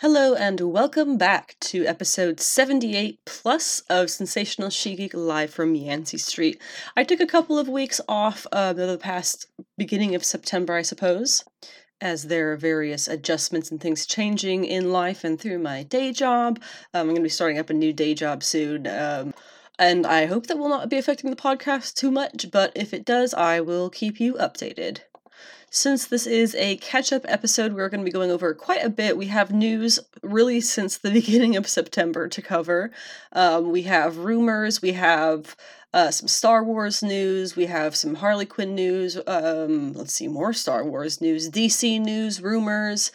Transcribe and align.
Hello 0.00 0.34
and 0.34 0.60
welcome 0.60 1.16
back 1.16 1.54
to 1.60 1.86
episode 1.86 2.40
78 2.40 3.20
plus 3.24 3.78
of 3.88 4.10
Sensational 4.10 4.68
She 4.68 4.96
Geek 4.96 5.14
live 5.14 5.54
from 5.54 5.76
Yancey 5.76 6.18
Street. 6.18 6.60
I 6.96 7.04
took 7.04 7.20
a 7.20 7.28
couple 7.28 7.60
of 7.60 7.68
weeks 7.68 8.00
off 8.08 8.44
uh, 8.50 8.72
the 8.72 8.98
past 8.98 9.46
beginning 9.78 10.16
of 10.16 10.24
September, 10.24 10.74
I 10.74 10.82
suppose, 10.82 11.44
as 12.00 12.24
there 12.24 12.50
are 12.50 12.56
various 12.56 13.06
adjustments 13.06 13.70
and 13.70 13.80
things 13.80 14.04
changing 14.04 14.64
in 14.64 14.90
life 14.90 15.22
and 15.22 15.40
through 15.40 15.60
my 15.60 15.84
day 15.84 16.12
job. 16.12 16.60
Um, 16.92 17.02
I'm 17.02 17.06
going 17.06 17.16
to 17.16 17.22
be 17.22 17.28
starting 17.28 17.60
up 17.60 17.70
a 17.70 17.74
new 17.74 17.92
day 17.92 18.14
job 18.14 18.42
soon. 18.42 18.88
Um, 18.88 19.32
and 19.78 20.08
I 20.08 20.26
hope 20.26 20.48
that 20.48 20.58
will 20.58 20.68
not 20.68 20.88
be 20.88 20.98
affecting 20.98 21.30
the 21.30 21.36
podcast 21.36 21.94
too 21.94 22.10
much, 22.10 22.50
but 22.50 22.72
if 22.74 22.92
it 22.92 23.04
does, 23.04 23.32
I 23.32 23.60
will 23.60 23.90
keep 23.90 24.18
you 24.18 24.34
updated. 24.34 25.02
Since 25.74 26.06
this 26.06 26.24
is 26.28 26.54
a 26.54 26.76
catch 26.76 27.12
up 27.12 27.24
episode, 27.26 27.72
we're 27.72 27.88
going 27.88 28.02
to 28.02 28.04
be 28.04 28.12
going 28.12 28.30
over 28.30 28.54
quite 28.54 28.84
a 28.84 28.88
bit. 28.88 29.16
We 29.16 29.26
have 29.26 29.52
news 29.52 29.98
really 30.22 30.60
since 30.60 30.96
the 30.96 31.10
beginning 31.12 31.56
of 31.56 31.66
September 31.66 32.28
to 32.28 32.40
cover. 32.40 32.92
Um, 33.32 33.72
we 33.72 33.82
have 33.82 34.18
rumors, 34.18 34.80
we 34.80 34.92
have 34.92 35.56
uh, 35.92 36.12
some 36.12 36.28
Star 36.28 36.62
Wars 36.62 37.02
news, 37.02 37.56
we 37.56 37.66
have 37.66 37.96
some 37.96 38.14
Harley 38.14 38.46
Quinn 38.46 38.76
news, 38.76 39.18
um, 39.26 39.94
let's 39.94 40.14
see, 40.14 40.28
more 40.28 40.52
Star 40.52 40.84
Wars 40.84 41.20
news, 41.20 41.50
DC 41.50 42.00
news, 42.00 42.40
rumors, 42.40 43.10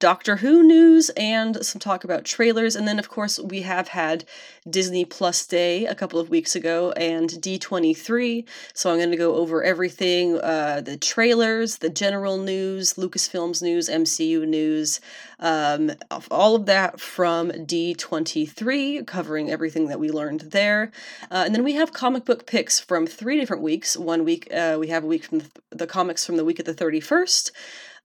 Doctor 0.00 0.36
Who 0.36 0.62
news 0.62 1.10
and 1.16 1.64
some 1.64 1.78
talk 1.78 2.02
about 2.02 2.24
trailers. 2.24 2.74
And 2.74 2.86
then, 2.86 2.98
of 2.98 3.08
course, 3.08 3.38
we 3.38 3.62
have 3.62 3.88
had 3.88 4.24
Disney 4.68 5.04
Plus 5.04 5.46
Day 5.46 5.86
a 5.86 5.94
couple 5.94 6.18
of 6.18 6.30
weeks 6.30 6.56
ago 6.56 6.90
and 6.92 7.30
D23. 7.30 8.44
So 8.74 8.90
I'm 8.90 8.98
going 8.98 9.12
to 9.12 9.16
go 9.16 9.36
over 9.36 9.62
everything 9.62 10.38
uh, 10.40 10.80
the 10.80 10.96
trailers, 10.96 11.78
the 11.78 11.90
general 11.90 12.38
news, 12.38 12.94
Lucasfilms 12.94 13.62
news, 13.62 13.88
MCU 13.88 14.46
news, 14.46 15.00
um, 15.38 15.92
all 16.30 16.56
of 16.56 16.66
that 16.66 16.98
from 17.00 17.50
D23, 17.50 19.06
covering 19.06 19.50
everything 19.50 19.86
that 19.88 20.00
we 20.00 20.10
learned 20.10 20.40
there. 20.40 20.90
Uh, 21.30 21.44
and 21.46 21.54
then 21.54 21.62
we 21.62 21.74
have 21.74 21.92
comic 21.92 22.24
book 22.24 22.46
picks 22.46 22.80
from 22.80 23.06
three 23.06 23.38
different 23.38 23.62
weeks. 23.62 23.96
One 23.96 24.24
week, 24.24 24.52
uh, 24.52 24.76
we 24.80 24.88
have 24.88 25.04
a 25.04 25.06
week 25.06 25.24
from 25.24 25.38
the, 25.38 25.50
the 25.70 25.86
comics 25.86 26.26
from 26.26 26.36
the 26.36 26.44
week 26.44 26.58
of 26.58 26.64
the 26.64 26.74
31st 26.74 27.52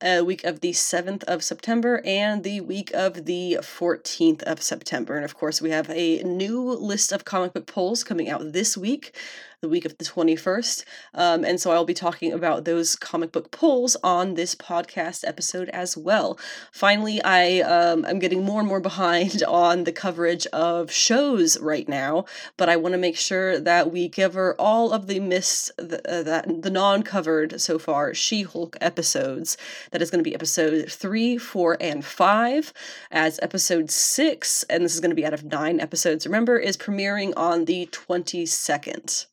uh, 0.02 0.24
week 0.26 0.44
of 0.44 0.62
the 0.62 0.72
7th 0.72 1.24
of 1.24 1.44
September 1.44 2.02
and 2.06 2.44
the 2.44 2.62
week 2.62 2.92
of 2.94 3.26
the 3.26 3.58
14th 3.62 4.42
of 4.44 4.62
September. 4.62 5.16
And 5.16 5.26
of 5.26 5.36
course, 5.36 5.62
we 5.62 5.72
have 5.72 5.90
a 5.90 6.24
new 6.24 6.62
list 6.62 7.12
of 7.12 7.26
comic 7.26 7.54
book 7.54 7.68
polls 7.68 8.04
coming 8.04 8.30
out 8.30 8.54
this 8.54 8.78
week 8.78 9.14
the 9.62 9.70
week 9.70 9.86
of 9.86 9.98
the 9.98 10.06
21st. 10.06 10.86
Um, 11.14 11.44
and 11.44 11.60
so 11.60 11.72
I'll 11.72 11.86
be 11.86 11.94
talking 11.94 12.32
about 12.32 12.66
those 12.66 12.96
comic 12.96 13.32
book 13.32 13.52
polls 13.52 13.98
on 14.04 14.36
this 14.36 14.56
podcast 14.56 15.28
episode 15.28 15.70
as 15.70 15.98
well. 15.98 16.40
Finally, 16.72 17.22
I 17.24 17.60
um, 17.60 18.06
I'm 18.06 18.20
getting 18.20 18.44
more 18.44 18.60
and 18.60 18.70
more 18.70 18.80
behind 18.80 19.44
on 19.48 19.84
the 19.84 19.92
coverage 19.92 20.48
of 20.48 20.92
shows 20.92 21.60
right 21.60 21.88
now, 21.90 22.26
but 22.58 22.70
I 22.70 22.78
want 22.78 22.94
to 22.94 22.98
make 22.98 23.18
sure 23.18 23.60
that 23.60 23.92
we 23.92 24.08
cover 24.08 24.56
all 24.58 24.94
of 24.94 25.08
the 25.08 25.20
missed, 25.20 25.72
uh, 25.78 26.24
that 26.24 26.62
the 26.62 26.70
non-covered 26.70 27.60
so 27.60 27.78
far 27.78 28.14
She-Hulk 28.14 28.78
episodes. 28.80 29.58
That 29.92 30.02
is 30.02 30.10
going 30.10 30.24
to 30.24 30.30
be 30.30 30.36
episode 30.36 30.90
three, 30.90 31.38
four, 31.38 31.78
and 31.82 32.06
five. 32.06 32.74
As 33.12 33.40
episode 33.42 33.92
six, 33.92 34.64
and 34.64 34.84
this 34.86 34.94
is 34.94 35.00
going 35.00 35.12
to 35.12 35.16
be 35.16 35.26
out 35.26 35.34
of 35.34 35.44
nine 35.44 35.80
episodes. 35.80 36.26
Remember, 36.26 36.58
is 36.58 36.78
premiering 36.78 37.34
on 37.36 37.66
the 37.66 37.88
22nd. 37.88 39.26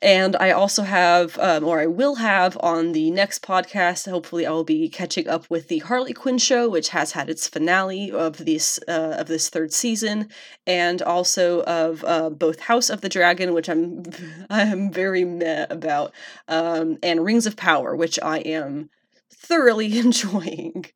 And 0.00 0.36
I 0.36 0.52
also 0.52 0.82
have, 0.82 1.38
um, 1.38 1.64
or 1.64 1.80
I 1.80 1.86
will 1.86 2.16
have 2.16 2.56
on 2.60 2.92
the 2.92 3.10
next 3.10 3.42
podcast, 3.42 4.08
hopefully 4.08 4.46
I 4.46 4.50
will 4.50 4.64
be 4.64 4.88
catching 4.88 5.26
up 5.28 5.50
with 5.50 5.68
the 5.68 5.78
Harley 5.78 6.12
Quinn 6.12 6.38
show, 6.38 6.68
which 6.68 6.90
has 6.90 7.12
had 7.12 7.28
its 7.28 7.48
finale 7.48 8.12
of 8.12 8.44
this 8.44 8.78
uh, 8.86 9.16
of 9.18 9.26
this 9.26 9.48
third 9.48 9.72
season, 9.72 10.28
and 10.66 11.02
also 11.02 11.62
of 11.64 12.04
uh, 12.04 12.30
both 12.30 12.60
House 12.60 12.90
of 12.90 13.00
the 13.00 13.08
Dragon, 13.08 13.54
which 13.54 13.68
I'm 13.68 14.04
I 14.50 14.62
am 14.62 14.92
very 14.92 15.24
meh 15.24 15.66
about, 15.68 16.12
um, 16.46 16.98
and 17.02 17.24
Rings 17.24 17.46
of 17.46 17.56
Power, 17.56 17.96
which 17.96 18.18
I 18.22 18.38
am 18.38 18.90
thoroughly 19.30 19.98
enjoying. 20.04 20.86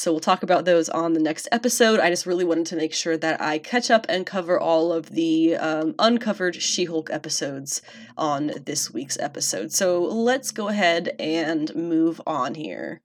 So 0.00 0.12
we'll 0.12 0.20
talk 0.20 0.42
about 0.42 0.64
those 0.64 0.88
on 0.88 1.12
the 1.12 1.20
next 1.20 1.46
episode. 1.52 2.00
I 2.00 2.08
just 2.08 2.24
really 2.24 2.42
wanted 2.42 2.64
to 2.68 2.76
make 2.76 2.94
sure 2.94 3.18
that 3.18 3.38
I 3.38 3.58
catch 3.58 3.90
up 3.90 4.06
and 4.08 4.24
cover 4.24 4.58
all 4.58 4.94
of 4.94 5.10
the 5.10 5.56
um, 5.56 5.94
uncovered 5.98 6.56
She 6.56 6.86
Hulk 6.86 7.10
episodes 7.12 7.82
on 8.16 8.50
this 8.64 8.90
week's 8.90 9.18
episode. 9.18 9.72
So 9.72 10.02
let's 10.02 10.52
go 10.52 10.68
ahead 10.68 11.14
and 11.18 11.74
move 11.74 12.18
on 12.26 12.54
here. 12.54 13.02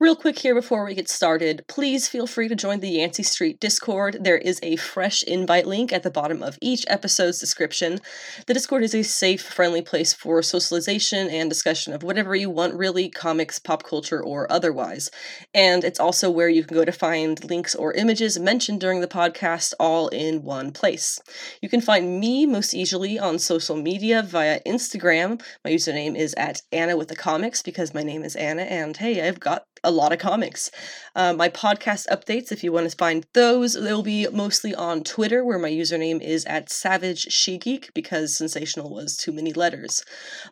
Real 0.00 0.16
quick 0.16 0.38
here 0.38 0.54
before 0.54 0.86
we 0.86 0.94
get 0.94 1.10
started, 1.10 1.62
please 1.68 2.08
feel 2.08 2.26
free 2.26 2.48
to 2.48 2.54
join 2.54 2.80
the 2.80 2.88
Yancey 2.88 3.22
Street 3.22 3.60
Discord. 3.60 4.16
There 4.18 4.38
is 4.38 4.58
a 4.62 4.76
fresh 4.76 5.22
invite 5.24 5.66
link 5.66 5.92
at 5.92 6.04
the 6.04 6.10
bottom 6.10 6.42
of 6.42 6.56
each 6.62 6.86
episode's 6.88 7.38
description. 7.38 8.00
The 8.46 8.54
Discord 8.54 8.82
is 8.82 8.94
a 8.94 9.02
safe, 9.02 9.42
friendly 9.42 9.82
place 9.82 10.14
for 10.14 10.42
socialization 10.42 11.28
and 11.28 11.50
discussion 11.50 11.92
of 11.92 12.02
whatever 12.02 12.34
you 12.34 12.48
want, 12.48 12.76
really 12.76 13.10
comics, 13.10 13.58
pop 13.58 13.82
culture, 13.82 14.22
or 14.22 14.50
otherwise. 14.50 15.10
And 15.52 15.84
it's 15.84 16.00
also 16.00 16.30
where 16.30 16.48
you 16.48 16.64
can 16.64 16.78
go 16.78 16.86
to 16.86 16.92
find 16.92 17.44
links 17.44 17.74
or 17.74 17.92
images 17.92 18.40
mentioned 18.40 18.80
during 18.80 19.02
the 19.02 19.06
podcast 19.06 19.74
all 19.78 20.08
in 20.08 20.42
one 20.42 20.72
place. 20.72 21.20
You 21.60 21.68
can 21.68 21.82
find 21.82 22.18
me 22.18 22.46
most 22.46 22.72
easily 22.72 23.18
on 23.18 23.38
social 23.38 23.76
media 23.76 24.22
via 24.22 24.60
Instagram. 24.66 25.42
My 25.62 25.72
username 25.72 26.16
is 26.16 26.32
at 26.38 26.62
Anna 26.72 26.96
with 26.96 27.08
the 27.08 27.16
Comics 27.16 27.60
because 27.60 27.92
my 27.92 28.02
name 28.02 28.24
is 28.24 28.34
Anna, 28.34 28.62
and 28.62 28.96
hey, 28.96 29.28
I've 29.28 29.40
got 29.40 29.66
a 29.82 29.89
lot 29.90 30.12
of 30.12 30.18
comics. 30.18 30.70
Uh, 31.14 31.32
my 31.32 31.48
podcast 31.48 32.06
updates, 32.08 32.52
if 32.52 32.62
you 32.62 32.70
want 32.72 32.88
to 32.88 32.96
find 32.96 33.26
those, 33.32 33.74
they'll 33.74 34.02
be 34.02 34.28
mostly 34.28 34.74
on 34.74 35.02
Twitter, 35.02 35.44
where 35.44 35.58
my 35.58 35.70
username 35.70 36.20
is 36.20 36.44
at 36.44 36.70
Savage 36.70 37.32
She 37.32 37.58
Geek 37.58 37.92
because 37.94 38.36
sensational 38.36 38.90
was 38.90 39.16
too 39.16 39.32
many 39.32 39.52
letters. 39.52 40.04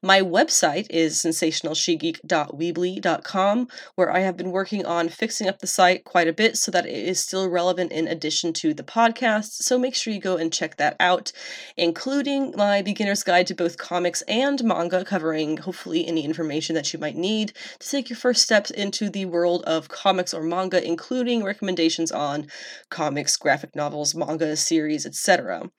My 0.03 0.21
website 0.21 0.87
is 0.91 1.23
sensationalshegeek.weebly.com, 1.23 3.69
where 3.95 4.13
I 4.13 4.19
have 4.21 4.37
been 4.37 4.51
working 4.51 4.85
on 4.85 5.09
fixing 5.09 5.49
up 5.49 5.61
the 5.61 5.67
site 5.67 6.05
quite 6.05 6.29
a 6.29 6.33
bit 6.33 6.57
so 6.57 6.71
that 6.73 6.87
it 6.87 7.09
is 7.09 7.21
still 7.21 7.49
relevant 7.49 7.93
in 7.93 8.09
addition 8.09 8.53
to 8.55 8.75
the 8.75 8.83
podcast. 8.83 9.63
So 9.63 9.79
make 9.79 9.95
sure 9.95 10.13
you 10.13 10.21
go 10.21 10.37
and 10.37 10.53
check 10.53 10.77
that 10.77 10.97
out, 10.99 11.31
including 11.77 12.55
my 12.57 12.83
beginner's 12.83 13.23
guide 13.23 13.47
to 13.49 13.55
both 13.55 13.79
comics 13.79 14.23
and 14.23 14.63
manga, 14.65 15.05
covering 15.05 15.59
hopefully 15.59 16.07
any 16.07 16.25
information 16.25 16.75
that 16.75 16.93
you 16.93 16.99
might 16.99 17.17
need 17.17 17.53
to 17.79 17.89
take 17.89 18.11
your 18.11 18.17
first 18.17 18.43
steps 18.43 18.71
into 18.71 19.09
the 19.09 19.25
world 19.31 19.63
of 19.65 19.89
comics 19.89 20.33
or 20.35 20.43
manga, 20.43 20.85
including 20.85 21.45
recommendations 21.45 22.11
on 22.13 22.47
comics, 22.91 23.37
graphic 23.37 23.75
novels, 23.75 24.15
manga, 24.15 24.57
series, 24.57 25.07
etc. 25.07 25.71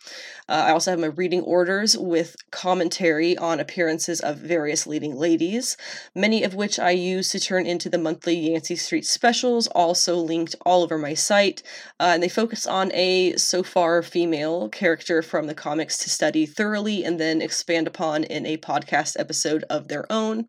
Uh, 0.47 0.65
I 0.67 0.71
also 0.71 0.91
have 0.91 0.99
my 0.99 1.07
reading 1.07 1.41
orders 1.41 1.97
with 1.97 2.35
commentary 2.51 3.37
on 3.37 3.59
appearances 3.59 4.19
of 4.19 4.37
various 4.37 4.87
leading 4.87 5.15
ladies, 5.15 5.77
many 6.15 6.43
of 6.43 6.55
which 6.55 6.79
I 6.79 6.91
use 6.91 7.29
to 7.29 7.39
turn 7.39 7.65
into 7.65 7.89
the 7.89 7.97
monthly 7.97 8.35
Yancey 8.35 8.75
Street 8.75 9.05
specials, 9.05 9.67
also 9.67 10.15
linked 10.15 10.55
all 10.65 10.83
over 10.83 10.97
my 10.97 11.13
site. 11.13 11.61
Uh, 11.99 12.11
and 12.13 12.23
they 12.23 12.29
focus 12.29 12.65
on 12.65 12.91
a 12.93 13.35
so 13.37 13.63
far 13.63 14.01
female 14.01 14.69
character 14.69 15.21
from 15.21 15.47
the 15.47 15.53
comics 15.53 15.97
to 15.99 16.09
study 16.09 16.45
thoroughly 16.45 17.03
and 17.03 17.19
then 17.19 17.41
expand 17.41 17.87
upon 17.87 18.23
in 18.23 18.45
a 18.45 18.57
podcast 18.57 19.15
episode 19.19 19.63
of 19.69 19.87
their 19.87 20.11
own. 20.11 20.47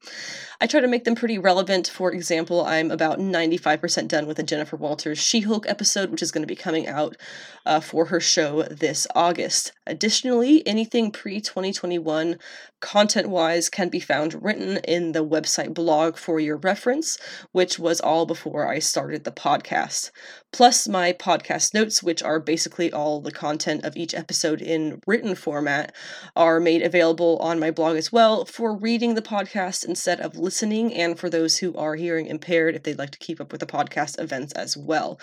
I 0.61 0.67
try 0.67 0.81
to 0.81 0.89
make 0.89 1.05
them 1.05 1.15
pretty 1.15 1.39
relevant. 1.39 1.89
For 1.89 2.13
example, 2.13 2.65
I 2.65 2.77
About 2.91 3.19
95% 3.19 4.09
done 4.09 4.27
with 4.27 4.37
the 4.37 4.43
Jennifer 4.43 4.77
Walters 4.77 5.19
She 5.19 5.41
Hulk 5.41 5.69
episode, 5.69 6.11
which 6.11 6.23
is 6.23 6.33
going 6.33 6.43
to 6.43 6.47
be 6.47 6.57
coming 6.57 6.87
out 6.87 7.17
uh, 7.65 7.81
for 7.81 8.07
her 8.07 8.21
show 8.21 8.63
this 8.65 9.07
August. 9.15 9.73
Additionally, 9.87 10.67
anything 10.67 11.11
pre 11.11 11.41
2021 11.41 12.39
content 12.81 13.29
wise 13.29 13.69
can 13.69 13.89
be 13.89 14.01
found 14.01 14.43
written 14.43 14.79
in 14.79 15.13
the 15.13 15.25
website 15.25 15.75
blog 15.75 16.17
for 16.17 16.41
your 16.41 16.57
reference, 16.57 17.19
which 17.53 17.79
was 17.79 18.01
all 18.01 18.27
before 18.27 18.69
I 18.69 18.79
started 18.79 19.25
the 19.25 19.31
podcast. 19.33 20.11
Plus, 20.53 20.89
my 20.89 21.13
podcast 21.13 21.75
notes, 21.75 22.03
which 22.03 22.23
are 22.23 22.41
basically 22.41 22.93
all 22.93 23.21
the 23.21 23.31
content 23.31 23.85
of 23.85 23.97
each 23.97 24.15
episode 24.15 24.61
in 24.61 25.01
written 25.07 25.35
format, 25.35 25.95
are 26.35 26.59
made 26.59 26.83
available 26.83 27.39
on 27.39 27.61
my 27.61 27.71
blog 27.71 27.97
as 27.97 28.11
well 28.11 28.45
for 28.45 28.77
reading 28.77 29.15
the 29.15 29.23
podcast 29.23 29.85
instead 29.85 30.21
of 30.21 30.37
listening, 30.37 30.93
and 30.93 31.19
for 31.19 31.31
those 31.31 31.59
who 31.59 31.75
are 31.77 31.95
hearing 31.95 32.27
impaired 32.27 32.75
if 32.75 32.83
they'd 32.83 32.99
like 32.99 33.11
to 33.11 33.19
keep 33.19 33.41
up 33.41 33.53
with 33.53 33.61
the 33.61 33.67
podcast 33.67 34.21
events 34.21 34.53
as 34.55 34.77
well. 34.77 35.21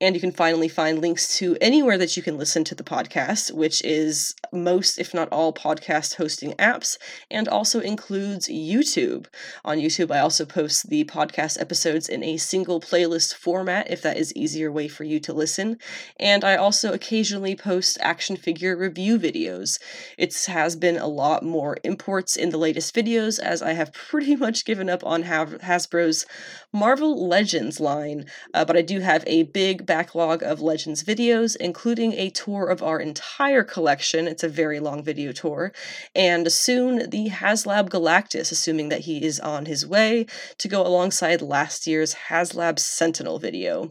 And 0.00 0.14
you 0.14 0.20
can 0.20 0.32
finally 0.32 0.68
find 0.68 1.00
links 1.00 1.36
to 1.38 1.56
anywhere 1.60 1.98
that 1.98 2.16
you 2.16 2.22
can 2.22 2.38
listen 2.38 2.64
to 2.64 2.74
the 2.74 2.84
podcast, 2.84 3.52
which 3.52 3.82
is 3.84 4.34
most, 4.52 4.98
if 4.98 5.12
not 5.12 5.28
all, 5.30 5.52
podcast 5.52 6.14
hosting 6.14 6.52
apps, 6.54 6.89
and 7.30 7.48
also 7.48 7.80
includes 7.80 8.48
YouTube. 8.48 9.26
On 9.64 9.78
YouTube, 9.78 10.10
I 10.10 10.20
also 10.20 10.44
post 10.44 10.88
the 10.88 11.04
podcast 11.04 11.60
episodes 11.60 12.08
in 12.08 12.22
a 12.22 12.36
single 12.36 12.80
playlist 12.80 13.34
format 13.34 13.90
if 13.90 14.02
that 14.02 14.16
is 14.16 14.34
easier 14.34 14.70
way 14.70 14.88
for 14.88 15.04
you 15.04 15.20
to 15.20 15.32
listen. 15.32 15.78
And 16.18 16.44
I 16.44 16.56
also 16.56 16.92
occasionally 16.92 17.54
post 17.56 17.98
action 18.00 18.36
figure 18.36 18.76
review 18.76 19.18
videos. 19.18 19.78
It 20.18 20.34
has 20.46 20.76
been 20.76 20.96
a 20.96 21.06
lot 21.06 21.42
more 21.42 21.76
imports 21.84 22.36
in 22.36 22.50
the 22.50 22.58
latest 22.58 22.94
videos 22.94 23.38
as 23.38 23.62
I 23.62 23.72
have 23.72 23.92
pretty 24.10 24.36
much 24.36 24.64
given 24.64 24.88
up 24.88 25.04
on 25.04 25.24
Hasbro's 25.24 26.26
Marvel 26.72 27.26
Legends 27.28 27.80
line, 27.80 28.26
uh, 28.54 28.64
but 28.64 28.76
I 28.76 28.82
do 28.82 29.00
have 29.00 29.24
a 29.26 29.42
big 29.42 29.84
backlog 29.84 30.42
of 30.42 30.60
Legends 30.60 31.02
videos, 31.02 31.56
including 31.56 32.12
a 32.12 32.30
tour 32.30 32.68
of 32.68 32.82
our 32.82 33.00
entire 33.00 33.64
collection. 33.64 34.28
It's 34.28 34.44
a 34.44 34.48
very 34.48 34.78
long 34.78 35.02
video 35.02 35.32
tour. 35.32 35.72
And 36.14 36.50
soon 36.50 36.79
the 36.88 37.28
HasLab 37.28 37.90
Galactus, 37.90 38.50
assuming 38.50 38.88
that 38.88 39.00
he 39.00 39.22
is 39.22 39.38
on 39.38 39.66
his 39.66 39.86
way 39.86 40.24
to 40.58 40.68
go 40.68 40.86
alongside 40.86 41.42
last 41.42 41.86
year's 41.86 42.14
HasLab 42.28 42.78
Sentinel 42.78 43.38
video. 43.38 43.90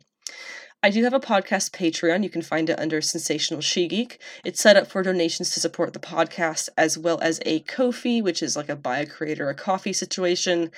I 0.81 0.91
do 0.91 1.03
have 1.03 1.13
a 1.13 1.19
podcast 1.19 1.71
Patreon. 1.71 2.23
You 2.23 2.29
can 2.29 2.41
find 2.41 2.69
it 2.69 2.79
under 2.79 3.01
Sensational 3.01 3.59
She 3.59 3.85
Geek. 3.89 4.21
It's 4.45 4.61
set 4.61 4.77
up 4.77 4.87
for 4.87 5.03
donations 5.03 5.51
to 5.51 5.59
support 5.59 5.91
the 5.91 5.99
podcast, 5.99 6.69
as 6.77 6.97
well 6.97 7.19
as 7.19 7.41
a 7.45 7.59
Ko-fi, 7.59 8.21
which 8.21 8.41
is 8.41 8.55
like 8.55 8.69
a 8.69 8.77
buy 8.77 8.99
a 8.99 9.05
creator 9.05 9.49
a 9.49 9.53
coffee 9.53 9.91
situation. 9.91 10.71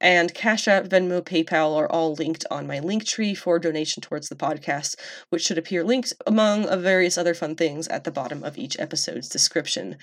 And 0.00 0.34
Cash 0.34 0.66
App, 0.66 0.86
Venmo, 0.86 1.22
PayPal 1.22 1.76
are 1.76 1.88
all 1.88 2.14
linked 2.14 2.44
on 2.50 2.66
my 2.66 2.80
link 2.80 3.06
tree 3.06 3.32
for 3.32 3.60
donation 3.60 4.00
towards 4.00 4.28
the 4.28 4.34
podcast, 4.34 4.96
which 5.28 5.44
should 5.44 5.56
appear 5.56 5.84
linked 5.84 6.12
among 6.26 6.66
various 6.82 7.16
other 7.16 7.32
fun 7.32 7.54
things 7.54 7.86
at 7.86 8.02
the 8.02 8.10
bottom 8.10 8.42
of 8.42 8.58
each 8.58 8.76
episode's 8.80 9.28
description. 9.28 9.98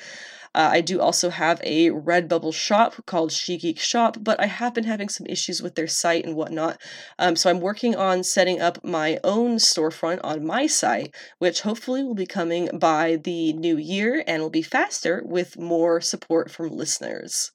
Uh, 0.53 0.69
I 0.73 0.81
do 0.81 0.99
also 0.99 1.29
have 1.29 1.61
a 1.63 1.89
Redbubble 1.89 2.53
shop 2.53 3.05
called 3.05 3.31
She 3.31 3.57
Geek 3.57 3.79
Shop, 3.79 4.17
but 4.19 4.39
I 4.39 4.47
have 4.47 4.73
been 4.73 4.83
having 4.83 5.07
some 5.09 5.25
issues 5.27 5.61
with 5.61 5.75
their 5.75 5.87
site 5.87 6.25
and 6.25 6.35
whatnot. 6.35 6.81
Um, 7.17 7.35
so 7.35 7.49
I'm 7.49 7.61
working 7.61 7.95
on 7.95 8.23
setting 8.23 8.59
up 8.59 8.83
my 8.83 9.19
own 9.23 9.57
storefront 9.57 10.19
on 10.23 10.45
my 10.45 10.67
site, 10.67 11.15
which 11.39 11.61
hopefully 11.61 12.03
will 12.03 12.15
be 12.15 12.25
coming 12.25 12.69
by 12.73 13.15
the 13.15 13.53
new 13.53 13.77
year 13.77 14.23
and 14.27 14.41
will 14.41 14.49
be 14.49 14.61
faster 14.61 15.21
with 15.25 15.57
more 15.57 16.01
support 16.01 16.51
from 16.51 16.69
listeners. 16.69 17.51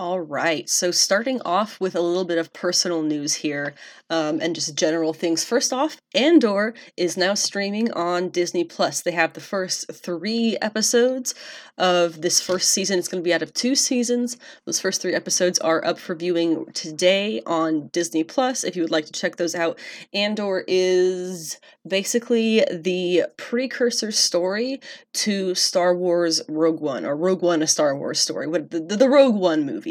All 0.00 0.20
right, 0.20 0.68
so 0.68 0.92
starting 0.92 1.42
off 1.44 1.80
with 1.80 1.96
a 1.96 2.00
little 2.00 2.24
bit 2.24 2.38
of 2.38 2.52
personal 2.52 3.02
news 3.02 3.34
here 3.34 3.74
um, 4.08 4.38
and 4.40 4.54
just 4.54 4.76
general 4.76 5.12
things. 5.12 5.44
First 5.44 5.72
off, 5.72 5.96
Andor 6.14 6.72
is 6.96 7.16
now 7.16 7.34
streaming 7.34 7.90
on 7.90 8.28
Disney 8.28 8.62
Plus. 8.62 9.02
They 9.02 9.10
have 9.10 9.32
the 9.32 9.40
first 9.40 9.92
three 9.92 10.56
episodes 10.62 11.34
of 11.76 12.22
this 12.22 12.40
first 12.40 12.70
season. 12.70 13.00
It's 13.00 13.08
going 13.08 13.24
to 13.24 13.28
be 13.28 13.34
out 13.34 13.42
of 13.42 13.52
two 13.52 13.74
seasons. 13.74 14.36
Those 14.66 14.78
first 14.78 15.02
three 15.02 15.14
episodes 15.14 15.58
are 15.58 15.84
up 15.84 15.98
for 15.98 16.14
viewing 16.14 16.66
today 16.74 17.42
on 17.44 17.88
Disney 17.88 18.22
Plus 18.22 18.62
if 18.62 18.76
you 18.76 18.82
would 18.82 18.92
like 18.92 19.06
to 19.06 19.12
check 19.12 19.34
those 19.34 19.56
out. 19.56 19.80
Andor 20.14 20.62
is 20.68 21.58
basically 21.86 22.64
the 22.70 23.24
precursor 23.36 24.12
story 24.12 24.80
to 25.14 25.56
Star 25.56 25.96
Wars 25.96 26.40
Rogue 26.48 26.80
One, 26.80 27.04
or 27.04 27.16
Rogue 27.16 27.42
One, 27.42 27.62
a 27.62 27.66
Star 27.66 27.96
Wars 27.96 28.20
story, 28.20 28.46
what 28.46 28.70
the, 28.70 28.78
the 28.78 29.08
Rogue 29.08 29.34
One 29.34 29.66
movie. 29.66 29.87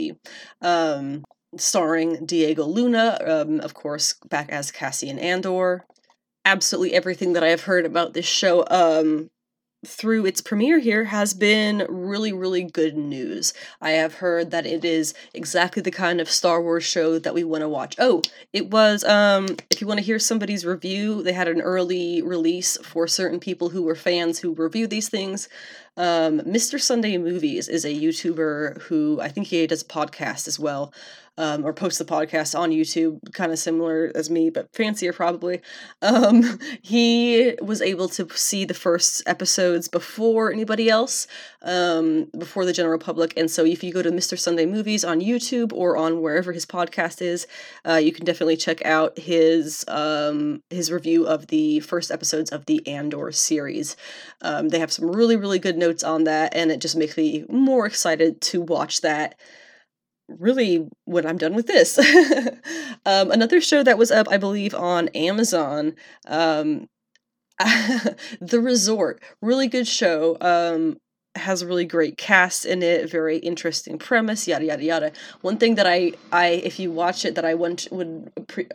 Um, 0.61 1.23
starring 1.55 2.25
Diego 2.25 2.65
Luna, 2.65 3.17
um, 3.25 3.59
of 3.61 3.73
course, 3.73 4.15
back 4.29 4.49
as 4.49 4.71
Cassian 4.71 5.19
Andor. 5.19 5.85
Absolutely 6.45 6.93
everything 6.93 7.33
that 7.33 7.43
I 7.43 7.49
have 7.49 7.63
heard 7.63 7.85
about 7.85 8.13
this 8.13 8.25
show 8.25 8.65
um, 8.69 9.29
through 9.85 10.25
its 10.25 10.41
premiere 10.41 10.79
here 10.79 11.05
has 11.05 11.33
been 11.33 11.85
really, 11.89 12.33
really 12.33 12.63
good 12.63 12.97
news. 12.97 13.53
I 13.81 13.91
have 13.91 14.15
heard 14.15 14.51
that 14.51 14.65
it 14.65 14.83
is 14.83 15.13
exactly 15.33 15.81
the 15.81 15.91
kind 15.91 16.19
of 16.19 16.29
Star 16.29 16.61
Wars 16.61 16.83
show 16.83 17.19
that 17.19 17.33
we 17.33 17.43
want 17.43 17.61
to 17.61 17.69
watch. 17.69 17.95
Oh, 17.99 18.21
it 18.53 18.69
was, 18.69 19.03
um, 19.03 19.47
if 19.69 19.81
you 19.81 19.87
want 19.87 19.99
to 19.99 20.05
hear 20.05 20.19
somebody's 20.19 20.65
review, 20.65 21.21
they 21.21 21.33
had 21.33 21.47
an 21.47 21.61
early 21.61 22.21
release 22.21 22.77
for 22.83 23.07
certain 23.07 23.39
people 23.39 23.69
who 23.69 23.83
were 23.83 23.95
fans 23.95 24.39
who 24.39 24.53
review 24.53 24.87
these 24.87 25.09
things. 25.09 25.47
Um, 25.97 26.41
Mr. 26.41 26.79
Sunday 26.79 27.17
Movies 27.17 27.67
is 27.67 27.83
a 27.83 27.89
YouTuber 27.89 28.83
who 28.83 29.19
I 29.19 29.29
think 29.29 29.47
he 29.47 29.65
does 29.65 29.81
a 29.81 29.87
podcast 29.87 30.47
as 30.47 30.59
well 30.59 30.93
um, 31.37 31.65
or 31.65 31.73
post 31.73 31.99
the 31.99 32.05
podcast 32.05 32.57
on 32.57 32.71
YouTube, 32.71 33.19
kind 33.33 33.51
of 33.51 33.59
similar 33.59 34.11
as 34.15 34.29
me, 34.29 34.49
but 34.49 34.73
fancier 34.73 35.13
probably. 35.13 35.61
Um, 36.01 36.59
he 36.81 37.55
was 37.61 37.81
able 37.81 38.09
to 38.09 38.27
see 38.35 38.65
the 38.65 38.73
first 38.73 39.21
episodes 39.25 39.87
before 39.87 40.51
anybody 40.51 40.89
else, 40.89 41.27
um, 41.61 42.27
before 42.37 42.65
the 42.65 42.73
general 42.73 42.99
public. 42.99 43.33
And 43.37 43.49
so 43.49 43.65
if 43.65 43.83
you 43.83 43.93
go 43.93 44.01
to 44.01 44.11
Mr. 44.11 44.37
Sunday 44.37 44.65
Movies 44.65 45.03
on 45.03 45.19
YouTube 45.19 45.71
or 45.73 45.97
on 45.97 46.21
wherever 46.21 46.51
his 46.51 46.65
podcast 46.65 47.21
is, 47.21 47.47
uh, 47.87 47.95
you 47.95 48.11
can 48.11 48.25
definitely 48.25 48.57
check 48.57 48.83
out 48.85 49.17
his 49.17 49.85
um, 49.87 50.63
his 50.69 50.91
review 50.91 51.27
of 51.27 51.47
the 51.47 51.79
first 51.81 52.11
episodes 52.11 52.51
of 52.51 52.65
the 52.65 52.85
Andor 52.87 53.31
series. 53.31 53.95
Um, 54.41 54.69
they 54.69 54.79
have 54.79 54.91
some 54.91 55.09
really, 55.09 55.35
really 55.35 55.59
good 55.59 55.77
notes 55.77 56.03
on 56.03 56.23
that, 56.23 56.55
and 56.55 56.71
it 56.71 56.81
just 56.81 56.95
makes 56.95 57.17
me 57.17 57.45
more 57.49 57.85
excited 57.85 58.41
to 58.41 58.61
watch 58.61 59.01
that 59.01 59.35
really 60.27 60.87
when 61.05 61.25
I'm 61.25 61.37
done 61.37 61.55
with 61.55 61.67
this. 61.67 61.97
um, 63.05 63.31
another 63.31 63.61
show 63.61 63.83
that 63.83 63.97
was 63.97 64.11
up, 64.11 64.27
I 64.29 64.37
believe, 64.37 64.73
on 64.75 65.07
Amazon. 65.09 65.95
Um, 66.27 66.87
the 68.39 68.61
Resort, 68.61 69.21
really 69.41 69.67
good 69.67 69.87
show. 69.87 70.37
Um, 70.41 70.97
has 71.35 71.61
a 71.61 71.67
really 71.67 71.85
great 71.85 72.17
cast 72.17 72.65
in 72.65 72.81
it, 72.81 73.09
very 73.09 73.37
interesting 73.37 73.97
premise, 73.97 74.47
yada 74.47 74.65
yada 74.65 74.83
yada. 74.83 75.11
One 75.41 75.57
thing 75.57 75.75
that 75.75 75.87
I, 75.87 76.13
I 76.31 76.47
if 76.47 76.79
you 76.79 76.91
watch 76.91 77.25
it, 77.25 77.35
that 77.35 77.45
I 77.45 77.53
want 77.53 77.87
would 77.91 78.31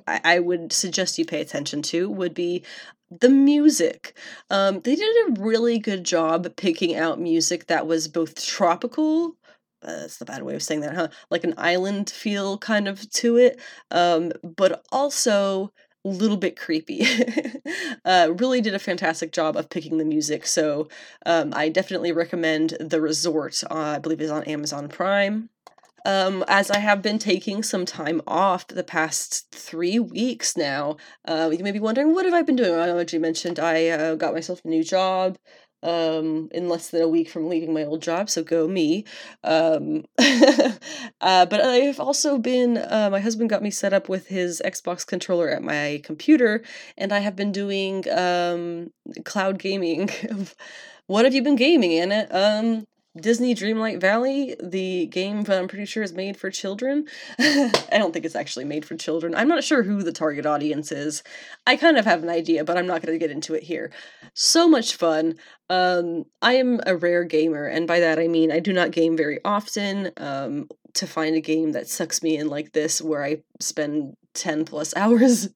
I 0.06 0.38
would 0.38 0.72
suggest 0.72 1.18
you 1.18 1.24
pay 1.24 1.40
attention 1.40 1.82
to 1.82 2.08
would 2.08 2.34
be 2.34 2.62
the 3.10 3.28
music. 3.28 4.16
Um, 4.48 4.80
they 4.80 4.94
did 4.94 5.28
a 5.28 5.40
really 5.40 5.78
good 5.78 6.04
job 6.04 6.54
picking 6.56 6.94
out 6.96 7.20
music 7.20 7.66
that 7.66 7.86
was 7.86 8.08
both 8.08 8.44
tropical 8.44 9.36
uh, 9.82 10.00
that's 10.00 10.18
the 10.18 10.24
bad 10.24 10.42
way 10.42 10.54
of 10.54 10.62
saying 10.62 10.80
that, 10.80 10.94
huh? 10.94 11.08
Like 11.30 11.44
an 11.44 11.54
island 11.56 12.10
feel 12.10 12.58
kind 12.58 12.88
of 12.88 13.08
to 13.10 13.36
it, 13.36 13.60
um, 13.90 14.32
but 14.42 14.84
also 14.92 15.72
a 16.04 16.08
little 16.08 16.36
bit 16.36 16.58
creepy. 16.58 17.06
uh, 18.04 18.28
really 18.36 18.60
did 18.60 18.74
a 18.74 18.78
fantastic 18.78 19.32
job 19.32 19.56
of 19.56 19.70
picking 19.70 19.98
the 19.98 20.04
music, 20.04 20.46
so 20.46 20.88
um, 21.26 21.52
I 21.54 21.68
definitely 21.68 22.12
recommend 22.12 22.76
The 22.80 23.00
Resort. 23.00 23.62
Uh, 23.70 23.74
I 23.74 23.98
believe 23.98 24.20
is 24.20 24.30
on 24.30 24.44
Amazon 24.44 24.88
Prime. 24.88 25.48
Um, 26.04 26.44
as 26.48 26.70
I 26.70 26.78
have 26.78 27.00
been 27.00 27.18
taking 27.18 27.62
some 27.62 27.84
time 27.86 28.20
off 28.26 28.66
the 28.66 28.82
past 28.82 29.46
three 29.52 30.00
weeks 30.00 30.56
now, 30.56 30.96
uh, 31.26 31.50
you 31.56 31.62
may 31.62 31.70
be 31.70 31.78
wondering, 31.78 32.12
what 32.12 32.24
have 32.24 32.34
I 32.34 32.42
been 32.42 32.56
doing? 32.56 32.74
I 32.74 32.90
already 32.90 33.18
mentioned 33.18 33.60
I 33.60 33.88
uh, 33.88 34.14
got 34.16 34.34
myself 34.34 34.60
a 34.64 34.68
new 34.68 34.82
job 34.82 35.38
um, 35.82 36.48
in 36.52 36.68
less 36.68 36.90
than 36.90 37.02
a 37.02 37.08
week 37.08 37.30
from 37.30 37.48
leaving 37.48 37.72
my 37.72 37.84
old 37.84 38.02
job, 38.02 38.30
so 38.30 38.42
go 38.42 38.68
me. 38.68 39.04
Um, 39.44 40.04
uh, 40.18 41.46
but 41.46 41.60
I've 41.60 42.00
also 42.00 42.38
been, 42.38 42.78
uh, 42.78 43.08
my 43.10 43.20
husband 43.20 43.50
got 43.50 43.62
me 43.62 43.70
set 43.70 43.92
up 43.92 44.08
with 44.08 44.28
his 44.28 44.62
Xbox 44.64 45.06
controller 45.06 45.48
at 45.48 45.62
my 45.62 46.00
computer, 46.04 46.62
and 46.96 47.12
I 47.12 47.20
have 47.20 47.36
been 47.36 47.52
doing 47.52 48.04
um, 48.10 48.90
cloud 49.24 49.58
gaming. 49.58 50.10
what 51.06 51.24
have 51.24 51.34
you 51.34 51.42
been 51.42 51.56
gaming, 51.56 51.92
Anna? 51.92 52.26
Um, 52.30 52.86
Disney 53.20 53.54
Dreamlight 53.54 54.00
Valley, 54.00 54.56
the 54.62 55.06
game 55.06 55.42
that 55.42 55.58
I'm 55.58 55.68
pretty 55.68 55.84
sure 55.84 56.02
is 56.02 56.14
made 56.14 56.36
for 56.36 56.50
children. 56.50 57.06
I 57.38 57.70
don't 57.92 58.12
think 58.12 58.24
it's 58.24 58.34
actually 58.34 58.64
made 58.64 58.86
for 58.86 58.96
children. 58.96 59.34
I'm 59.34 59.48
not 59.48 59.64
sure 59.64 59.82
who 59.82 60.02
the 60.02 60.12
target 60.12 60.46
audience 60.46 60.90
is. 60.90 61.22
I 61.66 61.76
kind 61.76 61.98
of 61.98 62.06
have 62.06 62.22
an 62.22 62.30
idea, 62.30 62.64
but 62.64 62.78
I'm 62.78 62.86
not 62.86 63.02
going 63.02 63.12
to 63.14 63.18
get 63.18 63.30
into 63.30 63.52
it 63.54 63.64
here. 63.64 63.92
So 64.32 64.66
much 64.66 64.96
fun. 64.96 65.34
Um, 65.68 66.24
I 66.40 66.54
am 66.54 66.80
a 66.86 66.96
rare 66.96 67.24
gamer, 67.24 67.66
and 67.66 67.86
by 67.86 68.00
that 68.00 68.18
I 68.18 68.28
mean 68.28 68.50
I 68.50 68.60
do 68.60 68.72
not 68.72 68.92
game 68.92 69.14
very 69.14 69.40
often. 69.44 70.12
Um, 70.16 70.68
to 70.94 71.06
find 71.06 71.34
a 71.34 71.40
game 71.40 71.72
that 71.72 71.88
sucks 71.88 72.22
me 72.22 72.36
in 72.36 72.48
like 72.48 72.72
this, 72.72 73.00
where 73.00 73.24
I 73.24 73.42
spend 73.60 74.16
10 74.34 74.64
plus 74.64 74.94
hours 74.96 75.48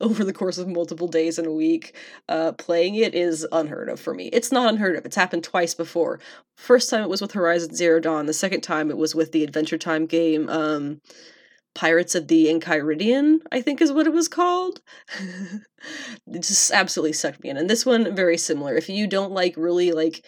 over 0.00 0.24
the 0.24 0.32
course 0.32 0.58
of 0.58 0.68
multiple 0.68 1.08
days 1.08 1.38
in 1.38 1.46
a 1.46 1.52
week 1.52 1.96
uh, 2.28 2.52
playing 2.52 2.94
it 2.94 3.14
is 3.14 3.46
unheard 3.52 3.88
of 3.88 3.98
for 3.98 4.14
me. 4.14 4.26
It's 4.28 4.52
not 4.52 4.68
unheard 4.68 4.96
of. 4.96 5.04
It's 5.04 5.16
happened 5.16 5.44
twice 5.44 5.74
before. 5.74 6.20
First 6.56 6.90
time 6.90 7.02
it 7.02 7.08
was 7.08 7.20
with 7.20 7.32
Horizon 7.32 7.74
Zero 7.74 8.00
Dawn. 8.00 8.26
The 8.26 8.32
second 8.32 8.60
time 8.60 8.90
it 8.90 8.96
was 8.96 9.14
with 9.14 9.32
the 9.32 9.42
Adventure 9.42 9.78
Time 9.78 10.06
game 10.06 10.48
um, 10.48 11.00
Pirates 11.74 12.14
of 12.14 12.28
the 12.28 12.46
Enchiridion, 12.46 13.40
I 13.50 13.60
think 13.60 13.80
is 13.80 13.92
what 13.92 14.06
it 14.06 14.12
was 14.12 14.28
called. 14.28 14.80
it 15.18 16.42
just 16.42 16.70
absolutely 16.70 17.12
sucked 17.12 17.42
me 17.42 17.50
in. 17.50 17.56
And 17.56 17.68
this 17.68 17.84
one, 17.84 18.14
very 18.14 18.38
similar. 18.38 18.76
If 18.76 18.88
you 18.88 19.08
don't 19.08 19.32
like 19.32 19.56
really 19.56 19.90
like 19.90 20.24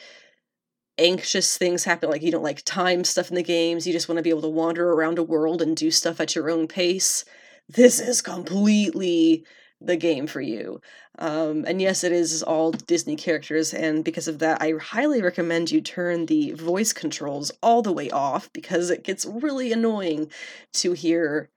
anxious 0.99 1.59
things 1.59 1.85
happen, 1.85 2.11
like 2.11 2.23
you 2.23 2.33
don't 2.33 2.43
like 2.43 2.63
time 2.65 3.05
stuff 3.05 3.29
in 3.29 3.35
the 3.35 3.43
games, 3.43 3.87
you 3.87 3.93
just 3.93 4.09
want 4.09 4.19
to 4.19 4.23
be 4.23 4.31
able 4.31 4.43
to 4.43 4.49
wander 4.49 4.93
around 4.93 5.19
a 5.19 5.23
world 5.23 5.63
and 5.63 5.77
do 5.77 5.91
stuff 5.91 6.21
at 6.21 6.35
your 6.35 6.51
own 6.51 6.67
pace 6.67 7.25
this 7.69 8.01
is 8.01 8.23
completely 8.23 9.45
the 9.81 9.97
game 9.97 10.27
for 10.27 10.41
you. 10.41 10.81
Um, 11.19 11.65
and 11.67 11.81
yes, 11.81 12.05
it 12.05 12.13
is 12.13 12.43
all 12.43 12.73
Disney 12.73 13.17
characters, 13.17 13.75
and 13.75 14.05
because 14.05 14.29
of 14.29 14.39
that, 14.39 14.61
I 14.61 14.75
highly 14.81 15.23
recommend 15.23 15.71
you 15.71 15.81
turn 15.81 16.27
the 16.27 16.53
voice 16.53 16.93
controls 16.93 17.51
all 17.63 17.83
the 17.83 17.93
way 17.93 18.11
off 18.11 18.53
because 18.53 18.91
it 18.91 19.05
gets 19.05 19.27
really 19.27 19.73
annoying 19.73 20.31
to 20.75 20.93
hear 20.93 21.51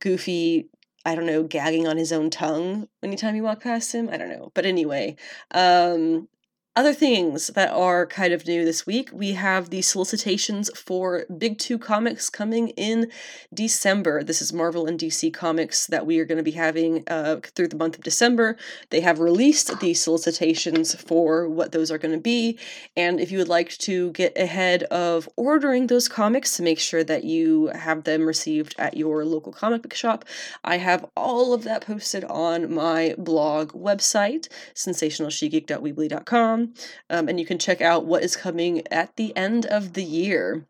Goofy, 0.00 0.68
I 1.04 1.14
don't 1.14 1.26
know, 1.26 1.44
gagging 1.44 1.86
on 1.86 1.96
his 1.96 2.12
own 2.12 2.30
tongue 2.30 2.88
anytime 3.02 3.36
you 3.36 3.44
walk 3.44 3.62
past 3.62 3.92
him. 3.92 4.08
I 4.10 4.16
don't 4.16 4.30
know. 4.30 4.50
But 4.54 4.66
anyway, 4.66 5.16
um, 5.52 6.28
other 6.74 6.94
things 6.94 7.48
that 7.48 7.70
are 7.70 8.06
kind 8.06 8.32
of 8.32 8.46
new 8.46 8.64
this 8.64 8.86
week 8.86 9.10
we 9.12 9.32
have 9.32 9.68
the 9.68 9.82
solicitations 9.82 10.70
for 10.74 11.26
big 11.36 11.58
two 11.58 11.78
comics 11.78 12.30
coming 12.30 12.68
in 12.70 13.10
december. 13.52 14.24
This 14.24 14.40
is 14.40 14.54
marvel 14.54 14.86
and 14.86 14.98
dc 14.98 15.34
comics 15.34 15.86
that 15.88 16.06
we 16.06 16.18
are 16.18 16.24
going 16.24 16.38
to 16.38 16.42
be 16.42 16.52
having 16.52 17.04
uh, 17.08 17.40
through 17.54 17.68
the 17.68 17.76
month 17.76 17.96
of 17.96 18.04
december. 18.04 18.56
They 18.88 19.00
have 19.00 19.20
released 19.20 19.80
the 19.80 19.92
solicitations 19.92 20.94
for 20.94 21.46
what 21.46 21.72
those 21.72 21.90
are 21.90 21.98
going 21.98 22.14
to 22.14 22.20
be 22.20 22.58
and 22.96 23.20
if 23.20 23.30
you 23.30 23.36
would 23.36 23.48
like 23.48 23.76
to 23.78 24.10
get 24.12 24.32
ahead 24.38 24.84
of 24.84 25.28
ordering 25.36 25.88
those 25.88 26.08
comics 26.08 26.56
to 26.56 26.62
make 26.62 26.78
sure 26.78 27.04
that 27.04 27.24
you 27.24 27.66
have 27.74 28.04
them 28.04 28.24
received 28.24 28.74
at 28.78 28.96
your 28.96 29.26
local 29.26 29.52
comic 29.52 29.82
book 29.82 29.92
shop 29.92 30.24
i 30.64 30.78
have 30.78 31.04
all 31.18 31.52
of 31.52 31.64
that 31.64 31.84
posted 31.84 32.24
on 32.24 32.72
my 32.72 33.14
blog 33.18 33.72
website 33.72 34.48
sensationalshegeek.weebly.com 34.74 36.61
um, 37.10 37.28
and 37.28 37.38
you 37.38 37.46
can 37.46 37.58
check 37.58 37.80
out 37.80 38.06
what 38.06 38.22
is 38.22 38.36
coming 38.36 38.82
at 38.90 39.16
the 39.16 39.36
end 39.36 39.66
of 39.66 39.92
the 39.94 40.04
year. 40.04 40.66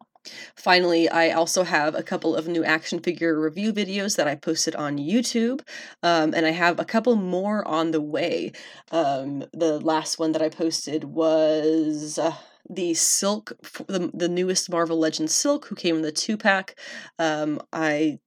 Finally, 0.54 1.08
I 1.08 1.30
also 1.30 1.64
have 1.64 1.94
a 1.94 2.02
couple 2.02 2.36
of 2.36 2.46
new 2.46 2.64
action 2.64 3.00
figure 3.00 3.38
review 3.38 3.72
videos 3.72 4.16
that 4.16 4.28
I 4.28 4.36
posted 4.36 4.76
on 4.76 4.98
YouTube, 4.98 5.62
um, 6.02 6.32
and 6.34 6.46
I 6.46 6.50
have 6.50 6.78
a 6.78 6.84
couple 6.84 7.16
more 7.16 7.66
on 7.66 7.90
the 7.90 8.00
way. 8.00 8.52
Um, 8.92 9.44
the 9.52 9.80
last 9.80 10.18
one 10.18 10.32
that 10.32 10.42
I 10.42 10.48
posted 10.48 11.04
was. 11.04 12.18
Uh, 12.18 12.34
the 12.70 12.94
Silk, 12.94 13.52
the, 13.88 14.08
the 14.14 14.28
newest 14.28 14.70
Marvel 14.70 14.96
Legends 14.96 15.34
Silk, 15.34 15.66
who 15.66 15.74
came 15.74 15.96
in 15.96 16.02
the 16.02 16.12
two 16.12 16.36
pack. 16.36 16.78
Um, 17.18 17.60
I 17.72 18.20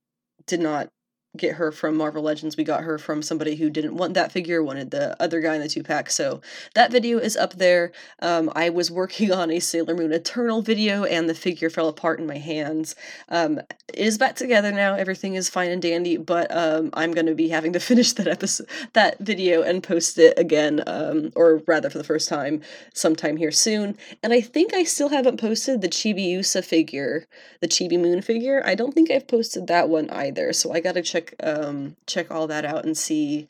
did 0.46 0.60
not 0.60 0.90
get 1.38 1.56
her 1.56 1.72
from 1.72 1.96
Marvel 1.96 2.24
Legends. 2.24 2.58
We 2.58 2.64
got 2.64 2.84
her 2.84 2.98
from 2.98 3.22
somebody 3.22 3.56
who 3.56 3.70
didn't 3.70 3.96
want 3.96 4.16
that 4.16 4.32
figure, 4.32 4.64
wanted 4.64 4.92
the 4.92 5.22
other 5.22 5.40
guy 5.40 5.56
in 5.56 5.62
the 5.62 5.70
two 5.70 5.84
pack. 5.84 6.10
So 6.10 6.42
that 6.74 6.92
video 6.92 7.18
is 7.20 7.38
up 7.38 7.54
there. 7.54 7.92
Um, 8.22 8.52
I 8.56 8.70
was 8.70 8.92
working 8.92 9.32
on 9.32 9.52
a 9.52 9.60
Sailor 9.60 9.96
Moon 9.96 10.12
Eternal 10.12 10.62
video 10.62 11.04
and 11.04 11.30
the 11.30 11.36
figure 11.36 11.70
fell 11.70 11.88
apart 11.88 12.20
in 12.20 12.28
my 12.28 12.38
hands. 12.38 12.96
Um, 13.30 13.60
it 13.60 13.70
is 14.00 14.18
back 14.18 14.36
together 14.36 14.72
now. 14.72 14.96
Everything 14.96 15.36
is 15.36 15.50
fine 15.50 15.70
and 15.70 15.82
dandy, 15.82 16.18
but 16.18 16.54
um, 16.56 16.90
I'm 16.94 17.14
going 17.14 17.28
to 17.28 17.36
be 17.36 17.50
having 17.50 17.74
to 17.74 17.80
finish 17.92 18.14
that 18.14 18.28
episode, 18.28 18.68
that 18.94 19.20
video 19.20 19.62
and 19.62 19.84
post 19.84 20.18
it 20.18 20.38
again, 20.38 20.84
um, 20.88 21.32
or 21.36 21.62
rather 21.68 21.90
for 21.90 21.98
the 21.98 22.04
first 22.04 22.28
time, 22.28 22.62
sometime 22.94 23.38
here 23.38 23.52
soon. 23.52 23.98
And 24.24 24.34
I 24.34 24.42
think 24.42 24.74
I 24.74 24.84
still 24.84 25.10
haven't 25.10 25.40
posted 25.40 25.82
the 25.82 25.88
Chibi 25.88 26.16
Chibiusa 26.16 26.64
figure, 26.64 27.28
the 27.62 27.68
Chibi 27.68 28.00
Moon 28.00 28.22
figure. 28.22 28.62
I 28.66 28.76
don't 28.76 28.94
think 28.94 29.12
I've 29.12 29.28
posted 29.28 29.68
that 29.68 29.90
one 29.90 30.10
either, 30.10 30.54
so 30.54 30.74
I 30.74 30.80
gotta 30.80 31.02
check 31.02 31.25
check 31.26 31.36
um 31.44 31.96
check 32.06 32.32
all 32.32 32.48
that 32.48 32.66
out 32.66 32.86
and 32.86 32.98
see 32.98 33.48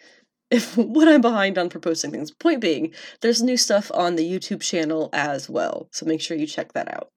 if 0.51 0.77
what 0.77 1.07
I'm 1.07 1.21
behind 1.21 1.57
on 1.57 1.69
proposing 1.69 2.11
things. 2.11 2.31
Point 2.31 2.61
being, 2.61 2.93
there's 3.21 3.41
new 3.41 3.57
stuff 3.57 3.91
on 3.93 4.15
the 4.15 4.29
YouTube 4.29 4.61
channel 4.61 5.09
as 5.13 5.49
well, 5.49 5.87
so 5.91 6.05
make 6.05 6.21
sure 6.21 6.37
you 6.37 6.47
check 6.47 6.73
that 6.73 6.93
out. 6.93 7.09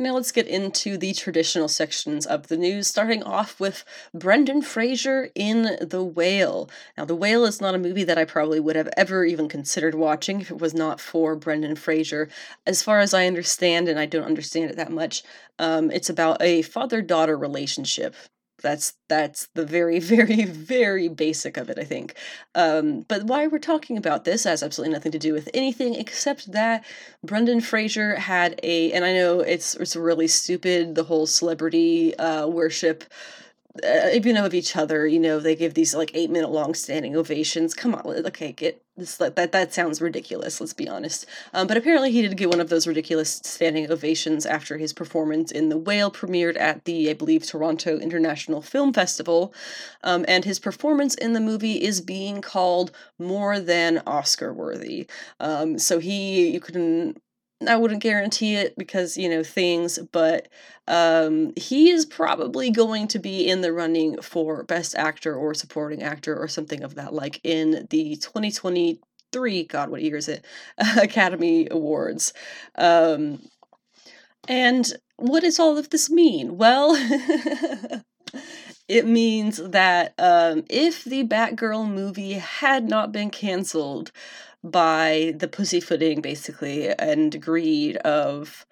Now 0.00 0.14
let's 0.14 0.30
get 0.30 0.46
into 0.46 0.96
the 0.96 1.12
traditional 1.12 1.66
sections 1.66 2.24
of 2.24 2.46
the 2.46 2.56
news, 2.56 2.86
starting 2.86 3.24
off 3.24 3.58
with 3.58 3.84
Brendan 4.14 4.62
Fraser 4.62 5.30
in 5.34 5.76
The 5.80 6.04
Whale. 6.04 6.70
Now, 6.96 7.04
The 7.04 7.16
Whale 7.16 7.44
is 7.44 7.60
not 7.60 7.74
a 7.74 7.78
movie 7.78 8.04
that 8.04 8.16
I 8.16 8.24
probably 8.24 8.60
would 8.60 8.76
have 8.76 8.88
ever 8.96 9.24
even 9.24 9.48
considered 9.48 9.96
watching 9.96 10.40
if 10.40 10.52
it 10.52 10.60
was 10.60 10.72
not 10.72 11.00
for 11.00 11.34
Brendan 11.34 11.74
Fraser. 11.74 12.28
As 12.64 12.80
far 12.80 13.00
as 13.00 13.12
I 13.12 13.26
understand, 13.26 13.88
and 13.88 13.98
I 13.98 14.06
don't 14.06 14.22
understand 14.22 14.70
it 14.70 14.76
that 14.76 14.92
much, 14.92 15.24
um, 15.58 15.90
it's 15.90 16.08
about 16.08 16.40
a 16.40 16.62
father 16.62 17.02
daughter 17.02 17.36
relationship 17.36 18.14
that's 18.62 18.94
that's 19.08 19.48
the 19.54 19.64
very 19.64 19.98
very 20.14 20.44
very 20.44 21.08
basic 21.08 21.56
of 21.56 21.70
it 21.70 21.78
i 21.78 21.84
think. 21.84 22.14
Um, 22.54 23.02
but 23.08 23.24
why 23.24 23.46
we're 23.46 23.58
talking 23.58 23.96
about 23.96 24.24
this 24.24 24.44
has 24.44 24.62
absolutely 24.62 24.94
nothing 24.94 25.12
to 25.12 25.18
do 25.18 25.32
with 25.32 25.48
anything 25.54 25.94
except 25.94 26.52
that 26.52 26.84
brendan 27.22 27.60
fraser 27.60 28.16
had 28.16 28.58
a 28.62 28.92
and 28.92 29.04
i 29.04 29.12
know 29.12 29.40
it's 29.40 29.74
it's 29.76 29.96
really 29.96 30.28
stupid 30.28 30.94
the 30.94 31.04
whole 31.04 31.26
celebrity 31.26 32.16
uh, 32.18 32.46
worship 32.46 33.04
uh, 33.84 34.32
know 34.32 34.44
of 34.44 34.54
each 34.54 34.76
other 34.76 35.06
you 35.06 35.18
know 35.18 35.40
they 35.40 35.56
give 35.56 35.74
these 35.74 35.94
like 35.94 36.10
eight 36.14 36.30
minute 36.30 36.50
long 36.50 36.74
standing 36.74 37.16
ovations. 37.16 37.74
Come 37.74 37.94
on 37.94 38.06
okay 38.26 38.52
get 38.52 38.82
this 38.96 39.16
that 39.16 39.36
that 39.52 39.72
sounds 39.72 40.00
ridiculous 40.00 40.60
let's 40.60 40.72
be 40.72 40.88
honest. 40.88 41.26
Um, 41.54 41.66
but 41.66 41.76
apparently 41.76 42.10
he 42.12 42.22
did 42.22 42.36
get 42.36 42.50
one 42.50 42.60
of 42.60 42.68
those 42.68 42.86
ridiculous 42.86 43.40
standing 43.44 43.90
ovations 43.90 44.44
after 44.46 44.76
his 44.78 44.92
performance 44.92 45.50
in 45.50 45.68
the 45.68 45.78
whale 45.78 46.10
premiered 46.10 46.58
at 46.58 46.84
the 46.84 47.10
i 47.10 47.12
believe 47.12 47.44
toronto 47.44 47.98
international 47.98 48.62
film 48.62 48.92
festival. 48.92 49.54
Um, 50.02 50.24
and 50.28 50.44
his 50.44 50.58
performance 50.58 51.14
in 51.14 51.32
the 51.32 51.40
movie 51.40 51.82
is 51.82 52.00
being 52.00 52.40
called 52.40 52.90
more 53.18 53.60
than 53.60 54.02
oscar 54.06 54.52
worthy 54.52 55.06
um, 55.40 55.78
so 55.78 55.98
he 55.98 56.48
you 56.50 56.60
can 56.60 57.16
I 57.66 57.76
wouldn't 57.76 58.02
guarantee 58.02 58.54
it 58.54 58.76
because, 58.78 59.16
you 59.16 59.28
know, 59.28 59.42
things, 59.42 59.98
but 60.12 60.48
um, 60.86 61.52
he 61.56 61.90
is 61.90 62.06
probably 62.06 62.70
going 62.70 63.08
to 63.08 63.18
be 63.18 63.48
in 63.48 63.62
the 63.62 63.72
running 63.72 64.20
for 64.22 64.62
Best 64.62 64.94
Actor 64.94 65.34
or 65.34 65.54
Supporting 65.54 66.02
Actor 66.02 66.36
or 66.36 66.46
something 66.46 66.84
of 66.84 66.94
that 66.94 67.12
like 67.12 67.40
in 67.42 67.86
the 67.90 68.14
2023, 68.16 69.64
God, 69.64 69.90
what 69.90 70.02
year 70.02 70.16
is 70.16 70.28
it? 70.28 70.44
Academy 70.96 71.66
Awards. 71.70 72.32
Um, 72.76 73.40
and 74.46 74.92
what 75.16 75.40
does 75.40 75.58
all 75.58 75.76
of 75.76 75.90
this 75.90 76.08
mean? 76.08 76.58
Well, 76.58 76.94
it 78.88 79.06
means 79.06 79.56
that 79.56 80.14
um, 80.18 80.64
if 80.70 81.02
the 81.04 81.24
Batgirl 81.24 81.90
movie 81.90 82.34
had 82.34 82.88
not 82.88 83.10
been 83.10 83.30
canceled, 83.30 84.12
by 84.62 85.34
the 85.36 85.48
pussyfooting 85.48 86.20
basically 86.20 86.88
and 86.88 87.40
greed 87.40 87.96
of 87.98 88.66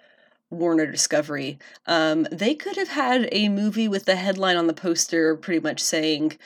Warner 0.50 0.86
Discovery. 0.86 1.58
Um, 1.86 2.26
they 2.30 2.54
could 2.54 2.76
have 2.76 2.88
had 2.88 3.28
a 3.32 3.48
movie 3.48 3.88
with 3.88 4.04
the 4.04 4.16
headline 4.16 4.56
on 4.56 4.66
the 4.66 4.74
poster 4.74 5.36
pretty 5.36 5.60
much 5.60 5.80
saying 5.80 6.38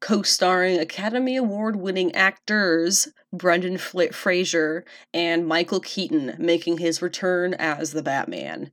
co-starring 0.00 0.78
Academy 0.78 1.36
Award 1.36 1.76
winning 1.76 2.14
actors 2.14 3.08
Brendan 3.32 3.78
Fraser 3.78 4.84
and 5.14 5.46
Michael 5.46 5.80
Keaton 5.80 6.36
making 6.38 6.78
his 6.78 7.00
return 7.00 7.54
as 7.54 7.92
the 7.92 8.02
Batman. 8.02 8.72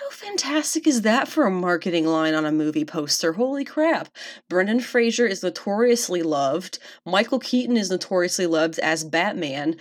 How 0.00 0.10
fantastic 0.10 0.86
is 0.86 1.02
that 1.02 1.26
for 1.26 1.44
a 1.44 1.50
marketing 1.50 2.06
line 2.06 2.32
on 2.32 2.46
a 2.46 2.52
movie 2.52 2.84
poster? 2.84 3.32
Holy 3.32 3.64
crap. 3.64 4.08
Brendan 4.48 4.78
Fraser 4.78 5.26
is 5.26 5.42
notoriously 5.42 6.22
loved. 6.22 6.78
Michael 7.04 7.40
Keaton 7.40 7.76
is 7.76 7.90
notoriously 7.90 8.46
loved 8.46 8.78
as 8.78 9.02
Batman. 9.02 9.76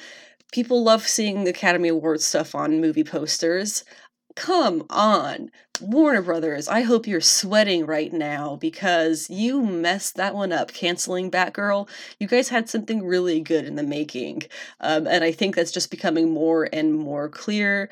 People 0.51 0.83
love 0.83 1.07
seeing 1.07 1.47
Academy 1.47 1.89
Awards 1.89 2.25
stuff 2.25 2.55
on 2.55 2.81
movie 2.81 3.03
posters. 3.03 3.83
Come 4.35 4.87
on. 4.89 5.51
Warner 5.79 6.23
Brothers, 6.23 6.67
I 6.67 6.81
hope 6.81 7.05
you're 7.05 7.21
sweating 7.21 7.85
right 7.85 8.11
now 8.11 8.55
because 8.55 9.29
you 9.29 9.61
messed 9.61 10.15
that 10.15 10.33
one 10.33 10.51
up, 10.51 10.73
canceling 10.73 11.29
Batgirl. 11.29 11.87
You 12.19 12.25
guys 12.25 12.49
had 12.49 12.67
something 12.67 13.05
really 13.05 13.39
good 13.39 13.65
in 13.65 13.75
the 13.75 13.83
making. 13.83 14.43
Um, 14.79 15.05
and 15.05 15.23
I 15.23 15.31
think 15.31 15.55
that's 15.55 15.71
just 15.71 15.91
becoming 15.91 16.31
more 16.31 16.67
and 16.73 16.95
more 16.95 17.29
clear 17.29 17.91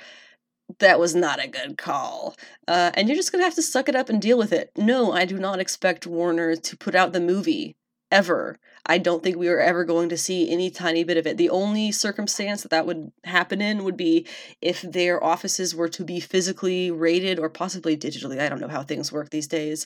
that 0.79 0.99
was 0.99 1.15
not 1.15 1.43
a 1.43 1.47
good 1.47 1.77
call. 1.77 2.35
Uh, 2.67 2.91
and 2.95 3.07
you're 3.07 3.15
just 3.15 3.31
going 3.31 3.41
to 3.41 3.45
have 3.45 3.55
to 3.55 3.61
suck 3.61 3.89
it 3.89 3.95
up 3.95 4.09
and 4.09 4.21
deal 4.21 4.37
with 4.37 4.51
it. 4.51 4.71
No, 4.77 5.11
I 5.11 5.25
do 5.25 5.37
not 5.37 5.59
expect 5.59 6.07
Warner 6.07 6.55
to 6.55 6.77
put 6.77 6.95
out 6.95 7.13
the 7.13 7.19
movie 7.19 7.75
ever. 8.15 8.57
I 8.85 8.97
don't 8.97 9.23
think 9.23 9.35
we 9.35 9.49
are 9.49 9.59
ever 9.59 9.83
going 9.83 10.09
to 10.09 10.17
see 10.17 10.49
any 10.49 10.69
tiny 10.69 11.03
bit 11.03 11.17
of 11.17 11.27
it. 11.27 11.35
The 11.35 11.49
only 11.49 11.91
circumstance 11.91 12.61
that 12.61 12.69
that 12.69 12.85
would 12.85 13.11
happen 13.23 13.61
in 13.61 13.83
would 13.83 13.97
be 13.97 14.25
if 14.61 14.81
their 14.83 15.21
offices 15.21 15.75
were 15.75 15.89
to 15.89 16.03
be 16.03 16.19
physically 16.21 16.91
rated 16.91 17.37
or 17.37 17.49
possibly 17.49 17.97
digitally. 17.97 18.39
I 18.39 18.47
don't 18.47 18.61
know 18.61 18.69
how 18.69 18.83
things 18.83 19.11
work 19.11 19.31
these 19.31 19.47
days. 19.47 19.85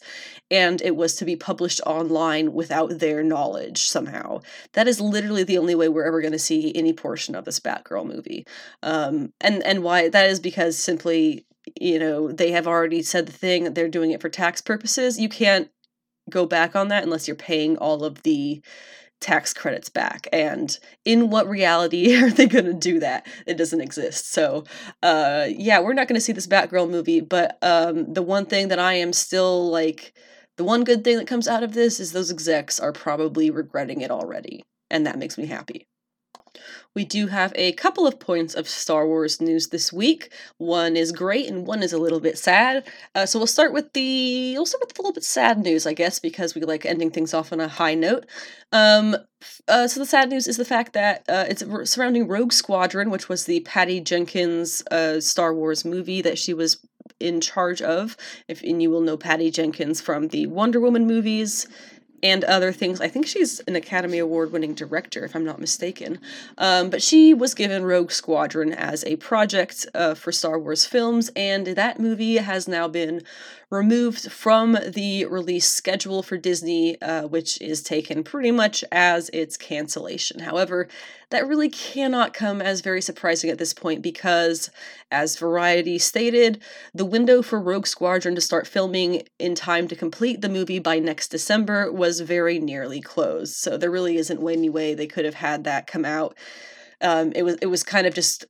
And 0.51 0.81
it 0.81 0.95
was 0.95 1.15
to 1.15 1.25
be 1.25 1.35
published 1.35 1.81
online 1.87 2.53
without 2.53 2.99
their 2.99 3.23
knowledge 3.23 3.89
somehow. 3.89 4.41
That 4.73 4.87
is 4.87 5.01
literally 5.01 5.43
the 5.43 5.57
only 5.57 5.75
way 5.75 5.89
we're 5.89 6.05
ever 6.05 6.21
going 6.21 6.33
to 6.33 6.39
see 6.39 6.75
any 6.75 6.93
portion 6.93 7.33
of 7.35 7.45
this 7.45 7.59
Batgirl 7.59 8.05
movie. 8.05 8.45
Um, 8.83 9.33
and, 9.41 9.63
and 9.63 9.81
why 9.81 10.09
that 10.09 10.29
is 10.29 10.39
because 10.39 10.77
simply 10.77 11.45
you 11.79 11.99
know 11.99 12.31
they 12.31 12.51
have 12.51 12.65
already 12.67 13.01
said 13.01 13.27
the 13.27 13.31
thing 13.31 13.73
they're 13.73 13.89
doing 13.89 14.11
it 14.11 14.21
for 14.21 14.29
tax 14.29 14.59
purposes 14.59 15.19
you 15.19 15.29
can't 15.29 15.69
go 16.29 16.45
back 16.45 16.75
on 16.75 16.87
that 16.89 17.03
unless 17.03 17.27
you're 17.27 17.35
paying 17.35 17.77
all 17.77 18.03
of 18.03 18.23
the 18.23 18.61
tax 19.19 19.53
credits 19.53 19.89
back 19.89 20.27
and 20.31 20.79
in 21.03 21.29
what 21.29 21.47
reality 21.49 22.15
are 22.23 22.29
they 22.29 22.45
going 22.45 22.65
to 22.65 22.73
do 22.73 22.99
that? 22.99 23.27
It 23.45 23.57
doesn't 23.57 23.81
exist. 23.81 24.31
So 24.31 24.63
uh 25.03 25.47
yeah 25.49 25.79
we're 25.79 25.93
not 25.93 26.07
going 26.07 26.15
to 26.15 26.21
see 26.21 26.33
this 26.33 26.47
batgirl 26.47 26.89
movie 26.89 27.21
but 27.21 27.57
um 27.61 28.13
the 28.13 28.21
one 28.21 28.45
thing 28.45 28.67
that 28.69 28.79
i 28.79 28.93
am 28.93 29.13
still 29.13 29.69
like 29.69 30.13
the 30.57 30.63
one 30.63 30.83
good 30.83 31.03
thing 31.03 31.17
that 31.17 31.27
comes 31.27 31.47
out 31.47 31.63
of 31.63 31.73
this 31.73 31.99
is 31.99 32.11
those 32.11 32.31
execs 32.31 32.79
are 32.79 32.91
probably 32.91 33.49
regretting 33.49 34.01
it 34.01 34.11
already 34.11 34.63
and 34.89 35.05
that 35.05 35.17
makes 35.17 35.37
me 35.37 35.45
happy 35.45 35.88
We 36.95 37.05
do 37.05 37.27
have 37.27 37.53
a 37.55 37.73
couple 37.73 38.07
of 38.07 38.19
points 38.19 38.55
of 38.55 38.67
Star 38.67 39.05
Wars 39.05 39.39
news 39.39 39.67
this 39.67 39.93
week. 39.93 40.31
One 40.57 40.97
is 40.97 41.11
great 41.11 41.47
and 41.47 41.67
one 41.67 41.83
is 41.83 41.93
a 41.93 41.99
little 41.99 42.19
bit 42.19 42.37
sad. 42.37 42.87
Uh, 43.13 43.25
so 43.25 43.39
we'll 43.39 43.47
start 43.47 43.73
with 43.73 43.93
the 43.93 44.53
we'll 44.55 44.65
start 44.65 44.83
with 44.85 44.97
a 44.97 45.01
little 45.01 45.13
bit 45.13 45.23
sad 45.23 45.59
news, 45.59 45.85
I 45.85 45.93
guess, 45.93 46.19
because 46.19 46.55
we 46.55 46.61
like 46.61 46.85
ending 46.85 47.11
things 47.11 47.33
off 47.33 47.53
on 47.53 47.59
a 47.59 47.67
high 47.67 47.93
note. 47.93 48.25
Um, 48.71 49.15
uh, 49.67 49.87
so 49.87 49.99
the 49.99 50.05
sad 50.05 50.29
news 50.29 50.47
is 50.47 50.57
the 50.57 50.65
fact 50.65 50.93
that 50.93 51.23
uh, 51.29 51.45
it's 51.47 51.63
surrounding 51.89 52.27
Rogue 52.27 52.51
Squadron, 52.51 53.11
which 53.11 53.29
was 53.29 53.45
the 53.45 53.59
Patty 53.61 54.01
Jenkins 54.01 54.81
uh, 54.91 55.19
Star 55.19 55.53
Wars 55.53 55.85
movie 55.85 56.21
that 56.21 56.39
she 56.39 56.53
was 56.53 56.79
in 57.19 57.39
charge 57.39 57.81
of. 57.81 58.17
If 58.47 58.63
and 58.63 58.81
you 58.81 58.89
will 58.89 59.01
know 59.01 59.17
Patty 59.17 59.51
Jenkins 59.51 60.01
from 60.01 60.29
the 60.29 60.47
Wonder 60.47 60.79
Woman 60.79 61.05
movies 61.05 61.67
and 62.23 62.43
other 62.43 62.71
things. 62.71 63.01
I 63.01 63.07
think 63.07 63.27
she's 63.27 63.59
an 63.61 63.75
Academy 63.75 64.19
Award 64.19 64.51
winning 64.51 64.73
director, 64.73 65.23
if 65.23 65.35
I'm 65.35 65.45
not 65.45 65.59
mistaken. 65.59 66.19
Um, 66.57 66.89
but 66.89 67.01
she 67.01 67.33
was 67.33 67.53
given 67.53 67.83
Rogue 67.83 68.11
Squadron 68.11 68.73
as 68.73 69.03
a 69.05 69.15
project 69.17 69.85
uh, 69.93 70.13
for 70.13 70.31
Star 70.31 70.59
Wars 70.59 70.85
films, 70.85 71.31
and 71.35 71.67
that 71.67 71.99
movie 71.99 72.37
has 72.37 72.67
now 72.67 72.87
been 72.87 73.23
removed 73.69 74.31
from 74.31 74.75
the 74.87 75.25
release 75.25 75.69
schedule 75.69 76.23
for 76.23 76.37
Disney, 76.37 76.99
uh, 77.01 77.27
which 77.27 77.61
is 77.61 77.83
taken 77.83 78.23
pretty 78.23 78.49
much 78.49 78.83
as 78.91 79.29
its 79.29 79.57
cancellation. 79.57 80.39
However, 80.39 80.87
that 81.29 81.47
really 81.47 81.69
cannot 81.69 82.33
come 82.33 82.61
as 82.63 82.81
very 82.81 83.01
surprising 83.01 83.51
at 83.51 83.59
this 83.59 83.73
point 83.73 84.01
because, 84.01 84.71
as 85.11 85.37
Variety 85.37 85.99
stated, 85.99 86.63
the 86.95 87.05
window 87.05 87.43
for 87.43 87.61
Rogue 87.61 87.85
Squadron 87.85 88.33
to 88.33 88.41
start 88.41 88.65
filming 88.65 89.21
in 89.37 89.53
time 89.53 89.87
to 89.87 89.95
complete 89.95 90.41
the 90.41 90.49
movie 90.49 90.79
by 90.79 90.97
next 90.97 91.27
December 91.27 91.91
was 91.91 92.21
very 92.21 92.57
nearly 92.57 93.01
closed. 93.01 93.53
So 93.55 93.77
there 93.77 93.91
really 93.91 94.17
isn't 94.17 94.49
any 94.49 94.69
way 94.69 94.95
they 94.95 95.07
could 95.07 95.25
have 95.25 95.35
had 95.35 95.63
that 95.65 95.85
come 95.85 96.05
out. 96.05 96.35
Um, 97.01 97.31
it 97.35 97.43
was 97.43 97.55
it 97.61 97.67
was 97.67 97.83
kind 97.83 98.07
of 98.07 98.15
just 98.15 98.45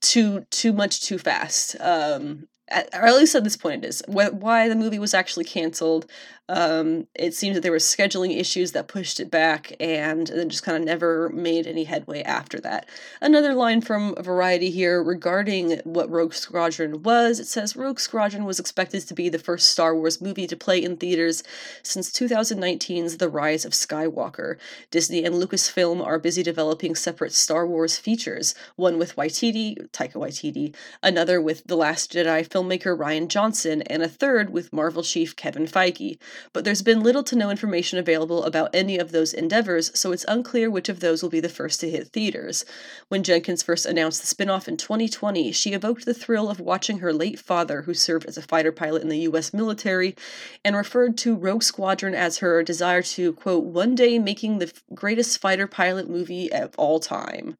too 0.00 0.44
too 0.50 0.72
much 0.72 1.02
too 1.02 1.18
fast. 1.18 1.76
Um, 1.80 2.48
at, 2.68 2.88
or 2.94 3.04
at 3.04 3.14
least 3.14 3.34
at 3.34 3.44
this 3.44 3.56
point 3.56 3.84
it 3.84 3.88
is. 3.88 4.02
Why 4.06 4.68
the 4.68 4.76
movie 4.76 4.98
was 4.98 5.14
actually 5.14 5.44
canceled, 5.44 6.06
um, 6.52 7.06
it 7.14 7.34
seems 7.34 7.54
that 7.54 7.62
there 7.62 7.72
were 7.72 7.78
scheduling 7.78 8.38
issues 8.38 8.72
that 8.72 8.86
pushed 8.86 9.18
it 9.20 9.30
back 9.30 9.72
and 9.80 10.26
then 10.26 10.50
just 10.50 10.62
kind 10.62 10.76
of 10.76 10.84
never 10.84 11.30
made 11.30 11.66
any 11.66 11.84
headway 11.84 12.22
after 12.22 12.60
that. 12.60 12.86
Another 13.22 13.54
line 13.54 13.80
from 13.80 14.14
Variety 14.16 14.70
here 14.70 15.02
regarding 15.02 15.80
what 15.84 16.10
Rogue 16.10 16.34
Squadron 16.34 17.02
was 17.02 17.40
it 17.40 17.46
says 17.46 17.74
Rogue 17.74 17.98
Squadron 17.98 18.44
was 18.44 18.60
expected 18.60 19.00
to 19.00 19.14
be 19.14 19.30
the 19.30 19.38
first 19.38 19.70
Star 19.70 19.96
Wars 19.96 20.20
movie 20.20 20.46
to 20.46 20.54
play 20.54 20.82
in 20.82 20.98
theaters 20.98 21.42
since 21.82 22.10
2019's 22.10 23.16
The 23.16 23.30
Rise 23.30 23.64
of 23.64 23.72
Skywalker. 23.72 24.58
Disney 24.90 25.24
and 25.24 25.36
Lucasfilm 25.36 26.04
are 26.04 26.18
busy 26.18 26.42
developing 26.42 26.94
separate 26.94 27.32
Star 27.32 27.66
Wars 27.66 27.96
features, 27.96 28.54
one 28.76 28.98
with 28.98 29.16
Waititi, 29.16 29.88
Taika 29.92 30.16
Waititi, 30.16 30.74
another 31.02 31.40
with 31.40 31.64
The 31.64 31.76
Last 31.76 32.12
Jedi 32.12 32.46
filmmaker 32.46 32.94
Rian 32.94 33.28
Johnson, 33.28 33.80
and 33.82 34.02
a 34.02 34.08
third 34.08 34.50
with 34.50 34.70
Marvel 34.70 35.02
chief 35.02 35.34
Kevin 35.34 35.66
Feige 35.66 36.18
but 36.52 36.64
there's 36.64 36.82
been 36.82 37.02
little 37.02 37.22
to 37.24 37.36
no 37.36 37.50
information 37.50 37.98
available 37.98 38.44
about 38.44 38.74
any 38.74 38.98
of 38.98 39.12
those 39.12 39.32
endeavors, 39.32 39.90
so 39.98 40.12
it's 40.12 40.24
unclear 40.28 40.70
which 40.70 40.88
of 40.88 41.00
those 41.00 41.22
will 41.22 41.30
be 41.30 41.40
the 41.40 41.48
first 41.48 41.80
to 41.80 41.90
hit 41.90 42.08
theaters. 42.08 42.64
When 43.08 43.22
Jenkins 43.22 43.62
first 43.62 43.86
announced 43.86 44.20
the 44.20 44.26
spin 44.26 44.50
off 44.50 44.68
in 44.68 44.76
2020, 44.76 45.52
she 45.52 45.72
evoked 45.72 46.04
the 46.04 46.14
thrill 46.14 46.48
of 46.48 46.60
watching 46.60 46.98
her 46.98 47.12
late 47.12 47.38
father, 47.38 47.82
who 47.82 47.94
served 47.94 48.26
as 48.26 48.36
a 48.36 48.42
fighter 48.42 48.72
pilot 48.72 49.02
in 49.02 49.08
the 49.08 49.20
US 49.20 49.52
military, 49.52 50.16
and 50.64 50.76
referred 50.76 51.16
to 51.18 51.34
Rogue 51.34 51.62
Squadron 51.62 52.14
as 52.14 52.38
her 52.38 52.62
desire 52.62 53.02
to, 53.02 53.32
quote, 53.32 53.64
one 53.64 53.94
day 53.94 54.18
making 54.18 54.58
the 54.58 54.72
greatest 54.94 55.40
fighter 55.40 55.66
pilot 55.66 56.08
movie 56.08 56.52
of 56.52 56.74
all 56.76 57.00
time 57.00 57.56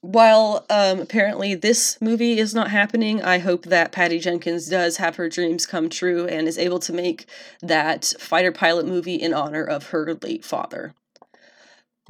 while 0.00 0.64
um, 0.70 1.00
apparently 1.00 1.54
this 1.54 2.00
movie 2.00 2.38
is 2.38 2.54
not 2.54 2.70
happening, 2.70 3.22
I 3.22 3.38
hope 3.38 3.64
that 3.64 3.92
Patty 3.92 4.18
Jenkins 4.18 4.68
does 4.68 4.98
have 4.98 5.16
her 5.16 5.28
dreams 5.28 5.66
come 5.66 5.88
true 5.88 6.26
and 6.26 6.46
is 6.46 6.58
able 6.58 6.78
to 6.80 6.92
make 6.92 7.26
that 7.60 8.12
fighter 8.18 8.52
pilot 8.52 8.86
movie 8.86 9.16
in 9.16 9.34
honor 9.34 9.64
of 9.64 9.88
her 9.88 10.14
late 10.14 10.44
father. 10.44 10.94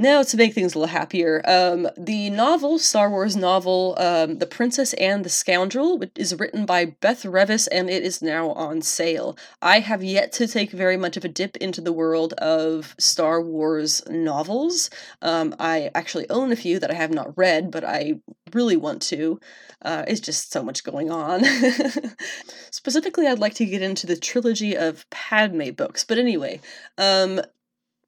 Now, 0.01 0.23
to 0.23 0.37
make 0.37 0.55
things 0.55 0.77
a 0.77 0.79
little 0.79 0.97
happier, 0.97 1.43
um, 1.45 1.89
the 1.97 2.31
novel, 2.31 2.79
Star 2.79 3.11
Wars 3.11 3.35
novel, 3.35 3.97
um, 3.99 4.39
The 4.39 4.47
Princess 4.47 4.93
and 4.95 5.25
the 5.25 5.29
Scoundrel, 5.29 6.01
is 6.15 6.39
written 6.39 6.65
by 6.65 6.85
Beth 6.85 7.25
Revis 7.25 7.67
and 7.73 7.91
it 7.91 8.05
is 8.05 8.23
now 8.23 8.51
on 8.53 8.81
sale. 8.81 9.37
I 9.61 9.81
have 9.81 10.05
yet 10.05 10.31
to 10.35 10.47
take 10.47 10.71
very 10.71 10.97
much 10.97 11.17
of 11.17 11.25
a 11.25 11.29
dip 11.29 11.57
into 11.57 11.81
the 11.81 11.93
world 11.93 12.33
of 12.35 12.95
Star 13.01 13.43
Wars 13.43 14.01
novels. 14.09 14.89
Um, 15.21 15.53
I 15.59 15.91
actually 15.97 16.31
own 16.31 16.53
a 16.53 16.57
few 16.57 16.79
that 16.79 16.93
I 16.93 16.95
have 16.95 17.11
not 17.11 17.37
read, 17.37 17.73
but 17.73 17.83
I 17.83 18.21
really 18.55 18.77
want 18.77 19.03
to. 19.03 19.41
Uh, 19.83 20.05
it's 20.07 20.21
just 20.21 20.53
so 20.53 20.63
much 20.63 20.85
going 20.85 21.11
on. 21.11 21.43
Specifically, 22.71 23.27
I'd 23.27 23.41
like 23.41 23.55
to 23.55 23.67
get 23.67 23.83
into 23.83 24.07
the 24.07 24.17
trilogy 24.17 24.77
of 24.77 25.11
Padme 25.11 25.71
books, 25.71 26.05
but 26.05 26.19
anyway, 26.19 26.61
um, 26.99 27.41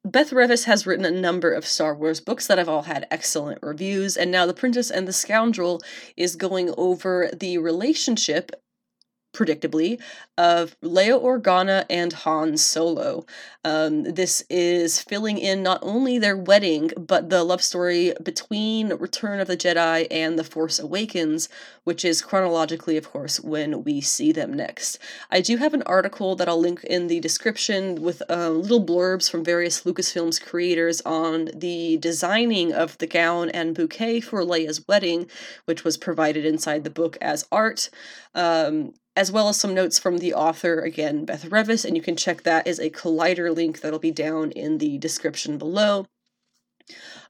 Beth 0.03 0.31
Revis 0.31 0.65
has 0.65 0.87
written 0.87 1.05
a 1.05 1.11
number 1.11 1.53
of 1.53 1.65
Star 1.65 1.93
Wars 1.93 2.19
books 2.19 2.47
that 2.47 2.57
have 2.57 2.67
all 2.67 2.83
had 2.83 3.05
excellent 3.11 3.59
reviews, 3.61 4.17
and 4.17 4.31
now 4.31 4.47
The 4.47 4.53
Princess 4.53 4.89
and 4.89 5.07
the 5.07 5.13
Scoundrel 5.13 5.79
is 6.17 6.35
going 6.35 6.73
over 6.75 7.29
the 7.31 7.59
relationship 7.59 8.51
predictably, 9.33 9.99
of 10.37 10.79
Leia 10.81 11.21
Organa 11.21 11.85
and 11.89 12.13
Han 12.13 12.57
Solo. 12.57 13.25
Um, 13.63 14.03
this 14.03 14.43
is 14.49 15.01
filling 15.01 15.37
in 15.37 15.63
not 15.63 15.79
only 15.81 16.17
their 16.17 16.37
wedding, 16.37 16.91
but 16.97 17.29
the 17.29 17.43
love 17.43 17.61
story 17.61 18.13
between 18.21 18.93
Return 18.93 19.39
of 19.39 19.47
the 19.47 19.57
Jedi 19.57 20.07
and 20.09 20.37
The 20.37 20.43
Force 20.43 20.79
Awakens, 20.79 21.47
which 21.83 22.03
is 22.03 22.21
chronologically, 22.21 22.97
of 22.97 23.09
course, 23.09 23.39
when 23.39 23.83
we 23.83 24.01
see 24.01 24.31
them 24.31 24.53
next. 24.53 24.97
I 25.29 25.41
do 25.41 25.57
have 25.57 25.73
an 25.73 25.83
article 25.83 26.35
that 26.35 26.49
I'll 26.49 26.59
link 26.59 26.83
in 26.83 27.07
the 27.07 27.19
description 27.19 28.01
with 28.01 28.21
uh, 28.29 28.49
little 28.49 28.83
blurbs 28.83 29.29
from 29.29 29.43
various 29.43 29.83
Lucasfilms 29.83 30.41
creators 30.41 31.01
on 31.01 31.49
the 31.53 31.97
designing 31.97 32.73
of 32.73 32.97
the 32.97 33.07
gown 33.07 33.49
and 33.49 33.75
bouquet 33.75 34.21
for 34.21 34.41
Leia's 34.41 34.87
wedding, 34.87 35.29
which 35.65 35.83
was 35.83 35.97
provided 35.97 36.45
inside 36.45 36.83
the 36.83 36.89
book 36.89 37.17
as 37.21 37.47
art. 37.51 37.89
Um, 38.33 38.93
as 39.15 39.31
well 39.31 39.49
as 39.49 39.59
some 39.59 39.73
notes 39.73 39.99
from 39.99 40.19
the 40.19 40.33
author, 40.33 40.79
again, 40.79 41.25
Beth 41.25 41.49
Revis, 41.49 41.85
and 41.85 41.95
you 41.95 42.01
can 42.01 42.15
check 42.15 42.43
that 42.43 42.67
as 42.67 42.79
a 42.79 42.89
Collider 42.89 43.53
link 43.53 43.81
that'll 43.81 43.99
be 43.99 44.11
down 44.11 44.51
in 44.51 44.77
the 44.77 44.97
description 44.97 45.57
below. 45.57 46.07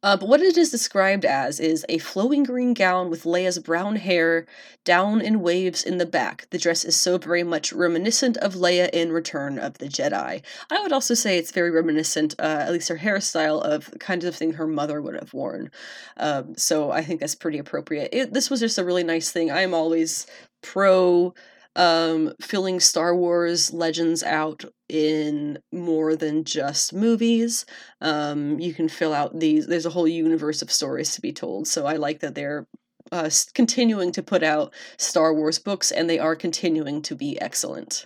Uh, 0.03 0.17
but 0.17 0.27
what 0.27 0.41
it 0.41 0.57
is 0.57 0.71
described 0.71 1.25
as 1.25 1.59
is 1.59 1.85
a 1.87 1.99
flowing 1.99 2.43
green 2.43 2.73
gown 2.73 3.09
with 3.09 3.23
Leia's 3.23 3.59
brown 3.59 3.97
hair 3.97 4.47
down 4.83 5.21
in 5.21 5.41
waves 5.41 5.83
in 5.83 5.97
the 5.97 6.05
back. 6.05 6.47
The 6.49 6.57
dress 6.57 6.83
is 6.83 6.99
so 6.99 7.19
very 7.19 7.43
much 7.43 7.71
reminiscent 7.71 8.37
of 8.37 8.55
Leia 8.55 8.89
in 8.89 9.11
Return 9.11 9.59
of 9.59 9.77
the 9.77 9.85
Jedi. 9.85 10.41
I 10.71 10.81
would 10.81 10.91
also 10.91 11.13
say 11.13 11.37
it's 11.37 11.51
very 11.51 11.69
reminiscent, 11.69 12.33
uh, 12.39 12.63
at 12.65 12.71
least 12.71 12.89
her 12.89 12.97
hairstyle, 12.97 13.61
of 13.61 13.91
the 13.91 13.99
kind 13.99 14.23
of 14.23 14.35
thing 14.35 14.53
her 14.53 14.67
mother 14.67 15.01
would 15.01 15.15
have 15.15 15.33
worn. 15.33 15.69
Um, 16.17 16.55
so 16.57 16.89
I 16.89 17.03
think 17.03 17.19
that's 17.19 17.35
pretty 17.35 17.59
appropriate. 17.59 18.09
It, 18.11 18.33
this 18.33 18.49
was 18.49 18.59
just 18.59 18.79
a 18.79 18.85
really 18.85 19.03
nice 19.03 19.31
thing. 19.31 19.51
I 19.51 19.61
am 19.61 19.75
always 19.75 20.25
pro 20.63 21.35
um, 21.75 22.33
filling 22.41 22.79
Star 22.79 23.15
Wars 23.15 23.73
legends 23.73 24.23
out 24.23 24.65
in 24.89 25.59
more 25.71 26.15
than 26.15 26.43
just 26.43 26.93
movies. 26.93 27.65
Um, 28.01 28.59
you 28.59 28.73
can 28.73 28.89
fill 28.89 29.13
out 29.13 29.39
these, 29.39 29.67
there's 29.67 29.85
a 29.85 29.91
whole 29.91 30.07
universe 30.07 30.61
of 30.61 30.71
stories 30.71 31.15
to 31.15 31.21
be 31.21 31.31
told. 31.31 31.67
So 31.67 31.85
I 31.85 31.95
like 31.95 32.19
that 32.19 32.35
they're 32.35 32.67
uh, 33.11 33.29
continuing 33.53 34.11
to 34.13 34.23
put 34.23 34.43
out 34.43 34.73
Star 34.97 35.33
Wars 35.33 35.59
books 35.59 35.91
and 35.91 36.09
they 36.09 36.19
are 36.19 36.35
continuing 36.35 37.01
to 37.03 37.15
be 37.15 37.39
excellent 37.41 38.05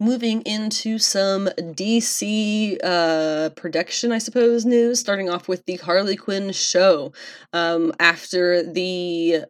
moving 0.00 0.42
into 0.42 0.98
some 0.98 1.46
DC 1.58 2.78
uh, 2.84 3.50
production, 3.50 4.12
I 4.12 4.18
suppose, 4.18 4.64
news, 4.64 5.00
starting 5.00 5.28
off 5.28 5.48
with 5.48 5.66
the 5.66 5.76
Harley 5.76 6.16
Quinn 6.16 6.52
show. 6.52 7.12
Um, 7.52 7.92
after 7.98 8.62
the 8.62 9.44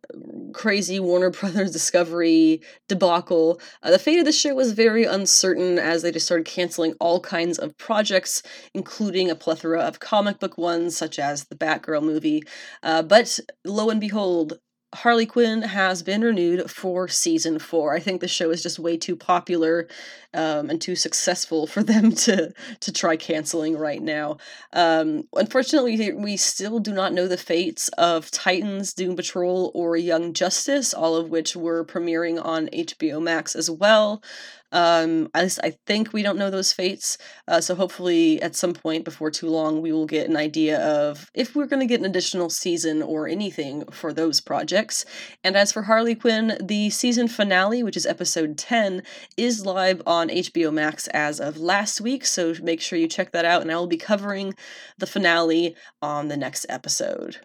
crazy 0.52 0.98
Warner 1.00 1.30
Brothers 1.38 1.72
Discovery 1.72 2.62
debacle, 2.88 3.60
uh, 3.82 3.90
the 3.90 3.98
fate 3.98 4.20
of 4.20 4.24
the 4.24 4.32
show 4.32 4.54
was 4.54 4.72
very 4.72 5.04
uncertain 5.04 5.78
as 5.78 6.02
they 6.02 6.12
just 6.12 6.26
started 6.26 6.46
canceling 6.46 6.94
all 6.98 7.20
kinds 7.20 7.58
of 7.58 7.76
projects, 7.76 8.42
including 8.72 9.30
a 9.30 9.34
plethora 9.34 9.80
of 9.80 10.00
comic 10.00 10.38
book 10.38 10.56
ones, 10.56 10.96
such 10.96 11.18
as 11.18 11.44
the 11.44 11.56
Batgirl 11.56 12.02
movie. 12.02 12.42
Uh, 12.82 13.02
but 13.02 13.38
lo 13.64 13.90
and 13.90 14.00
behold, 14.00 14.58
Harley 14.94 15.26
Quinn 15.26 15.62
has 15.62 16.02
been 16.02 16.22
renewed 16.22 16.70
for 16.70 17.08
season 17.08 17.58
four. 17.58 17.94
I 17.94 18.00
think 18.00 18.20
the 18.22 18.28
show 18.28 18.50
is 18.50 18.62
just 18.62 18.78
way 18.78 18.96
too 18.96 19.16
popular 19.16 19.86
um, 20.32 20.70
and 20.70 20.80
too 20.80 20.96
successful 20.96 21.66
for 21.66 21.82
them 21.84 22.12
to 22.12 22.54
to 22.80 22.92
try 22.92 23.16
canceling 23.16 23.76
right 23.76 24.00
now. 24.00 24.38
Um, 24.72 25.28
unfortunately, 25.34 26.12
we 26.12 26.38
still 26.38 26.78
do 26.78 26.94
not 26.94 27.12
know 27.12 27.28
the 27.28 27.36
fates 27.36 27.88
of 27.98 28.30
Titans, 28.30 28.94
Doom 28.94 29.14
Patrol, 29.14 29.70
or 29.74 29.96
Young 29.96 30.32
Justice, 30.32 30.94
all 30.94 31.16
of 31.16 31.28
which 31.28 31.54
were 31.54 31.84
premiering 31.84 32.42
on 32.42 32.68
HBO 32.68 33.22
Max 33.22 33.54
as 33.54 33.70
well. 33.70 34.22
Um, 34.72 35.30
least 35.34 35.60
I 35.62 35.74
think 35.86 36.12
we 36.12 36.22
don't 36.22 36.38
know 36.38 36.50
those 36.50 36.72
fates. 36.72 37.18
Uh, 37.46 37.60
so 37.60 37.74
hopefully, 37.74 38.40
at 38.42 38.54
some 38.54 38.74
point 38.74 39.04
before 39.04 39.30
too 39.30 39.48
long, 39.48 39.80
we 39.80 39.92
will 39.92 40.06
get 40.06 40.28
an 40.28 40.36
idea 40.36 40.78
of 40.80 41.30
if 41.34 41.54
we're 41.54 41.66
going 41.66 41.80
to 41.80 41.86
get 41.86 42.00
an 42.00 42.06
additional 42.06 42.50
season 42.50 43.02
or 43.02 43.28
anything 43.28 43.84
for 43.90 44.12
those 44.12 44.40
projects. 44.40 45.04
And 45.42 45.56
as 45.56 45.72
for 45.72 45.82
Harley 45.82 46.14
Quinn, 46.14 46.58
the 46.62 46.90
season 46.90 47.28
finale, 47.28 47.82
which 47.82 47.96
is 47.96 48.06
episode 48.06 48.58
10, 48.58 49.02
is 49.36 49.64
live 49.64 50.02
on 50.06 50.28
HBO 50.28 50.72
Max 50.72 51.06
as 51.08 51.40
of 51.40 51.56
last 51.56 52.00
week. 52.00 52.26
So 52.26 52.54
make 52.62 52.80
sure 52.80 52.98
you 52.98 53.08
check 53.08 53.32
that 53.32 53.44
out. 53.44 53.62
And 53.62 53.72
I 53.72 53.76
will 53.76 53.86
be 53.86 53.96
covering 53.96 54.54
the 54.98 55.06
finale 55.06 55.76
on 56.02 56.28
the 56.28 56.36
next 56.36 56.66
episode. 56.68 57.38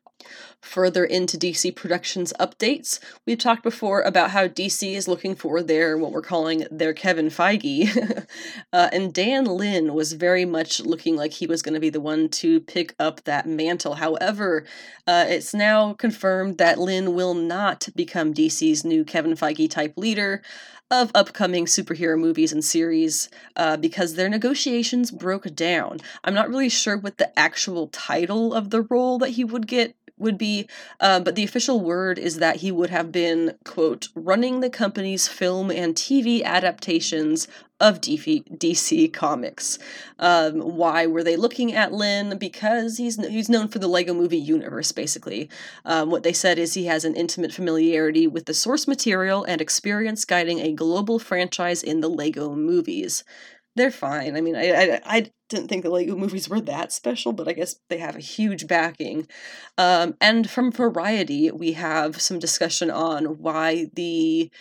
Further 0.64 1.04
into 1.04 1.38
DC 1.38 1.76
Productions 1.76 2.32
updates, 2.40 3.00
we've 3.28 3.38
talked 3.38 3.64
before 3.64 4.02
about 4.02 4.32
how 4.32 4.48
DC 4.48 4.94
is 4.94 5.10
looking 5.10 5.36
for 5.36 5.62
their, 5.62 5.98
what 5.98 6.14
we're 6.14 6.22
calling 6.22 6.66
their 6.72 6.94
Kevin 6.94 7.28
Feige. 7.28 8.26
uh, 8.74 8.90
and 8.94 9.14
Dan 9.14 9.44
Lin 9.44 9.94
was 9.94 10.14
very 10.14 10.46
much 10.46 10.80
looking 10.80 11.18
like 11.18 11.34
he 11.34 11.46
was 11.46 11.62
going 11.62 11.74
to 11.74 11.82
be 11.82 11.90
the 11.90 12.00
one 12.00 12.30
to 12.30 12.62
pick 12.62 12.96
up 12.98 13.24
that 13.26 13.46
mantle. 13.46 13.96
However, 13.96 14.66
uh, 15.06 15.26
it's 15.28 15.54
now 15.54 15.94
confirmed 15.94 16.58
that 16.60 16.80
Lin 16.80 17.14
will 17.14 17.34
not 17.34 17.90
become 17.94 18.34
DC's 18.34 18.86
new 18.86 19.04
Kevin 19.04 19.36
Feige 19.36 19.70
type 19.70 19.94
leader 19.98 20.42
of 20.90 21.12
upcoming 21.16 21.66
superhero 21.66 22.18
movies 22.18 22.54
and 22.54 22.64
series 22.64 23.28
uh, 23.56 23.76
because 23.76 24.14
their 24.14 24.30
negotiations 24.30 25.10
broke 25.12 25.54
down. 25.56 26.00
I'm 26.24 26.36
not 26.36 26.50
really 26.50 26.70
sure 26.70 26.98
what 26.98 27.18
the 27.18 27.38
actual 27.38 27.88
title 27.88 28.54
of 28.54 28.70
the 28.70 28.84
role 28.84 29.18
that 29.18 29.32
he 29.32 29.44
would 29.44 29.66
get 29.68 29.96
would 30.24 30.38
be, 30.38 30.68
uh, 31.00 31.20
but 31.20 31.36
the 31.36 31.44
official 31.44 31.80
word 31.80 32.18
is 32.18 32.38
that 32.38 32.58
he 32.58 32.72
would 32.72 32.90
have 32.90 33.12
been, 33.12 33.56
quote, 33.64 34.08
running 34.16 34.62
the 34.62 34.70
company's 34.70 35.28
film 35.28 35.70
and 35.70 35.94
TV 35.94 36.42
adaptations 36.44 37.48
of 37.80 38.00
DC, 38.00 39.12
Comics. 39.12 39.78
Um, 40.18 40.62
why 40.62 41.06
were 41.06 41.24
they 41.24 41.36
looking 41.36 41.74
at 41.74 41.92
Lin? 41.92 42.38
Because 42.38 42.98
he's 42.98 43.18
he's 43.28 43.50
known 43.50 43.68
for 43.68 43.80
the 43.80 43.90
Lego 43.90 44.14
Movie 44.14 44.38
universe, 44.38 44.94
basically. 44.94 45.50
Um, 45.84 46.10
what 46.10 46.24
they 46.24 46.32
said 46.32 46.58
is 46.58 46.74
he 46.74 46.86
has 46.86 47.04
an 47.04 47.16
intimate 47.16 47.52
familiarity 47.52 48.26
with 48.26 48.46
the 48.46 48.54
source 48.54 48.88
material 48.88 49.44
and 49.44 49.60
experience 49.60 50.24
guiding 50.24 50.60
a 50.60 50.72
global 50.72 51.20
franchise 51.20 51.84
in 51.84 52.00
the 52.00 52.10
Lego 52.10 52.56
movies 52.56 53.26
they're 53.76 53.92
fine. 53.92 54.36
I 54.36 54.42
mean, 54.42 54.56
I, 54.56 54.72
I, 54.72 55.02
I 55.06 55.32
didn't 55.50 55.68
think 55.68 55.84
the 55.84 55.90
Lego 55.90 56.16
movies 56.18 56.50
were 56.50 56.62
that 56.62 56.92
special, 56.92 57.34
but 57.34 57.48
I 57.48 57.54
guess 57.54 57.76
they 57.90 57.98
have 57.98 58.16
a 58.16 58.22
huge 58.22 58.68
backing. 58.68 59.28
Um, 59.78 60.16
and 60.22 60.50
from 60.50 60.72
Variety, 60.72 61.52
we 61.52 61.74
have 61.74 62.22
some 62.22 62.40
discussion 62.40 62.92
on 62.92 63.40
why 63.40 63.90
the 63.94 64.52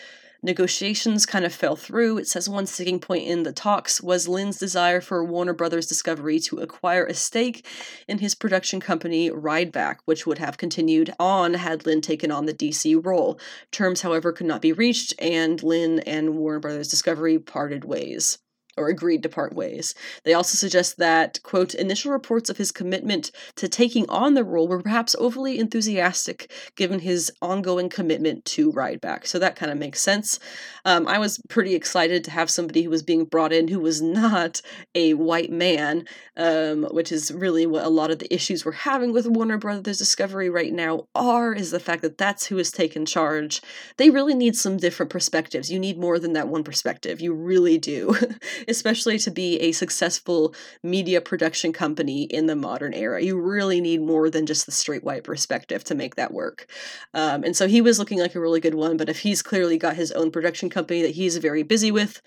negotiations 0.44 1.24
kind 1.24 1.44
of 1.44 1.54
fell 1.54 1.76
through. 1.76 2.18
It 2.18 2.26
says 2.26 2.48
one 2.48 2.66
sticking 2.66 2.98
point 2.98 3.28
in 3.28 3.44
the 3.44 3.52
talks 3.52 4.02
was 4.02 4.26
Lin's 4.26 4.58
desire 4.58 5.00
for 5.00 5.24
Warner 5.24 5.52
Brothers 5.52 5.86
Discovery 5.86 6.40
to 6.40 6.58
acquire 6.58 7.04
a 7.04 7.14
stake 7.14 7.64
in 8.08 8.18
his 8.18 8.34
production 8.34 8.80
company 8.80 9.30
Rideback, 9.30 9.98
which 10.04 10.26
would 10.26 10.38
have 10.38 10.58
continued 10.58 11.12
on 11.20 11.54
had 11.54 11.86
Lin 11.86 12.00
taken 12.00 12.32
on 12.32 12.46
the 12.46 12.54
DC 12.54 13.04
role. 13.04 13.38
Terms, 13.70 14.02
however, 14.02 14.32
could 14.32 14.46
not 14.46 14.62
be 14.62 14.72
reached, 14.72 15.14
and 15.20 15.62
Lin 15.62 16.00
and 16.00 16.36
Warner 16.36 16.58
Brothers 16.58 16.88
Discovery 16.88 17.38
parted 17.38 17.84
ways 17.84 18.38
or 18.76 18.88
agreed 18.88 19.22
to 19.22 19.28
part 19.28 19.54
ways. 19.54 19.94
They 20.24 20.34
also 20.34 20.56
suggest 20.56 20.96
that, 20.98 21.42
quote, 21.42 21.74
initial 21.74 22.12
reports 22.12 22.48
of 22.48 22.56
his 22.56 22.72
commitment 22.72 23.30
to 23.56 23.68
taking 23.68 24.08
on 24.08 24.34
the 24.34 24.44
role 24.44 24.68
were 24.68 24.82
perhaps 24.82 25.14
overly 25.18 25.58
enthusiastic 25.58 26.50
given 26.76 27.00
his 27.00 27.30
ongoing 27.42 27.88
commitment 27.88 28.44
to 28.46 28.72
Rideback. 28.72 29.26
So 29.26 29.38
that 29.38 29.56
kind 29.56 29.70
of 29.70 29.78
makes 29.78 30.00
sense. 30.00 30.38
Um, 30.84 31.06
I 31.06 31.18
was 31.18 31.40
pretty 31.48 31.74
excited 31.74 32.24
to 32.24 32.30
have 32.30 32.50
somebody 32.50 32.82
who 32.82 32.90
was 32.90 33.02
being 33.02 33.24
brought 33.24 33.52
in 33.52 33.68
who 33.68 33.80
was 33.80 34.00
not 34.00 34.62
a 34.94 35.14
white 35.14 35.50
man, 35.50 36.06
um, 36.36 36.84
which 36.84 37.12
is 37.12 37.30
really 37.30 37.66
what 37.66 37.84
a 37.84 37.90
lot 37.90 38.10
of 38.10 38.18
the 38.18 38.32
issues 38.32 38.64
we're 38.64 38.72
having 38.72 39.12
with 39.12 39.26
Warner 39.26 39.58
Brothers 39.58 39.98
Discovery 39.98 40.48
right 40.48 40.72
now 40.72 41.06
are, 41.14 41.52
is 41.52 41.70
the 41.70 41.80
fact 41.80 42.02
that 42.02 42.18
that's 42.18 42.46
who 42.46 42.56
has 42.56 42.70
taken 42.70 43.04
charge. 43.04 43.60
They 43.98 44.10
really 44.10 44.34
need 44.34 44.56
some 44.56 44.78
different 44.78 45.10
perspectives. 45.10 45.70
You 45.70 45.78
need 45.78 45.98
more 45.98 46.18
than 46.18 46.32
that 46.32 46.48
one 46.48 46.64
perspective. 46.64 47.20
You 47.20 47.34
really 47.34 47.78
do. 47.78 48.16
especially 48.68 49.18
to 49.18 49.30
be 49.30 49.58
a 49.60 49.72
successful 49.72 50.54
media 50.82 51.20
production 51.20 51.72
company 51.72 52.24
in 52.24 52.46
the 52.46 52.56
modern 52.56 52.94
era. 52.94 53.22
You 53.22 53.40
really 53.40 53.80
need 53.80 54.00
more 54.00 54.30
than 54.30 54.46
just 54.46 54.66
the 54.66 54.72
straight 54.72 55.04
white 55.04 55.24
perspective 55.24 55.84
to 55.84 55.94
make 55.94 56.16
that 56.16 56.32
work. 56.32 56.66
Um, 57.14 57.44
and 57.44 57.56
so 57.56 57.68
he 57.68 57.80
was 57.80 57.98
looking 57.98 58.18
like 58.18 58.34
a 58.34 58.40
really 58.40 58.60
good 58.60 58.74
one, 58.74 58.96
but 58.96 59.08
if 59.08 59.20
he's 59.20 59.42
clearly 59.42 59.78
got 59.78 59.96
his 59.96 60.12
own 60.12 60.30
production 60.30 60.70
company 60.70 61.02
that 61.02 61.14
he's 61.14 61.36
very 61.38 61.62
busy 61.62 61.90
with, 61.90 62.20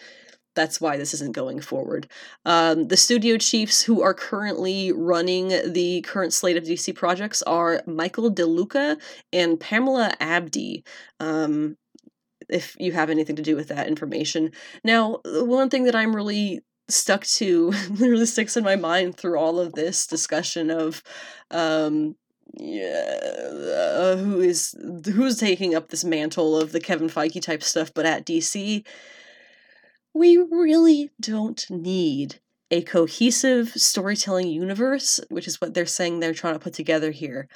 that's 0.56 0.82
why 0.82 0.98
this 0.98 1.14
isn't 1.14 1.34
going 1.34 1.60
forward. 1.60 2.08
Um, 2.46 2.88
the 2.88 2.98
studio 2.98 3.38
chiefs 3.38 3.84
who 3.84 4.02
are 4.02 4.14
currently 4.14 4.92
running 4.92 5.50
the 5.50 6.02
current 6.02 6.34
slate 6.34 6.58
of 6.58 6.64
DC 6.64 6.96
projects 6.96 7.42
are 7.44 7.84
Michael 7.86 8.32
DeLuca 8.32 9.00
and 9.32 9.60
Pamela 9.60 10.14
Abdy. 10.20 10.84
Um, 11.20 11.78
if 12.50 12.76
you 12.80 12.92
have 12.92 13.10
anything 13.10 13.36
to 13.36 13.42
do 13.42 13.56
with 13.56 13.70
that 13.70 13.88
information. 13.88 14.52
Now, 14.84 15.20
one 15.26 15.70
thing 15.70 15.86
that 15.86 15.96
I'm 15.96 16.16
really 16.16 16.62
stuck 16.88 17.26
to, 17.26 17.72
really 17.92 18.26
sticks 18.26 18.58
in 18.58 18.64
my 18.64 18.76
mind 18.76 19.18
through 19.18 19.40
all 19.40 19.60
of 19.60 19.74
this 19.74 20.08
discussion 20.08 20.70
of 20.70 21.02
um, 21.52 22.16
yeah, 22.54 23.20
uh, 23.52 24.16
who 24.16 24.40
is 24.40 24.76
who's 25.06 25.38
taking 25.38 25.76
up 25.76 25.90
this 25.90 26.04
mantle 26.04 26.58
of 26.58 26.72
the 26.72 26.80
Kevin 26.80 27.10
Feige 27.10 27.42
type 27.42 27.64
stuff, 27.64 27.94
but 27.94 28.06
at 28.06 28.26
DC, 28.26 28.86
we 30.14 30.38
really 30.38 31.12
don't 31.20 31.66
need 31.70 32.40
a 32.72 32.82
cohesive 32.82 33.70
storytelling 33.70 34.48
universe, 34.48 35.20
which 35.30 35.48
is 35.48 35.60
what 35.60 35.74
they're 35.74 35.86
saying 35.86 36.20
they're 36.20 36.34
trying 36.34 36.54
to 36.54 36.60
put 36.60 36.74
together 36.74 37.12
here. 37.12 37.48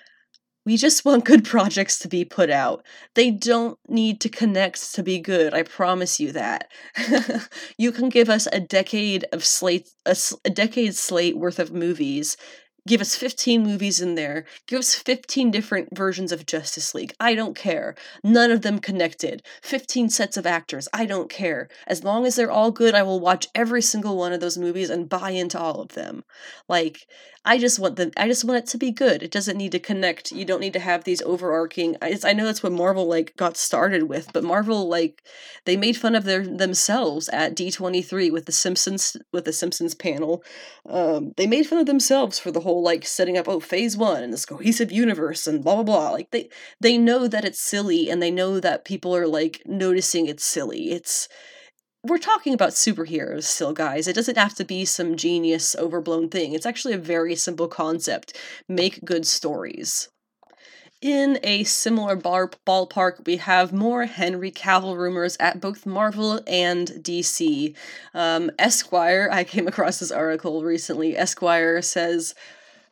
We 0.65 0.77
just 0.77 1.05
want 1.05 1.25
good 1.25 1.45
projects 1.45 1.99
to 1.99 2.07
be 2.07 2.25
put 2.25 2.49
out. 2.49 2.85
They 3.15 3.31
don't 3.31 3.77
need 3.87 4.21
to 4.21 4.29
connect 4.29 4.93
to 4.95 5.03
be 5.03 5.19
good. 5.19 5.53
I 5.53 5.63
promise 5.63 6.19
you 6.19 6.31
that. 6.33 6.69
you 7.77 7.91
can 7.91 8.09
give 8.09 8.29
us 8.29 8.47
a 8.51 8.59
decade 8.59 9.25
of 9.31 9.45
slate, 9.45 9.89
a, 10.05 10.15
a 10.45 10.49
decade 10.49 10.95
slate 10.95 11.37
worth 11.37 11.59
of 11.59 11.71
movies, 11.71 12.37
give 12.89 13.01
us 13.01 13.15
15 13.15 13.61
movies 13.61 14.01
in 14.01 14.15
there, 14.15 14.45
give 14.67 14.79
us 14.79 14.95
15 14.95 15.51
different 15.51 15.95
versions 15.95 16.31
of 16.31 16.47
Justice 16.47 16.95
League. 16.95 17.13
I 17.19 17.35
don't 17.35 17.55
care. 17.55 17.95
None 18.23 18.51
of 18.51 18.63
them 18.63 18.79
connected. 18.79 19.43
15 19.61 20.09
sets 20.09 20.37
of 20.37 20.47
actors. 20.47 20.87
I 20.91 21.05
don't 21.05 21.29
care. 21.29 21.69
As 21.85 22.03
long 22.03 22.25
as 22.25 22.35
they're 22.35 22.51
all 22.51 22.71
good, 22.71 22.95
I 22.95 23.03
will 23.03 23.19
watch 23.19 23.47
every 23.53 23.83
single 23.83 24.17
one 24.17 24.33
of 24.33 24.39
those 24.39 24.57
movies 24.57 24.89
and 24.89 25.07
buy 25.07 25.29
into 25.29 25.59
all 25.59 25.81
of 25.81 25.89
them. 25.89 26.23
Like, 26.67 27.07
I 27.49 27.57
just 27.57 27.79
want 27.79 27.95
them 27.95 28.11
I 28.15 28.27
just 28.27 28.45
want 28.45 28.59
it 28.59 28.67
to 28.67 28.77
be 28.77 28.91
good. 28.91 29.23
It 29.23 29.31
doesn't 29.31 29.57
need 29.57 29.71
to 29.71 29.79
connect. 29.79 30.31
You 30.31 30.45
don't 30.45 30.59
need 30.59 30.73
to 30.73 30.79
have 30.79 31.03
these 31.03 31.19
overarching 31.23 31.97
I, 31.99 32.15
I 32.23 32.31
know 32.31 32.45
that's 32.45 32.61
what 32.61 32.71
Marvel 32.71 33.07
like 33.07 33.35
got 33.37 33.57
started 33.57 34.03
with, 34.03 34.31
but 34.31 34.43
Marvel 34.43 34.87
like 34.87 35.23
they 35.65 35.75
made 35.75 35.97
fun 35.97 36.13
of 36.13 36.25
their 36.25 36.45
themselves 36.45 37.27
at 37.29 37.55
D23 37.55 38.31
with 38.31 38.45
the 38.45 38.51
Simpsons 38.51 39.17
with 39.33 39.45
the 39.45 39.51
Simpsons 39.51 39.95
panel. 39.95 40.43
Um, 40.87 41.33
they 41.37 41.47
made 41.47 41.65
fun 41.65 41.79
of 41.79 41.87
themselves 41.87 42.37
for 42.37 42.51
the 42.51 42.59
whole 42.59 42.83
like 42.83 43.03
setting 43.07 43.35
up 43.35 43.47
oh 43.47 43.59
phase 43.59 43.97
1 43.97 44.21
and 44.21 44.31
this 44.31 44.45
cohesive 44.45 44.91
universe 44.91 45.47
and 45.47 45.63
blah 45.63 45.73
blah 45.73 45.83
blah. 45.83 46.11
Like 46.11 46.29
they 46.29 46.49
they 46.79 46.99
know 46.99 47.27
that 47.27 47.45
it's 47.45 47.59
silly 47.59 48.11
and 48.11 48.21
they 48.21 48.29
know 48.29 48.59
that 48.59 48.85
people 48.85 49.15
are 49.15 49.27
like 49.27 49.63
noticing 49.65 50.27
it's 50.27 50.45
silly. 50.45 50.91
It's 50.91 51.27
we're 52.03 52.17
talking 52.17 52.53
about 52.53 52.71
superheroes 52.71 53.43
still, 53.43 53.73
guys. 53.73 54.07
It 54.07 54.15
doesn't 54.15 54.37
have 54.37 54.55
to 54.55 54.63
be 54.63 54.85
some 54.85 55.17
genius, 55.17 55.75
overblown 55.75 56.29
thing. 56.29 56.53
It's 56.53 56.65
actually 56.65 56.93
a 56.93 56.99
very 56.99 57.35
simple 57.35 57.67
concept. 57.67 58.37
Make 58.67 59.03
good 59.03 59.27
stories. 59.27 60.09
In 61.01 61.39
a 61.43 61.63
similar 61.63 62.17
bar- 62.17 62.51
ballpark, 62.67 63.25
we 63.25 63.37
have 63.37 63.71
more 63.71 64.05
Henry 64.05 64.51
Cavill 64.51 64.97
rumors 64.97 65.37
at 65.39 65.61
both 65.61 65.85
Marvel 65.85 66.41
and 66.45 66.89
DC. 66.89 67.73
Um, 68.13 68.51
Esquire, 68.59 69.29
I 69.31 69.45
came 69.45 69.67
across 69.67 69.99
this 69.99 70.11
article 70.11 70.61
recently. 70.63 71.17
Esquire 71.17 71.81
says 71.81 72.35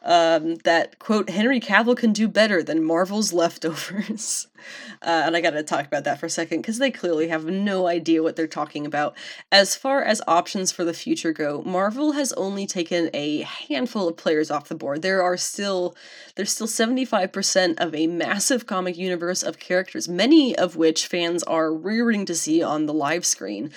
um, 0.07 0.55
that 0.63 0.97
quote 0.99 1.29
Henry 1.29 1.59
Cavill 1.59 1.97
can 1.97 2.13
do 2.13 2.27
better 2.29 2.63
than 2.63 2.83
Marvel's 2.83 3.33
leftovers. 3.33 4.47
Uh, 5.03 5.21
and 5.25 5.37
I 5.37 5.41
got 5.41 5.51
to 5.51 5.61
talk 5.61 5.85
about 5.85 6.03
that 6.05 6.19
for 6.19 6.25
a 6.25 6.29
second 6.29 6.61
because 6.61 6.79
they 6.79 6.89
clearly 6.89 7.27
have 7.27 7.45
no 7.45 7.85
idea 7.85 8.23
what 8.23 8.35
they're 8.35 8.47
talking 8.47 8.87
about. 8.87 9.15
As 9.51 9.75
far 9.75 10.01
as 10.01 10.21
options 10.27 10.71
for 10.71 10.83
the 10.83 10.95
future 10.95 11.31
go, 11.31 11.61
Marvel 11.63 12.13
has 12.13 12.33
only 12.33 12.65
taken 12.65 13.11
a 13.13 13.41
handful 13.41 14.07
of 14.07 14.17
players 14.17 14.49
off 14.49 14.67
the 14.67 14.75
board. 14.75 15.03
There 15.03 15.21
are 15.21 15.37
still 15.37 15.95
there's 16.35 16.51
still 16.51 16.67
75% 16.67 17.79
of 17.79 17.93
a 17.93 18.07
massive 18.07 18.65
comic 18.65 18.97
universe 18.97 19.43
of 19.43 19.59
characters, 19.59 20.09
many 20.09 20.55
of 20.55 20.75
which 20.75 21.05
fans 21.05 21.43
are 21.43 21.71
rearing 21.71 22.25
to 22.25 22.35
see 22.35 22.63
on 22.63 22.87
the 22.87 22.93
live 22.93 23.25
screen. 23.25 23.71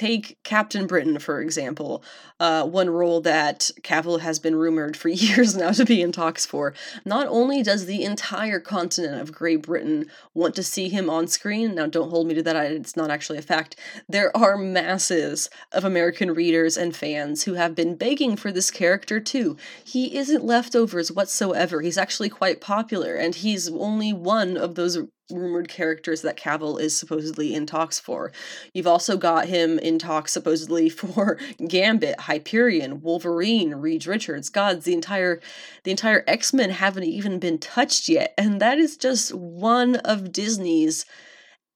Take 0.00 0.38
Captain 0.44 0.86
Britain, 0.86 1.18
for 1.18 1.42
example, 1.42 2.02
uh, 2.38 2.64
one 2.64 2.88
role 2.88 3.20
that 3.20 3.70
Cavill 3.82 4.20
has 4.20 4.38
been 4.38 4.56
rumored 4.56 4.96
for 4.96 5.08
years 5.26 5.54
now 5.54 5.72
to 5.72 5.84
be 5.84 6.00
in 6.00 6.10
talks 6.10 6.46
for. 6.46 6.72
Not 7.04 7.26
only 7.26 7.62
does 7.62 7.84
the 7.84 8.02
entire 8.02 8.60
continent 8.60 9.20
of 9.20 9.32
Great 9.32 9.62
Britain 9.62 10.06
want 10.32 10.54
to 10.54 10.62
see 10.62 10.88
him 10.88 11.10
on 11.10 11.26
screen, 11.26 11.74
now 11.74 11.86
don't 11.86 12.08
hold 12.08 12.28
me 12.28 12.34
to 12.34 12.42
that, 12.42 12.56
it's 12.72 12.96
not 12.96 13.10
actually 13.10 13.38
a 13.38 13.42
fact, 13.42 13.76
there 14.08 14.34
are 14.34 14.56
masses 14.56 15.50
of 15.70 15.84
American 15.84 16.32
readers 16.32 16.78
and 16.78 16.96
fans 16.96 17.42
who 17.42 17.54
have 17.54 17.74
been 17.74 17.94
begging 17.94 18.36
for 18.36 18.50
this 18.50 18.70
character 18.70 19.20
too. 19.20 19.58
He 19.84 20.16
isn't 20.16 20.44
leftovers 20.44 21.12
whatsoever, 21.12 21.82
he's 21.82 21.98
actually 21.98 22.30
quite 22.30 22.62
popular, 22.62 23.16
and 23.16 23.34
he's 23.34 23.68
only 23.68 24.14
one 24.14 24.56
of 24.56 24.76
those 24.76 24.96
rumored 25.30 25.68
characters 25.68 26.22
that 26.22 26.36
Cavill 26.36 26.80
is 26.80 26.96
supposedly 26.96 27.54
in 27.54 27.66
talks 27.66 27.98
for. 27.98 28.32
You've 28.74 28.86
also 28.86 29.16
got 29.16 29.46
him 29.46 29.78
in 29.78 29.98
talks 29.98 30.32
supposedly 30.32 30.88
for 31.00 31.38
Gambit, 31.66 32.20
Hyperion, 32.20 33.00
Wolverine, 33.00 33.74
Reed 33.74 34.06
Richards. 34.06 34.48
Gods, 34.48 34.84
the 34.84 34.94
entire 34.94 35.40
the 35.84 35.90
entire 35.90 36.24
X-Men 36.26 36.70
haven't 36.70 37.04
even 37.04 37.38
been 37.38 37.58
touched 37.58 38.08
yet, 38.08 38.34
and 38.36 38.60
that 38.60 38.78
is 38.78 38.96
just 38.96 39.34
one 39.34 39.96
of 39.96 40.32
Disney's 40.32 41.04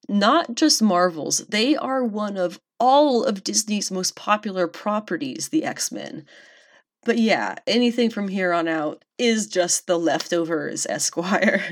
not 0.07 0.55
just 0.55 0.81
Marvel's. 0.81 1.39
They 1.39 1.75
are 1.75 2.03
one 2.03 2.37
of 2.37 2.59
all 2.79 3.23
of 3.23 3.43
Disney's 3.43 3.91
most 3.91 4.15
popular 4.15 4.67
properties, 4.67 5.49
the 5.49 5.63
X-Men. 5.63 6.25
But 7.05 7.19
yeah, 7.19 7.53
anything 7.67 8.09
from 8.09 8.29
here 8.29 8.51
on 8.51 8.67
out 8.67 9.05
is 9.19 9.45
just 9.45 9.85
the 9.85 9.97
leftovers, 9.97 10.85
Esquire. 10.89 11.63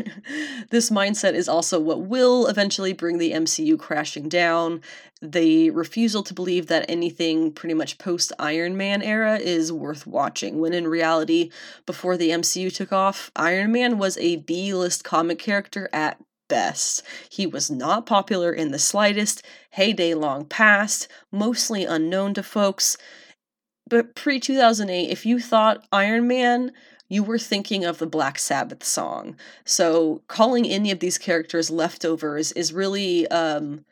this 0.69 0.91
mindset 0.91 1.33
is 1.33 1.49
also 1.49 1.79
what 1.79 2.01
will 2.01 2.45
eventually 2.45 2.93
bring 2.93 3.17
the 3.17 3.31
MCU 3.31 3.77
crashing 3.77 4.29
down. 4.29 4.81
The 5.23 5.71
refusal 5.71 6.21
to 6.23 6.35
believe 6.35 6.67
that 6.67 6.85
anything 6.87 7.51
pretty 7.51 7.73
much 7.73 7.97
post 7.97 8.31
Iron 8.37 8.77
Man 8.77 9.01
era 9.01 9.37
is 9.37 9.71
worth 9.71 10.05
watching, 10.05 10.59
when 10.59 10.73
in 10.73 10.87
reality, 10.87 11.49
before 11.87 12.15
the 12.15 12.29
MCU 12.29 12.73
took 12.73 12.93
off, 12.93 13.31
Iron 13.35 13.71
Man 13.71 13.97
was 13.97 14.17
a 14.19 14.37
B 14.37 14.71
list 14.73 15.03
comic 15.03 15.39
character 15.39 15.89
at 15.91 16.21
best. 16.47 17.01
He 17.29 17.47
was 17.47 17.71
not 17.71 18.05
popular 18.05 18.53
in 18.53 18.69
the 18.69 18.77
slightest, 18.77 19.43
heyday 19.71 20.13
long 20.13 20.45
past, 20.45 21.07
mostly 21.31 21.85
unknown 21.85 22.35
to 22.35 22.43
folks 22.43 22.97
pre 24.15 24.39
2008, 24.39 25.09
if 25.09 25.25
you 25.25 25.39
thought 25.39 25.85
Iron 25.91 26.27
Man, 26.27 26.71
you 27.09 27.21
were 27.21 27.37
thinking 27.37 27.85
of 27.85 27.99
the 27.99 28.07
Black 28.07 28.39
Sabbath 28.39 28.83
song. 28.83 29.35
So 29.65 30.23
calling 30.27 30.65
any 30.65 30.89
of 30.89 30.99
these 30.99 31.19
characters 31.19 31.69
leftovers 31.69 32.51
is 32.53 32.73
really 32.73 33.27
um, 33.27 33.85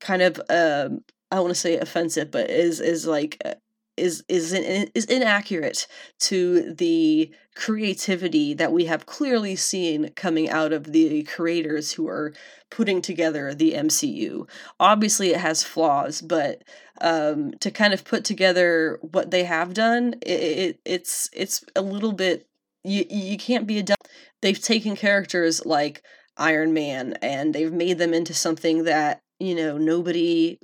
kind 0.00 0.22
of 0.22 0.40
um, 0.48 1.04
I 1.30 1.40
want 1.40 1.50
to 1.50 1.54
say 1.54 1.76
offensive, 1.76 2.30
but 2.30 2.48
is 2.50 2.80
is 2.80 3.06
like 3.06 3.36
uh, 3.44 3.54
is 4.00 4.24
is 4.28 4.52
in, 4.52 4.90
is 4.94 5.04
inaccurate 5.04 5.86
to 6.20 6.72
the 6.74 7.30
creativity 7.54 8.54
that 8.54 8.72
we 8.72 8.86
have 8.86 9.06
clearly 9.06 9.54
seen 9.54 10.10
coming 10.16 10.48
out 10.48 10.72
of 10.72 10.92
the 10.92 11.22
creators 11.24 11.92
who 11.92 12.08
are 12.08 12.32
putting 12.70 13.02
together 13.02 13.52
the 13.54 13.72
MCU. 13.72 14.48
Obviously, 14.78 15.30
it 15.30 15.40
has 15.40 15.62
flaws, 15.62 16.22
but 16.22 16.62
um, 17.00 17.52
to 17.60 17.70
kind 17.70 17.92
of 17.92 18.04
put 18.04 18.24
together 18.24 18.98
what 19.02 19.30
they 19.30 19.44
have 19.44 19.74
done, 19.74 20.14
it, 20.22 20.40
it 20.40 20.80
it's 20.84 21.28
it's 21.32 21.64
a 21.76 21.82
little 21.82 22.12
bit 22.12 22.46
you 22.84 23.04
you 23.08 23.36
can't 23.38 23.66
be 23.66 23.78
a 23.78 23.82
dumb. 23.82 23.96
They've 24.42 24.60
taken 24.60 24.96
characters 24.96 25.64
like 25.66 26.02
Iron 26.36 26.72
Man 26.72 27.14
and 27.20 27.54
they've 27.54 27.72
made 27.72 27.98
them 27.98 28.14
into 28.14 28.34
something 28.34 28.84
that 28.84 29.20
you 29.38 29.54
know 29.54 29.76
nobody 29.76 30.58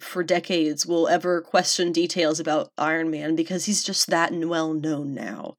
for 0.00 0.22
decades 0.22 0.86
will 0.86 1.08
ever 1.08 1.40
question 1.40 1.92
details 1.92 2.40
about 2.40 2.72
Iron 2.78 3.10
Man 3.10 3.36
because 3.36 3.66
he's 3.66 3.82
just 3.82 4.08
that 4.08 4.32
well 4.32 4.72
known 4.72 5.14
now. 5.14 5.56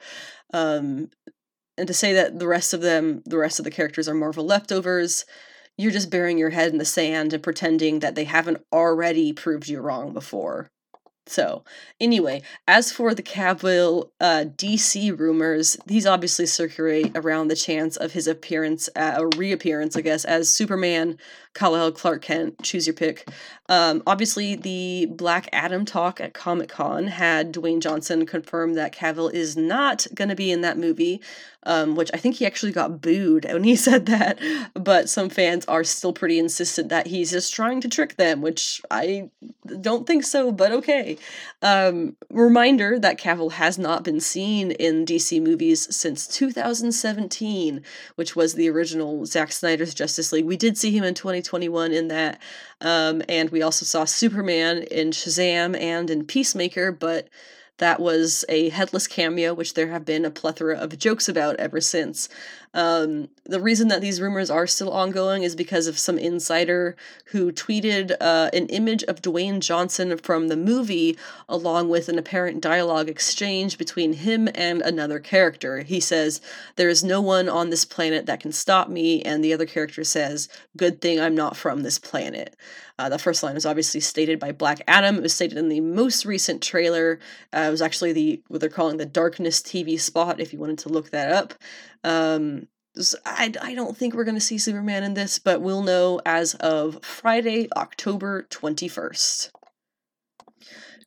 Um, 0.54 1.10
and 1.78 1.88
to 1.88 1.94
say 1.94 2.14
that 2.14 2.40
the 2.40 2.48
rest 2.48 2.74
of 2.74 2.82
them, 2.82 3.24
the 3.26 3.38
rest 3.38 3.60
of 3.60 3.66
the 3.66 3.72
characters 3.72 4.08
are 4.08 4.14
Marvel 4.14 4.46
leftovers, 4.46 5.26
you're 5.78 5.92
just 5.92 6.12
burying 6.12 6.38
your 6.38 6.52
head 6.52 6.72
in 6.72 6.78
the 6.78 6.86
sand 6.86 7.34
and 7.34 7.42
pretending 7.42 8.00
that 8.00 8.16
they 8.16 8.26
haven't 8.26 8.64
already 8.72 9.34
proved 9.34 9.68
you 9.68 9.82
wrong 9.82 10.14
before. 10.14 10.70
So, 11.26 11.64
anyway, 12.02 12.42
as 12.68 12.92
for 12.92 13.16
the 13.16 13.24
Cavill 13.24 14.10
uh, 14.20 14.44
DC 14.58 15.18
rumors, 15.18 15.78
these 15.86 16.06
obviously 16.06 16.46
circulate 16.46 17.14
around 17.16 17.48
the 17.48 17.56
chance 17.56 17.96
of 17.96 18.12
his 18.12 18.28
appearance, 18.28 18.90
uh, 18.96 19.14
a 19.18 19.38
reappearance, 19.38 19.96
I 19.96 20.02
guess, 20.02 20.26
as 20.26 20.50
Superman, 20.50 21.18
Kal-El, 21.54 21.92
Clark 21.92 22.22
Kent, 22.24 22.64
choose 22.64 22.88
your 22.88 22.96
pick. 22.96 23.28
Um, 23.70 24.04
obviously, 24.06 24.56
the 24.56 25.08
Black 25.10 25.48
Adam 25.54 25.86
talk 25.86 26.20
at 26.20 26.34
Comic 26.34 26.70
Con 26.70 27.08
had 27.08 27.54
Dwayne 27.54 27.80
Johnson 27.80 28.26
confirm 28.26 28.74
that 28.74 28.94
Cavill 28.94 29.32
is 29.32 29.56
not 29.56 30.06
going 30.14 30.30
to 30.30 30.36
be 30.36 30.52
in 30.52 30.62
that 30.62 30.78
movie, 30.78 31.22
um, 31.66 31.96
which 31.96 32.12
I 32.14 32.18
think 32.18 32.36
he 32.36 32.46
actually 32.46 32.74
got 32.74 33.02
booed 33.02 33.46
when 33.46 33.64
he 33.64 33.76
said 33.78 34.06
that. 34.08 34.38
But 34.74 35.10
some 35.10 35.30
fans 35.30 35.66
are 35.66 35.84
still 35.84 36.12
pretty 36.12 36.40
insistent 36.40 36.90
that 36.90 37.08
he's 37.08 37.32
just 37.32 37.54
trying 37.54 37.80
to 37.82 37.90
trick 37.90 38.18
them, 38.18 38.42
which 38.42 38.82
I 38.92 39.30
don't 39.80 40.06
think 40.06 40.26
so, 40.26 40.52
but 40.52 40.72
okay. 40.74 41.18
Um, 41.62 42.18
reminder 42.30 43.00
that 43.00 43.20
Cavill 43.20 43.54
has 43.54 43.78
not 43.78 44.04
been 44.04 44.20
seen 44.20 44.72
in 44.72 45.06
DC 45.06 45.42
movies 45.42 45.94
since 45.96 46.28
2017, 46.28 47.82
which 48.16 48.36
was 48.36 48.56
the 48.56 48.70
original 48.70 49.26
Zack 49.26 49.54
Snyder's 49.54 49.94
Justice 49.94 50.34
League. 50.34 50.46
We 50.46 50.58
did 50.58 50.78
see 50.78 50.92
him 50.92 51.06
in 51.06 51.14
2021 51.44 51.92
in 51.92 52.08
that, 52.08 52.42
um, 52.82 53.22
and 53.30 53.50
we 53.50 53.62
also 53.62 53.86
saw 53.86 54.06
Superman 54.06 54.84
in 54.84 55.12
Shazam 55.12 55.80
and 55.80 56.10
in 56.10 56.26
Peacemaker, 56.26 56.92
but 56.92 57.28
that 57.78 58.00
was 58.00 58.46
a 58.50 58.70
headless 58.70 59.08
cameo, 59.08 59.54
which 59.54 59.74
there 59.74 59.88
have 59.88 60.06
been 60.06 60.26
a 60.26 60.32
plethora 60.32 60.78
of 60.78 60.98
jokes 60.98 61.28
about 61.28 61.56
ever 61.58 61.82
since. 61.82 62.30
Um, 62.76 63.30
the 63.46 63.60
reason 63.60 63.88
that 63.90 64.02
these 64.02 64.20
rumors 64.20 64.50
are 64.50 64.66
still 64.66 64.92
ongoing 64.92 65.44
is 65.44 65.56
because 65.56 65.86
of 65.86 66.00
some 66.00 66.18
insider 66.18 66.96
who 67.26 67.52
tweeted 67.52 68.16
uh, 68.20 68.50
an 68.52 68.68
image 68.68 69.04
of 69.04 69.22
Dwayne 69.22 69.60
Johnson 69.60 70.18
from 70.18 70.48
the 70.48 70.58
movie, 70.58 71.18
along 71.48 71.90
with 71.90 72.10
an 72.10 72.18
apparent 72.18 72.62
dialogue 72.62 73.10
exchange 73.10 73.78
between 73.78 74.14
him 74.14 74.50
and 74.56 74.82
another 74.82 75.20
character. 75.20 75.82
He 75.82 76.00
says, 76.00 76.42
There 76.76 76.90
is 76.90 77.04
no 77.04 77.22
one 77.22 77.48
on 77.48 77.70
this 77.70 77.86
planet 77.86 78.26
that 78.26 78.40
can 78.40 78.52
stop 78.52 78.90
me, 78.90 79.22
and 79.22 79.44
the 79.44 79.54
other 79.54 79.68
character 79.68 80.04
says, 80.04 80.50
Good 80.76 81.00
thing 81.00 81.20
I'm 81.20 81.36
not 81.36 81.56
from 81.56 81.84
this 81.84 82.00
planet. 82.00 82.56
Uh, 83.04 83.10
the 83.10 83.20
first 83.20 83.44
line 83.44 83.54
was 83.54 83.66
obviously 83.66 84.00
stated 84.00 84.40
by 84.40 84.54
Black 84.54 84.82
Adam. 84.88 85.18
It 85.18 85.24
was 85.24 85.34
stated 85.34 85.58
in 85.58 85.68
the 85.68 85.82
most 85.82 86.24
recent 86.24 86.64
trailer. 86.64 87.20
Uh, 87.54 87.66
it 87.68 87.70
was 87.70 87.82
actually 87.82 88.14
the 88.14 88.42
what 88.48 88.62
they're 88.62 88.70
calling 88.70 88.96
the 88.96 89.06
Darkness 89.06 89.62
TV 89.62 90.00
spot. 90.00 90.40
If 90.40 90.54
you 90.54 90.60
wanted 90.60 90.78
to 90.80 90.90
look 90.90 91.10
that 91.10 91.30
up, 91.30 91.54
um, 92.06 92.70
I, 93.26 93.52
I 93.62 93.76
don't 93.76 93.98
think 93.98 94.14
we're 94.14 94.24
going 94.24 94.38
to 94.38 94.42
see 94.42 94.58
Superman 94.58 95.04
in 95.04 95.16
this, 95.16 95.38
but 95.38 95.62
we'll 95.62 95.82
know 95.82 96.22
as 96.26 96.54
of 96.56 97.04
Friday, 97.04 97.68
October 97.76 98.48
21st. 98.50 99.52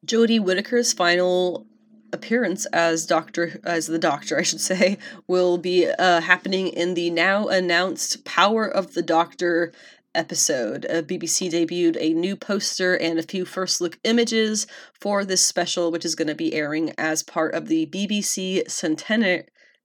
Jodie 0.04 0.40
Whittaker's 0.40 0.92
final 0.92 1.66
appearance 2.12 2.66
as 2.66 3.06
Doctor, 3.06 3.60
as 3.64 3.86
the 3.86 3.98
Doctor, 3.98 4.38
I 4.38 4.42
should 4.42 4.60
say, 4.60 4.98
will 5.26 5.56
be 5.56 5.88
uh, 5.88 6.20
happening 6.20 6.68
in 6.68 6.92
the 6.92 7.08
now 7.08 7.48
announced 7.48 8.24
Power 8.24 8.66
of 8.66 8.92
the 8.92 9.02
Doctor 9.02 9.72
episode. 10.16 10.86
Uh, 10.86 11.02
BBC 11.02 11.50
debuted 11.50 11.96
a 12.00 12.14
new 12.14 12.36
poster 12.36 12.94
and 12.96 13.18
a 13.18 13.22
few 13.22 13.44
first 13.44 13.80
look 13.80 13.98
images 14.04 14.66
for 14.92 15.24
this 15.24 15.44
special, 15.44 15.92
which 15.92 16.04
is 16.04 16.14
going 16.14 16.28
to 16.28 16.34
be 16.34 16.54
airing 16.54 16.92
as 16.98 17.22
part 17.22 17.54
of 17.54 17.68
the 17.68 17.86
BBC 17.86 18.68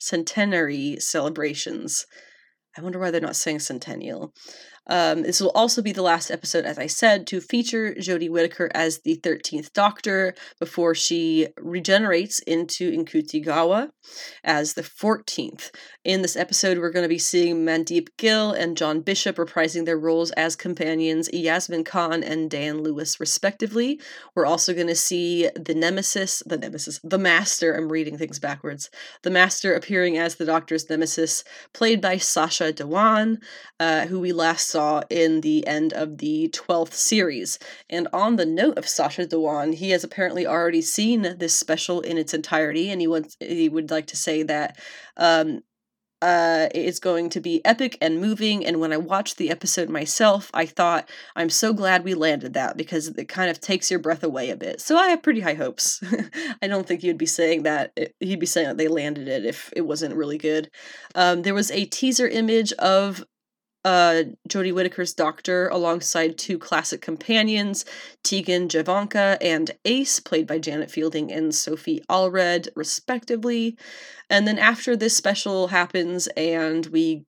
centenary 0.01 0.99
celebrations. 0.99 2.05
I 2.77 2.81
wonder 2.81 2.99
why 2.99 3.11
they're 3.11 3.21
not 3.21 3.35
saying 3.35 3.59
centennial. 3.59 4.33
Um, 4.87 5.21
this 5.21 5.39
will 5.39 5.51
also 5.51 5.81
be 5.81 5.91
the 5.91 6.01
last 6.01 6.31
episode, 6.31 6.65
as 6.65 6.79
I 6.79 6.87
said, 6.87 7.27
to 7.27 7.39
feature 7.39 7.93
Jodie 7.93 8.29
Whittaker 8.29 8.69
as 8.73 8.99
the 8.99 9.19
13th 9.23 9.73
Doctor 9.73 10.33
before 10.59 10.95
she 10.95 11.47
regenerates 11.57 12.39
into 12.39 12.91
Ncuti 12.91 13.45
Gatwa 13.45 13.91
as 14.43 14.73
the 14.73 14.81
14th. 14.81 15.71
In 16.03 16.23
this 16.23 16.35
episode, 16.35 16.79
we're 16.79 16.89
going 16.89 17.03
to 17.03 17.09
be 17.09 17.19
seeing 17.19 17.63
Mandip 17.63 18.07
Gill 18.17 18.53
and 18.53 18.75
John 18.75 19.01
Bishop 19.01 19.35
reprising 19.35 19.85
their 19.85 19.99
roles 19.99 20.31
as 20.31 20.55
companions 20.55 21.29
Yasmin 21.31 21.83
Khan 21.83 22.23
and 22.23 22.49
Dan 22.49 22.81
Lewis, 22.81 23.19
respectively. 23.19 24.01
We're 24.33 24.47
also 24.47 24.73
going 24.73 24.87
to 24.87 24.95
see 24.95 25.47
the 25.55 25.75
Nemesis, 25.75 26.41
the 26.43 26.57
Nemesis, 26.57 26.99
the 27.03 27.19
Master, 27.19 27.75
I'm 27.75 27.91
reading 27.91 28.17
things 28.17 28.39
backwards, 28.39 28.89
the 29.21 29.29
Master 29.29 29.75
appearing 29.75 30.17
as 30.17 30.37
the 30.37 30.45
Doctor's 30.45 30.89
Nemesis, 30.89 31.43
played 31.71 32.01
by 32.01 32.17
Sacha 32.17 32.73
Dhawan, 32.73 33.37
uh, 33.79 34.07
who 34.07 34.19
we 34.19 34.33
last 34.33 34.69
saw 34.69 35.03
in 35.11 35.41
the 35.41 35.67
end 35.67 35.93
of 35.93 36.17
the 36.17 36.49
12th 36.51 36.93
series. 36.93 37.59
And 37.91 38.07
on 38.11 38.37
the 38.37 38.45
note 38.47 38.79
of 38.79 38.89
Sacha 38.89 39.27
Dhawan, 39.27 39.75
he 39.75 39.91
has 39.91 40.03
apparently 40.03 40.47
already 40.47 40.81
seen 40.81 41.35
this 41.37 41.53
special 41.53 42.01
in 42.01 42.17
its 42.17 42.33
entirety, 42.33 42.89
and 42.89 42.99
he, 42.99 43.05
wants, 43.05 43.37
he 43.39 43.69
would 43.69 43.91
like 43.91 44.07
to 44.07 44.17
say 44.17 44.41
that 44.41 44.79
um, 45.15 45.61
uh, 46.21 46.67
it's 46.73 46.99
going 46.99 47.29
to 47.29 47.39
be 47.39 47.63
epic 47.65 47.97
and 48.01 48.19
moving. 48.19 48.65
And 48.65 48.79
when 48.79 48.93
I 48.93 48.97
watched 48.97 49.37
the 49.37 49.49
episode 49.49 49.89
myself, 49.89 50.51
I 50.53 50.65
thought, 50.65 51.09
I'm 51.35 51.49
so 51.49 51.73
glad 51.73 52.03
we 52.03 52.13
landed 52.13 52.53
that 52.53 52.77
because 52.77 53.07
it 53.07 53.27
kind 53.27 53.49
of 53.49 53.59
takes 53.59 53.89
your 53.89 53.99
breath 53.99 54.23
away 54.23 54.49
a 54.49 54.55
bit. 54.55 54.81
So 54.81 54.97
I 54.97 55.09
have 55.09 55.23
pretty 55.23 55.41
high 55.41 55.55
hopes. 55.55 56.03
I 56.61 56.67
don't 56.67 56.87
think 56.87 57.03
you'd 57.03 57.17
be 57.17 57.25
saying 57.25 57.63
that. 57.63 57.97
He'd 58.19 58.39
be 58.39 58.45
saying 58.45 58.67
that 58.67 58.77
they 58.77 58.87
landed 58.87 59.27
it 59.27 59.45
if 59.45 59.71
it 59.75 59.81
wasn't 59.81 60.15
really 60.15 60.37
good. 60.37 60.69
Um, 61.15 61.41
there 61.41 61.53
was 61.53 61.71
a 61.71 61.85
teaser 61.85 62.27
image 62.27 62.71
of 62.73 63.25
uh, 63.83 64.23
Jodie 64.47 64.73
Whittaker's 64.73 65.13
doctor 65.13 65.67
alongside 65.69 66.37
two 66.37 66.57
classic 66.57 67.01
companions, 67.01 67.85
Tegan 68.23 68.67
Jovanka 68.67 69.37
and 69.41 69.71
Ace, 69.85 70.19
played 70.19 70.47
by 70.47 70.59
Janet 70.59 70.91
Fielding 70.91 71.31
and 71.31 71.53
Sophie 71.53 72.03
Aldred, 72.09 72.69
respectively. 72.75 73.77
And 74.29 74.47
then 74.47 74.59
after 74.59 74.95
this 74.95 75.15
special 75.15 75.67
happens 75.67 76.27
and 76.37 76.85
we 76.87 77.25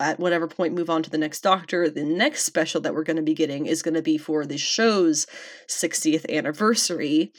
at 0.00 0.18
whatever 0.18 0.48
point 0.48 0.74
move 0.74 0.90
on 0.90 1.04
to 1.04 1.10
the 1.10 1.16
next 1.16 1.40
doctor 1.40 1.88
the 1.88 2.02
next 2.02 2.42
special 2.42 2.80
that 2.80 2.92
we're 2.92 3.04
going 3.04 3.16
to 3.16 3.22
be 3.22 3.32
getting 3.32 3.66
is 3.66 3.80
going 3.80 3.94
to 3.94 4.02
be 4.02 4.18
for 4.18 4.44
the 4.44 4.58
show's 4.58 5.24
60th 5.68 6.28
anniversary 6.28 7.32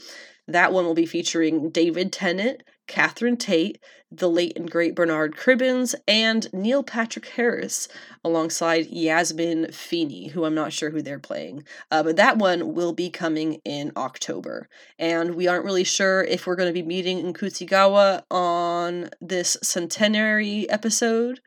that 0.48 0.72
one 0.72 0.86
will 0.86 0.94
be 0.94 1.06
featuring 1.06 1.70
david 1.70 2.12
tennant 2.12 2.62
Catherine 2.88 3.38
Tate, 3.38 3.80
the 4.12 4.30
late 4.30 4.56
and 4.56 4.70
great 4.70 4.96
Bernard 4.96 5.36
Cribbins, 5.36 5.96
and 6.08 6.52
Neil 6.54 6.84
Patrick 6.84 7.28
Harris, 7.30 7.88
alongside 8.24 8.88
Yasmin 8.88 9.72
Finney, 9.72 10.28
who 10.28 10.46
I'm 10.46 10.56
not 10.56 10.72
sure 10.74 10.92
who 10.92 11.02
they're 11.02 11.20
playing. 11.20 11.64
Uh, 11.90 12.04
but 12.04 12.16
that 12.16 12.38
one 12.38 12.74
will 12.74 12.94
be 12.94 13.10
coming 13.10 13.60
in 13.66 13.92
October. 13.98 14.70
And 15.00 15.36
we 15.36 15.48
aren't 15.48 15.66
really 15.66 15.84
sure 15.84 16.24
if 16.24 16.46
we're 16.46 16.56
going 16.56 16.70
to 16.70 16.74
be 16.74 16.84
meeting 16.84 17.22
Ncuti 17.22 17.68
Gatwa 17.68 18.24
on 18.30 19.10
this 19.20 19.58
centenary 19.64 20.70
episode 20.70 21.42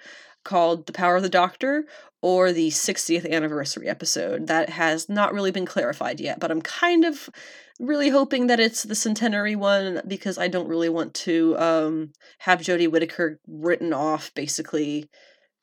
called 0.45 0.87
The 0.87 0.93
Power 0.93 1.17
of 1.17 1.23
the 1.23 1.29
Doctor 1.29 1.85
or 2.21 2.53
the 2.53 2.71
60th 2.71 3.31
anniversary 3.31 3.89
episode. 3.89 4.49
That 4.49 4.71
has 4.71 5.09
not 5.09 5.33
really 5.33 5.53
been 5.53 5.67
clarified 5.67 6.21
yet, 6.21 6.41
but 6.41 6.51
I'm 6.51 6.63
kind 6.63 7.05
of 7.05 7.31
really 7.79 8.09
hoping 8.09 8.49
that 8.49 8.61
it's 8.61 8.83
the 8.83 8.95
centenary 8.95 9.55
one 9.55 10.03
because 10.07 10.39
I 10.39 10.49
don't 10.49 10.69
really 10.69 10.89
want 10.89 11.15
to 11.15 11.57
um, 11.59 12.13
have 12.41 12.61
Jodie 12.61 12.91
Whittaker 12.91 13.41
written 13.47 13.93
off 13.93 14.33
basically 14.35 15.09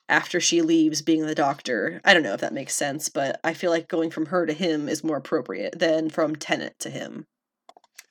after 0.08 0.40
she 0.40 0.62
leaves 0.62 1.02
being 1.02 1.26
the 1.26 1.34
doctor. 1.34 2.00
I 2.04 2.14
don't 2.14 2.22
know 2.22 2.32
if 2.32 2.40
that 2.40 2.54
makes 2.54 2.74
sense, 2.74 3.08
but 3.08 3.40
I 3.42 3.54
feel 3.54 3.70
like 3.70 3.88
going 3.88 4.10
from 4.10 4.26
her 4.26 4.46
to 4.46 4.52
him 4.52 4.88
is 4.88 5.04
more 5.04 5.16
appropriate 5.16 5.78
than 5.78 6.10
from 6.10 6.36
Tennant 6.36 6.78
to 6.80 6.90
him. 6.90 7.26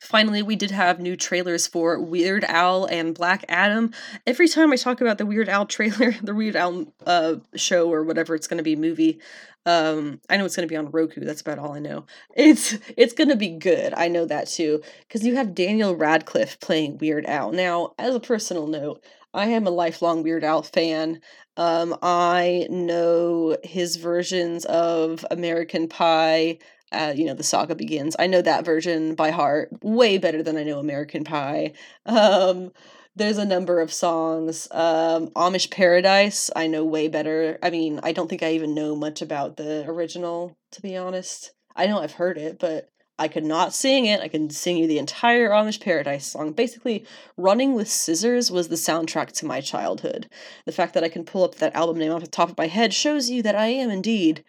Finally, 0.06 0.44
we 0.44 0.56
did 0.56 0.70
have 0.70 1.00
new 1.00 1.18
trailers 1.18 1.66
for 1.66 2.00
Weird 2.00 2.44
Al 2.44 2.86
and 2.86 3.16
Black 3.16 3.44
Adam. 3.50 3.92
Every 4.28 4.48
time 4.48 4.72
I 4.72 4.76
talk 4.76 5.02
about 5.02 5.18
the 5.18 5.26
Weird 5.26 5.50
Al 5.50 5.66
trailer, 5.66 6.12
the 6.22 6.36
Weird 6.36 6.56
Al 6.56 6.86
uh, 7.08 7.38
show 7.56 7.92
or 7.92 8.04
whatever 8.04 8.36
it's 8.36 8.48
going 8.48 8.60
to 8.60 8.64
be 8.64 8.76
movie, 8.76 9.20
um, 9.66 10.22
I 10.30 10.38
know 10.38 10.46
it's 10.46 10.56
going 10.56 10.68
to 10.68 10.72
be 10.72 10.78
on 10.78 10.92
Roku. 10.92 11.22
That's 11.22 11.42
about 11.42 11.58
all 11.58 11.74
I 11.74 11.80
know. 11.80 12.06
It's 12.36 12.78
it's 12.96 13.14
going 13.14 13.30
to 13.30 13.36
be 13.36 13.50
good. 13.50 13.96
I 13.96 14.08
know 14.08 14.26
that 14.26 14.48
too 14.48 14.84
because 15.08 15.26
you 15.26 15.36
have 15.38 15.56
Daniel 15.56 15.96
Radcliffe 15.96 16.60
playing 16.60 17.00
Weird 17.00 17.26
Al. 17.26 17.52
Now, 17.52 17.96
as 17.98 18.14
a 18.14 18.20
personal 18.20 18.68
note, 18.68 19.04
I 19.34 19.48
am 19.48 19.66
a 19.66 19.72
lifelong 19.72 20.22
Weird 20.22 20.44
Al 20.44 20.62
fan. 20.62 21.20
Um, 21.58 21.98
I 22.04 22.68
know 22.70 23.58
his 23.64 23.96
versions 23.96 24.66
of 24.66 25.26
American 25.32 25.88
Pie, 25.88 26.60
uh, 26.92 27.14
you 27.16 27.26
know, 27.26 27.34
the 27.34 27.44
saga 27.44 27.76
begins. 27.76 28.16
I 28.20 28.28
know 28.28 28.42
that 28.42 28.66
version 28.66 29.16
by 29.16 29.32
heart 29.32 29.70
way 29.82 30.18
better 30.18 30.44
than 30.44 30.58
I 30.58 30.64
know 30.64 30.80
American 30.80 31.24
Pie. 31.24 31.74
Um, 32.06 32.72
there's 33.16 33.38
a 33.38 33.46
number 33.46 33.80
of 33.80 33.94
songs. 33.94 34.68
Um, 34.72 35.30
Amish 35.30 35.72
Paradise, 35.72 36.52
I 36.56 36.68
know 36.68 36.84
way 36.84 37.08
better. 37.08 37.58
I 37.64 37.70
mean, 37.70 38.00
I 38.04 38.12
don't 38.12 38.30
think 38.30 38.44
I 38.44 38.52
even 38.52 38.76
know 38.76 38.96
much 38.96 39.22
about 39.22 39.58
the 39.58 39.86
original, 39.88 40.58
to 40.72 40.82
be 40.82 40.98
honest. 40.98 41.54
I 41.76 41.88
know 41.88 42.00
I've 42.00 42.14
heard 42.14 42.38
it, 42.38 42.60
but 42.60 42.90
I 43.18 43.30
could 43.30 43.46
not 43.46 43.74
sing 43.74 44.06
it. 44.06 44.20
I 44.20 44.28
can 44.28 44.50
sing 44.50 44.76
you 44.76 44.88
the 44.88 45.00
entire 45.00 45.50
Amish 45.50 45.80
Paradise 45.80 46.28
song. 46.28 46.52
Basically, 46.52 47.06
Running 47.38 47.74
with 47.74 47.88
Scissors 47.88 48.52
was 48.52 48.68
the 48.68 48.76
soundtrack 48.76 49.32
to 49.34 49.46
my 49.46 49.62
childhood. 49.62 50.30
The 50.66 50.74
fact 50.74 50.94
that 50.94 51.04
I 51.04 51.10
can 51.10 51.24
pull 51.24 51.46
up 51.46 51.56
that 51.56 51.76
album 51.76 51.98
name 51.98 52.12
off 52.12 52.22
the 52.22 52.28
top 52.28 52.50
of 52.50 52.58
my 52.58 52.68
head 52.68 52.94
shows 52.94 53.30
you 53.30 53.42
that 53.44 53.56
I 53.56 53.68
am 53.68 53.90
indeed 53.90 54.44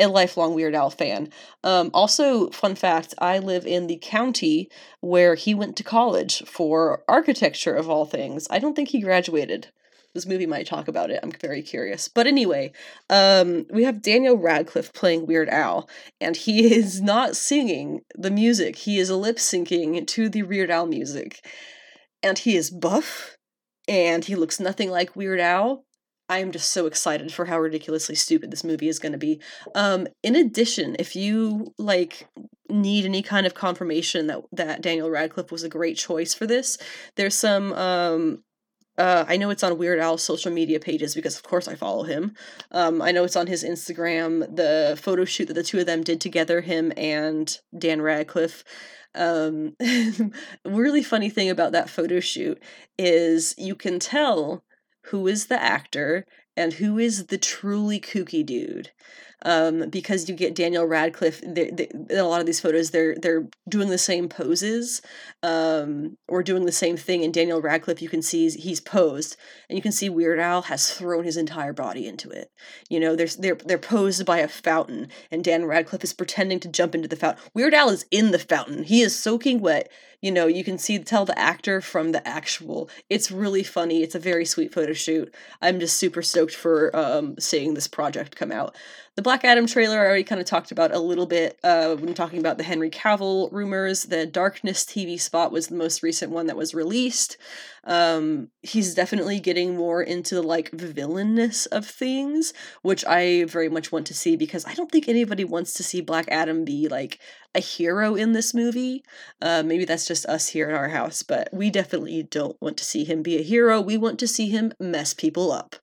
a 0.00 0.08
lifelong 0.08 0.54
Weird 0.54 0.74
Al 0.74 0.90
fan. 0.90 1.28
Um, 1.62 1.90
also, 1.92 2.50
fun 2.50 2.74
fact 2.74 3.14
I 3.18 3.38
live 3.38 3.66
in 3.66 3.86
the 3.86 3.98
county 4.00 4.68
where 5.00 5.34
he 5.34 5.54
went 5.54 5.76
to 5.76 5.84
college 5.84 6.42
for 6.46 7.04
architecture, 7.08 7.74
of 7.74 7.88
all 7.88 8.06
things. 8.06 8.46
I 8.50 8.58
don't 8.58 8.74
think 8.74 8.88
he 8.88 9.00
graduated. 9.00 9.68
This 10.14 10.26
movie 10.26 10.46
might 10.46 10.66
talk 10.66 10.88
about 10.88 11.10
it. 11.10 11.20
I'm 11.22 11.30
very 11.30 11.62
curious. 11.62 12.08
But 12.08 12.26
anyway, 12.26 12.72
um, 13.08 13.66
we 13.70 13.84
have 13.84 14.02
Daniel 14.02 14.36
Radcliffe 14.36 14.92
playing 14.92 15.26
Weird 15.26 15.48
Al, 15.48 15.88
and 16.20 16.36
he 16.36 16.74
is 16.74 17.00
not 17.00 17.36
singing 17.36 18.00
the 18.16 18.30
music, 18.30 18.76
he 18.76 18.98
is 18.98 19.10
lip 19.10 19.36
syncing 19.36 20.06
to 20.06 20.28
the 20.28 20.42
Weird 20.42 20.70
Al 20.70 20.86
music. 20.86 21.44
And 22.22 22.38
he 22.38 22.56
is 22.56 22.70
buff, 22.70 23.36
and 23.88 24.24
he 24.24 24.34
looks 24.34 24.60
nothing 24.60 24.90
like 24.90 25.16
Weird 25.16 25.40
Al 25.40 25.84
I 26.30 26.38
am 26.38 26.52
just 26.52 26.70
so 26.70 26.86
excited 26.86 27.32
for 27.32 27.46
how 27.46 27.58
ridiculously 27.58 28.14
stupid 28.14 28.52
this 28.52 28.62
movie 28.62 28.88
is 28.88 29.00
going 29.00 29.12
to 29.12 29.18
be. 29.18 29.40
Um, 29.74 30.06
in 30.22 30.36
addition, 30.36 30.94
if 31.00 31.16
you 31.16 31.74
like 31.76 32.28
need 32.68 33.04
any 33.04 33.20
kind 33.20 33.46
of 33.46 33.54
confirmation 33.54 34.28
that 34.28 34.42
that 34.52 34.80
Daniel 34.80 35.10
Radcliffe 35.10 35.50
was 35.50 35.64
a 35.64 35.68
great 35.68 35.96
choice 35.96 36.32
for 36.32 36.46
this, 36.46 36.78
there's 37.16 37.34
some 37.34 37.72
um, 37.72 38.44
uh, 38.96 39.24
I 39.26 39.38
know 39.38 39.50
it's 39.50 39.64
on 39.64 39.76
Weird 39.76 39.98
Al's 39.98 40.22
social 40.22 40.52
media 40.52 40.78
pages 40.78 41.16
because, 41.16 41.36
of 41.36 41.42
course, 41.42 41.66
I 41.66 41.74
follow 41.74 42.04
him. 42.04 42.34
Um, 42.70 43.02
I 43.02 43.10
know 43.10 43.24
it's 43.24 43.36
on 43.36 43.48
his 43.48 43.64
Instagram, 43.64 44.54
the 44.54 44.96
photo 45.00 45.24
shoot 45.24 45.46
that 45.46 45.54
the 45.54 45.64
two 45.64 45.80
of 45.80 45.86
them 45.86 46.04
did 46.04 46.20
together, 46.20 46.60
him 46.60 46.92
and 46.96 47.58
Dan 47.76 48.02
Radcliffe. 48.02 48.62
Um, 49.16 49.74
really 50.64 51.02
funny 51.02 51.30
thing 51.30 51.50
about 51.50 51.72
that 51.72 51.90
photo 51.90 52.20
shoot 52.20 52.62
is 52.98 53.54
you 53.58 53.74
can 53.74 53.98
tell 53.98 54.62
who 55.06 55.26
is 55.26 55.46
the 55.46 55.60
actor 55.60 56.26
and 56.56 56.74
who 56.74 56.98
is 56.98 57.26
the 57.26 57.38
truly 57.38 58.00
kooky 58.00 58.44
dude 58.44 58.90
um, 59.42 59.88
because 59.90 60.28
you 60.28 60.34
get 60.34 60.54
Daniel 60.54 60.84
Radcliffe. 60.84 61.40
They, 61.40 61.70
they, 61.70 61.88
in 61.88 62.18
a 62.18 62.24
lot 62.24 62.40
of 62.40 62.46
these 62.46 62.60
photos, 62.60 62.90
they're 62.90 63.14
they're 63.14 63.48
doing 63.68 63.88
the 63.88 63.98
same 63.98 64.28
poses 64.28 65.02
um, 65.42 66.16
or 66.28 66.42
doing 66.42 66.66
the 66.66 66.72
same 66.72 66.96
thing. 66.96 67.24
And 67.24 67.32
Daniel 67.32 67.60
Radcliffe, 67.60 68.02
you 68.02 68.08
can 68.08 68.22
see 68.22 68.42
he's, 68.42 68.54
he's 68.54 68.80
posed, 68.80 69.36
and 69.68 69.76
you 69.76 69.82
can 69.82 69.92
see 69.92 70.08
Weird 70.08 70.38
Al 70.38 70.62
has 70.62 70.90
thrown 70.90 71.24
his 71.24 71.36
entire 71.36 71.72
body 71.72 72.06
into 72.06 72.30
it. 72.30 72.50
You 72.88 73.00
know, 73.00 73.16
there's 73.16 73.36
they're 73.36 73.54
they're 73.56 73.78
posed 73.78 74.24
by 74.26 74.38
a 74.38 74.48
fountain, 74.48 75.08
and 75.30 75.44
Dan 75.44 75.64
Radcliffe 75.64 76.04
is 76.04 76.12
pretending 76.12 76.60
to 76.60 76.68
jump 76.68 76.94
into 76.94 77.08
the 77.08 77.16
fountain. 77.16 77.42
Weird 77.54 77.74
Al 77.74 77.90
is 77.90 78.06
in 78.10 78.30
the 78.30 78.38
fountain. 78.38 78.84
He 78.84 79.02
is 79.02 79.18
soaking 79.18 79.60
wet. 79.60 79.90
You 80.22 80.30
know, 80.30 80.46
you 80.46 80.64
can 80.64 80.76
see 80.76 80.98
tell 80.98 81.24
the 81.24 81.38
actor 81.38 81.80
from 81.80 82.12
the 82.12 82.26
actual. 82.28 82.90
It's 83.08 83.30
really 83.30 83.62
funny. 83.62 84.02
It's 84.02 84.14
a 84.14 84.18
very 84.18 84.44
sweet 84.44 84.72
photo 84.72 84.92
shoot. 84.92 85.34
I'm 85.62 85.80
just 85.80 85.96
super 85.96 86.20
stoked 86.20 86.54
for 86.54 86.94
um, 86.94 87.36
seeing 87.38 87.72
this 87.72 87.88
project 87.88 88.36
come 88.36 88.52
out. 88.52 88.76
The 89.20 89.24
Black 89.24 89.44
Adam 89.44 89.66
trailer 89.66 89.98
I 89.98 90.06
already 90.06 90.24
kind 90.24 90.40
of 90.40 90.46
talked 90.46 90.72
about 90.72 90.94
a 90.94 90.98
little 90.98 91.26
bit 91.26 91.58
uh, 91.62 91.94
when 91.94 92.14
talking 92.14 92.38
about 92.38 92.56
the 92.56 92.64
Henry 92.64 92.88
Cavill 92.88 93.52
rumors. 93.52 94.04
The 94.04 94.24
Darkness 94.24 94.82
TV 94.82 95.20
spot 95.20 95.52
was 95.52 95.66
the 95.66 95.74
most 95.74 96.02
recent 96.02 96.32
one 96.32 96.46
that 96.46 96.56
was 96.56 96.72
released. 96.72 97.36
Um, 97.84 98.48
he's 98.62 98.94
definitely 98.94 99.38
getting 99.38 99.76
more 99.76 100.02
into 100.02 100.36
the 100.36 100.42
like 100.42 100.70
villainness 100.70 101.66
of 101.66 101.84
things, 101.84 102.54
which 102.80 103.04
I 103.04 103.44
very 103.44 103.68
much 103.68 103.92
want 103.92 104.06
to 104.06 104.14
see 104.14 104.36
because 104.36 104.64
I 104.64 104.72
don't 104.72 104.90
think 104.90 105.06
anybody 105.06 105.44
wants 105.44 105.74
to 105.74 105.82
see 105.82 106.00
Black 106.00 106.24
Adam 106.30 106.64
be 106.64 106.88
like 106.88 107.18
a 107.54 107.60
hero 107.60 108.14
in 108.14 108.32
this 108.32 108.54
movie. 108.54 109.04
Uh, 109.42 109.62
maybe 109.62 109.84
that's 109.84 110.08
just 110.08 110.24
us 110.24 110.48
here 110.48 110.70
in 110.70 110.74
our 110.74 110.88
house, 110.88 111.22
but 111.22 111.50
we 111.52 111.68
definitely 111.68 112.22
don't 112.22 112.56
want 112.62 112.78
to 112.78 112.84
see 112.84 113.04
him 113.04 113.22
be 113.22 113.36
a 113.36 113.42
hero. 113.42 113.82
We 113.82 113.98
want 113.98 114.18
to 114.20 114.26
see 114.26 114.48
him 114.48 114.72
mess 114.80 115.12
people 115.12 115.52
up. 115.52 115.76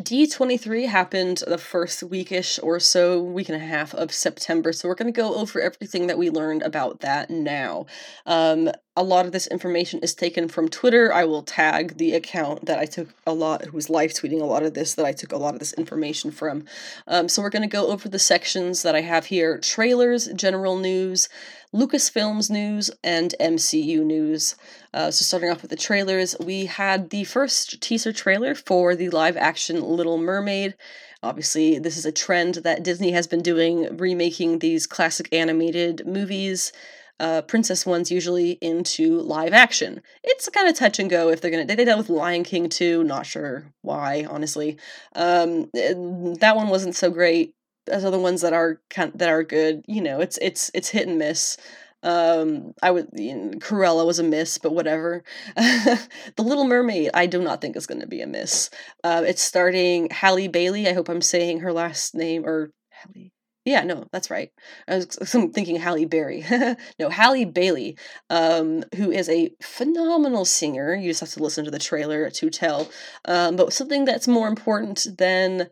D23 0.00 0.86
happened 0.86 1.42
the 1.48 1.58
first 1.58 2.08
weekish 2.08 2.60
or 2.62 2.78
so, 2.78 3.20
week 3.20 3.48
and 3.48 3.60
a 3.60 3.66
half 3.66 3.92
of 3.94 4.12
September, 4.12 4.72
so 4.72 4.86
we're 4.86 4.94
going 4.94 5.12
to 5.12 5.20
go 5.20 5.34
over 5.34 5.60
everything 5.60 6.06
that 6.06 6.16
we 6.16 6.30
learned 6.30 6.62
about 6.62 7.00
that 7.00 7.30
now. 7.30 7.86
Um, 8.24 8.70
a 8.98 9.02
lot 9.04 9.26
of 9.26 9.32
this 9.32 9.46
information 9.46 10.00
is 10.00 10.12
taken 10.12 10.48
from 10.48 10.68
Twitter. 10.68 11.12
I 11.14 11.24
will 11.24 11.42
tag 11.42 11.98
the 11.98 12.14
account 12.14 12.66
that 12.66 12.80
I 12.80 12.84
took 12.84 13.10
a 13.24 13.32
lot, 13.32 13.66
who's 13.66 13.88
live 13.88 14.10
tweeting 14.10 14.40
a 14.40 14.44
lot 14.44 14.64
of 14.64 14.74
this, 14.74 14.94
that 14.94 15.06
I 15.06 15.12
took 15.12 15.30
a 15.30 15.36
lot 15.36 15.54
of 15.54 15.60
this 15.60 15.72
information 15.74 16.32
from. 16.32 16.64
Um, 17.06 17.28
so 17.28 17.40
we're 17.40 17.50
going 17.50 17.62
to 17.62 17.68
go 17.68 17.86
over 17.92 18.08
the 18.08 18.18
sections 18.18 18.82
that 18.82 18.96
I 18.96 19.02
have 19.02 19.26
here 19.26 19.56
trailers, 19.58 20.26
general 20.34 20.76
news, 20.76 21.28
Lucasfilms 21.72 22.50
news 22.50 22.90
and 23.04 23.36
MCU 23.38 24.04
news. 24.04 24.56
Uh, 24.92 25.12
so, 25.12 25.22
starting 25.22 25.50
off 25.50 25.62
with 25.62 25.70
the 25.70 25.76
trailers, 25.76 26.34
we 26.40 26.66
had 26.66 27.10
the 27.10 27.22
first 27.22 27.80
teaser 27.80 28.12
trailer 28.12 28.56
for 28.56 28.96
the 28.96 29.10
live 29.10 29.36
action 29.36 29.80
Little 29.80 30.18
Mermaid. 30.18 30.74
Obviously, 31.22 31.78
this 31.78 31.96
is 31.96 32.06
a 32.06 32.12
trend 32.12 32.56
that 32.56 32.82
Disney 32.82 33.12
has 33.12 33.28
been 33.28 33.42
doing, 33.42 33.96
remaking 33.96 34.58
these 34.58 34.86
classic 34.86 35.28
animated 35.32 36.06
movies. 36.06 36.72
Uh, 37.20 37.42
princess 37.42 37.84
one's 37.84 38.10
usually 38.10 38.52
into 38.60 39.20
live 39.20 39.52
action. 39.52 40.02
It's 40.22 40.48
kind 40.48 40.68
of 40.68 40.76
touch 40.76 40.98
and 40.98 41.10
go 41.10 41.30
if 41.30 41.40
they're 41.40 41.50
gonna. 41.50 41.66
They 41.66 41.76
did 41.76 41.88
that 41.88 41.98
with 41.98 42.08
Lion 42.08 42.44
King 42.44 42.68
too. 42.68 43.02
Not 43.04 43.26
sure 43.26 43.72
why, 43.82 44.26
honestly. 44.28 44.78
Um, 45.14 45.70
that 45.72 46.54
one 46.54 46.68
wasn't 46.68 46.94
so 46.96 47.10
great. 47.10 47.54
There's 47.86 48.04
other 48.04 48.18
ones 48.18 48.42
that 48.42 48.52
are 48.52 48.80
kind 48.90 49.12
that 49.16 49.28
are 49.28 49.42
good. 49.42 49.84
You 49.88 50.02
know, 50.02 50.20
it's 50.20 50.38
it's 50.38 50.70
it's 50.74 50.90
hit 50.90 51.08
and 51.08 51.18
miss. 51.18 51.56
Um, 52.02 52.74
I 52.80 52.92
would 52.92 53.08
you 53.12 53.34
know, 53.34 53.50
Cruella 53.58 54.06
was 54.06 54.20
a 54.20 54.24
miss, 54.24 54.58
but 54.58 54.72
whatever. 54.72 55.24
the 55.56 56.08
Little 56.38 56.66
Mermaid, 56.66 57.10
I 57.14 57.26
do 57.26 57.42
not 57.42 57.60
think 57.60 57.76
is 57.76 57.88
going 57.88 58.00
to 58.00 58.06
be 58.06 58.20
a 58.20 58.26
miss. 58.26 58.70
Uh, 59.02 59.24
it's 59.26 59.42
starting 59.42 60.08
Halle 60.10 60.46
Bailey. 60.48 60.86
I 60.88 60.92
hope 60.92 61.08
I'm 61.08 61.20
saying 61.20 61.60
her 61.60 61.72
last 61.72 62.14
name 62.14 62.46
or 62.46 62.70
Halle. 62.90 63.32
Yeah, 63.68 63.82
no, 63.84 64.06
that's 64.12 64.30
right. 64.30 64.50
I 64.88 64.96
was 64.96 65.06
thinking 65.52 65.76
Halle 65.76 66.06
Berry. 66.06 66.42
no, 66.98 67.10
Halle 67.10 67.44
Bailey, 67.44 67.98
um, 68.30 68.82
who 68.96 69.10
is 69.10 69.28
a 69.28 69.52
phenomenal 69.60 70.46
singer. 70.46 70.94
You 70.94 71.10
just 71.10 71.20
have 71.20 71.28
to 71.32 71.42
listen 71.42 71.66
to 71.66 71.70
the 71.70 71.78
trailer 71.78 72.30
to 72.30 72.48
tell. 72.48 72.88
Um, 73.26 73.56
but 73.56 73.74
something 73.74 74.06
that's 74.06 74.26
more 74.26 74.48
important 74.48 75.06
than 75.18 75.68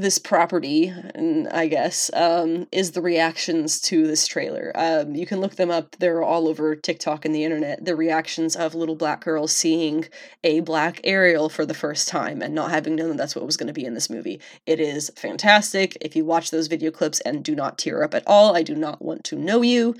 this 0.00 0.18
property, 0.18 0.92
I 1.52 1.66
guess, 1.66 2.10
um, 2.14 2.68
is 2.70 2.92
the 2.92 3.02
reactions 3.02 3.80
to 3.82 4.06
this 4.06 4.26
trailer. 4.26 4.72
Um, 4.74 5.14
you 5.14 5.26
can 5.26 5.40
look 5.40 5.56
them 5.56 5.70
up; 5.70 5.96
they're 5.98 6.22
all 6.22 6.46
over 6.46 6.76
TikTok 6.76 7.24
and 7.24 7.34
the 7.34 7.44
internet. 7.44 7.84
The 7.84 7.96
reactions 7.96 8.54
of 8.54 8.74
little 8.74 8.96
black 8.96 9.24
girls 9.24 9.52
seeing 9.52 10.06
a 10.44 10.60
black 10.60 11.00
Ariel 11.02 11.48
for 11.48 11.66
the 11.66 11.74
first 11.74 12.08
time 12.08 12.42
and 12.42 12.54
not 12.54 12.70
having 12.70 12.94
known 12.94 13.16
that 13.16 13.24
that's 13.24 13.34
what 13.34 13.46
was 13.46 13.56
going 13.56 13.68
to 13.68 13.72
be 13.72 13.86
in 13.86 13.94
this 13.94 14.10
movie. 14.10 14.38
It 14.66 14.80
is 14.80 15.10
fantastic. 15.16 15.96
If 16.02 16.14
you 16.14 16.26
watch 16.26 16.50
those 16.50 16.66
video 16.66 16.90
clips 16.90 17.20
and 17.20 17.42
do 17.42 17.54
not 17.54 17.78
tear 17.78 18.02
up 18.02 18.12
at 18.12 18.22
all, 18.26 18.54
I 18.54 18.62
do 18.62 18.74
not 18.74 19.00
want 19.00 19.24
to 19.24 19.36
know 19.36 19.62
you. 19.62 19.96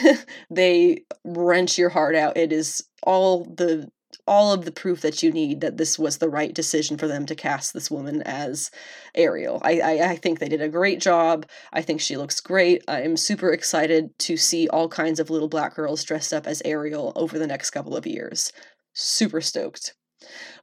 they 0.50 1.02
wrench 1.24 1.76
your 1.76 1.88
heart 1.88 2.14
out. 2.14 2.36
It 2.36 2.52
is 2.52 2.88
all 3.02 3.46
the 3.46 3.90
all 4.28 4.52
of 4.52 4.64
the 4.64 4.70
proof 4.70 5.00
that 5.00 5.22
you 5.22 5.32
need 5.32 5.60
that 5.62 5.78
this 5.78 5.98
was 5.98 6.18
the 6.18 6.28
right 6.28 6.54
decision 6.54 6.98
for 6.98 7.08
them 7.08 7.26
to 7.26 7.34
cast 7.34 7.72
this 7.72 7.90
woman 7.90 8.22
as 8.22 8.70
Ariel. 9.14 9.60
I, 9.64 9.80
I, 9.80 10.10
I 10.10 10.16
think 10.16 10.38
they 10.38 10.48
did 10.48 10.60
a 10.60 10.68
great 10.68 11.00
job. 11.00 11.46
I 11.72 11.82
think 11.82 12.00
she 12.00 12.16
looks 12.16 12.40
great. 12.40 12.84
I 12.86 13.02
am 13.02 13.16
super 13.16 13.50
excited 13.52 14.16
to 14.20 14.36
see 14.36 14.68
all 14.68 14.88
kinds 14.88 15.18
of 15.18 15.30
little 15.30 15.48
black 15.48 15.74
girls 15.74 16.04
dressed 16.04 16.32
up 16.32 16.46
as 16.46 16.62
Ariel 16.64 17.12
over 17.16 17.38
the 17.38 17.46
next 17.46 17.70
couple 17.70 17.96
of 17.96 18.06
years. 18.06 18.52
Super 18.92 19.40
stoked. 19.40 19.94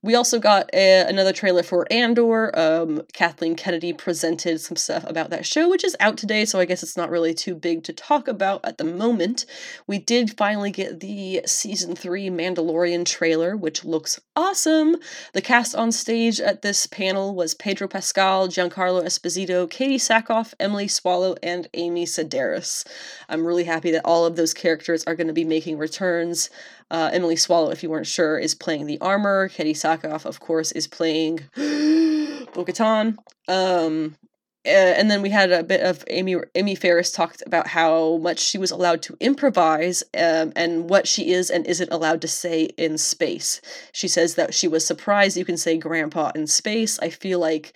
We 0.06 0.14
also 0.14 0.38
got 0.38 0.70
a, 0.72 1.04
another 1.08 1.34
trailer 1.34 1.64
for 1.64 1.92
Andor. 1.92 2.52
Um, 2.56 3.02
Kathleen 3.14 3.56
Kennedy 3.56 3.92
presented 3.92 4.62
some 4.62 4.78
stuff 4.78 5.04
about 5.08 5.32
that 5.32 5.48
show, 5.48 5.68
which 5.68 5.84
is 5.84 5.98
out 6.00 6.16
today, 6.16 6.46
so 6.46 6.60
I 6.60 6.66
guess 6.66 6.84
it's 6.84 6.96
not 6.96 7.10
really 7.10 7.34
too 7.34 7.56
big 7.56 7.84
to 7.86 7.92
talk 7.92 8.28
about 8.28 8.64
at 8.64 8.78
the 8.78 8.84
moment. 8.84 9.48
We 9.88 9.98
did 9.98 10.38
finally 10.38 10.70
get 10.70 11.00
the 11.00 11.42
season 11.48 11.96
three 11.96 12.30
Mandalorian 12.30 13.08
trailer, 13.08 13.58
which 13.58 13.84
looks 13.84 14.20
awesome. 14.36 14.98
The 15.34 15.42
cast 15.42 15.74
on 15.74 15.92
stage 15.92 16.40
at 16.40 16.62
this 16.62 16.86
panel 16.86 17.34
was 17.34 17.56
Pedro 17.56 17.88
Pascal, 17.88 18.48
Giancarlo 18.48 19.04
Esposito, 19.04 19.68
Katee 19.68 19.96
Sackhoff, 19.96 20.54
Emily 20.60 20.88
Swallow, 20.88 21.36
and 21.42 21.68
Amy 21.74 22.06
Sedaris. 22.06 22.86
I'm 23.28 23.44
really 23.44 23.64
happy 23.64 23.90
that 23.90 24.06
all 24.06 24.28
of 24.28 24.36
those 24.36 24.54
characters 24.54 25.04
are 25.06 25.16
going 25.16 25.30
to 25.30 25.34
be 25.34 25.46
making 25.46 25.80
returns. 25.80 26.52
Uh, 26.92 27.10
Emily 27.12 27.36
Swallow, 27.36 27.72
if 27.72 27.82
you 27.82 27.90
weren't 27.90 28.06
sure, 28.06 28.38
is 28.38 28.54
playing 28.54 28.86
the 28.86 29.00
armor. 29.02 29.50
Katee 29.50 29.72
Sackhoff, 29.72 29.95
of 30.04 30.40
course, 30.40 30.72
is 30.72 30.88
playing 30.88 31.40
Bo-Katan. 31.56 33.18
Um, 33.48 34.16
and 34.66 35.12
then 35.12 35.22
we 35.22 35.30
had 35.30 35.52
a 35.52 35.64
bit 35.64 35.82
of 35.82 36.04
Amy 36.10 36.36
Amy 36.56 36.76
Farris 36.76 37.12
talked 37.12 37.44
about 37.46 37.68
how 37.68 38.18
much 38.18 38.40
she 38.40 38.58
was 38.58 38.72
allowed 38.72 39.02
to 39.04 39.18
improvise 39.20 40.04
um, 40.18 40.52
and 40.56 40.90
what 40.90 41.08
she 41.08 41.32
is 41.32 41.50
and 41.50 41.68
isn't 41.68 41.92
allowed 41.92 42.22
to 42.22 42.28
say 42.28 42.64
in 42.78 42.98
space. 42.98 43.62
She 43.92 44.08
says 44.08 44.36
that 44.36 44.54
she 44.54 44.68
was 44.68 44.86
surprised 44.86 45.38
you 45.38 45.46
can 45.46 45.58
say 45.58 45.78
grandpa 45.78 46.32
in 46.34 46.48
space. 46.48 46.98
I 47.00 47.10
feel 47.10 47.40
like 47.40 47.74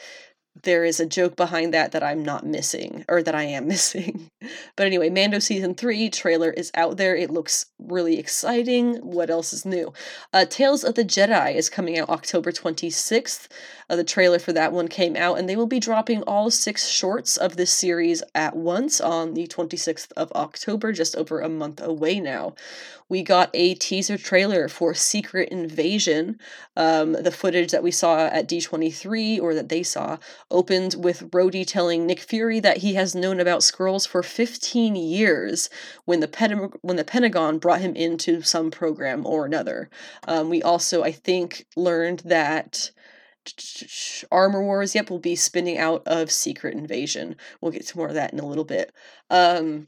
there 0.63 0.83
is 0.83 0.99
a 0.99 1.05
joke 1.05 1.35
behind 1.35 1.73
that 1.73 1.91
that 1.91 2.03
I'm 2.03 2.23
not 2.23 2.45
missing, 2.45 3.05
or 3.07 3.23
that 3.23 3.35
I 3.35 3.43
am 3.43 3.67
missing. 3.73 4.29
but 4.75 4.85
anyway, 4.85 5.09
Mando 5.09 5.39
season 5.39 5.75
three 5.75 6.09
trailer 6.09 6.51
is 6.51 6.71
out 6.75 6.97
there. 6.97 7.15
It 7.15 7.29
looks 7.29 7.67
really 7.79 8.17
exciting. 8.19 8.95
What 8.97 9.29
else 9.29 9.53
is 9.53 9.65
new? 9.65 9.93
Uh, 10.33 10.45
Tales 10.45 10.83
of 10.83 10.95
the 10.95 11.05
Jedi 11.05 11.55
is 11.55 11.69
coming 11.69 11.97
out 11.97 12.09
October 12.09 12.51
26th. 12.51 13.47
Uh, 13.89 13.95
the 13.95 14.03
trailer 14.03 14.39
for 14.39 14.53
that 14.53 14.73
one 14.73 14.87
came 14.87 15.15
out, 15.15 15.39
and 15.39 15.47
they 15.47 15.55
will 15.55 15.67
be 15.67 15.79
dropping 15.79 16.21
all 16.23 16.51
six 16.51 16.87
shorts 16.87 17.37
of 17.37 17.55
this 17.55 17.71
series 17.71 18.21
at 18.35 18.55
once 18.55 18.99
on 19.01 19.33
the 19.33 19.47
26th 19.47 20.11
of 20.13 20.31
October, 20.33 20.91
just 20.91 21.15
over 21.15 21.39
a 21.39 21.49
month 21.49 21.81
away 21.81 22.19
now. 22.19 22.53
We 23.09 23.23
got 23.23 23.49
a 23.55 23.73
teaser 23.73 24.17
trailer 24.17 24.69
for 24.69 24.93
Secret 24.93 25.49
Invasion. 25.49 26.39
Um, 26.77 27.13
the 27.13 27.31
footage 27.31 27.71
that 27.71 27.81
we 27.81 27.89
saw 27.89 28.27
at 28.27 28.47
D23, 28.47 29.41
or 29.41 29.55
that 29.55 29.69
they 29.69 29.81
saw, 29.81 30.17
opened 30.51 30.95
with 30.99 31.31
Rhodey 31.31 31.65
telling 31.65 32.05
Nick 32.05 32.19
Fury 32.19 32.59
that 32.59 32.77
he 32.77 32.93
has 32.93 33.15
known 33.15 33.39
about 33.39 33.61
Skrulls 33.61 34.07
for 34.07 34.21
15 34.21 34.95
years 34.95 35.69
when 36.05 36.19
the, 36.19 36.27
Pen- 36.27 36.71
when 36.81 36.97
the 36.97 37.03
Pentagon 37.03 37.57
brought 37.57 37.81
him 37.81 37.95
into 37.95 38.43
some 38.43 38.69
program 38.69 39.25
or 39.25 39.45
another. 39.45 39.89
Um, 40.27 40.49
we 40.49 40.61
also, 40.61 41.03
I 41.03 41.11
think, 41.11 41.65
learned 41.75 42.19
that 42.25 42.91
Armor 44.31 44.61
Wars, 44.61 44.93
yep, 44.93 45.09
will 45.09 45.19
be 45.19 45.35
spinning 45.35 45.79
out 45.79 46.03
of 46.05 46.29
Secret 46.29 46.75
Invasion. 46.75 47.35
We'll 47.59 47.71
get 47.71 47.87
to 47.87 47.97
more 47.97 48.07
of 48.07 48.13
that 48.13 48.33
in 48.33 48.39
a 48.39 48.45
little 48.45 48.65
bit. 48.65 48.93
Um, 49.31 49.87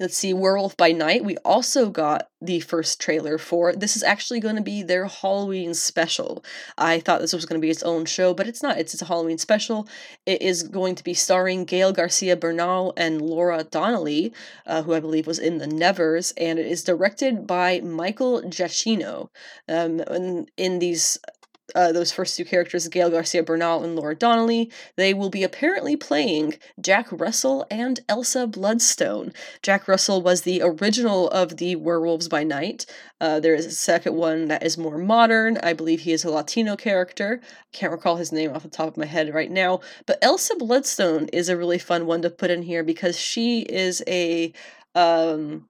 let's 0.00 0.16
see, 0.16 0.32
Werewolf 0.32 0.78
by 0.78 0.92
Night. 0.92 1.24
We 1.24 1.36
also 1.38 1.90
got 1.90 2.28
the 2.40 2.60
first 2.60 3.00
trailer 3.00 3.36
for. 3.36 3.74
This 3.74 3.96
is 3.96 4.02
actually 4.02 4.40
going 4.40 4.56
to 4.56 4.62
be 4.62 4.82
their 4.82 5.06
Halloween 5.06 5.74
special. 5.74 6.42
I 6.78 7.00
thought 7.00 7.20
this 7.20 7.34
was 7.34 7.44
going 7.44 7.60
to 7.60 7.64
be 7.64 7.70
its 7.70 7.82
own 7.82 8.06
show, 8.06 8.32
but 8.32 8.48
it's 8.48 8.62
not. 8.62 8.78
It's, 8.78 8.94
it's 8.94 9.02
a 9.02 9.06
Halloween 9.06 9.36
special. 9.36 9.86
It 10.24 10.40
is 10.40 10.62
going 10.62 10.94
to 10.94 11.04
be 11.04 11.12
starring 11.12 11.66
Gael 11.66 11.92
Garcia 11.92 12.34
Bernal 12.34 12.94
and 12.96 13.20
Laura 13.20 13.62
Donnelly, 13.62 14.32
uh, 14.66 14.82
who 14.82 14.94
I 14.94 15.00
believe 15.00 15.26
was 15.26 15.38
in 15.38 15.58
The 15.58 15.66
Nevers, 15.66 16.32
and 16.38 16.58
it 16.58 16.66
is 16.66 16.82
directed 16.82 17.46
by 17.46 17.80
Michael 17.80 18.40
Giacchino. 18.42 19.28
Um, 19.68 20.00
in, 20.00 20.46
in 20.56 20.78
these 20.78 21.18
uh, 21.74 21.92
those 21.92 22.12
first 22.12 22.36
two 22.36 22.44
characters, 22.44 22.88
Gael 22.88 23.10
Garcia 23.10 23.42
Bernal 23.42 23.84
and 23.84 23.96
Laura 23.96 24.14
Donnelly, 24.14 24.70
they 24.96 25.14
will 25.14 25.30
be 25.30 25.42
apparently 25.42 25.96
playing 25.96 26.54
Jack 26.80 27.08
Russell 27.10 27.66
and 27.70 28.00
Elsa 28.08 28.46
Bloodstone. 28.46 29.32
Jack 29.62 29.88
Russell 29.88 30.22
was 30.22 30.42
the 30.42 30.62
original 30.62 31.28
of 31.30 31.56
the 31.56 31.76
Werewolves 31.76 32.28
by 32.28 32.44
Night. 32.44 32.86
Uh, 33.20 33.40
there 33.40 33.54
is 33.54 33.66
a 33.66 33.70
second 33.70 34.14
one 34.14 34.48
that 34.48 34.62
is 34.62 34.78
more 34.78 34.98
modern. 34.98 35.58
I 35.58 35.72
believe 35.72 36.00
he 36.00 36.12
is 36.12 36.24
a 36.24 36.30
Latino 36.30 36.76
character. 36.76 37.40
Can't 37.72 37.92
recall 37.92 38.16
his 38.16 38.32
name 38.32 38.54
off 38.54 38.62
the 38.62 38.68
top 38.68 38.88
of 38.88 38.96
my 38.96 39.06
head 39.06 39.32
right 39.34 39.50
now. 39.50 39.80
But 40.06 40.18
Elsa 40.22 40.56
Bloodstone 40.56 41.28
is 41.32 41.48
a 41.48 41.56
really 41.56 41.78
fun 41.78 42.06
one 42.06 42.22
to 42.22 42.30
put 42.30 42.50
in 42.50 42.62
here 42.62 42.82
because 42.82 43.18
she 43.18 43.60
is 43.60 44.02
a 44.06 44.52
um, 44.94 45.66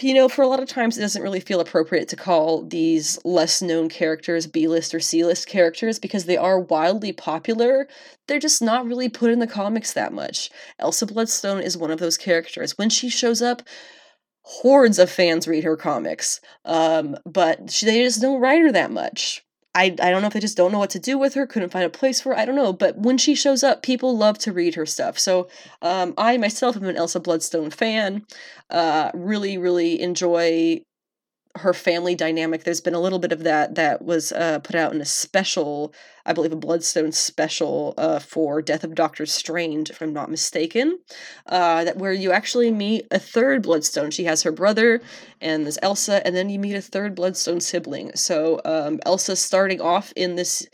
you 0.00 0.14
know, 0.14 0.28
for 0.28 0.42
a 0.42 0.46
lot 0.46 0.60
of 0.60 0.68
times 0.68 0.96
it 0.96 1.00
doesn't 1.00 1.22
really 1.22 1.40
feel 1.40 1.60
appropriate 1.60 2.08
to 2.08 2.16
call 2.16 2.62
these 2.62 3.18
less 3.24 3.62
known 3.62 3.88
characters 3.88 4.46
B 4.46 4.68
list 4.68 4.94
or 4.94 5.00
C 5.00 5.24
list 5.24 5.48
characters 5.48 5.98
because 5.98 6.24
they 6.24 6.36
are 6.36 6.60
wildly 6.60 7.12
popular. 7.12 7.88
They're 8.26 8.38
just 8.38 8.62
not 8.62 8.86
really 8.86 9.08
put 9.08 9.30
in 9.30 9.38
the 9.38 9.46
comics 9.46 9.92
that 9.92 10.12
much. 10.12 10.50
Elsa 10.78 11.06
Bloodstone 11.06 11.60
is 11.60 11.76
one 11.76 11.90
of 11.90 11.98
those 11.98 12.16
characters. 12.16 12.76
When 12.76 12.90
she 12.90 13.08
shows 13.08 13.42
up, 13.42 13.62
hordes 14.42 14.98
of 14.98 15.10
fans 15.10 15.48
read 15.48 15.64
her 15.64 15.76
comics, 15.76 16.40
um, 16.64 17.16
but 17.26 17.70
she, 17.70 17.86
they 17.86 18.02
just 18.02 18.20
don't 18.20 18.40
write 18.40 18.62
her 18.62 18.72
that 18.72 18.90
much. 18.90 19.44
I, 19.74 19.94
I 20.00 20.10
don't 20.10 20.22
know 20.22 20.28
if 20.28 20.32
they 20.32 20.40
just 20.40 20.56
don't 20.56 20.72
know 20.72 20.78
what 20.78 20.90
to 20.90 20.98
do 20.98 21.18
with 21.18 21.34
her, 21.34 21.46
couldn't 21.46 21.70
find 21.70 21.84
a 21.84 21.90
place 21.90 22.20
for 22.20 22.30
her, 22.30 22.38
I 22.38 22.44
don't 22.44 22.56
know. 22.56 22.72
But 22.72 22.98
when 22.98 23.18
she 23.18 23.34
shows 23.34 23.62
up, 23.62 23.82
people 23.82 24.16
love 24.16 24.38
to 24.38 24.52
read 24.52 24.74
her 24.74 24.86
stuff. 24.86 25.18
So 25.18 25.48
um, 25.82 26.14
I 26.16 26.36
myself 26.36 26.76
am 26.76 26.84
an 26.84 26.96
Elsa 26.96 27.20
Bloodstone 27.20 27.70
fan. 27.70 28.26
Uh, 28.70 29.10
really, 29.14 29.58
really 29.58 30.00
enjoy 30.00 30.80
her 31.58 31.74
family 31.74 32.14
dynamic. 32.14 32.64
There's 32.64 32.80
been 32.80 32.94
a 32.94 33.00
little 33.00 33.18
bit 33.18 33.32
of 33.32 33.44
that 33.44 33.74
that 33.76 34.02
was 34.02 34.32
uh, 34.32 34.60
put 34.60 34.74
out 34.74 34.92
in 34.92 35.00
a 35.00 35.04
special, 35.04 35.92
I 36.24 36.32
believe, 36.32 36.52
a 36.52 36.56
Bloodstone 36.56 37.12
special 37.12 37.94
uh, 37.96 38.18
for 38.18 38.62
Death 38.62 38.84
of 38.84 38.94
Doctor 38.94 39.26
Strange, 39.26 39.90
if 39.90 40.00
I'm 40.00 40.12
not 40.12 40.30
mistaken. 40.30 40.98
Uh, 41.46 41.84
that 41.84 41.96
where 41.96 42.12
you 42.12 42.32
actually 42.32 42.70
meet 42.70 43.06
a 43.10 43.18
third 43.18 43.62
Bloodstone. 43.62 44.10
She 44.10 44.24
has 44.24 44.42
her 44.42 44.52
brother, 44.52 45.00
and 45.40 45.64
there's 45.64 45.78
Elsa, 45.82 46.26
and 46.26 46.34
then 46.34 46.48
you 46.48 46.58
meet 46.58 46.74
a 46.74 46.82
third 46.82 47.14
Bloodstone 47.14 47.60
sibling. 47.60 48.12
So 48.14 48.60
um, 48.64 49.00
Elsa 49.04 49.36
starting 49.36 49.80
off 49.80 50.12
in 50.16 50.36
this 50.36 50.66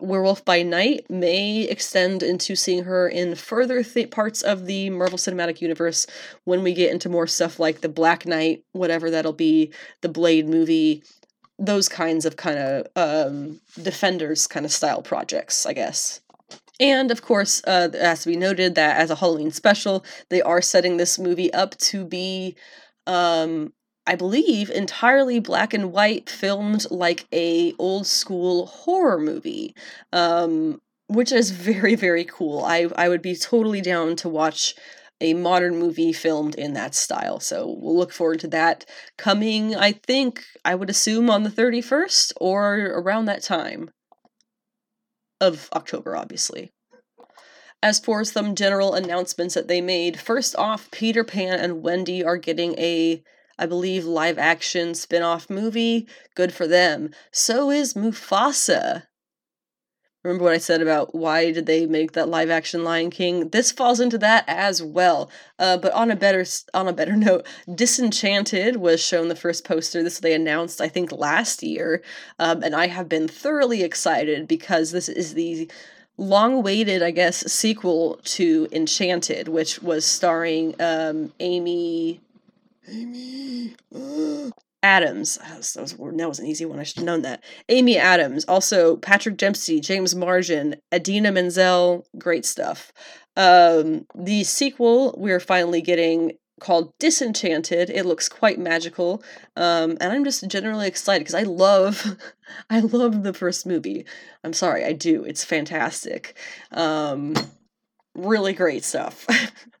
Werewolf 0.00 0.44
by 0.44 0.62
Night 0.62 1.08
may 1.10 1.62
extend 1.62 2.22
into 2.22 2.56
seeing 2.56 2.84
her 2.84 3.08
in 3.08 3.34
further 3.34 3.82
th- 3.82 4.10
parts 4.10 4.42
of 4.42 4.66
the 4.66 4.90
Marvel 4.90 5.18
Cinematic 5.18 5.60
Universe 5.60 6.06
when 6.44 6.62
we 6.62 6.72
get 6.72 6.90
into 6.90 7.08
more 7.08 7.26
stuff 7.26 7.58
like 7.58 7.80
the 7.80 7.88
Black 7.88 8.26
Knight, 8.26 8.64
whatever 8.72 9.10
that'll 9.10 9.32
be, 9.32 9.72
the 10.00 10.08
Blade 10.08 10.48
movie, 10.48 11.02
those 11.58 11.88
kinds 11.88 12.24
of 12.24 12.36
kind 12.36 12.58
of 12.58 12.86
um, 12.96 13.60
Defenders 13.80 14.46
kind 14.46 14.64
of 14.64 14.72
style 14.72 15.02
projects, 15.02 15.66
I 15.66 15.74
guess. 15.74 16.20
And 16.80 17.10
of 17.10 17.20
course, 17.20 17.62
uh, 17.66 17.90
it 17.92 18.00
has 18.00 18.22
to 18.22 18.28
be 18.28 18.36
noted 18.36 18.74
that 18.74 18.96
as 18.96 19.10
a 19.10 19.16
Halloween 19.16 19.50
special, 19.50 20.04
they 20.30 20.40
are 20.40 20.62
setting 20.62 20.96
this 20.96 21.18
movie 21.18 21.52
up 21.52 21.76
to 21.78 22.04
be, 22.06 22.56
um, 23.06 23.74
I 24.10 24.16
believe, 24.16 24.70
entirely 24.70 25.38
black 25.38 25.72
and 25.72 25.92
white, 25.92 26.28
filmed 26.28 26.84
like 26.90 27.28
a 27.32 27.74
old 27.78 28.08
school 28.08 28.66
horror 28.66 29.20
movie, 29.20 29.72
um, 30.12 30.80
which 31.06 31.30
is 31.30 31.52
very 31.52 31.94
very 31.94 32.24
cool. 32.24 32.64
I 32.64 32.88
I 32.96 33.08
would 33.08 33.22
be 33.22 33.36
totally 33.36 33.80
down 33.80 34.16
to 34.16 34.28
watch 34.28 34.74
a 35.20 35.34
modern 35.34 35.78
movie 35.78 36.12
filmed 36.12 36.56
in 36.56 36.72
that 36.72 36.96
style. 36.96 37.38
So 37.38 37.76
we'll 37.78 37.96
look 37.96 38.12
forward 38.12 38.40
to 38.40 38.48
that 38.48 38.84
coming, 39.16 39.76
I 39.76 39.92
think, 39.92 40.44
I 40.64 40.74
would 40.74 40.90
assume 40.90 41.30
on 41.30 41.44
the 41.44 41.50
31st 41.50 42.32
or 42.40 42.86
around 42.86 43.26
that 43.26 43.44
time 43.44 43.90
of 45.40 45.68
October, 45.72 46.16
obviously. 46.16 46.72
As 47.80 48.00
for 48.00 48.24
some 48.24 48.54
general 48.56 48.94
announcements 48.94 49.54
that 49.54 49.68
they 49.68 49.80
made, 49.80 50.18
first 50.18 50.56
off, 50.56 50.90
Peter 50.90 51.22
Pan 51.22 51.60
and 51.60 51.82
Wendy 51.82 52.24
are 52.24 52.36
getting 52.36 52.78
a, 52.78 53.22
I 53.60 53.66
believe, 53.66 54.06
live 54.06 54.38
action 54.38 54.94
spin 54.94 55.22
off 55.22 55.50
movie. 55.50 56.08
Good 56.34 56.52
for 56.52 56.66
them. 56.66 57.10
So 57.30 57.70
is 57.70 57.92
Mufasa. 57.92 59.04
Remember 60.24 60.44
what 60.44 60.52
I 60.54 60.58
said 60.58 60.82
about 60.82 61.14
why 61.14 61.52
did 61.52 61.66
they 61.66 61.86
make 61.86 62.12
that 62.12 62.28
live 62.28 62.50
action 62.50 62.84
Lion 62.84 63.10
King? 63.10 63.50
This 63.50 63.70
falls 63.70 64.00
into 64.00 64.18
that 64.18 64.44
as 64.46 64.82
well. 64.82 65.30
Uh, 65.58 65.76
but 65.76 65.92
on 65.92 66.10
a 66.10 66.16
better 66.16 66.44
on 66.74 66.88
a 66.88 66.92
better 66.92 67.16
note, 67.16 67.46
Disenchanted 67.72 68.76
was 68.76 69.02
shown 69.02 69.28
the 69.28 69.36
first 69.36 69.64
poster. 69.64 70.02
This 70.02 70.20
they 70.20 70.34
announced 70.34 70.80
I 70.80 70.88
think 70.88 71.12
last 71.12 71.62
year, 71.62 72.02
um, 72.38 72.62
and 72.62 72.74
I 72.74 72.86
have 72.86 73.08
been 73.08 73.28
thoroughly 73.28 73.82
excited 73.82 74.48
because 74.48 74.90
this 74.90 75.08
is 75.08 75.34
the 75.34 75.70
long-awaited, 76.18 77.02
I 77.02 77.12
guess, 77.12 77.50
sequel 77.50 78.20
to 78.24 78.68
Enchanted, 78.72 79.48
which 79.48 79.82
was 79.82 80.04
starring 80.04 80.74
um, 80.80 81.32
Amy. 81.40 82.20
Amy. 82.88 83.76
Adams. 84.82 85.38
That 85.38 85.56
was, 85.58 85.72
that 85.74 85.82
was, 85.82 85.92
that 85.92 86.28
was 86.28 86.38
an 86.38 86.46
easy 86.46 86.64
one. 86.64 86.78
I 86.78 86.84
should 86.84 86.98
have 86.98 87.04
known 87.04 87.22
that. 87.22 87.44
Amy 87.68 87.98
Adams. 87.98 88.44
Also, 88.46 88.96
Patrick 88.96 89.36
Dempsey, 89.36 89.80
James 89.80 90.14
Marsden, 90.14 90.76
Idina 90.94 91.32
Menzel. 91.32 92.06
Great 92.18 92.44
stuff. 92.44 92.92
Um, 93.36 94.06
the 94.14 94.44
sequel 94.44 95.14
we're 95.18 95.40
finally 95.40 95.82
getting 95.82 96.32
called 96.60 96.92
Disenchanted. 96.98 97.90
It 97.90 98.06
looks 98.06 98.28
quite 98.28 98.58
magical, 98.58 99.22
um, 99.56 99.96
and 100.00 100.12
I'm 100.12 100.24
just 100.24 100.46
generally 100.48 100.86
excited 100.86 101.20
because 101.20 101.34
I 101.34 101.42
love, 101.42 102.16
I 102.70 102.80
love 102.80 103.22
the 103.22 103.32
first 103.32 103.66
movie. 103.66 104.04
I'm 104.44 104.52
sorry, 104.52 104.84
I 104.84 104.92
do. 104.92 105.24
It's 105.24 105.44
fantastic. 105.44 106.36
Um, 106.70 107.34
really 108.14 108.52
great 108.52 108.84
stuff. 108.84 109.26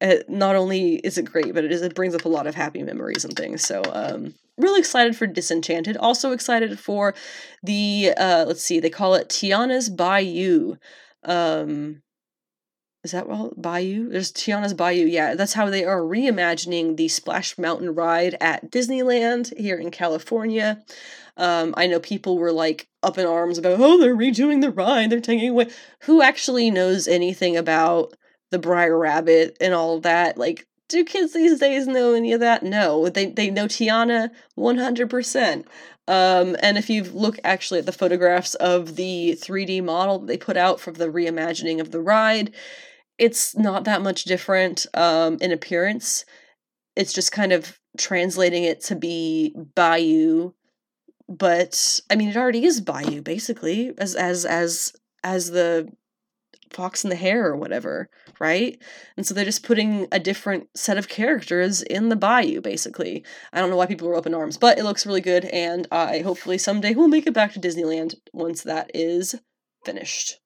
it, 0.00 0.28
not 0.28 0.56
only 0.56 0.96
is 0.96 1.18
it 1.18 1.30
great, 1.30 1.54
but 1.54 1.64
it 1.64 1.72
is 1.72 1.82
it 1.82 1.94
brings 1.94 2.14
up 2.14 2.24
a 2.24 2.28
lot 2.28 2.46
of 2.46 2.54
happy 2.54 2.82
memories 2.82 3.24
and 3.24 3.36
things. 3.36 3.62
So 3.62 3.82
um, 3.92 4.34
really 4.56 4.80
excited 4.80 5.16
for 5.16 5.26
Disenchanted. 5.26 5.96
Also 5.96 6.32
excited 6.32 6.78
for 6.78 7.14
the 7.62 8.12
uh, 8.16 8.44
let's 8.46 8.62
see, 8.62 8.80
they 8.80 8.90
call 8.90 9.14
it 9.14 9.28
Tiana's 9.28 9.88
Bayou. 9.88 10.76
Um, 11.24 12.02
is 13.02 13.12
that 13.12 13.28
well 13.28 13.52
Bayou? 13.56 14.10
There's 14.10 14.32
Tiana's 14.32 14.74
Bayou. 14.74 15.06
Yeah, 15.06 15.34
that's 15.34 15.54
how 15.54 15.70
they 15.70 15.84
are 15.84 16.00
reimagining 16.00 16.96
the 16.96 17.08
Splash 17.08 17.56
Mountain 17.56 17.94
ride 17.94 18.36
at 18.40 18.70
Disneyland 18.70 19.56
here 19.58 19.76
in 19.76 19.90
California. 19.90 20.82
Um, 21.36 21.72
I 21.76 21.86
know 21.86 22.00
people 22.00 22.36
were 22.36 22.52
like 22.52 22.88
up 23.02 23.16
in 23.16 23.24
arms 23.24 23.56
about, 23.56 23.80
oh, 23.80 23.98
they're 23.98 24.14
redoing 24.14 24.60
the 24.60 24.70
ride, 24.70 25.08
they're 25.08 25.20
taking 25.20 25.48
away. 25.48 25.70
Who 26.00 26.20
actually 26.20 26.70
knows 26.70 27.08
anything 27.08 27.56
about 27.56 28.14
the 28.50 28.58
Br'er 28.58 28.98
Rabbit 28.98 29.56
and 29.60 29.74
all 29.74 30.00
that. 30.00 30.36
Like, 30.36 30.66
do 30.88 31.04
kids 31.04 31.32
these 31.32 31.60
days 31.60 31.86
know 31.86 32.14
any 32.14 32.32
of 32.32 32.40
that? 32.40 32.62
No, 32.62 33.08
they 33.08 33.26
they 33.26 33.50
know 33.50 33.66
Tiana 33.66 34.30
one 34.54 34.78
hundred 34.78 35.08
percent. 35.08 35.66
Um, 36.08 36.56
and 36.60 36.76
if 36.76 36.90
you 36.90 37.04
look 37.04 37.38
actually 37.44 37.78
at 37.78 37.86
the 37.86 37.92
photographs 37.92 38.56
of 38.56 38.96
the 38.96 39.38
3D 39.40 39.84
model 39.84 40.18
they 40.18 40.36
put 40.36 40.56
out 40.56 40.80
for 40.80 40.90
the 40.90 41.06
reimagining 41.06 41.80
of 41.80 41.92
the 41.92 42.00
ride, 42.00 42.52
it's 43.16 43.56
not 43.56 43.84
that 43.84 44.02
much 44.02 44.24
different 44.24 44.86
um, 44.94 45.38
in 45.40 45.52
appearance. 45.52 46.24
It's 46.96 47.12
just 47.12 47.30
kind 47.30 47.52
of 47.52 47.78
translating 47.96 48.64
it 48.64 48.80
to 48.84 48.96
be 48.96 49.54
Bayou, 49.76 50.52
but 51.28 52.00
I 52.10 52.16
mean 52.16 52.30
it 52.30 52.36
already 52.36 52.64
is 52.64 52.80
Bayou 52.80 53.22
basically 53.22 53.92
as 53.98 54.16
as 54.16 54.44
as 54.44 54.92
as 55.22 55.50
the 55.50 55.92
Fox 56.72 57.04
and 57.04 57.10
the 57.10 57.16
Hare 57.16 57.46
or 57.46 57.56
whatever, 57.56 58.08
right? 58.38 58.80
And 59.16 59.26
so 59.26 59.34
they're 59.34 59.44
just 59.44 59.64
putting 59.64 60.06
a 60.12 60.18
different 60.18 60.68
set 60.74 60.98
of 60.98 61.08
characters 61.08 61.82
in 61.82 62.08
the 62.08 62.16
bayou, 62.16 62.60
basically. 62.60 63.24
I 63.52 63.60
don't 63.60 63.70
know 63.70 63.76
why 63.76 63.86
people 63.86 64.08
are 64.08 64.16
up 64.16 64.26
in 64.26 64.34
arms, 64.34 64.56
but 64.56 64.78
it 64.78 64.84
looks 64.84 65.06
really 65.06 65.20
good, 65.20 65.44
and 65.46 65.86
I 65.90 66.20
hopefully 66.20 66.58
someday 66.58 66.94
will 66.94 67.08
make 67.08 67.26
it 67.26 67.34
back 67.34 67.52
to 67.52 67.60
Disneyland 67.60 68.14
once 68.32 68.62
that 68.62 68.90
is 68.94 69.34
finished. 69.84 70.38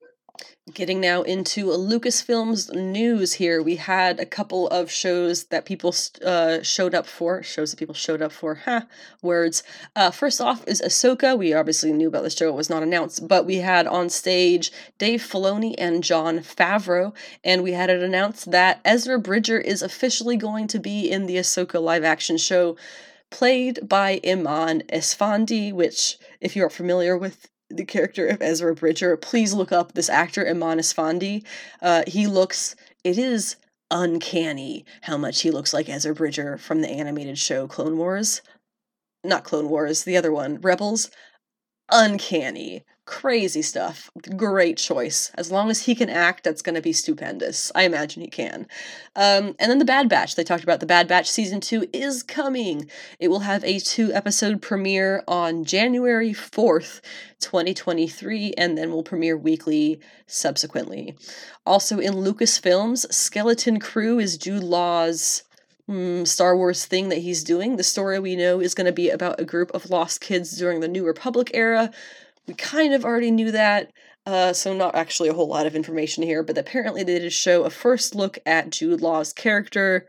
Getting 0.73 0.99
now 0.99 1.21
into 1.21 1.67
Lucasfilm's 1.67 2.73
news 2.73 3.35
here, 3.35 3.63
we 3.63 3.77
had 3.77 4.19
a 4.19 4.25
couple 4.25 4.67
of 4.69 4.91
shows 4.91 5.45
that 5.49 5.67
people 5.67 5.95
uh, 6.25 6.63
showed 6.63 6.95
up 6.95 7.07
for. 7.07 7.43
Shows 7.43 7.71
that 7.71 7.77
people 7.77 7.95
showed 7.95 8.23
up 8.23 8.33
for. 8.33 8.55
Ha, 8.55 8.87
words. 9.21 9.63
Uh, 9.95 10.11
first 10.11 10.41
off 10.41 10.67
is 10.67 10.81
Ahsoka. 10.81 11.37
We 11.37 11.53
obviously 11.53 11.93
knew 11.93 12.09
about 12.09 12.23
the 12.23 12.31
show; 12.31 12.49
it 12.49 12.55
was 12.55 12.71
not 12.71 12.83
announced, 12.83 13.29
but 13.29 13.45
we 13.45 13.57
had 13.57 13.87
on 13.87 14.09
stage 14.09 14.73
Dave 14.97 15.21
Filoni 15.21 15.75
and 15.77 16.03
Jon 16.03 16.39
Favreau, 16.39 17.15
and 17.45 17.63
we 17.63 17.73
had 17.73 17.91
it 17.91 18.03
announced 18.03 18.51
that 18.51 18.81
Ezra 18.87 19.19
Bridger 19.19 19.59
is 19.59 19.83
officially 19.83 20.39
going 20.39 20.67
to 20.69 20.79
be 20.79 21.11
in 21.11 21.27
the 21.27 21.37
Ahsoka 21.37 21.79
live-action 21.79 22.39
show 22.39 22.75
played 23.29 23.87
by 23.87 24.19
Eman 24.25 24.83
Esfandi, 24.89 25.75
which, 25.75 26.17
if 26.41 26.57
you're 26.57 26.71
familiar 26.71 27.19
with 27.19 27.49
the 27.71 27.85
character 27.85 28.27
of 28.27 28.43
Ezra 28.43 28.75
Bridger, 28.75 29.17
please 29.17 29.55
look 29.55 29.73
up 29.73 29.93
this 29.93 30.09
actor, 30.09 30.45
Eman 30.45 30.79
Esfandi. 30.79 31.45
Uh, 31.83 32.03
he 32.07 32.27
looks, 32.27 32.77
it 33.03 33.19
is 33.19 33.57
uncanny 33.91 34.85
how 35.03 35.17
much 35.17 35.43
he 35.43 35.51
looks 35.51 35.73
like 35.73 35.89
Ezra 35.89 36.15
Bridger 36.15 36.59
from 36.59 36.81
the 36.81 36.91
animated 36.91 37.39
show 37.39 37.67
Clone 37.67 37.97
Wars. 37.97 38.43
Not 39.23 39.45
Clone 39.45 39.69
Wars, 39.69 40.05
the 40.05 40.17
other 40.17 40.33
one, 40.33 40.61
Rebels. 40.61 41.11
Uncanny 41.91 42.85
crazy 43.07 43.63
stuff. 43.63 44.11
Great 44.37 44.79
choice. 44.79 45.31
As 45.37 45.51
long 45.51 45.71
as 45.71 45.83
he 45.83 45.95
can 45.95 46.09
act, 46.09 46.45
that's 46.45 46.63
going 46.63 46.75
to 46.75 46.81
be 46.81 46.93
stupendous. 46.93 47.71
I 47.75 47.83
imagine 47.83 48.23
he 48.23 48.29
can. 48.29 48.67
Um, 49.15 49.55
and 49.59 49.71
then 49.71 49.79
The 49.79 49.85
Bad 49.85 50.09
Batch. 50.09 50.37
They 50.37 50.45
talked 50.45 50.65
about 50.65 50.81
The 50.81 50.87
Bad 50.87 51.07
Batch 51.07 51.31
season 51.31 51.61
two 51.61 51.87
is 51.93 52.23
coming. 52.23 52.89
It 53.19 53.29
will 53.29 53.41
have 53.41 53.63
a 53.65 53.79
two 53.79 54.13
episode 54.13 54.63
premiere 54.63 55.23
on 55.29 55.65
January 55.65 56.33
4th, 56.33 57.01
2023, 57.41 58.55
and 58.57 58.79
then 58.79 58.91
will 58.91 59.03
premiere 59.03 59.37
weekly 59.37 60.01
subsequently. 60.27 61.15
Also 61.67 61.99
in 61.99 62.15
Lucasfilms, 62.15 63.13
Skeleton 63.13 63.81
Crew 63.81 64.19
is 64.19 64.39
Jude 64.39 64.65
Law's. 64.65 65.43
Mm, 65.87 66.27
Star 66.27 66.57
Wars 66.57 66.87
thing 66.87 67.11
that 67.11 67.19
he's 67.19 67.45
doing. 67.45 67.77
The 67.77 67.83
story 67.83 68.19
we 68.19 68.37
know 68.37 68.59
is 68.59 68.75
going 68.75 68.87
to 68.87 68.93
be 68.93 69.11
about 69.11 69.39
a 69.39 69.45
group 69.45 69.71
of 69.75 69.91
lost 69.91 70.23
kids 70.23 70.57
during 70.57 70.81
the 70.81 70.89
New 70.89 71.05
Republic 71.05 71.51
era 71.53 71.91
we 72.47 72.55
kind 72.55 72.95
of 72.95 73.05
already 73.05 73.31
knew 73.31 73.51
that, 73.51 73.91
uh, 74.27 74.53
so 74.53 74.75
not 74.75 74.95
actually 74.95 75.29
a 75.29 75.35
whole 75.35 75.49
lot 75.49 75.67
of 75.67 75.75
information 75.75 76.23
here, 76.23 76.43
but 76.43 76.59
apparently 76.59 77.03
they 77.03 77.19
did 77.19 77.33
show 77.33 77.65
a 77.65 77.71
first 77.71 78.15
look 78.15 78.39
at 78.45 78.71
Jude 78.71 79.01
Law's 79.01 79.33
character, 79.33 80.07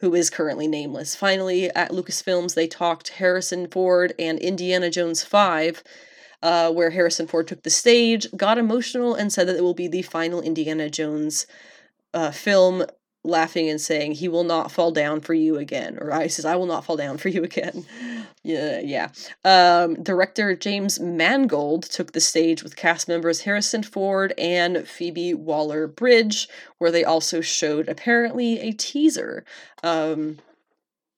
who 0.00 0.14
is 0.14 0.30
currently 0.30 0.66
nameless. 0.66 1.14
Finally, 1.14 1.70
at 1.70 1.90
Lucasfilms, 1.90 2.54
they 2.54 2.66
talked 2.66 3.08
Harrison 3.10 3.66
Ford 3.68 4.12
and 4.18 4.38
Indiana 4.38 4.90
Jones 4.90 5.22
5, 5.22 5.82
uh, 6.42 6.70
where 6.72 6.90
Harrison 6.90 7.26
Ford 7.26 7.48
took 7.48 7.62
the 7.62 7.70
stage, 7.70 8.26
got 8.36 8.58
emotional, 8.58 9.14
and 9.14 9.32
said 9.32 9.48
that 9.48 9.56
it 9.56 9.62
will 9.62 9.74
be 9.74 9.88
the 9.88 10.02
final 10.02 10.42
Indiana 10.42 10.90
Jones 10.90 11.46
uh, 12.12 12.30
film 12.30 12.84
laughing 13.24 13.68
and 13.68 13.80
saying, 13.80 14.12
"He 14.12 14.28
will 14.28 14.44
not 14.44 14.70
fall 14.70 14.92
down 14.92 15.20
for 15.20 15.34
you 15.34 15.56
again," 15.56 15.98
or 16.00 16.12
I 16.12 16.26
says, 16.26 16.44
"I 16.44 16.56
will 16.56 16.66
not 16.66 16.84
fall 16.84 16.96
down 16.96 17.18
for 17.18 17.28
you 17.28 17.42
again." 17.42 17.86
yeah, 18.42 18.80
yeah. 18.80 19.08
Um, 19.44 20.02
director 20.02 20.54
James 20.54 21.00
Mangold 21.00 21.84
took 21.84 22.12
the 22.12 22.20
stage 22.20 22.62
with 22.62 22.76
cast 22.76 23.08
members 23.08 23.40
Harrison 23.40 23.82
Ford 23.82 24.34
and 24.38 24.86
Phoebe 24.86 25.34
Waller 25.34 25.86
Bridge, 25.86 26.48
where 26.78 26.90
they 26.90 27.04
also 27.04 27.40
showed 27.40 27.88
apparently 27.88 28.60
a 28.60 28.72
teaser. 28.72 29.44
Um, 29.82 30.38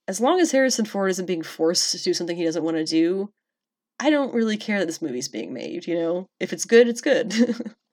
as 0.08 0.20
long 0.20 0.40
as 0.40 0.52
Harrison 0.52 0.84
Ford 0.84 1.10
isn't 1.10 1.26
being 1.26 1.42
forced 1.42 1.90
to 1.92 2.02
do 2.02 2.14
something 2.14 2.36
he 2.36 2.44
doesn't 2.44 2.64
want 2.64 2.76
to 2.76 2.84
do, 2.84 3.30
I 3.98 4.10
don't 4.10 4.34
really 4.34 4.56
care 4.56 4.78
that 4.78 4.86
this 4.86 5.02
movie's 5.02 5.28
being 5.28 5.52
made. 5.52 5.86
You 5.86 5.96
know, 5.96 6.26
if 6.38 6.52
it's 6.52 6.64
good, 6.64 6.88
it's 6.88 7.00
good. 7.00 7.34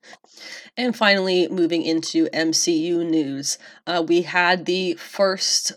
And 0.76 0.96
finally, 0.96 1.48
moving 1.50 1.84
into 1.84 2.28
MCU 2.34 3.08
news, 3.08 3.58
uh, 3.86 4.04
we 4.08 4.24
had 4.24 4.66
the 4.66 4.96
first 4.96 5.74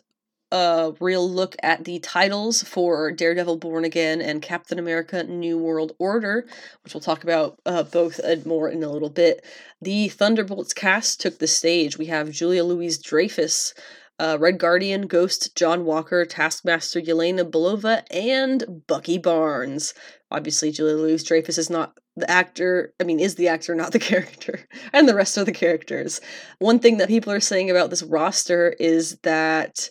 a 0.53 0.93
real 1.01 1.29
look 1.29 1.57
at 1.63 1.85
the 1.85 1.99
titles 1.99 2.63
for 2.63 3.11
Daredevil 3.11 3.57
Born 3.57 3.85
Again 3.85 4.21
and 4.21 4.41
Captain 4.41 4.79
America 4.79 5.25
New 5.25 5.59
World 5.59 5.93
Order, 5.99 6.47
which 6.83 6.95
we'll 6.95 7.01
talk 7.01 7.25
about 7.25 7.59
uh, 7.67 7.83
both 7.83 8.21
more 8.47 8.69
in 8.69 8.83
a 8.83 8.91
little 8.91 9.11
bit. 9.11 9.45
The 9.83 10.09
Thunderbolts 10.09 10.73
cast 10.73 11.21
took 11.21 11.39
the 11.39 11.49
stage. 11.49 11.99
We 11.99 12.07
have 12.07 12.31
Julia 12.31 12.65
Louise 12.65 12.99
Dreyfus, 12.99 13.75
uh, 14.19 14.37
Red 14.39 14.59
Guardian, 14.59 15.09
Ghost, 15.09 15.57
John 15.57 15.85
Walker, 15.85 16.25
Taskmaster 16.25 17.01
Yelena 17.01 17.49
Belova, 17.49 18.05
and 18.11 18.85
Bucky 18.87 19.19
Barnes. 19.19 19.95
Obviously, 20.31 20.71
Julia 20.71 20.97
Louise 20.97 21.25
Dreyfus 21.25 21.59
is 21.59 21.71
not 21.71 21.99
the 22.17 22.31
actor, 22.31 22.95
I 23.01 23.05
mean, 23.05 23.21
is 23.21 23.35
the 23.35 23.49
actor, 23.49 23.75
not 23.75 23.93
the 23.93 23.99
character, 24.11 24.61
and 24.93 25.09
the 25.09 25.15
rest 25.15 25.37
of 25.37 25.47
the 25.47 25.53
characters. 25.53 26.21
One 26.59 26.79
thing 26.79 26.97
that 26.99 27.09
people 27.09 27.33
are 27.33 27.41
saying 27.41 27.71
about 27.71 27.91
this 27.91 28.03
roster 28.03 28.75
is 28.81 29.19
that 29.23 29.91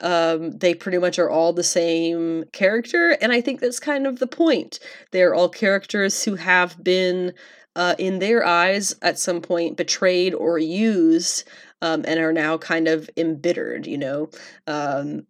um, 0.00 0.58
they 0.58 0.74
pretty 0.74 0.98
much 0.98 1.18
are 1.18 1.30
all 1.30 1.52
the 1.52 1.62
same 1.62 2.44
character, 2.52 3.16
and 3.20 3.32
I 3.32 3.40
think 3.40 3.60
that's 3.60 3.80
kind 3.80 4.06
of 4.06 4.18
the 4.18 4.26
point. 4.26 4.78
They're 5.12 5.34
all 5.34 5.48
characters 5.48 6.24
who 6.24 6.36
have 6.36 6.82
been, 6.82 7.32
uh, 7.74 7.94
in 7.98 8.18
their 8.18 8.44
eyes, 8.44 8.94
at 9.02 9.18
some 9.18 9.40
point 9.40 9.76
betrayed 9.76 10.34
or 10.34 10.58
used, 10.58 11.44
um, 11.82 12.04
and 12.06 12.18
are 12.20 12.32
now 12.32 12.58
kind 12.58 12.88
of 12.88 13.08
embittered, 13.16 13.86
you 13.86 13.98
know? 13.98 14.30
Um, 14.66 15.26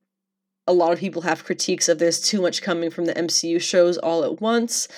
a 0.66 0.72
lot 0.72 0.92
of 0.92 0.98
people 0.98 1.22
have 1.22 1.44
critiques 1.44 1.88
of 1.88 1.98
there's 1.98 2.20
too 2.20 2.40
much 2.42 2.62
coming 2.62 2.90
from 2.90 3.04
the 3.04 3.14
MCU 3.14 3.60
shows 3.60 3.98
all 3.98 4.24
at 4.24 4.40
once. 4.40 4.88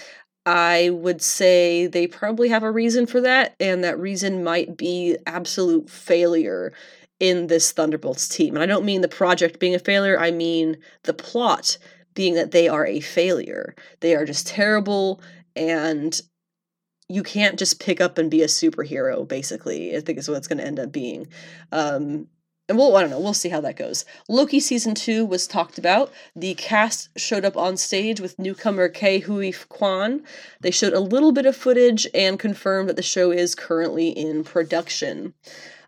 I 0.49 0.89
would 0.89 1.21
say 1.21 1.89
they 1.89 2.07
probably 2.07 2.49
have 2.49 2.63
a 2.63 2.71
reason 2.71 3.05
for 3.05 3.21
that, 3.21 3.55
and 3.61 3.85
that 3.85 4.01
reason 4.01 4.43
might 4.43 4.79
be 4.79 5.19
absolute 5.27 5.91
failure 5.91 6.73
in 7.21 7.49
this 7.49 7.71
Thunderbolts 7.71 8.27
team. 8.27 8.55
And 8.55 8.63
I 8.63 8.67
don't 8.67 8.87
mean 8.87 9.03
the 9.03 9.09
project 9.09 9.61
being 9.61 9.75
a 9.75 9.79
failure, 9.79 10.19
I 10.19 10.31
mean 10.31 10.79
the 11.03 11.13
plot 11.13 11.77
being 12.15 12.33
that 12.33 12.53
they 12.53 12.67
are 12.67 12.87
a 12.87 13.01
failure. 13.01 13.75
They 14.01 14.15
are 14.15 14.25
just 14.25 14.47
terrible, 14.47 15.21
and 15.55 16.19
you 17.11 17.23
can't 17.23 17.59
just 17.59 17.79
pick 17.79 18.01
up 18.01 18.17
and 18.17 18.31
be 18.31 18.41
a 18.41 18.47
superhero, 18.47 19.29
basically, 19.29 19.95
I 19.95 20.01
think 20.01 20.17
is 20.17 20.31
what 20.31 20.39
it's 20.39 20.49
going 20.49 20.61
to 20.61 20.67
end 20.67 20.81
up 20.81 20.91
being. 20.91 21.29
Um, 21.73 22.27
and 22.69 22.77
we'll 22.77 22.95
I 22.97 23.01
don't 23.01 23.11
know, 23.11 23.21
we'll 23.21 23.35
see 23.35 23.49
how 23.49 23.61
that 23.63 23.77
goes. 23.77 24.05
Loki 24.29 24.61
season 24.61 24.95
two 24.95 25.25
was 25.25 25.47
talked 25.47 25.79
about. 25.79 26.13
The 26.37 26.55
cast 26.55 27.09
showed 27.17 27.45
up 27.45 27.57
on 27.57 27.77
stage 27.77 28.21
with 28.21 28.39
newcomer 28.39 28.89
Ke 28.89 29.25
Huy 29.25 29.53
Quan. 29.69 30.23
They 30.61 30.71
showed 30.71 30.93
a 30.93 31.01
little 31.01 31.33
bit 31.33 31.47
of 31.47 31.57
footage 31.57 32.07
and 32.15 32.39
confirmed 32.39 32.89
that 32.89 32.97
the 32.97 33.03
show 33.03 33.31
is 33.31 33.55
currently 33.55 34.09
in 34.11 34.45
production. 34.45 35.35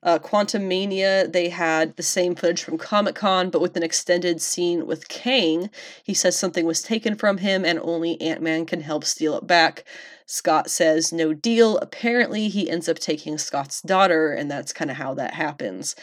Uh, 0.02 0.18
Quantumania, 0.18 1.30
they 1.30 1.50
had 1.50 1.94
the 1.96 2.02
same 2.02 2.34
footage 2.34 2.62
from 2.62 2.78
Comic 2.78 3.14
Con, 3.14 3.50
but 3.50 3.60
with 3.60 3.76
an 3.76 3.82
extended 3.82 4.40
scene 4.40 4.86
with 4.86 5.08
Kang. 5.08 5.68
He 6.02 6.14
says 6.14 6.38
something 6.38 6.64
was 6.64 6.82
taken 6.82 7.16
from 7.16 7.38
him 7.38 7.66
and 7.66 7.78
only 7.82 8.18
Ant 8.18 8.40
Man 8.40 8.64
can 8.64 8.80
help 8.80 9.04
steal 9.04 9.36
it 9.36 9.46
back. 9.46 9.84
Scott 10.24 10.70
says 10.70 11.12
no 11.12 11.34
deal. 11.34 11.76
Apparently, 11.78 12.48
he 12.48 12.70
ends 12.70 12.88
up 12.88 12.98
taking 12.98 13.36
Scott's 13.36 13.82
daughter, 13.82 14.32
and 14.32 14.48
that's 14.48 14.72
kind 14.72 14.90
of 14.90 14.96
how 14.96 15.12
that 15.14 15.34
happens 15.34 15.96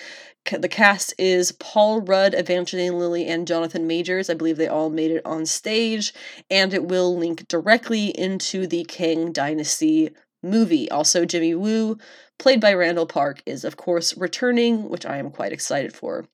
the 0.50 0.70
cast 0.70 1.14
is 1.18 1.52
Paul 1.54 2.02
Rudd, 2.02 2.34
Evangeline 2.34 2.98
Lilly, 2.98 3.28
and 3.28 3.48
Jonathan 3.48 3.88
Majors. 3.88 4.30
I 4.30 4.34
believe 4.34 4.58
they 4.58 4.68
all 4.68 4.90
made 4.90 5.12
it 5.12 5.26
on 5.26 5.46
stage, 5.46 6.14
and 6.50 6.74
it 6.74 6.86
will 6.86 7.18
link 7.18 7.48
directly 7.48 8.08
into 8.18 8.68
the 8.68 8.84
Kang 8.86 9.32
Dynasty 9.32 10.12
movie. 10.42 10.90
Also, 10.90 11.26
Jimmy 11.26 11.56
Woo, 11.56 11.98
played 12.38 12.62
by 12.62 12.74
Randall 12.74 13.06
Park, 13.06 13.42
is 13.46 13.64
of 13.64 13.78
course 13.78 14.18
returning, 14.18 14.90
which 14.90 15.06
I 15.06 15.18
am 15.18 15.32
quite 15.32 15.52
excited 15.52 15.94
for. 15.94 16.26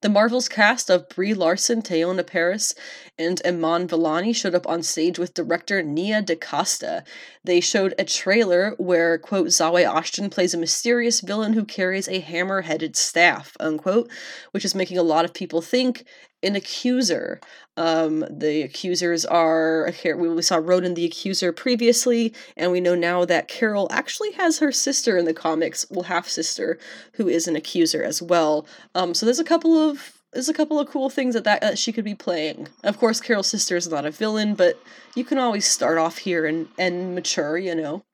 The 0.00 0.08
Marvel's 0.08 0.48
cast 0.48 0.90
of 0.90 1.08
Brie 1.08 1.34
Larson, 1.34 1.82
Teyonah 1.82 2.24
Parris, 2.24 2.72
and 3.18 3.42
Iman 3.44 3.88
Vellani 3.88 4.32
showed 4.32 4.54
up 4.54 4.64
on 4.68 4.84
stage 4.84 5.18
with 5.18 5.34
director 5.34 5.82
Nia 5.82 6.22
DaCosta. 6.22 7.02
They 7.42 7.58
showed 7.58 7.94
a 7.98 8.04
trailer 8.04 8.76
where, 8.78 9.18
quote, 9.18 9.48
Zawe 9.48 9.84
Ashton 9.84 10.30
plays 10.30 10.54
a 10.54 10.58
mysterious 10.58 11.20
villain 11.20 11.54
who 11.54 11.64
carries 11.64 12.06
a 12.06 12.20
hammer 12.20 12.60
headed 12.60 12.94
staff, 12.94 13.56
unquote, 13.58 14.08
which 14.52 14.64
is 14.64 14.72
making 14.72 14.98
a 14.98 15.02
lot 15.02 15.24
of 15.24 15.34
people 15.34 15.60
think 15.60 16.04
an 16.42 16.54
accuser. 16.54 17.40
Um, 17.76 18.24
the 18.28 18.62
accusers 18.62 19.24
are 19.24 19.92
we 20.04 20.42
saw 20.42 20.56
Ronan 20.56 20.94
the 20.94 21.04
accuser 21.04 21.52
previously, 21.52 22.34
and 22.56 22.72
we 22.72 22.80
know 22.80 22.94
now 22.96 23.24
that 23.24 23.46
Carol 23.46 23.88
actually 23.90 24.32
has 24.32 24.58
her 24.58 24.72
sister 24.72 25.16
in 25.16 25.24
the 25.24 25.34
comics, 25.34 25.86
well 25.88 26.04
half 26.04 26.28
sister, 26.28 26.78
who 27.14 27.28
is 27.28 27.46
an 27.46 27.54
accuser 27.54 28.02
as 28.02 28.20
well. 28.20 28.66
Um, 28.94 29.14
so 29.14 29.26
there's 29.26 29.38
a 29.38 29.44
couple 29.44 29.76
of 29.78 29.87
there's 30.32 30.48
a 30.48 30.54
couple 30.54 30.78
of 30.78 30.88
cool 30.88 31.08
things 31.08 31.34
that, 31.34 31.44
that 31.44 31.60
that 31.60 31.78
she 31.78 31.92
could 31.92 32.04
be 32.04 32.14
playing. 32.14 32.68
Of 32.84 32.98
course, 32.98 33.20
Carol's 33.20 33.48
sister 33.48 33.76
is 33.76 33.88
not 33.88 34.06
a 34.06 34.10
villain, 34.10 34.54
but 34.54 34.80
you 35.14 35.24
can 35.24 35.38
always 35.38 35.66
start 35.66 35.98
off 35.98 36.18
here 36.18 36.46
and 36.46 36.68
and 36.78 37.14
mature, 37.14 37.56
you 37.56 37.74
know. 37.74 38.04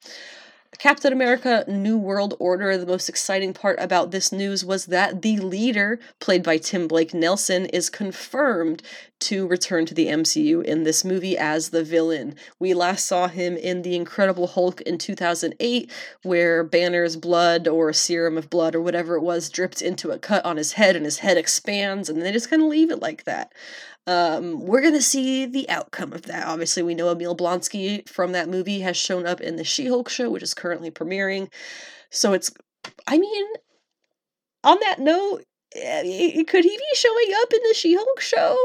Captain 0.79 1.13
America 1.13 1.65
New 1.69 1.97
World 1.97 2.35
Order, 2.39 2.77
the 2.77 2.87
most 2.87 3.09
exciting 3.09 3.55
part 3.55 3.79
about 3.81 4.11
this 4.11 4.33
news 4.33 4.65
was 4.65 4.87
that 4.87 5.23
the 5.23 5.39
leader, 5.39 5.99
played 6.21 6.43
by 6.43 6.59
Tim 6.59 6.89
Blake 6.89 7.15
Nelson, 7.15 7.67
is 7.67 7.89
confirmed 7.89 8.83
to 9.21 9.47
return 9.47 9.87
to 9.87 9.95
the 9.95 10.09
MCU 10.09 10.63
in 10.63 10.85
this 10.85 11.05
movie 11.05 11.39
as 11.39 11.71
the 11.71 11.85
villain. 11.85 12.35
We 12.59 12.75
last 12.75 13.07
saw 13.07 13.29
him 13.29 13.57
in 13.57 13.83
The 13.83 13.97
Incredible 13.97 14.49
Hulk 14.49 14.81
in 14.83 14.99
2008, 14.99 15.91
where 16.23 16.65
Banner's 16.65 17.17
blood 17.17 17.67
or 17.67 17.93
serum 17.93 18.37
of 18.37 18.51
blood 18.51 18.75
or 18.75 18.81
whatever 18.81 19.15
it 19.17 19.23
was 19.23 19.49
dripped 19.49 19.81
into 19.81 20.11
a 20.11 20.19
cut 20.19 20.45
on 20.45 20.57
his 20.57 20.73
head 20.73 20.97
and 20.97 21.05
his 21.05 21.19
head 21.19 21.39
expands, 21.39 22.09
and 22.09 22.21
they 22.21 22.33
just 22.33 22.51
kind 22.51 22.63
of 22.63 22.69
leave 22.69 22.91
it 22.91 23.01
like 23.01 23.25
that. 23.25 23.53
Um, 24.07 24.67
we're 24.67 24.83
gonna 24.83 25.01
see 25.01 25.47
the 25.47 25.69
outcome 25.69 26.13
of 26.13 26.23
that. 26.23 26.47
Obviously, 26.47 26.83
we 26.83 26.95
know 26.95 27.11
Emil 27.11 27.37
Blonsky 27.37 28.09
from 28.09 28.33
that 28.33 28.49
movie 28.49 28.81
has 28.81 28.97
shown 28.97 29.27
up 29.27 29.41
in 29.41 29.57
the 29.57 29.65
She-Hulk 29.65 30.09
show, 30.09 30.31
which 30.31 30.43
is 30.43 30.55
currently 30.55 30.91
premiering. 30.91 31.51
So 32.11 32.33
it's, 32.33 32.51
I 33.07 33.19
mean, 33.19 33.47
on 34.63 34.79
that 34.81 34.99
note, 34.99 35.45
eh, 35.75 36.43
could 36.45 36.65
he 36.65 36.77
be 36.77 36.95
showing 36.95 37.35
up 37.43 37.53
in 37.53 37.61
the 37.69 37.75
She-Hulk 37.75 38.21
show? 38.21 38.57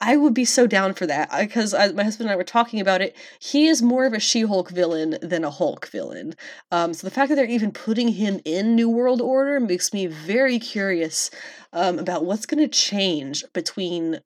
I 0.00 0.16
would 0.16 0.34
be 0.34 0.44
so 0.44 0.66
down 0.66 0.94
for 0.94 1.06
that 1.06 1.30
because 1.38 1.72
my 1.72 2.04
husband 2.04 2.28
and 2.28 2.32
I 2.32 2.36
were 2.36 2.44
talking 2.44 2.80
about 2.80 3.02
it. 3.02 3.16
He 3.40 3.66
is 3.66 3.82
more 3.82 4.06
of 4.06 4.12
a 4.12 4.20
She-Hulk 4.20 4.70
villain 4.70 5.18
than 5.22 5.44
a 5.44 5.50
Hulk 5.50 5.88
villain. 5.88 6.34
Um, 6.70 6.94
so 6.94 7.06
the 7.06 7.10
fact 7.10 7.28
that 7.30 7.34
they're 7.34 7.44
even 7.46 7.72
putting 7.72 8.08
him 8.08 8.40
in 8.44 8.74
New 8.76 8.88
World 8.88 9.20
Order 9.20 9.60
makes 9.60 9.92
me 9.92 10.06
very 10.06 10.58
curious 10.58 11.30
um, 11.72 11.98
about 11.98 12.24
what's 12.24 12.46
going 12.46 12.62
to 12.62 12.68
change 12.68 13.44
between 13.52 14.20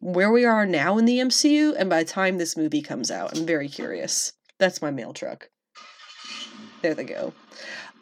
where 0.00 0.32
we 0.32 0.44
are 0.44 0.66
now 0.66 0.98
in 0.98 1.04
the 1.04 1.18
MCU 1.18 1.74
and 1.78 1.88
by 1.88 2.02
the 2.02 2.08
time 2.08 2.38
this 2.38 2.56
movie 2.56 2.82
comes 2.82 3.10
out. 3.10 3.36
I'm 3.36 3.46
very 3.46 3.68
curious. 3.68 4.32
That's 4.58 4.82
my 4.82 4.90
mail 4.90 5.12
truck. 5.12 5.48
There 6.82 6.94
they 6.94 7.04
go. 7.04 7.34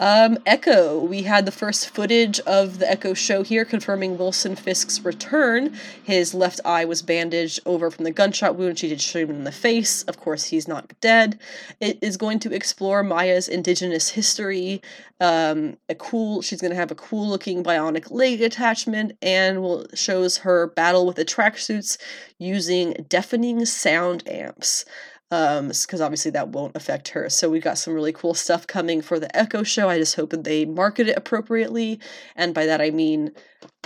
Um, 0.01 0.39
Echo. 0.47 1.01
We 1.01 1.23
had 1.23 1.45
the 1.45 1.53
first 1.53 1.89
footage 1.91 2.39
of 2.41 2.79
the 2.79 2.91
Echo 2.91 3.15
show 3.15 3.43
here, 3.43 3.65
confirming 3.65 4.17
Wilson 4.17 4.55
Fisk's 4.55 5.05
return. 5.05 5.77
His 6.05 6.35
left 6.35 6.61
eye 6.65 6.85
was 6.85 7.03
bandaged 7.03 7.61
over 7.67 7.91
from 7.91 8.05
the 8.05 8.11
gunshot 8.13 8.57
wound 8.57 8.79
she 8.79 8.89
did 8.89 9.01
shoot 9.01 9.29
him 9.29 9.37
in 9.37 9.45
the 9.45 9.53
face. 9.53 10.05
Of 10.05 10.19
course, 10.21 10.45
he's 10.45 10.69
not 10.69 10.93
dead. 11.01 11.39
It 11.81 11.99
is 12.01 12.17
going 12.17 12.39
to 12.41 12.55
explore 12.55 13.03
Maya's 13.03 13.49
indigenous 13.49 14.11
history. 14.11 14.83
Um, 15.21 15.77
a 15.89 15.97
cool. 15.97 16.43
She's 16.43 16.61
going 16.61 16.71
to 16.71 16.77
have 16.77 16.93
a 16.93 16.97
cool 16.97 17.29
looking 17.29 17.65
bionic 17.65 18.13
leg 18.13 18.41
attachment, 18.41 19.17
and 19.21 19.63
will 19.63 19.87
shows 19.95 20.39
her 20.39 20.69
battle 20.69 21.07
with 21.07 21.17
the 21.17 21.25
tracksuits 21.25 21.99
using 22.39 23.05
deafening 23.09 23.65
sound 23.65 24.29
amps 24.29 24.85
um 25.31 25.69
because 25.69 26.01
obviously 26.01 26.31
that 26.31 26.49
won't 26.49 26.77
affect 26.77 27.09
her. 27.09 27.29
So 27.29 27.51
we've 27.51 27.63
got 27.63 27.79
some 27.79 27.95
really 27.95 28.13
cool 28.13 28.35
stuff 28.35 28.67
coming 28.67 29.03
for 29.03 29.19
the 29.19 29.35
echo 29.37 29.63
show. 29.63 29.89
I 29.89 29.99
just 29.99 30.17
hope 30.17 30.31
that 30.31 30.45
they 30.45 30.65
market 30.65 31.09
it 31.09 31.17
appropriately. 31.17 32.01
And 32.37 32.55
by 32.55 32.67
that 32.67 32.81
i 32.81 32.91
mean 32.91 33.33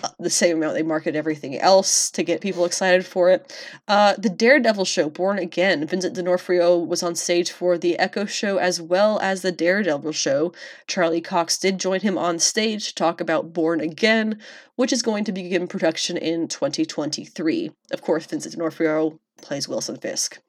uh, 0.03 0.09
the 0.19 0.31
same 0.31 0.59
amount 0.59 0.75
they 0.75 0.83
market 0.83 1.17
everything 1.17 1.59
else 1.59 2.11
to 2.11 2.23
get 2.23 2.41
people 2.41 2.65
excited 2.65 3.05
for 3.05 3.31
it. 3.31 3.53
Uh 3.89 4.15
the 4.17 4.31
daredevil 4.31 4.85
show 4.85 5.09
born 5.11 5.39
again. 5.39 5.87
Vincent 5.87 6.15
d'onofrio 6.15 6.79
was 6.79 7.03
on 7.03 7.15
stage 7.15 7.51
for 7.51 7.77
the 7.77 7.99
echo 7.99 8.25
show 8.25 8.59
as 8.59 8.81
well 8.81 9.19
as 9.21 9.43
the 9.43 9.53
daredevil 9.53 10.13
show. 10.13 10.53
Charlie 10.87 11.21
cox 11.21 11.59
did 11.59 11.79
join 11.79 12.01
him 12.01 12.17
on 12.17 12.39
stage 12.39 12.89
to 12.89 12.95
talk 12.95 13.21
about 13.21 13.53
born 13.53 13.81
again 13.81 14.39
which 14.77 14.93
is 14.93 15.03
going 15.03 15.25
to 15.25 15.33
begin 15.33 15.67
production 15.67 16.17
in 16.17 16.49
2023 16.49 17.71
of 17.93 18.03
course 18.03 18.27
vincent 18.27 18.55
d'onofrio 18.55 19.19
plays 19.41 19.69
wilson 19.69 19.97
fisk 19.97 20.41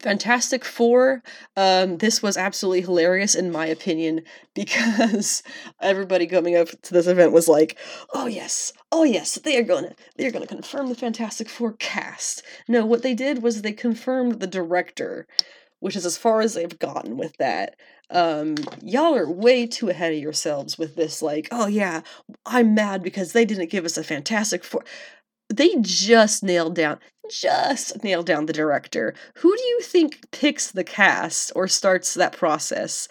Fantastic 0.00 0.64
Four, 0.64 1.22
um, 1.56 1.98
this 1.98 2.22
was 2.22 2.36
absolutely 2.36 2.82
hilarious 2.82 3.34
in 3.34 3.50
my 3.50 3.66
opinion 3.66 4.22
because 4.54 5.42
everybody 5.80 6.26
coming 6.26 6.56
up 6.56 6.68
to 6.82 6.94
this 6.94 7.06
event 7.06 7.32
was 7.32 7.48
like, 7.48 7.78
"Oh 8.14 8.26
yes, 8.26 8.72
oh 8.92 9.04
yes, 9.04 9.36
they 9.36 9.56
are 9.58 9.62
gonna 9.62 9.94
they 10.16 10.26
are 10.26 10.30
gonna 10.30 10.46
confirm 10.46 10.88
the 10.88 10.94
Fantastic 10.94 11.48
Four 11.48 11.72
cast." 11.74 12.42
No, 12.68 12.86
what 12.86 13.02
they 13.02 13.14
did 13.14 13.42
was 13.42 13.62
they 13.62 13.72
confirmed 13.72 14.40
the 14.40 14.46
director, 14.46 15.26
which 15.80 15.96
is 15.96 16.06
as 16.06 16.16
far 16.16 16.40
as 16.40 16.54
they've 16.54 16.78
gotten 16.78 17.16
with 17.16 17.36
that. 17.38 17.76
Um, 18.10 18.54
y'all 18.82 19.14
are 19.14 19.30
way 19.30 19.66
too 19.66 19.90
ahead 19.90 20.14
of 20.14 20.18
yourselves 20.18 20.78
with 20.78 20.96
this. 20.96 21.20
Like, 21.20 21.48
oh 21.50 21.66
yeah, 21.66 22.00
I'm 22.46 22.74
mad 22.74 23.02
because 23.02 23.32
they 23.32 23.44
didn't 23.44 23.70
give 23.70 23.84
us 23.84 23.98
a 23.98 24.04
Fantastic 24.04 24.64
Four 24.64 24.84
they 25.48 25.76
just 25.80 26.42
nailed 26.42 26.74
down 26.74 26.98
just 27.30 28.02
nailed 28.02 28.26
down 28.26 28.46
the 28.46 28.52
director. 28.52 29.14
Who 29.36 29.54
do 29.54 29.62
you 29.62 29.80
think 29.82 30.30
picks 30.30 30.70
the 30.70 30.84
cast 30.84 31.52
or 31.54 31.68
starts 31.68 32.14
that 32.14 32.32
process? 32.32 33.06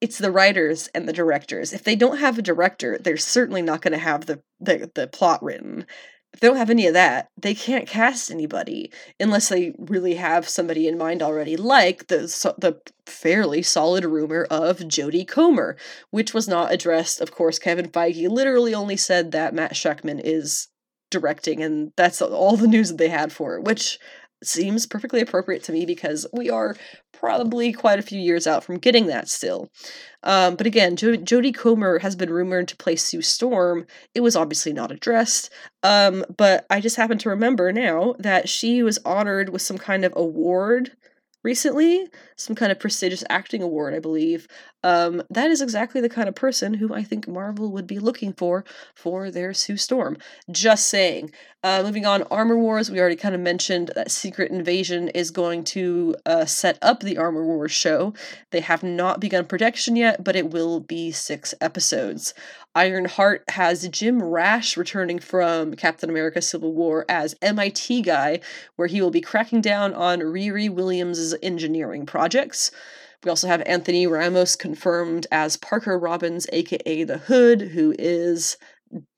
It's 0.00 0.18
the 0.18 0.30
writers 0.30 0.88
and 0.94 1.08
the 1.08 1.12
directors. 1.12 1.72
If 1.72 1.82
they 1.82 1.96
don't 1.96 2.18
have 2.18 2.38
a 2.38 2.42
director, 2.42 2.98
they're 2.98 3.16
certainly 3.16 3.62
not 3.62 3.82
going 3.82 3.92
to 3.92 3.98
have 3.98 4.26
the, 4.26 4.40
the 4.60 4.90
the 4.94 5.06
plot 5.08 5.42
written 5.42 5.86
they 6.38 6.46
don't 6.46 6.56
have 6.56 6.70
any 6.70 6.86
of 6.86 6.94
that, 6.94 7.28
they 7.36 7.54
can't 7.54 7.88
cast 7.88 8.30
anybody 8.30 8.92
unless 9.18 9.48
they 9.48 9.74
really 9.78 10.14
have 10.14 10.48
somebody 10.48 10.86
in 10.86 10.96
mind 10.96 11.22
already, 11.22 11.56
like 11.56 12.06
the 12.06 12.20
the 12.58 12.80
fairly 13.06 13.62
solid 13.62 14.04
rumor 14.04 14.46
of 14.50 14.78
Jodie 14.78 15.26
Comer, 15.26 15.76
which 16.10 16.32
was 16.32 16.46
not 16.46 16.72
addressed. 16.72 17.20
Of 17.20 17.32
course, 17.32 17.58
Kevin 17.58 17.90
Feige 17.90 18.28
literally 18.28 18.74
only 18.74 18.96
said 18.96 19.32
that 19.32 19.54
Matt 19.54 19.72
Shakman 19.72 20.20
is 20.22 20.68
directing, 21.10 21.62
and 21.62 21.92
that's 21.96 22.22
all 22.22 22.56
the 22.56 22.68
news 22.68 22.90
that 22.90 22.98
they 22.98 23.08
had 23.08 23.32
for 23.32 23.56
it, 23.56 23.64
which 23.64 23.98
seems 24.42 24.86
perfectly 24.86 25.20
appropriate 25.20 25.62
to 25.64 25.72
me 25.72 25.84
because 25.86 26.26
we 26.32 26.50
are 26.50 26.76
probably 27.12 27.72
quite 27.72 27.98
a 27.98 28.02
few 28.02 28.18
years 28.18 28.46
out 28.46 28.64
from 28.64 28.78
getting 28.78 29.06
that 29.06 29.28
still. 29.28 29.70
Um, 30.22 30.56
but 30.56 30.66
again, 30.66 30.96
jo- 30.96 31.16
Jodie 31.16 31.54
Comer 31.54 31.98
has 31.98 32.16
been 32.16 32.32
rumored 32.32 32.68
to 32.68 32.76
play 32.76 32.96
Sue 32.96 33.22
Storm. 33.22 33.86
It 34.14 34.20
was 34.20 34.36
obviously 34.36 34.72
not 34.72 34.90
addressed, 34.90 35.50
um, 35.82 36.24
but 36.36 36.66
I 36.70 36.80
just 36.80 36.96
happen 36.96 37.18
to 37.18 37.28
remember 37.28 37.72
now 37.72 38.14
that 38.18 38.48
she 38.48 38.82
was 38.82 38.98
honored 39.04 39.50
with 39.50 39.62
some 39.62 39.78
kind 39.78 40.04
of 40.04 40.12
award 40.16 40.92
recently, 41.42 42.06
some 42.36 42.54
kind 42.54 42.72
of 42.72 42.80
prestigious 42.80 43.24
acting 43.28 43.62
award, 43.62 43.94
I 43.94 43.98
believe. 43.98 44.46
Um, 44.82 45.22
that 45.30 45.50
is 45.50 45.60
exactly 45.60 46.00
the 46.00 46.08
kind 46.08 46.28
of 46.28 46.34
person 46.34 46.74
who 46.74 46.94
I 46.94 47.02
think 47.02 47.28
Marvel 47.28 47.70
would 47.72 47.86
be 47.86 47.98
looking 47.98 48.32
for 48.32 48.64
for 48.94 49.30
their 49.30 49.52
Sue 49.52 49.76
Storm. 49.76 50.16
Just 50.50 50.86
saying. 50.86 51.32
Uh, 51.62 51.82
moving 51.84 52.06
on, 52.06 52.22
Armor 52.30 52.56
Wars, 52.56 52.90
we 52.90 52.98
already 52.98 53.16
kind 53.16 53.34
of 53.34 53.40
mentioned 53.42 53.90
that 53.94 54.10
Secret 54.10 54.50
Invasion 54.50 55.08
is 55.08 55.30
going 55.30 55.62
to 55.64 56.16
uh, 56.24 56.46
set 56.46 56.78
up 56.80 57.00
the 57.00 57.18
Armor 57.18 57.44
Wars 57.44 57.70
show. 57.70 58.14
They 58.50 58.60
have 58.60 58.82
not 58.82 59.20
begun 59.20 59.44
production 59.44 59.94
yet, 59.94 60.24
but 60.24 60.36
it 60.36 60.50
will 60.50 60.80
be 60.80 61.10
six 61.10 61.52
episodes. 61.60 62.32
Ironheart 62.74 63.44
has 63.50 63.86
Jim 63.88 64.22
Rash 64.22 64.78
returning 64.78 65.18
from 65.18 65.74
Captain 65.74 66.08
America 66.08 66.40
Civil 66.40 66.72
War 66.72 67.04
as 67.10 67.36
MIT 67.42 68.02
guy, 68.02 68.40
where 68.76 68.88
he 68.88 69.02
will 69.02 69.10
be 69.10 69.20
cracking 69.20 69.60
down 69.60 69.92
on 69.92 70.20
Riri 70.20 70.70
Williams' 70.70 71.34
engineering 71.42 72.06
projects. 72.06 72.70
We 73.24 73.28
also 73.28 73.48
have 73.48 73.62
Anthony 73.66 74.06
Ramos 74.06 74.56
confirmed 74.56 75.26
as 75.30 75.56
Parker 75.56 75.98
Robbins, 75.98 76.46
aka 76.52 77.04
the 77.04 77.18
Hood, 77.18 77.60
who 77.60 77.94
is 77.98 78.56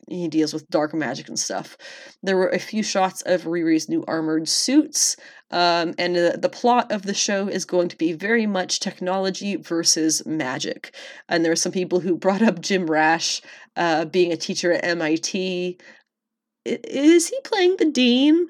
he 0.09 0.29
deals 0.29 0.53
with 0.53 0.69
dark 0.69 0.93
magic 0.93 1.29
and 1.29 1.39
stuff. 1.39 1.77
There 2.23 2.37
were 2.37 2.51
a 2.51 2.59
few 2.59 2.83
shots 2.83 3.23
of 3.23 3.43
Riri's 3.43 3.89
new 3.89 4.05
armored 4.07 4.49
suits, 4.49 5.17
um, 5.51 5.95
and 5.99 6.17
the, 6.17 6.39
the 6.41 6.49
plot 6.49 6.91
of 6.93 7.03
the 7.03 7.15
show 7.15 7.49
is 7.49 7.65
going 7.65 7.89
to 7.89 7.97
be 7.97 8.13
very 8.13 8.47
much 8.47 8.81
technology 8.81 9.57
versus 9.57 10.25
magic. 10.27 10.95
And 11.29 11.45
there 11.45 11.53
are 11.53 11.57
some 11.57 11.73
people 11.73 12.01
who 12.01 12.17
brought 12.17 12.43
up 12.43 12.61
Jim 12.61 12.87
Rash 12.87 13.41
uh, 13.77 14.05
being 14.07 14.33
a 14.33 14.37
teacher 14.37 14.73
at 14.73 14.85
MIT. 14.85 15.79
Is 16.65 17.29
he 17.29 17.39
playing 17.45 17.77
the 17.79 17.91
dean? 17.91 18.49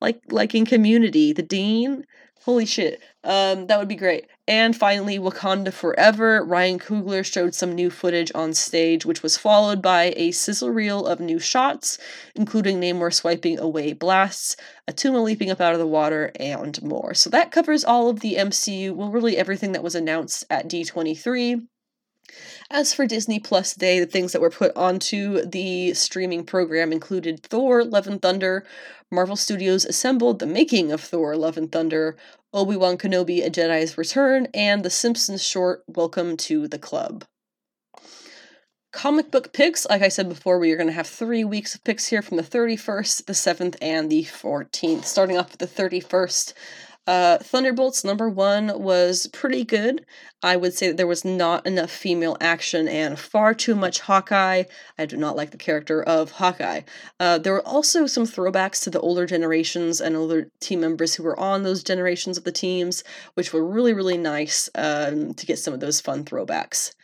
Like 0.00 0.20
like 0.30 0.54
in 0.54 0.66
Community, 0.66 1.32
the 1.32 1.42
dean? 1.42 2.04
Holy 2.42 2.66
shit. 2.66 3.00
Um, 3.24 3.68
that 3.68 3.78
would 3.78 3.88
be 3.88 3.96
great. 3.96 4.26
And 4.46 4.76
finally, 4.76 5.18
Wakanda 5.18 5.72
Forever. 5.72 6.44
Ryan 6.44 6.78
Coogler 6.78 7.24
showed 7.24 7.54
some 7.54 7.72
new 7.72 7.88
footage 7.88 8.30
on 8.34 8.52
stage, 8.52 9.06
which 9.06 9.22
was 9.22 9.38
followed 9.38 9.80
by 9.80 10.12
a 10.16 10.30
sizzle 10.30 10.68
reel 10.68 11.06
of 11.06 11.20
new 11.20 11.38
shots, 11.38 11.96
including 12.34 12.78
Namor 12.78 13.12
swiping 13.12 13.58
away 13.58 13.94
blasts, 13.94 14.56
Attuma 14.86 15.24
leaping 15.24 15.50
up 15.50 15.62
out 15.62 15.72
of 15.72 15.78
the 15.78 15.86
water, 15.86 16.32
and 16.38 16.82
more. 16.82 17.14
So 17.14 17.30
that 17.30 17.50
covers 17.50 17.82
all 17.82 18.10
of 18.10 18.20
the 18.20 18.34
MCU, 18.34 18.94
well, 18.94 19.10
really 19.10 19.38
everything 19.38 19.72
that 19.72 19.82
was 19.82 19.94
announced 19.94 20.44
at 20.50 20.68
D23. 20.68 21.66
As 22.70 22.92
for 22.92 23.06
Disney 23.06 23.38
Plus 23.38 23.74
Day, 23.74 24.00
the 24.00 24.06
things 24.06 24.32
that 24.32 24.40
were 24.40 24.50
put 24.50 24.74
onto 24.76 25.44
the 25.44 25.94
streaming 25.94 26.44
program 26.44 26.92
included 26.92 27.42
Thor, 27.42 27.84
Love 27.84 28.06
and 28.06 28.20
Thunder, 28.20 28.64
Marvel 29.10 29.36
Studios 29.36 29.84
assembled 29.84 30.38
the 30.38 30.46
making 30.46 30.90
of 30.90 31.00
Thor, 31.00 31.36
Love 31.36 31.56
and 31.56 31.70
Thunder, 31.70 32.16
Obi 32.54 32.76
Wan 32.76 32.96
Kenobi, 32.96 33.44
A 33.44 33.50
Jedi's 33.50 33.98
Return, 33.98 34.46
and 34.54 34.84
The 34.84 34.90
Simpsons 34.90 35.44
short 35.44 35.82
Welcome 35.88 36.36
to 36.36 36.68
the 36.68 36.78
Club. 36.78 37.24
Comic 38.92 39.32
book 39.32 39.52
picks, 39.52 39.84
like 39.90 40.02
I 40.02 40.08
said 40.08 40.28
before, 40.28 40.60
we 40.60 40.70
are 40.70 40.76
going 40.76 40.86
to 40.86 40.92
have 40.92 41.08
three 41.08 41.42
weeks 41.42 41.74
of 41.74 41.82
picks 41.82 42.06
here 42.06 42.22
from 42.22 42.36
the 42.36 42.44
31st, 42.44 43.26
the 43.26 43.32
7th, 43.32 43.76
and 43.82 44.08
the 44.08 44.22
14th. 44.22 45.02
Starting 45.04 45.36
off 45.36 45.50
with 45.50 45.58
the 45.58 45.82
31st, 45.82 46.52
uh, 47.06 47.38
Thunderbolts 47.38 48.02
number 48.02 48.28
one 48.28 48.80
was 48.80 49.26
pretty 49.28 49.64
good. 49.64 50.06
I 50.42 50.56
would 50.56 50.72
say 50.72 50.88
that 50.88 50.96
there 50.96 51.06
was 51.06 51.24
not 51.24 51.66
enough 51.66 51.90
female 51.90 52.36
action 52.40 52.88
and 52.88 53.18
far 53.18 53.52
too 53.52 53.74
much 53.74 54.00
Hawkeye. 54.00 54.64
I 54.98 55.06
do 55.06 55.16
not 55.16 55.36
like 55.36 55.50
the 55.50 55.58
character 55.58 56.02
of 56.02 56.32
Hawkeye. 56.32 56.82
Uh, 57.20 57.38
there 57.38 57.52
were 57.52 57.66
also 57.66 58.06
some 58.06 58.24
throwbacks 58.24 58.82
to 58.84 58.90
the 58.90 59.00
older 59.00 59.26
generations 59.26 60.00
and 60.00 60.16
older 60.16 60.50
team 60.60 60.80
members 60.80 61.14
who 61.14 61.22
were 61.22 61.38
on 61.38 61.62
those 61.62 61.82
generations 61.82 62.38
of 62.38 62.44
the 62.44 62.52
teams, 62.52 63.04
which 63.34 63.52
were 63.52 63.64
really, 63.64 63.92
really 63.92 64.18
nice 64.18 64.70
um, 64.74 65.34
to 65.34 65.46
get 65.46 65.58
some 65.58 65.74
of 65.74 65.80
those 65.80 66.00
fun 66.00 66.24
throwbacks. 66.24 66.94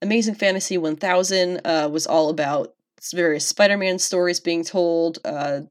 Amazing 0.00 0.34
Fantasy 0.34 0.76
1000 0.76 1.60
uh, 1.64 1.88
was 1.92 2.08
all 2.08 2.28
about 2.28 2.74
various 3.12 3.46
Spider 3.46 3.76
Man 3.76 3.98
stories 3.98 4.40
being 4.40 4.64
told. 4.64 5.18
Uh, 5.24 5.62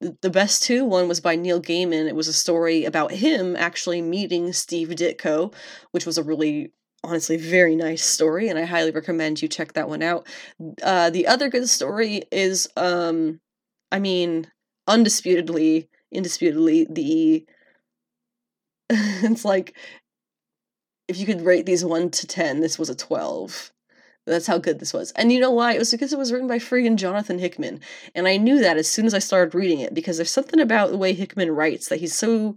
the 0.00 0.30
best 0.30 0.62
two 0.62 0.84
one 0.84 1.08
was 1.08 1.20
by 1.20 1.36
neil 1.36 1.60
gaiman. 1.60 2.08
It 2.08 2.16
was 2.16 2.28
a 2.28 2.32
story 2.32 2.84
about 2.84 3.12
him 3.12 3.56
actually 3.56 4.00
meeting 4.00 4.52
steve 4.52 4.88
ditko 4.88 5.52
which 5.90 6.06
was 6.06 6.18
a 6.18 6.22
really 6.22 6.72
honestly 7.02 7.36
very 7.36 7.76
nice 7.76 8.04
story 8.04 8.48
and 8.48 8.58
i 8.58 8.64
highly 8.64 8.90
recommend 8.90 9.40
you 9.40 9.48
check 9.48 9.72
that 9.72 9.88
one 9.88 10.02
out. 10.02 10.26
Uh, 10.82 11.10
the 11.10 11.26
other 11.26 11.48
good 11.48 11.68
story 11.68 12.22
is 12.30 12.68
um 12.76 13.40
i 13.92 13.98
mean 13.98 14.50
undisputedly 14.86 15.88
indisputably 16.12 16.86
the 16.90 17.46
it's 18.90 19.44
like 19.44 19.76
if 21.08 21.18
you 21.18 21.26
could 21.26 21.42
rate 21.42 21.66
these 21.66 21.84
1 21.84 22.10
to 22.10 22.26
10 22.26 22.60
this 22.60 22.78
was 22.78 22.88
a 22.90 22.94
12 22.94 23.72
that's 24.30 24.46
how 24.46 24.58
good 24.58 24.78
this 24.78 24.92
was. 24.92 25.12
And 25.12 25.32
you 25.32 25.40
know 25.40 25.50
why? 25.50 25.74
It 25.74 25.78
was 25.78 25.90
because 25.90 26.12
it 26.12 26.18
was 26.18 26.32
written 26.32 26.48
by 26.48 26.58
friggin' 26.58 26.96
Jonathan 26.96 27.38
Hickman. 27.38 27.80
And 28.14 28.26
I 28.26 28.36
knew 28.36 28.60
that 28.60 28.76
as 28.76 28.88
soon 28.88 29.06
as 29.06 29.14
I 29.14 29.18
started 29.18 29.54
reading 29.54 29.80
it 29.80 29.94
because 29.94 30.16
there's 30.16 30.32
something 30.32 30.60
about 30.60 30.90
the 30.90 30.98
way 30.98 31.12
Hickman 31.12 31.50
writes 31.50 31.88
that 31.88 32.00
he's 32.00 32.14
so. 32.14 32.56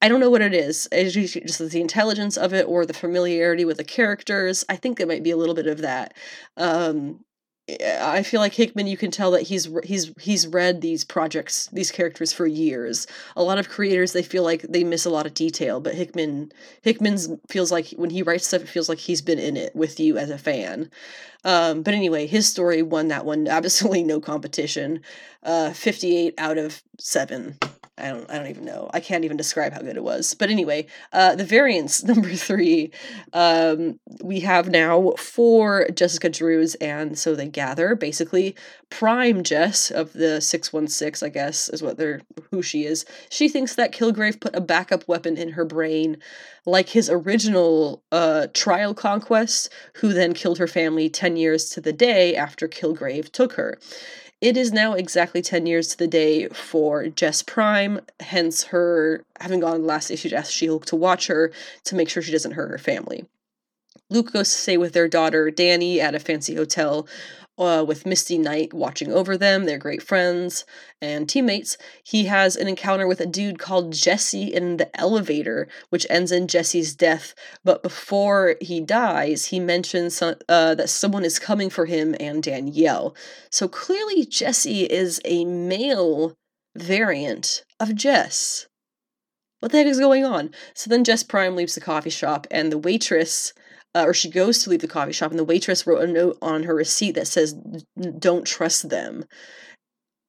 I 0.00 0.08
don't 0.08 0.18
know 0.18 0.30
what 0.30 0.42
it 0.42 0.52
is. 0.52 0.88
It's 0.90 1.14
just 1.14 1.70
the 1.70 1.80
intelligence 1.80 2.36
of 2.36 2.52
it 2.52 2.66
or 2.66 2.84
the 2.84 2.92
familiarity 2.92 3.64
with 3.64 3.76
the 3.76 3.84
characters. 3.84 4.64
I 4.68 4.74
think 4.74 4.98
there 4.98 5.06
might 5.06 5.22
be 5.22 5.30
a 5.30 5.36
little 5.36 5.54
bit 5.54 5.68
of 5.68 5.78
that. 5.78 6.14
Um, 6.56 7.24
I 7.68 8.24
feel 8.24 8.40
like 8.40 8.54
Hickman. 8.54 8.88
You 8.88 8.96
can 8.96 9.12
tell 9.12 9.30
that 9.30 9.42
he's 9.42 9.68
he's 9.84 10.12
he's 10.20 10.46
read 10.48 10.80
these 10.80 11.04
projects, 11.04 11.68
these 11.72 11.92
characters 11.92 12.32
for 12.32 12.44
years. 12.44 13.06
A 13.36 13.42
lot 13.42 13.58
of 13.58 13.68
creators 13.68 14.12
they 14.12 14.22
feel 14.24 14.42
like 14.42 14.62
they 14.62 14.82
miss 14.82 15.04
a 15.04 15.10
lot 15.10 15.26
of 15.26 15.34
detail, 15.34 15.80
but 15.80 15.94
Hickman 15.94 16.52
Hickman's 16.82 17.28
feels 17.48 17.70
like 17.70 17.90
when 17.90 18.10
he 18.10 18.22
writes 18.22 18.48
stuff, 18.48 18.62
it 18.62 18.68
feels 18.68 18.88
like 18.88 18.98
he's 18.98 19.22
been 19.22 19.38
in 19.38 19.56
it 19.56 19.76
with 19.76 20.00
you 20.00 20.18
as 20.18 20.30
a 20.30 20.38
fan. 20.38 20.90
Um, 21.44 21.82
but 21.82 21.94
anyway, 21.94 22.26
his 22.26 22.48
story 22.48 22.82
won 22.82 23.08
that 23.08 23.24
one. 23.24 23.46
Absolutely 23.62 24.02
no 24.02 24.20
competition. 24.20 25.00
Uh, 25.44 25.72
Fifty 25.72 26.16
eight 26.16 26.34
out 26.38 26.58
of 26.58 26.82
seven. 26.98 27.58
I 27.98 28.08
don't 28.08 28.30
I 28.30 28.38
don't 28.38 28.48
even 28.48 28.64
know. 28.64 28.88
I 28.94 29.00
can't 29.00 29.24
even 29.24 29.36
describe 29.36 29.74
how 29.74 29.80
good 29.80 29.96
it 29.96 30.02
was. 30.02 30.32
But 30.34 30.48
anyway, 30.48 30.86
uh, 31.12 31.34
the 31.34 31.44
variants 31.44 32.02
number 32.04 32.30
three. 32.30 32.90
Um, 33.34 34.00
we 34.22 34.40
have 34.40 34.70
now 34.70 35.12
four 35.18 35.88
Jessica 35.94 36.30
Drews, 36.30 36.74
and 36.76 37.18
so 37.18 37.34
they 37.34 37.48
gather. 37.48 37.94
Basically, 37.94 38.56
Prime 38.88 39.42
Jess 39.42 39.90
of 39.90 40.14
the 40.14 40.40
six 40.40 40.72
one 40.72 40.88
six, 40.88 41.22
I 41.22 41.28
guess, 41.28 41.68
is 41.68 41.82
what 41.82 41.98
they're 41.98 42.22
who 42.50 42.62
she 42.62 42.84
is. 42.86 43.04
She 43.28 43.48
thinks 43.48 43.74
that 43.74 43.92
Kilgrave 43.92 44.40
put 44.40 44.56
a 44.56 44.60
backup 44.62 45.06
weapon 45.06 45.36
in 45.36 45.50
her 45.50 45.66
brain, 45.66 46.16
like 46.64 46.88
his 46.88 47.10
original 47.10 48.02
uh, 48.10 48.46
trial 48.54 48.94
conquest, 48.94 49.70
who 49.96 50.14
then 50.14 50.32
killed 50.32 50.56
her 50.58 50.66
family 50.66 51.10
ten 51.10 51.36
years 51.36 51.68
to 51.70 51.80
the 51.82 51.92
day 51.92 52.34
after 52.34 52.66
Kilgrave 52.68 53.30
took 53.32 53.52
her. 53.54 53.78
It 54.42 54.56
is 54.56 54.72
now 54.72 54.94
exactly 54.94 55.40
10 55.40 55.66
years 55.66 55.86
to 55.88 55.98
the 55.98 56.08
day 56.08 56.48
for 56.48 57.06
Jess 57.06 57.44
Prime, 57.44 58.00
hence 58.18 58.64
her 58.64 59.24
having 59.38 59.60
gone 59.60 59.86
last 59.86 60.10
issue 60.10 60.30
to 60.30 60.36
ask 60.36 60.50
She 60.50 60.66
Hulk 60.66 60.84
to 60.86 60.96
watch 60.96 61.28
her 61.28 61.52
to 61.84 61.94
make 61.94 62.08
sure 62.08 62.24
she 62.24 62.32
doesn't 62.32 62.54
hurt 62.54 62.72
her 62.72 62.78
family. 62.78 63.24
Luke 64.10 64.32
goes 64.32 64.52
to 64.52 64.58
stay 64.58 64.76
with 64.76 64.94
their 64.94 65.06
daughter 65.06 65.48
Danny 65.52 66.00
at 66.00 66.16
a 66.16 66.18
fancy 66.18 66.56
hotel. 66.56 67.06
Uh, 67.62 67.84
with 67.84 68.06
Misty 68.06 68.38
Knight 68.38 68.74
watching 68.74 69.12
over 69.12 69.36
them. 69.36 69.64
They're 69.64 69.78
great 69.78 70.02
friends 70.02 70.64
and 71.00 71.28
teammates. 71.28 71.76
He 72.02 72.24
has 72.24 72.56
an 72.56 72.68
encounter 72.68 73.06
with 73.06 73.20
a 73.20 73.26
dude 73.26 73.58
called 73.58 73.92
Jesse 73.92 74.52
in 74.52 74.76
the 74.76 74.94
elevator, 74.98 75.68
which 75.90 76.06
ends 76.10 76.32
in 76.32 76.48
Jesse's 76.48 76.94
death. 76.94 77.34
But 77.64 77.82
before 77.82 78.56
he 78.60 78.80
dies, 78.80 79.46
he 79.46 79.60
mentions 79.60 80.20
uh, 80.20 80.34
that 80.48 80.90
someone 80.90 81.24
is 81.24 81.38
coming 81.38 81.70
for 81.70 81.86
him 81.86 82.14
and 82.18 82.42
Danielle. 82.42 83.14
So 83.50 83.68
clearly, 83.68 84.26
Jesse 84.26 84.84
is 84.84 85.20
a 85.24 85.44
male 85.44 86.34
variant 86.76 87.64
of 87.78 87.94
Jess. 87.94 88.66
What 89.60 89.70
the 89.70 89.78
heck 89.78 89.86
is 89.86 90.00
going 90.00 90.24
on? 90.24 90.50
So 90.74 90.90
then 90.90 91.04
Jess 91.04 91.22
Prime 91.22 91.54
leaves 91.54 91.76
the 91.76 91.80
coffee 91.80 92.10
shop, 92.10 92.48
and 92.50 92.72
the 92.72 92.78
waitress 92.78 93.52
uh, 93.94 94.04
or 94.06 94.14
she 94.14 94.30
goes 94.30 94.62
to 94.62 94.70
leave 94.70 94.80
the 94.80 94.88
coffee 94.88 95.12
shop, 95.12 95.30
and 95.30 95.38
the 95.38 95.44
waitress 95.44 95.86
wrote 95.86 96.02
a 96.02 96.06
note 96.06 96.38
on 96.42 96.64
her 96.64 96.74
receipt 96.74 97.12
that 97.12 97.28
says, 97.28 97.54
"Don't 98.18 98.46
trust 98.46 98.88
them." 98.88 99.24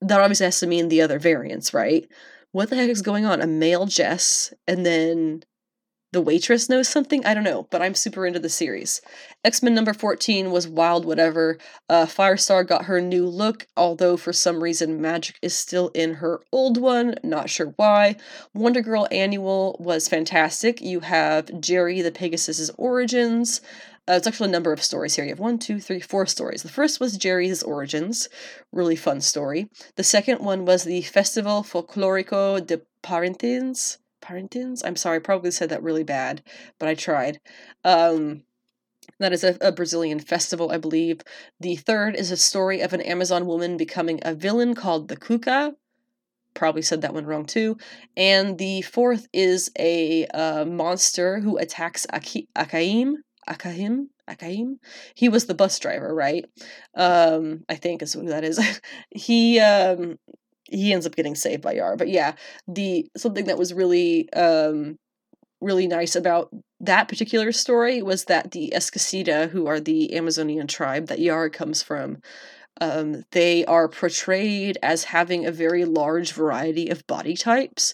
That 0.01 0.19
obviously 0.19 0.45
has 0.45 0.59
to 0.59 0.67
mean 0.67 0.89
the 0.89 1.01
other 1.01 1.19
variants, 1.19 1.73
right? 1.73 2.07
What 2.51 2.69
the 2.69 2.75
heck 2.75 2.89
is 2.89 3.01
going 3.01 3.25
on? 3.25 3.41
A 3.41 3.47
male 3.47 3.85
Jess, 3.85 4.53
and 4.67 4.85
then 4.85 5.43
the 6.13 6.21
waitress 6.21 6.69
knows 6.69 6.87
something? 6.87 7.25
I 7.25 7.33
don't 7.33 7.43
know, 7.43 7.67
but 7.69 7.81
I'm 7.81 7.95
super 7.95 8.25
into 8.25 8.39
the 8.39 8.47
series. 8.47 9.01
X 9.43 9.61
Men 9.61 9.73
number 9.73 9.93
14 9.93 10.51
was 10.51 10.67
wild, 10.67 11.05
whatever. 11.05 11.57
Uh, 11.89 12.05
Firestar 12.05 12.65
got 12.65 12.85
her 12.85 13.01
new 13.01 13.27
look, 13.27 13.67
although 13.75 14.15
for 14.15 14.31
some 14.31 14.63
reason 14.63 15.01
magic 15.01 15.37
is 15.41 15.53
still 15.55 15.89
in 15.89 16.15
her 16.15 16.39
old 16.51 16.77
one. 16.77 17.15
Not 17.23 17.49
sure 17.49 17.73
why. 17.75 18.15
Wonder 18.53 18.81
Girl 18.81 19.07
Annual 19.11 19.77
was 19.79 20.07
fantastic. 20.07 20.81
You 20.81 21.01
have 21.01 21.59
Jerry 21.59 22.01
the 22.01 22.11
Pegasus's 22.11 22.71
origins. 22.77 23.59
Uh, 24.07 24.13
it's 24.13 24.27
actually 24.27 24.49
a 24.49 24.51
number 24.51 24.73
of 24.73 24.83
stories 24.83 25.15
here. 25.15 25.23
You 25.23 25.31
have 25.31 25.39
one, 25.39 25.57
two, 25.57 25.79
three, 25.79 26.01
four 26.01 26.25
stories. 26.25 26.61
The 26.61 26.69
first 26.69 26.99
was 26.99 27.17
Jerry's 27.17 27.63
origins, 27.63 28.27
really 28.71 28.97
fun 28.97 29.21
story. 29.21 29.69
The 29.95 30.03
second 30.03 30.39
one 30.43 30.65
was 30.65 30.83
the 30.83 31.01
Festival 31.03 31.63
Folclorico 31.63 32.65
de 32.65 32.81
Parintins, 33.01 33.97
Parintins. 34.23 34.81
I'm 34.85 34.95
sorry, 34.95 35.17
I 35.17 35.19
probably 35.19 35.51
said 35.51 35.69
that 35.69 35.83
really 35.83 36.03
bad, 36.03 36.41
but 36.79 36.89
I 36.89 36.95
tried. 36.95 37.39
Um, 37.83 38.43
that 39.19 39.33
is 39.33 39.43
a, 39.43 39.57
a, 39.61 39.71
Brazilian 39.71 40.19
festival, 40.19 40.71
I 40.71 40.77
believe. 40.77 41.21
The 41.59 41.75
third 41.75 42.15
is 42.15 42.31
a 42.31 42.37
story 42.37 42.81
of 42.81 42.93
an 42.93 43.01
Amazon 43.01 43.45
woman 43.45 43.77
becoming 43.77 44.19
a 44.21 44.33
villain 44.33 44.75
called 44.75 45.07
the 45.07 45.17
Kuka. 45.17 45.75
Probably 46.53 46.81
said 46.81 47.01
that 47.01 47.13
one 47.13 47.25
wrong 47.25 47.45
too. 47.45 47.77
And 48.15 48.57
the 48.57 48.81
fourth 48.83 49.27
is 49.33 49.71
a 49.77 50.25
uh, 50.27 50.65
monster 50.65 51.39
who 51.39 51.57
attacks 51.57 52.05
Aki- 52.13 52.49
Akaim. 52.55 53.15
Akahim? 53.49 54.07
Akaim? 54.29 54.75
He 55.15 55.29
was 55.29 55.45
the 55.45 55.55
bus 55.55 55.77
driver, 55.79 56.13
right? 56.13 56.45
Um, 56.95 57.65
I 57.67 57.75
think 57.75 58.01
is 58.01 58.13
who 58.13 58.27
that 58.27 58.43
is. 58.43 58.59
he 59.09 59.59
um, 59.59 60.17
he 60.73 60.93
ends 60.93 61.05
up 61.05 61.15
getting 61.15 61.35
saved 61.35 61.61
by 61.61 61.73
Yara. 61.73 61.97
But 61.97 62.09
yeah, 62.09 62.33
the 62.67 63.07
something 63.15 63.45
that 63.45 63.57
was 63.57 63.73
really 63.73 64.31
um 64.33 64.97
really 65.61 65.87
nice 65.87 66.15
about 66.15 66.49
that 66.81 67.07
particular 67.07 67.51
story 67.51 68.01
was 68.01 68.25
that 68.25 68.51
the 68.51 68.73
Esquecida, 68.73 69.47
who 69.47 69.67
are 69.67 69.79
the 69.79 70.15
Amazonian 70.15 70.67
tribe 70.67 71.07
that 71.07 71.19
Yara 71.19 71.49
comes 71.49 71.81
from, 71.81 72.17
um, 72.81 73.23
they 73.31 73.63
are 73.65 73.87
portrayed 73.87 74.77
as 74.83 75.05
having 75.05 75.45
a 75.45 75.51
very 75.51 75.85
large 75.85 76.33
variety 76.33 76.89
of 76.89 77.07
body 77.07 77.35
types. 77.35 77.93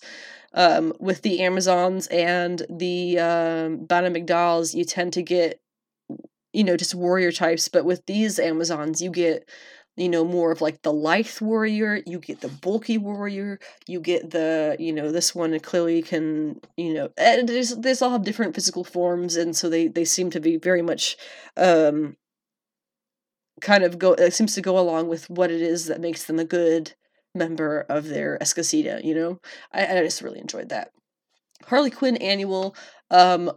Um, 0.53 0.93
with 0.99 1.21
the 1.21 1.41
Amazons 1.41 2.07
and 2.07 2.65
the 2.69 3.19
um, 3.19 3.85
Bana 3.85 4.09
Migdals, 4.09 4.73
you 4.73 4.83
tend 4.83 5.13
to 5.13 5.21
get, 5.21 5.61
you 6.53 6.63
know, 6.63 6.75
just 6.75 6.95
warrior 6.95 7.31
types, 7.31 7.67
but 7.67 7.85
with 7.85 8.03
these 8.07 8.39
Amazons, 8.39 8.99
you 8.99 9.11
get 9.11 9.47
you 9.99 10.09
know 10.09 10.23
more 10.23 10.51
of 10.51 10.61
like 10.61 10.81
the 10.81 10.93
lithe 10.93 11.41
warrior 11.41 12.01
you 12.05 12.19
get 12.19 12.41
the 12.41 12.47
bulky 12.47 12.97
warrior 12.97 13.59
you 13.87 13.99
get 13.99 14.31
the 14.31 14.75
you 14.79 14.93
know 14.93 15.11
this 15.11 15.35
one 15.35 15.59
clearly 15.59 16.01
can 16.01 16.59
you 16.77 16.93
know 16.93 17.09
and 17.17 17.49
they 17.49 17.93
all 18.01 18.11
have 18.11 18.23
different 18.23 18.55
physical 18.55 18.83
forms 18.83 19.35
and 19.35 19.55
so 19.55 19.69
they 19.69 19.87
they 19.87 20.05
seem 20.05 20.29
to 20.29 20.39
be 20.39 20.57
very 20.57 20.81
much 20.81 21.17
um 21.57 22.15
kind 23.61 23.83
of 23.83 23.99
go 23.99 24.13
it 24.13 24.33
seems 24.33 24.55
to 24.55 24.61
go 24.61 24.79
along 24.79 25.07
with 25.09 25.29
what 25.29 25.51
it 25.51 25.61
is 25.61 25.87
that 25.87 25.99
makes 25.99 26.23
them 26.25 26.39
a 26.39 26.45
good 26.45 26.93
member 27.35 27.85
of 27.89 28.07
their 28.07 28.37
esquecida 28.41 29.01
you 29.03 29.13
know? 29.13 29.39
I, 29.73 29.85
I 29.85 30.03
just 30.03 30.21
really 30.21 30.39
enjoyed 30.39 30.69
that. 30.69 30.91
Harley 31.65 31.91
quinn 31.91 32.15
annual 32.17 32.75
um 33.11 33.51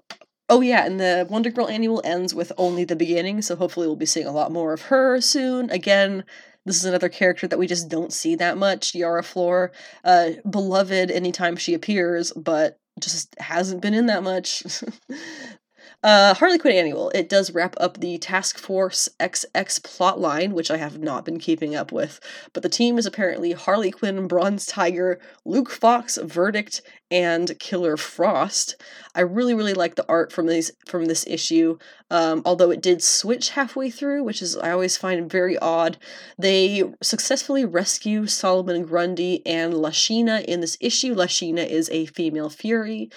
Oh 0.53 0.61
yeah, 0.61 0.85
and 0.85 1.01
the 1.01 1.27
Wonder 1.31 1.51
Girl 1.51 1.67
annual 1.67 2.03
ends 2.05 2.35
with 2.35 2.53
only 2.59 2.85
the 2.85 2.95
beginning, 2.95 3.41
so 3.41 3.57
hopefully 3.57 3.87
we'll 3.87 3.97
be 3.97 4.05
seeing 4.05 4.27
a 4.27 4.33
lot 4.33 4.53
more 4.53 4.75
of 4.75 4.83
her 4.83 5.19
soon. 5.19 5.71
Again, 5.71 6.25
this 6.67 6.77
is 6.77 6.85
another 6.85 7.09
character 7.09 7.49
that 7.49 7.59
we 7.59 7.67
just 7.67 7.89
don't 7.89 8.13
see 8.13 8.35
that 8.35 8.59
much. 8.59 8.95
Yara 8.95 9.23
Flor, 9.23 9.73
uh, 10.05 10.33
beloved 10.49 11.11
anytime 11.11 11.57
she 11.57 11.73
appears, 11.73 12.33
but 12.33 12.79
just 13.01 13.35
hasn't 13.39 13.81
been 13.81 13.95
in 13.95 14.05
that 14.09 14.23
much. 14.23 14.63
Uh, 16.03 16.35
Harley 16.35 16.59
Quinn 16.59 16.75
Annual. 16.75 17.11
It 17.11 17.29
does 17.29 17.53
wrap 17.53 17.77
up 17.79 17.99
the 17.99 18.19
Task 18.19 18.59
Force 18.59 19.09
XX 19.21 19.81
plotline, 19.83 20.53
which 20.53 20.69
I 20.69 20.77
have 20.77 20.99
not 20.99 21.25
been 21.25 21.39
keeping 21.39 21.77
up 21.77 21.93
with. 21.93 22.19
But 22.53 22.65
the 22.65 22.69
team 22.69 22.99
is 22.99 23.07
apparently 23.07 23.53
Harley 23.53 23.93
Quinn, 23.93 24.27
Bronze 24.27 24.67
Tiger, 24.67 25.21
Luke 25.45 25.71
Fox, 25.71 26.17
Verdict, 26.17 26.83
and 27.13 27.57
Killer 27.61 27.97
Frost. 27.97 28.83
I 29.15 29.21
really, 29.21 29.55
really 29.55 29.75
like 29.75 29.95
the 29.95 30.07
art 30.09 30.33
from 30.33 30.49
these 30.49 30.73
from 30.87 31.05
this 31.05 31.25
issue. 31.29 31.79
Um, 32.11 32.43
although 32.45 32.73
it 32.73 32.83
did 32.83 33.01
switch 33.01 33.51
halfway 33.51 33.89
through, 33.89 34.25
which 34.25 34.43
is 34.43 34.57
I 34.57 34.73
always 34.73 34.97
find 34.97 35.31
very 35.31 35.57
odd. 35.59 35.99
They 36.37 36.83
successfully 37.01 37.65
rescue 37.65 38.27
Solomon 38.27 38.83
Grundy 38.85 39.47
and 39.47 39.75
Lashina 39.75 40.45
in 40.47 40.61
this 40.61 40.77
issue. 40.81 41.15
Lashina 41.15 41.65
is 41.65 41.89
a 41.91 42.07
female 42.07 42.51
Fury. 42.51 43.09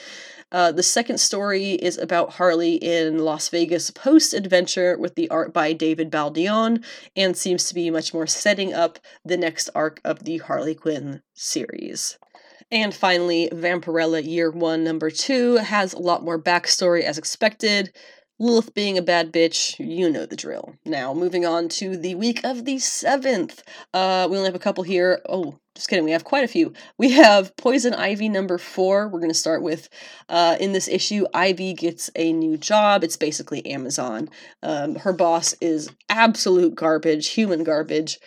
Uh, 0.56 0.72
the 0.72 0.82
second 0.82 1.18
story 1.18 1.72
is 1.72 1.97
about 1.97 2.36
Harley 2.36 2.76
in 2.76 3.20
Las 3.20 3.49
Vegas 3.49 3.91
post 3.91 4.34
adventure 4.34 4.97
with 4.97 5.16
the 5.16 5.30
art 5.30 5.51
by 5.51 5.74
David 5.74 6.10
Baldeón 6.10 6.82
and 7.14 7.36
seems 7.36 7.68
to 7.68 7.76
be 7.76 7.89
much 7.89 8.14
more 8.14 8.26
setting 8.26 8.74
up 8.74 8.97
the 9.26 9.36
next 9.36 9.70
arc 9.76 9.99
of 10.06 10.24
the 10.24 10.38
Harley 10.38 10.74
Quinn 10.74 11.22
series. 11.34 12.18
And 12.72 12.95
finally, 12.95 13.49
Vampirella 13.51 14.26
Year 14.26 14.49
1, 14.49 14.82
Number 14.82 15.10
2 15.10 15.58
has 15.58 15.91
a 15.91 15.99
lot 15.99 16.24
more 16.24 16.41
backstory 16.41 17.01
as 17.01 17.18
expected. 17.18 17.93
Lilith 18.39 18.74
being 18.74 18.97
a 18.97 19.01
bad 19.01 19.34
bitch, 19.34 19.78
you 19.78 20.10
know 20.10 20.26
the 20.26 20.38
drill. 20.38 20.76
Now, 20.86 21.14
moving 21.14 21.45
on 21.45 21.68
to 21.68 21.97
the 21.97 22.16
week 22.16 22.45
of 22.45 22.64
the 22.64 22.76
7th. 22.76 23.60
Uh, 23.93 24.30
we 24.32 24.38
only 24.38 24.47
have 24.47 24.56
a 24.56 24.60
couple 24.60 24.86
here. 24.86 25.22
Oh, 25.28 25.60
just 25.76 25.89
kidding, 25.89 26.05
we 26.05 26.11
have 26.11 26.23
quite 26.23 26.45
a 26.45 26.47
few. 26.47 26.73
We 26.97 27.11
have 27.11 27.55
Poison 27.57 27.93
Ivy 27.93 28.30
number 28.30 28.57
4. 28.57 29.09
We're 29.09 29.19
going 29.19 29.30
to 29.30 29.34
start 29.38 29.61
with, 29.61 29.89
uh, 30.30 30.55
in 30.59 30.71
this 30.71 30.88
issue, 30.88 31.26
Ivy 31.34 31.73
gets 31.73 32.09
a 32.15 32.32
new 32.32 32.57
job. 32.57 33.03
It's 33.03 33.17
basically 33.17 33.65
Amazon. 33.65 34.30
Um, 34.63 34.95
her 34.95 35.11
boss 35.11 35.53
is 35.59 35.89
absolute 36.09 36.76
garbage, 36.76 37.28
human 37.30 37.65
garbage. 37.65 38.19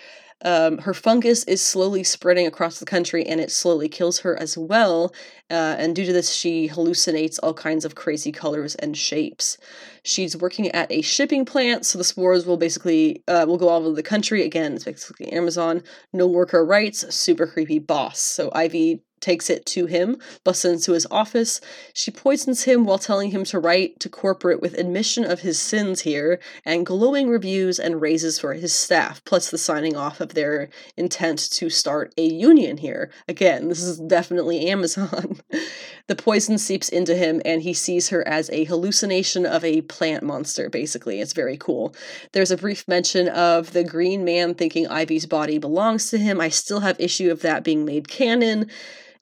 Um, 0.45 0.79
her 0.79 0.95
fungus 0.95 1.45
is 1.45 1.61
slowly 1.61 2.05
spreading 2.05 2.47
across 2.47 2.79
the 2.79 2.87
country 2.87 3.27
and 3.27 3.41
it 3.41 3.51
slowly 3.51 3.89
kills 3.89 4.21
her 4.21 4.39
as 4.41 4.57
well. 4.57 5.13
Uh, 5.51 5.77
and 5.79 5.97
due 5.97 6.05
to 6.05 6.13
this, 6.13 6.33
she 6.33 6.69
hallucinates 6.69 7.39
all 7.43 7.55
kinds 7.55 7.85
of 7.85 7.95
crazy 7.95 8.31
colors 8.31 8.75
and 8.77 8.97
shapes. 8.97 9.59
She's 10.05 10.37
working 10.37 10.69
at 10.71 10.91
a 10.93 11.03
shipping 11.03 11.45
plant, 11.45 11.85
so 11.85 11.99
the 11.99 12.05
spores 12.05 12.47
will 12.47 12.57
basically 12.57 13.23
uh, 13.27 13.45
will 13.49 13.57
go 13.57 13.69
all 13.69 13.85
over 13.85 13.97
the 13.97 14.03
country. 14.03 14.45
Again, 14.45 14.75
it's 14.75 14.85
basically 14.85 15.33
Amazon. 15.33 15.83
No 16.13 16.27
worker 16.27 16.65
rights. 16.65 17.15
Super 17.15 17.47
creepy 17.47 17.79
boss. 17.79 18.21
So 18.21 18.51
Ivy 18.55 19.03
takes 19.21 19.51
it 19.51 19.67
to 19.67 19.87
him, 19.87 20.19
busts 20.45 20.65
into 20.65 20.93
his 20.93 21.07
office. 21.11 21.61
She 21.93 22.11
poisons 22.11 22.65
him 22.65 22.85
while 22.85 22.99
telling 22.99 23.31
him 23.31 23.45
to 23.45 23.59
write 23.59 24.01
to 24.01 24.09
corporate 24.09 24.61
with 24.61 24.79
admission 24.79 25.25
of 25.25 25.41
his 25.41 25.59
sins 25.59 26.01
here, 26.01 26.39
and 26.65 26.87
glowing 26.87 27.29
reviews 27.29 27.79
and 27.79 28.01
raises 28.01 28.39
for 28.39 28.55
his 28.55 28.73
staff, 28.73 29.25
plus 29.25 29.51
the 29.51 29.59
signing 29.59 29.97
off 29.97 30.21
of 30.21 30.35
their 30.35 30.69
intent 30.97 31.39
to 31.53 31.71
start 31.71 32.13
a 32.17 32.23
union 32.23 32.79
here. 32.79 33.11
Again, 33.29 33.69
this 33.69 33.83
is 33.83 33.99
definitely 33.99 34.69
Amazon. 34.69 35.41
the 36.07 36.17
poison 36.17 36.59
seeps 36.59 36.89
into 36.89 37.15
him, 37.15 37.41
and 37.45 37.63
he 37.63 37.75
sees 37.75 38.09
her 38.09 38.27
as 38.27 38.51
a 38.51 38.65
hallucination 38.65 39.47
of 39.47 39.65
a 39.65 39.83
plant 39.83 40.23
monster, 40.23 40.69
basically. 40.69 41.21
It's 41.21 41.33
very 41.33 41.57
cool. 41.57 41.95
There's 42.33 42.51
a 42.51 42.57
brief 42.57 42.87
mention 42.89 43.29
of 43.29 43.73
the 43.73 43.85
green 43.85 44.25
man 44.25 44.55
thinking 44.55 44.87
Ivy's 44.87 45.27
body 45.27 45.59
belongs 45.59 46.11
to 46.11 46.19
him. 46.19 46.41
I 46.41 46.49
still 46.49 46.81
have 46.81 47.01
issue 47.01 47.31
of 47.31 47.43
that 47.43 47.65
being 47.65 47.85
made 47.85 48.09
canon 48.09 48.71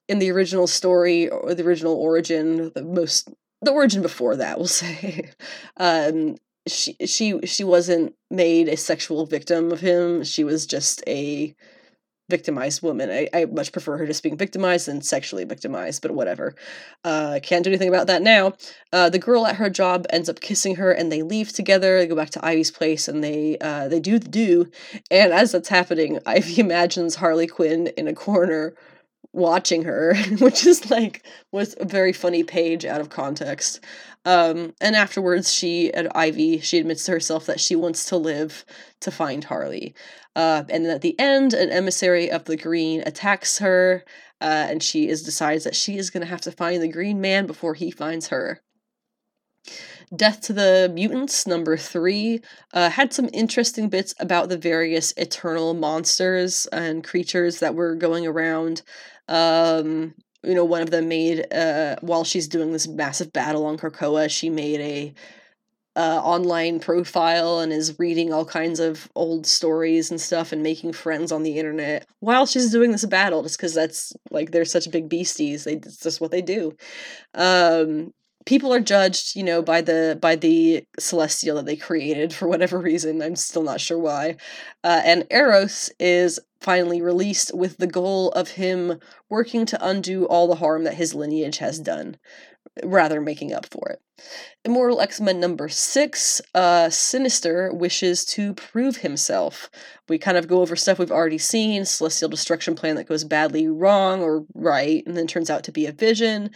in 0.07 0.19
the 0.19 0.31
original 0.31 0.67
story 0.67 1.29
or 1.29 1.53
the 1.53 1.65
original 1.65 1.93
origin, 1.93 2.71
the 2.73 2.83
most 2.83 3.29
the 3.61 3.71
origin 3.71 4.01
before 4.01 4.35
that, 4.35 4.57
we'll 4.57 4.67
say, 4.67 5.31
um, 5.77 6.37
she 6.67 6.95
she 7.05 7.39
she 7.45 7.63
wasn't 7.63 8.13
made 8.29 8.67
a 8.67 8.77
sexual 8.77 9.25
victim 9.25 9.71
of 9.71 9.79
him. 9.79 10.23
She 10.23 10.43
was 10.43 10.65
just 10.65 11.03
a 11.07 11.55
victimized 12.29 12.81
woman. 12.81 13.09
I, 13.09 13.29
I 13.33 13.45
much 13.45 13.71
prefer 13.71 13.97
her 13.97 14.05
just 14.05 14.21
being 14.21 14.37
victimized 14.37 14.87
than 14.87 15.01
sexually 15.01 15.45
victimized, 15.45 16.01
but 16.01 16.11
whatever. 16.11 16.55
Uh, 17.03 17.39
can't 17.41 17.63
do 17.63 17.69
anything 17.69 17.87
about 17.87 18.07
that 18.07 18.21
now. 18.21 18.53
Uh, 18.91 19.09
the 19.09 19.19
girl 19.19 19.45
at 19.45 19.55
her 19.55 19.69
job 19.69 20.05
ends 20.09 20.27
up 20.27 20.41
kissing 20.41 20.75
her, 20.75 20.91
and 20.91 21.09
they 21.09 21.21
leave 21.21 21.53
together. 21.53 21.97
They 21.97 22.07
go 22.07 22.15
back 22.15 22.31
to 22.31 22.45
Ivy's 22.45 22.71
place, 22.71 23.07
and 23.07 23.23
they 23.23 23.57
uh, 23.59 23.87
they 23.87 23.99
do 23.99 24.19
the 24.19 24.27
do. 24.27 24.69
And 25.09 25.31
as 25.31 25.53
that's 25.53 25.69
happening, 25.69 26.19
Ivy 26.25 26.59
imagines 26.59 27.15
Harley 27.15 27.47
Quinn 27.47 27.87
in 27.97 28.07
a 28.07 28.13
corner 28.13 28.73
watching 29.33 29.83
her, 29.83 30.15
which 30.39 30.65
is 30.65 30.89
like 30.89 31.25
was 31.51 31.75
a 31.79 31.85
very 31.85 32.13
funny 32.13 32.43
page 32.43 32.85
out 32.85 33.01
of 33.01 33.09
context. 33.09 33.79
Um, 34.25 34.73
and 34.81 34.95
afterwards, 34.95 35.53
she 35.53 35.93
at 35.93 36.15
Ivy 36.15 36.59
she 36.59 36.79
admits 36.79 37.05
to 37.05 37.11
herself 37.11 37.45
that 37.45 37.59
she 37.59 37.75
wants 37.75 38.05
to 38.05 38.17
live 38.17 38.65
to 39.01 39.11
find 39.11 39.43
Harley. 39.43 39.95
Uh, 40.35 40.63
and 40.69 40.85
then 40.85 40.93
at 40.93 41.01
the 41.01 41.19
end, 41.19 41.53
an 41.53 41.71
emissary 41.71 42.29
of 42.29 42.45
the 42.45 42.57
Green 42.57 43.01
attacks 43.05 43.57
her, 43.59 44.03
uh, 44.39 44.67
and 44.69 44.83
she 44.83 45.07
is 45.07 45.23
decides 45.23 45.63
that 45.63 45.75
she 45.75 45.97
is 45.97 46.09
going 46.09 46.21
to 46.21 46.29
have 46.29 46.41
to 46.41 46.51
find 46.51 46.81
the 46.81 46.87
Green 46.87 47.19
Man 47.21 47.47
before 47.47 47.73
he 47.73 47.89
finds 47.89 48.27
her. 48.27 48.61
Death 50.15 50.39
to 50.41 50.53
the 50.53 50.89
Mutants, 50.93 51.45
number 51.45 51.75
three, 51.75 52.39
uh, 52.73 52.89
had 52.89 53.11
some 53.11 53.29
interesting 53.33 53.89
bits 53.89 54.15
about 54.19 54.47
the 54.47 54.57
various 54.57 55.11
eternal 55.17 55.73
monsters 55.73 56.65
and 56.67 57.03
creatures 57.03 57.59
that 57.59 57.75
were 57.75 57.93
going 57.93 58.25
around. 58.25 58.83
Um, 59.27 60.13
you 60.43 60.55
know, 60.55 60.65
one 60.65 60.81
of 60.81 60.91
them 60.91 61.07
made, 61.07 61.51
uh, 61.53 61.95
while 62.01 62.23
she's 62.23 62.47
doing 62.47 62.71
this 62.71 62.87
massive 62.87 63.33
battle 63.33 63.65
on 63.65 63.77
Krakoa, 63.77 64.29
she 64.29 64.49
made 64.49 64.79
a 64.81 65.13
uh, 65.95 66.21
online 66.23 66.79
profile 66.79 67.59
and 67.59 67.73
is 67.73 67.97
reading 67.97 68.31
all 68.31 68.45
kinds 68.45 68.79
of 68.79 69.09
old 69.15 69.47
stories 69.47 70.11
and 70.11 70.21
stuff 70.21 70.51
and 70.51 70.61
making 70.61 70.93
friends 70.93 71.31
on 71.31 71.41
the 71.41 71.57
internet 71.57 72.05
while 72.19 72.45
she's 72.45 72.71
doing 72.71 72.91
this 72.91 73.05
battle 73.05 73.41
just 73.41 73.57
because 73.57 73.73
that's 73.73 74.13
like 74.29 74.51
they're 74.51 74.63
such 74.63 74.91
big 74.91 75.09
beasties. 75.09 75.63
They 75.63 75.73
it's 75.73 75.97
just 75.97 76.21
what 76.21 76.29
they 76.29 76.43
do. 76.43 76.75
Um 77.33 78.13
people 78.47 78.73
are 78.73 78.79
judged 78.79 79.35
you 79.35 79.43
know 79.43 79.61
by 79.61 79.81
the 79.81 80.17
by 80.21 80.33
the 80.35 80.81
celestial 80.97 81.57
that 81.57 81.65
they 81.65 81.75
created 81.75 82.33
for 82.33 82.47
whatever 82.47 82.79
reason 82.79 83.21
i'm 83.21 83.35
still 83.35 83.61
not 83.61 83.81
sure 83.81 83.99
why 83.99 84.35
uh, 84.85 85.01
and 85.03 85.27
eros 85.29 85.91
is 85.99 86.39
finally 86.61 87.01
released 87.01 87.53
with 87.53 87.77
the 87.77 87.85
goal 87.85 88.29
of 88.31 88.51
him 88.51 88.99
working 89.29 89.65
to 89.65 89.85
undo 89.85 90.25
all 90.27 90.47
the 90.47 90.55
harm 90.55 90.85
that 90.85 90.95
his 90.95 91.13
lineage 91.13 91.57
has 91.57 91.77
done 91.77 92.15
rather 92.83 93.21
making 93.21 93.53
up 93.53 93.65
for 93.65 93.89
it. 93.89 93.99
Immortal 94.65 94.99
X-Men 94.99 95.39
number 95.39 95.69
six, 95.69 96.41
uh, 96.55 96.89
Sinister 96.89 97.71
wishes 97.71 98.25
to 98.25 98.53
prove 98.55 98.97
himself. 98.97 99.69
We 100.09 100.17
kind 100.17 100.37
of 100.37 100.47
go 100.47 100.61
over 100.61 100.75
stuff 100.75 100.97
we've 100.97 101.11
already 101.11 101.37
seen, 101.37 101.85
Celestial 101.85 102.27
Destruction 102.27 102.75
Plan 102.75 102.95
that 102.95 103.07
goes 103.07 103.23
badly 103.23 103.67
wrong 103.67 104.21
or 104.21 104.45
right, 104.55 105.03
and 105.05 105.15
then 105.15 105.27
turns 105.27 105.49
out 105.49 105.63
to 105.65 105.71
be 105.71 105.85
a 105.85 105.91
vision. 105.91 106.49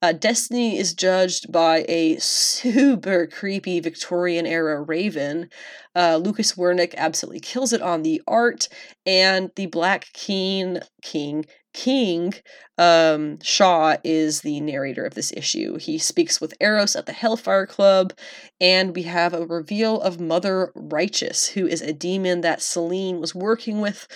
Uh, 0.00 0.12
Destiny 0.12 0.78
is 0.78 0.94
judged 0.94 1.50
by 1.50 1.84
a 1.88 2.16
super 2.18 3.26
creepy 3.26 3.80
Victorian 3.80 4.46
era 4.46 4.80
Raven. 4.80 5.50
Uh, 5.96 6.20
Lucas 6.22 6.52
Werneck 6.52 6.94
absolutely 6.96 7.40
kills 7.40 7.72
it 7.72 7.82
on 7.82 8.02
the 8.02 8.22
art, 8.28 8.68
and 9.04 9.50
the 9.56 9.66
Black 9.66 10.12
King 10.12 10.78
King 11.02 11.44
King, 11.78 12.34
um, 12.76 13.38
Shaw 13.40 13.98
is 14.02 14.40
the 14.40 14.58
narrator 14.58 15.04
of 15.04 15.14
this 15.14 15.32
issue. 15.36 15.78
He 15.78 15.96
speaks 15.96 16.40
with 16.40 16.54
Eros 16.58 16.96
at 16.96 17.06
the 17.06 17.12
Hellfire 17.12 17.66
Club, 17.66 18.12
and 18.60 18.96
we 18.96 19.04
have 19.04 19.32
a 19.32 19.46
reveal 19.46 20.00
of 20.00 20.18
Mother 20.18 20.72
Righteous, 20.74 21.50
who 21.50 21.68
is 21.68 21.80
a 21.80 21.92
demon 21.92 22.40
that 22.40 22.62
Selene 22.62 23.20
was 23.20 23.32
working 23.32 23.80
with 23.80 24.08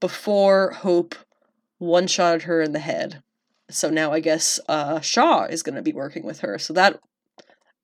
before 0.00 0.70
Hope 0.70 1.14
one 1.76 2.06
shotted 2.06 2.44
her 2.44 2.62
in 2.62 2.72
the 2.72 2.78
head. 2.78 3.22
So 3.68 3.90
now 3.90 4.12
I 4.12 4.20
guess 4.20 4.58
uh, 4.66 5.00
Shaw 5.00 5.44
is 5.44 5.62
going 5.62 5.76
to 5.76 5.82
be 5.82 5.92
working 5.92 6.24
with 6.24 6.40
her. 6.40 6.58
So 6.58 6.72
that 6.72 7.00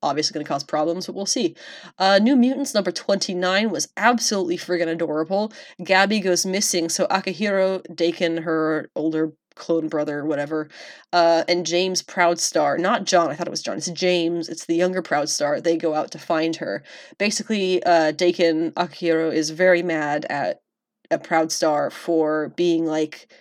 obviously 0.07 0.33
going 0.33 0.45
to 0.45 0.49
cause 0.49 0.63
problems, 0.63 1.05
but 1.05 1.15
we'll 1.15 1.25
see. 1.25 1.55
Uh, 1.97 2.19
New 2.21 2.35
Mutants 2.35 2.73
number 2.73 2.91
29 2.91 3.69
was 3.69 3.89
absolutely 3.97 4.57
friggin' 4.57 4.87
adorable. 4.87 5.51
Gabby 5.83 6.19
goes 6.19 6.45
missing, 6.45 6.89
so 6.89 7.05
Akihiro 7.07 7.85
Daken, 7.87 8.43
her 8.43 8.89
older 8.95 9.33
clone 9.55 9.87
brother, 9.87 10.23
whatever, 10.23 10.69
uh, 11.13 11.43
and 11.47 11.65
James 11.65 12.03
Proudstar, 12.03 12.79
not 12.79 13.05
John, 13.05 13.29
I 13.29 13.35
thought 13.35 13.47
it 13.47 13.51
was 13.51 13.63
John, 13.63 13.77
it's 13.77 13.89
James, 13.89 14.49
it's 14.49 14.65
the 14.65 14.75
younger 14.75 15.01
Proudstar, 15.01 15.61
they 15.61 15.77
go 15.77 15.93
out 15.95 16.11
to 16.11 16.19
find 16.19 16.55
her. 16.57 16.83
Basically, 17.17 17.83
uh, 17.83 18.11
Daken 18.11 18.73
Akihiro 18.73 19.33
is 19.33 19.49
very 19.49 19.81
mad 19.81 20.25
at 20.29 20.61
a 21.09 21.17
Proudstar 21.17 21.91
for 21.91 22.49
being 22.49 22.85
like 22.85 23.31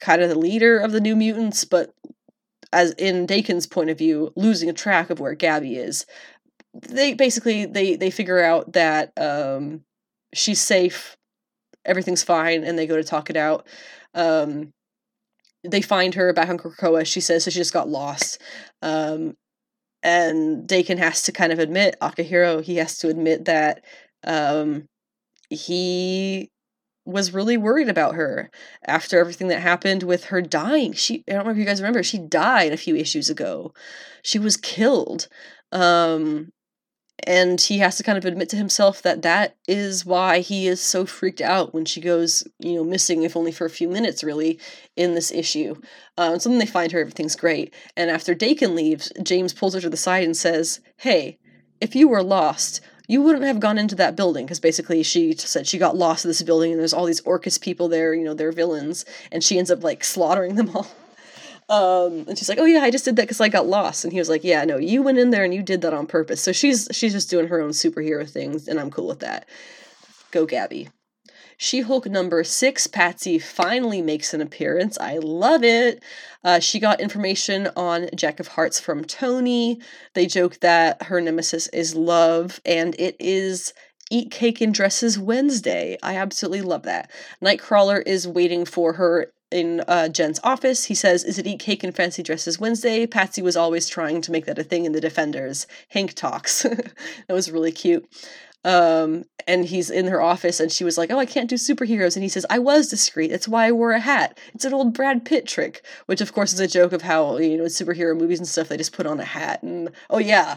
kind 0.00 0.22
of 0.22 0.28
the 0.28 0.38
leader 0.38 0.78
of 0.78 0.92
the 0.92 1.00
New 1.00 1.16
Mutants, 1.16 1.64
but 1.64 1.93
as 2.74 2.90
in 2.92 3.26
Daken's 3.26 3.66
point 3.66 3.90
of 3.90 3.96
view, 3.96 4.32
losing 4.36 4.68
a 4.68 4.74
track 4.74 5.08
of 5.08 5.20
where 5.20 5.34
Gabby 5.34 5.76
is. 5.76 6.04
They 6.74 7.14
basically 7.14 7.66
they 7.66 7.96
they 7.96 8.10
figure 8.10 8.42
out 8.42 8.72
that 8.72 9.12
um, 9.16 9.82
she's 10.34 10.60
safe, 10.60 11.16
everything's 11.84 12.24
fine, 12.24 12.64
and 12.64 12.76
they 12.76 12.86
go 12.86 12.96
to 12.96 13.04
talk 13.04 13.30
it 13.30 13.36
out. 13.36 13.66
Um, 14.12 14.72
they 15.62 15.80
find 15.80 16.14
her 16.14 16.32
back 16.32 16.48
on 16.48 16.58
Krakoa. 16.58 17.06
She 17.06 17.20
says 17.20 17.44
so 17.44 17.50
she 17.50 17.60
just 17.60 17.72
got 17.72 17.88
lost. 17.88 18.40
Um, 18.82 19.36
and 20.02 20.68
Daken 20.68 20.98
has 20.98 21.22
to 21.22 21.32
kind 21.32 21.52
of 21.52 21.58
admit, 21.58 21.96
Akihiro. 22.02 22.62
he 22.62 22.76
has 22.76 22.98
to 22.98 23.08
admit 23.08 23.46
that 23.46 23.82
um, 24.24 24.84
he 25.48 26.50
was 27.04 27.34
really 27.34 27.56
worried 27.56 27.88
about 27.88 28.14
her 28.14 28.50
after 28.86 29.18
everything 29.18 29.48
that 29.48 29.60
happened 29.60 30.02
with 30.02 30.26
her 30.26 30.40
dying. 30.40 30.92
She 30.92 31.24
I 31.28 31.32
don't 31.32 31.44
know 31.44 31.50
if 31.52 31.58
you 31.58 31.64
guys 31.64 31.80
remember, 31.80 32.02
she 32.02 32.18
died 32.18 32.72
a 32.72 32.78
few 32.78 32.96
issues 32.96 33.28
ago. 33.28 33.72
She 34.22 34.38
was 34.38 34.56
killed. 34.56 35.28
Um 35.72 36.52
and 37.26 37.60
he 37.60 37.78
has 37.78 37.96
to 37.96 38.02
kind 38.02 38.18
of 38.18 38.24
admit 38.24 38.48
to 38.50 38.56
himself 38.56 39.00
that 39.02 39.22
that 39.22 39.56
is 39.68 40.04
why 40.04 40.40
he 40.40 40.66
is 40.66 40.80
so 40.80 41.06
freaked 41.06 41.40
out 41.40 41.72
when 41.72 41.84
she 41.84 42.00
goes, 42.00 42.42
you 42.58 42.74
know, 42.74 42.84
missing, 42.84 43.22
if 43.22 43.36
only 43.36 43.52
for 43.52 43.64
a 43.64 43.70
few 43.70 43.88
minutes, 43.88 44.24
really, 44.24 44.58
in 44.96 45.14
this 45.14 45.30
issue. 45.30 45.76
Um, 46.18 46.38
so 46.38 46.48
then 46.48 46.58
they 46.58 46.66
find 46.66 46.90
her, 46.92 47.00
everything's 47.00 47.36
great. 47.36 47.72
And 47.96 48.10
after 48.10 48.34
Daken 48.34 48.74
leaves, 48.74 49.12
James 49.22 49.52
pulls 49.52 49.74
her 49.74 49.80
to 49.80 49.88
the 49.88 49.96
side 49.96 50.24
and 50.24 50.36
says, 50.36 50.80
Hey, 50.98 51.38
if 51.80 51.94
you 51.94 52.08
were 52.08 52.22
lost, 52.22 52.80
you 53.06 53.22
wouldn't 53.22 53.44
have 53.44 53.60
gone 53.60 53.78
into 53.78 53.94
that 53.96 54.16
building 54.16 54.46
because 54.46 54.60
basically 54.60 55.02
she 55.02 55.34
said 55.34 55.66
she 55.66 55.78
got 55.78 55.96
lost 55.96 56.24
in 56.24 56.30
this 56.30 56.42
building 56.42 56.72
and 56.72 56.80
there's 56.80 56.94
all 56.94 57.04
these 57.04 57.20
Orchis 57.22 57.60
people 57.60 57.88
there, 57.88 58.14
you 58.14 58.24
know, 58.24 58.34
they're 58.34 58.52
villains, 58.52 59.04
and 59.30 59.44
she 59.44 59.58
ends 59.58 59.70
up 59.70 59.82
like 59.82 60.04
slaughtering 60.04 60.54
them 60.56 60.70
all. 60.74 60.86
Um, 61.66 62.26
and 62.28 62.36
she's 62.36 62.50
like, 62.50 62.58
"Oh 62.58 62.66
yeah, 62.66 62.80
I 62.80 62.90
just 62.90 63.06
did 63.06 63.16
that 63.16 63.22
because 63.22 63.40
I 63.40 63.48
got 63.48 63.66
lost." 63.66 64.04
And 64.04 64.12
he 64.12 64.18
was 64.18 64.28
like, 64.28 64.44
"Yeah, 64.44 64.66
no, 64.66 64.76
you 64.76 65.02
went 65.02 65.16
in 65.16 65.30
there 65.30 65.44
and 65.44 65.54
you 65.54 65.62
did 65.62 65.80
that 65.80 65.94
on 65.94 66.06
purpose." 66.06 66.42
So 66.42 66.52
she's 66.52 66.88
she's 66.92 67.14
just 67.14 67.30
doing 67.30 67.48
her 67.48 67.58
own 67.58 67.70
superhero 67.70 68.28
things, 68.28 68.68
and 68.68 68.78
I'm 68.78 68.90
cool 68.90 69.06
with 69.06 69.20
that. 69.20 69.48
Go, 70.30 70.44
Gabby. 70.44 70.90
She 71.56 71.82
Hulk 71.82 72.06
number 72.06 72.42
six, 72.44 72.86
Patsy, 72.86 73.38
finally 73.38 74.02
makes 74.02 74.34
an 74.34 74.40
appearance. 74.40 74.98
I 74.98 75.18
love 75.18 75.62
it. 75.62 76.02
Uh, 76.42 76.58
she 76.58 76.80
got 76.80 77.00
information 77.00 77.68
on 77.76 78.08
Jack 78.14 78.40
of 78.40 78.48
Hearts 78.48 78.80
from 78.80 79.04
Tony. 79.04 79.80
They 80.14 80.26
joke 80.26 80.60
that 80.60 81.04
her 81.04 81.20
nemesis 81.20 81.68
is 81.68 81.94
love, 81.94 82.60
and 82.64 82.94
it 82.98 83.16
is 83.18 83.72
Eat 84.10 84.30
Cake 84.30 84.60
and 84.60 84.74
Dresses 84.74 85.18
Wednesday. 85.18 85.96
I 86.02 86.16
absolutely 86.16 86.62
love 86.62 86.82
that. 86.82 87.10
Nightcrawler 87.42 88.02
is 88.06 88.28
waiting 88.28 88.64
for 88.64 88.94
her 88.94 89.32
in 89.50 89.80
uh, 89.86 90.08
Jen's 90.08 90.40
office. 90.42 90.84
He 90.84 90.94
says, 90.94 91.24
Is 91.24 91.38
it 91.38 91.46
Eat 91.46 91.60
Cake 91.60 91.84
and 91.84 91.94
Fancy 91.94 92.22
Dresses 92.22 92.58
Wednesday? 92.58 93.06
Patsy 93.06 93.40
was 93.40 93.56
always 93.56 93.88
trying 93.88 94.20
to 94.22 94.32
make 94.32 94.46
that 94.46 94.58
a 94.58 94.64
thing 94.64 94.84
in 94.84 94.92
the 94.92 95.00
Defenders. 95.00 95.66
Hank 95.90 96.14
talks. 96.14 96.62
that 96.62 96.94
was 97.28 97.50
really 97.50 97.72
cute. 97.72 98.06
Um, 98.64 99.24
and 99.46 99.66
he's 99.66 99.90
in 99.90 100.06
her 100.06 100.22
office 100.22 100.58
and 100.58 100.72
she 100.72 100.84
was 100.84 100.96
like, 100.96 101.10
Oh, 101.10 101.18
I 101.18 101.26
can't 101.26 101.50
do 101.50 101.56
superheroes. 101.56 102.16
And 102.16 102.22
he 102.22 102.28
says, 102.28 102.46
I 102.48 102.58
was 102.58 102.88
discreet. 102.88 103.30
That's 103.30 103.46
why 103.46 103.66
I 103.66 103.72
wore 103.72 103.92
a 103.92 104.00
hat. 104.00 104.38
It's 104.54 104.64
an 104.64 104.72
old 104.72 104.94
Brad 104.94 105.24
Pitt 105.24 105.46
trick, 105.46 105.84
which 106.06 106.20
of 106.20 106.32
course 106.32 106.52
is 106.52 106.60
a 106.60 106.66
joke 106.66 106.92
of 106.92 107.02
how, 107.02 107.36
you 107.36 107.58
know, 107.58 107.64
superhero 107.64 108.18
movies 108.18 108.38
and 108.38 108.48
stuff, 108.48 108.68
they 108.68 108.76
just 108.76 108.96
put 108.96 109.06
on 109.06 109.20
a 109.20 109.24
hat. 109.24 109.62
And 109.62 109.90
oh, 110.08 110.18
yeah, 110.18 110.56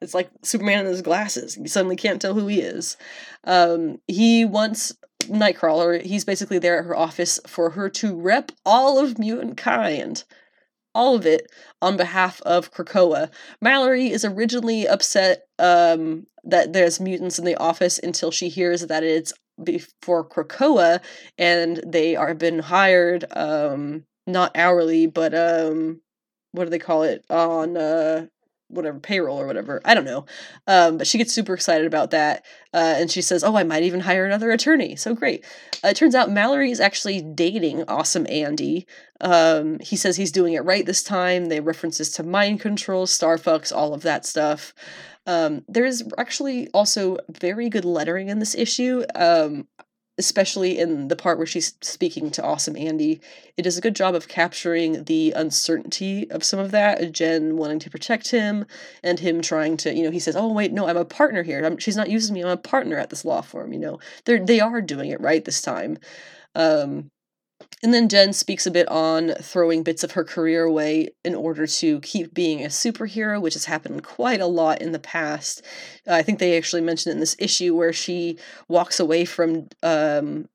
it's 0.00 0.14
like 0.14 0.30
Superman 0.42 0.80
in 0.80 0.86
his 0.86 1.02
glasses. 1.02 1.56
You 1.56 1.68
suddenly 1.68 1.96
can't 1.96 2.20
tell 2.20 2.34
who 2.34 2.46
he 2.46 2.60
is. 2.60 2.96
Um, 3.44 4.00
he 4.06 4.44
wants 4.44 4.94
Nightcrawler, 5.24 6.02
he's 6.02 6.24
basically 6.24 6.58
there 6.58 6.78
at 6.78 6.84
her 6.86 6.96
office 6.96 7.40
for 7.46 7.70
her 7.70 7.88
to 7.90 8.14
rep 8.14 8.52
all 8.64 8.98
of 8.98 9.18
mutant 9.18 9.56
kind 9.56 10.22
all 10.94 11.14
of 11.14 11.26
it 11.26 11.50
on 11.80 11.96
behalf 11.96 12.40
of 12.42 12.72
Krakoa. 12.72 13.30
Mallory 13.60 14.10
is 14.10 14.24
originally 14.24 14.86
upset 14.86 15.46
um, 15.58 16.26
that 16.44 16.72
there's 16.72 17.00
mutants 17.00 17.38
in 17.38 17.44
the 17.44 17.56
office 17.56 17.98
until 17.98 18.30
she 18.30 18.48
hears 18.48 18.86
that 18.86 19.02
it's 19.02 19.32
before 19.62 20.28
Krakoa 20.28 21.00
and 21.36 21.80
they 21.86 22.16
are 22.16 22.34
been 22.34 22.60
hired 22.60 23.24
um, 23.36 24.04
not 24.26 24.52
hourly 24.54 25.06
but 25.06 25.34
um, 25.34 26.00
what 26.52 26.64
do 26.64 26.70
they 26.70 26.78
call 26.78 27.02
it 27.02 27.24
on 27.28 27.76
uh, 27.76 28.26
whatever 28.68 28.98
payroll 28.98 29.40
or 29.40 29.46
whatever. 29.46 29.80
I 29.84 29.94
don't 29.94 30.04
know. 30.04 30.26
Um, 30.66 30.98
but 30.98 31.06
she 31.06 31.18
gets 31.18 31.32
super 31.32 31.54
excited 31.54 31.86
about 31.86 32.10
that. 32.10 32.44
Uh, 32.72 32.94
and 32.96 33.10
she 33.10 33.22
says, 33.22 33.42
Oh, 33.42 33.56
I 33.56 33.64
might 33.64 33.82
even 33.82 34.00
hire 34.00 34.24
another 34.24 34.50
attorney. 34.50 34.96
So 34.96 35.14
great. 35.14 35.44
Uh, 35.84 35.88
it 35.88 35.96
turns 35.96 36.14
out 36.14 36.30
Mallory 36.30 36.70
is 36.70 36.80
actually 36.80 37.22
dating 37.22 37.84
Awesome 37.88 38.26
Andy. 38.28 38.86
Um, 39.20 39.78
he 39.80 39.96
says 39.96 40.16
he's 40.16 40.32
doing 40.32 40.54
it 40.54 40.64
right 40.64 40.86
this 40.86 41.02
time. 41.02 41.46
They 41.46 41.60
references 41.60 42.10
to 42.12 42.22
mind 42.22 42.60
control, 42.60 43.06
Starfox, 43.06 43.74
all 43.74 43.94
of 43.94 44.02
that 44.02 44.24
stuff. 44.26 44.74
Um, 45.26 45.64
there 45.68 45.84
is 45.84 46.08
actually 46.16 46.68
also 46.68 47.18
very 47.28 47.68
good 47.68 47.84
lettering 47.84 48.28
in 48.28 48.38
this 48.38 48.54
issue. 48.54 49.04
Um, 49.14 49.66
especially 50.18 50.78
in 50.78 51.08
the 51.08 51.16
part 51.16 51.38
where 51.38 51.46
she's 51.46 51.74
speaking 51.80 52.30
to 52.32 52.42
Awesome 52.42 52.76
Andy, 52.76 53.20
it 53.56 53.62
does 53.62 53.78
a 53.78 53.80
good 53.80 53.96
job 53.96 54.14
of 54.14 54.28
capturing 54.28 55.04
the 55.04 55.32
uncertainty 55.32 56.30
of 56.30 56.44
some 56.44 56.58
of 56.58 56.70
that. 56.72 57.12
Jen 57.12 57.56
wanting 57.56 57.78
to 57.80 57.90
protect 57.90 58.30
him, 58.30 58.66
and 59.02 59.20
him 59.20 59.40
trying 59.40 59.76
to, 59.78 59.94
you 59.94 60.02
know, 60.02 60.10
he 60.10 60.18
says, 60.18 60.36
"Oh 60.36 60.52
wait, 60.52 60.72
no, 60.72 60.86
I'm 60.88 60.96
a 60.96 61.04
partner 61.04 61.42
here. 61.42 61.64
I'm, 61.64 61.78
she's 61.78 61.96
not 61.96 62.10
using 62.10 62.34
me. 62.34 62.42
I'm 62.42 62.50
a 62.50 62.56
partner 62.56 62.98
at 62.98 63.10
this 63.10 63.24
law 63.24 63.40
firm." 63.40 63.72
You 63.72 63.78
know, 63.78 64.00
they're 64.24 64.44
they 64.44 64.60
are 64.60 64.80
doing 64.80 65.10
it 65.10 65.20
right 65.20 65.44
this 65.44 65.62
time. 65.62 65.98
Um, 66.54 67.10
and 67.82 67.94
then 67.94 68.08
Jen 68.08 68.32
speaks 68.32 68.66
a 68.66 68.70
bit 68.70 68.88
on 68.88 69.34
throwing 69.40 69.82
bits 69.82 70.02
of 70.02 70.12
her 70.12 70.24
career 70.24 70.64
away 70.64 71.10
in 71.24 71.34
order 71.34 71.66
to 71.66 72.00
keep 72.00 72.34
being 72.34 72.64
a 72.64 72.68
superhero, 72.68 73.40
which 73.40 73.54
has 73.54 73.66
happened 73.66 74.02
quite 74.02 74.40
a 74.40 74.46
lot 74.46 74.82
in 74.82 74.92
the 74.92 74.98
past. 74.98 75.62
Uh, 76.06 76.14
I 76.14 76.22
think 76.22 76.38
they 76.38 76.56
actually 76.56 76.82
mentioned 76.82 77.12
it 77.12 77.16
in 77.16 77.20
this 77.20 77.36
issue 77.38 77.76
where 77.76 77.92
she 77.92 78.38
walks 78.66 78.98
away 78.98 79.24
from 79.24 79.68
um, 79.82 80.48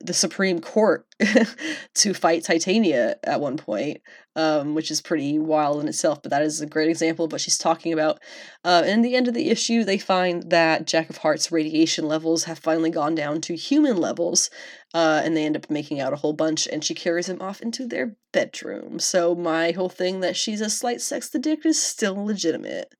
the 0.00 0.14
Supreme 0.14 0.60
Court 0.60 1.06
to 1.94 2.14
fight 2.14 2.42
Titania 2.42 3.16
at 3.22 3.40
one 3.40 3.56
point, 3.56 4.00
um, 4.36 4.74
which 4.74 4.90
is 4.90 5.00
pretty 5.00 5.38
wild 5.38 5.80
in 5.80 5.88
itself, 5.88 6.22
but 6.22 6.30
that 6.30 6.42
is 6.42 6.60
a 6.60 6.66
great 6.66 6.88
example 6.88 7.24
of 7.24 7.32
what 7.32 7.40
she's 7.40 7.58
talking 7.58 7.92
about. 7.92 8.20
Uh, 8.64 8.82
and 8.84 8.94
in 8.94 9.02
the 9.02 9.16
end 9.16 9.28
of 9.28 9.34
the 9.34 9.50
issue, 9.50 9.84
they 9.84 9.98
find 9.98 10.50
that 10.50 10.86
Jack 10.86 11.10
of 11.10 11.18
Hearts' 11.18 11.52
radiation 11.52 12.06
levels 12.06 12.44
have 12.44 12.58
finally 12.58 12.90
gone 12.90 13.14
down 13.14 13.40
to 13.42 13.54
human 13.54 13.96
levels, 13.96 14.50
uh, 14.92 15.22
and 15.24 15.36
they 15.36 15.44
end 15.44 15.56
up 15.56 15.70
making 15.70 16.00
out 16.00 16.12
a 16.12 16.16
whole 16.16 16.32
bunch, 16.32 16.66
and 16.66 16.84
she 16.84 16.94
carries 16.94 17.28
him 17.28 17.40
off 17.40 17.60
into 17.60 17.86
their 17.86 18.16
bedroom. 18.32 18.98
So 18.98 19.34
my 19.34 19.72
whole 19.72 19.88
thing 19.88 20.20
that 20.20 20.36
she's 20.36 20.60
a 20.60 20.70
slight 20.70 21.00
sex 21.00 21.34
addict 21.34 21.64
is 21.66 21.80
still 21.80 22.24
legitimate. 22.24 22.94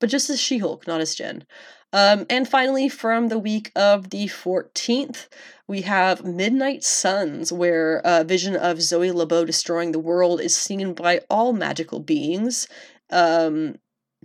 But 0.00 0.10
just 0.10 0.30
as 0.30 0.40
She 0.40 0.58
Hulk, 0.58 0.86
not 0.86 1.00
as 1.00 1.14
Jen. 1.14 1.44
Um, 1.92 2.26
and 2.28 2.46
finally, 2.46 2.88
from 2.88 3.28
the 3.28 3.38
week 3.38 3.72
of 3.74 4.10
the 4.10 4.26
14th, 4.26 5.28
we 5.66 5.82
have 5.82 6.24
Midnight 6.24 6.84
Suns, 6.84 7.52
where 7.52 8.02
a 8.04 8.24
vision 8.24 8.56
of 8.56 8.82
Zoe 8.82 9.10
Laveau 9.10 9.46
destroying 9.46 9.92
the 9.92 9.98
world 9.98 10.40
is 10.40 10.54
seen 10.54 10.92
by 10.92 11.20
all 11.30 11.52
magical 11.52 12.00
beings. 12.00 12.68
Um, 13.10 13.76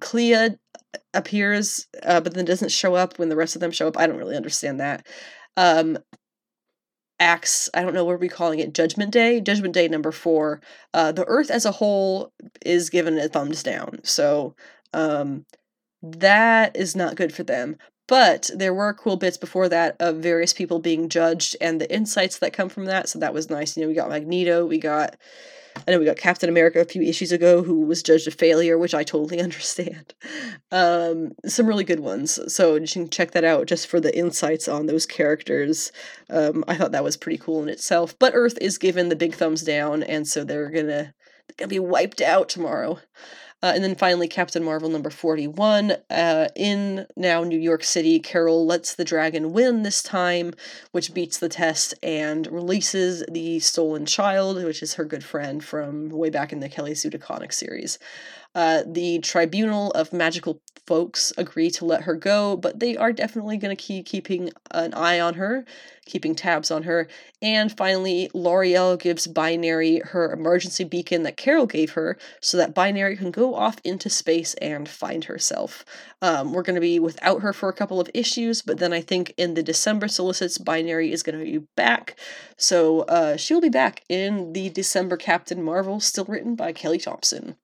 Clea 0.02 0.58
appears, 1.14 1.88
uh, 2.04 2.20
but 2.20 2.34
then 2.34 2.46
doesn't 2.46 2.72
show 2.72 2.96
up 2.96 3.18
when 3.18 3.30
the 3.30 3.36
rest 3.36 3.56
of 3.56 3.62
them 3.62 3.72
show 3.72 3.88
up. 3.88 3.98
I 3.98 4.08
don't 4.08 4.18
really 4.18 4.36
understand 4.36 4.80
that. 4.80 5.06
Um, 5.56 5.98
acts 7.20 7.70
i 7.74 7.82
don't 7.82 7.94
know 7.94 8.04
what 8.04 8.14
we're 8.14 8.18
we 8.18 8.28
calling 8.28 8.60
it 8.60 8.74
judgment 8.74 9.12
day 9.12 9.40
judgment 9.40 9.74
day 9.74 9.88
number 9.88 10.12
four 10.12 10.60
uh, 10.96 11.12
the 11.12 11.24
earth 11.26 11.52
as 11.52 11.64
a 11.64 11.72
whole 11.72 12.34
is 12.66 12.90
given 12.90 13.18
a 13.20 13.30
thumbs 13.30 13.62
down 13.62 14.00
so 14.04 14.56
um, 14.94 15.46
that 16.04 16.76
is 16.76 16.96
not 16.96 17.16
good 17.16 17.34
for 17.34 17.44
them. 17.44 17.78
But 18.08 18.52
there 18.54 18.74
were 18.74 18.94
cool 18.94 19.16
bits 19.16 19.38
before 19.38 19.70
that 19.70 19.96
of 20.00 20.18
various 20.18 20.54
people 20.54 20.80
being 20.80 21.08
judged 21.08 21.56
and 21.62 21.80
the 21.80 21.92
insights 21.92 22.38
that 22.40 22.52
come 22.52 22.68
from 22.68 22.86
that. 22.86 23.08
So 23.08 23.18
that 23.20 23.34
was 23.34 23.50
nice. 23.50 23.78
You 23.78 23.84
know, 23.84 23.88
we 23.88 23.96
got 23.96 24.10
Magneto, 24.10 24.66
we 24.66 24.78
got 24.78 25.16
I 25.88 25.92
know 25.92 26.00
we 26.00 26.06
got 26.06 26.18
Captain 26.18 26.50
America 26.50 26.80
a 26.80 26.86
few 26.86 27.02
issues 27.02 27.32
ago 27.32 27.64
who 27.64 27.82
was 27.82 28.04
judged 28.04 28.28
a 28.28 28.32
failure, 28.32 28.78
which 28.78 28.94
I 28.94 29.04
totally 29.04 29.42
understand. 29.42 30.14
Um, 30.72 31.32
some 31.46 31.68
really 31.68 31.84
good 31.84 32.00
ones. 32.00 32.40
So 32.54 32.76
you 32.76 32.88
can 32.88 33.10
check 33.10 33.32
that 33.32 33.44
out 33.44 33.68
just 33.68 33.88
for 33.88 34.00
the 34.00 34.16
insights 34.16 34.68
on 34.68 34.86
those 34.86 35.06
characters. 35.06 35.92
Um, 36.30 36.64
I 36.68 36.76
thought 36.76 36.92
that 36.92 37.04
was 37.04 37.18
pretty 37.18 37.38
cool 37.38 37.64
in 37.64 37.70
itself. 37.70 38.18
But 38.20 38.34
Earth 38.36 38.58
is 38.62 38.78
given 38.78 39.10
the 39.10 39.16
big 39.16 39.34
thumbs 39.36 39.64
down, 39.64 40.04
and 40.04 40.28
so 40.28 40.44
they're 40.44 40.70
gonna 40.70 41.14
they're 41.48 41.56
gonna 41.58 41.70
be 41.70 41.80
wiped 41.80 42.22
out 42.22 42.50
tomorrow. 42.50 43.00
Uh, 43.64 43.72
and 43.74 43.82
then 43.82 43.96
finally, 43.96 44.28
Captain 44.28 44.62
Marvel 44.62 44.90
number 44.90 45.10
41. 45.10 45.94
Uh, 46.10 46.50
in 46.54 47.08
now 47.16 47.46
New 47.46 47.58
York 47.58 47.86
City, 47.86 48.20
Carol 48.20 48.66
lets 48.66 48.94
the 48.94 49.06
dragon 49.06 49.54
win 49.54 49.84
this 49.84 50.04
time, 50.04 50.54
which 50.92 51.14
beats 51.14 51.40
the 51.40 51.48
test 51.48 51.94
and 52.04 52.46
releases 52.48 53.24
the 53.32 53.62
stolen 53.62 54.06
child, 54.06 54.62
which 54.62 54.84
is 54.84 54.96
her 54.96 55.06
good 55.06 55.24
friend 55.24 55.64
from 55.64 56.10
way 56.10 56.30
back 56.30 56.52
in 56.52 56.60
the 56.60 56.68
Kelly 56.68 56.94
Sue 56.94 57.10
DeConnick 57.10 57.54
series. 57.54 57.98
Uh, 58.56 58.84
the 58.86 59.20
Tribunal 59.20 59.92
of 59.92 60.14
Magical 60.14 60.62
Folks 60.86 61.32
agree 61.38 61.70
to 61.72 61.86
let 61.86 62.02
her 62.02 62.14
go, 62.14 62.58
but 62.58 62.82
they 62.82 62.98
are 62.98 63.14
definitely 63.14 63.56
going 63.56 63.74
to 63.74 63.82
keep 63.82 64.06
keeping 64.06 64.50
an 64.72 64.94
eye 64.94 65.18
on 65.18 65.36
her, 65.36 65.64
keeping 66.06 66.36
tabs 66.36 66.72
on 66.72 66.84
her. 66.84 67.08
And 67.42 67.76
finally, 67.76 68.30
L'Oreal 68.34 69.00
gives 69.00 69.26
Binary 69.26 70.02
her 70.04 70.34
emergency 70.34 70.84
beacon 70.84 71.24
that 71.24 71.38
Carol 71.38 71.68
gave 71.68 71.92
her 71.92 72.18
so 72.42 72.58
that 72.58 72.74
Binary 72.74 73.16
can 73.16 73.32
go 73.32 73.56
off 73.56 73.78
into 73.86 74.10
space 74.10 74.56
and 74.56 74.90
find 74.90 75.24
herself. 75.24 75.86
Um, 76.22 76.52
we're 76.52 76.64
going 76.64 76.76
to 76.76 76.82
be 76.82 77.00
without 77.00 77.42
her 77.44 77.54
for 77.54 77.70
a 77.70 77.74
couple 77.74 78.02
of 78.02 78.10
issues, 78.14 78.62
but 78.62 78.80
then 78.80 78.92
I 78.92 79.00
think 79.00 79.34
in 79.38 79.54
the 79.54 79.64
December 79.64 80.10
solicits, 80.10 80.58
Binary 80.58 81.14
is 81.14 81.24
going 81.24 81.40
to 81.40 81.46
be 81.46 81.66
back. 81.78 82.20
So 82.58 83.04
uh, 83.04 83.38
she'll 83.38 83.62
be 83.62 83.70
back 83.70 84.04
in 84.10 84.52
the 84.52 84.70
December 84.70 85.16
Captain 85.16 85.64
Marvel, 85.64 86.02
still 86.02 86.26
written 86.26 86.56
by 86.56 86.74
Kelly 86.74 87.00
Thompson. 87.00 87.56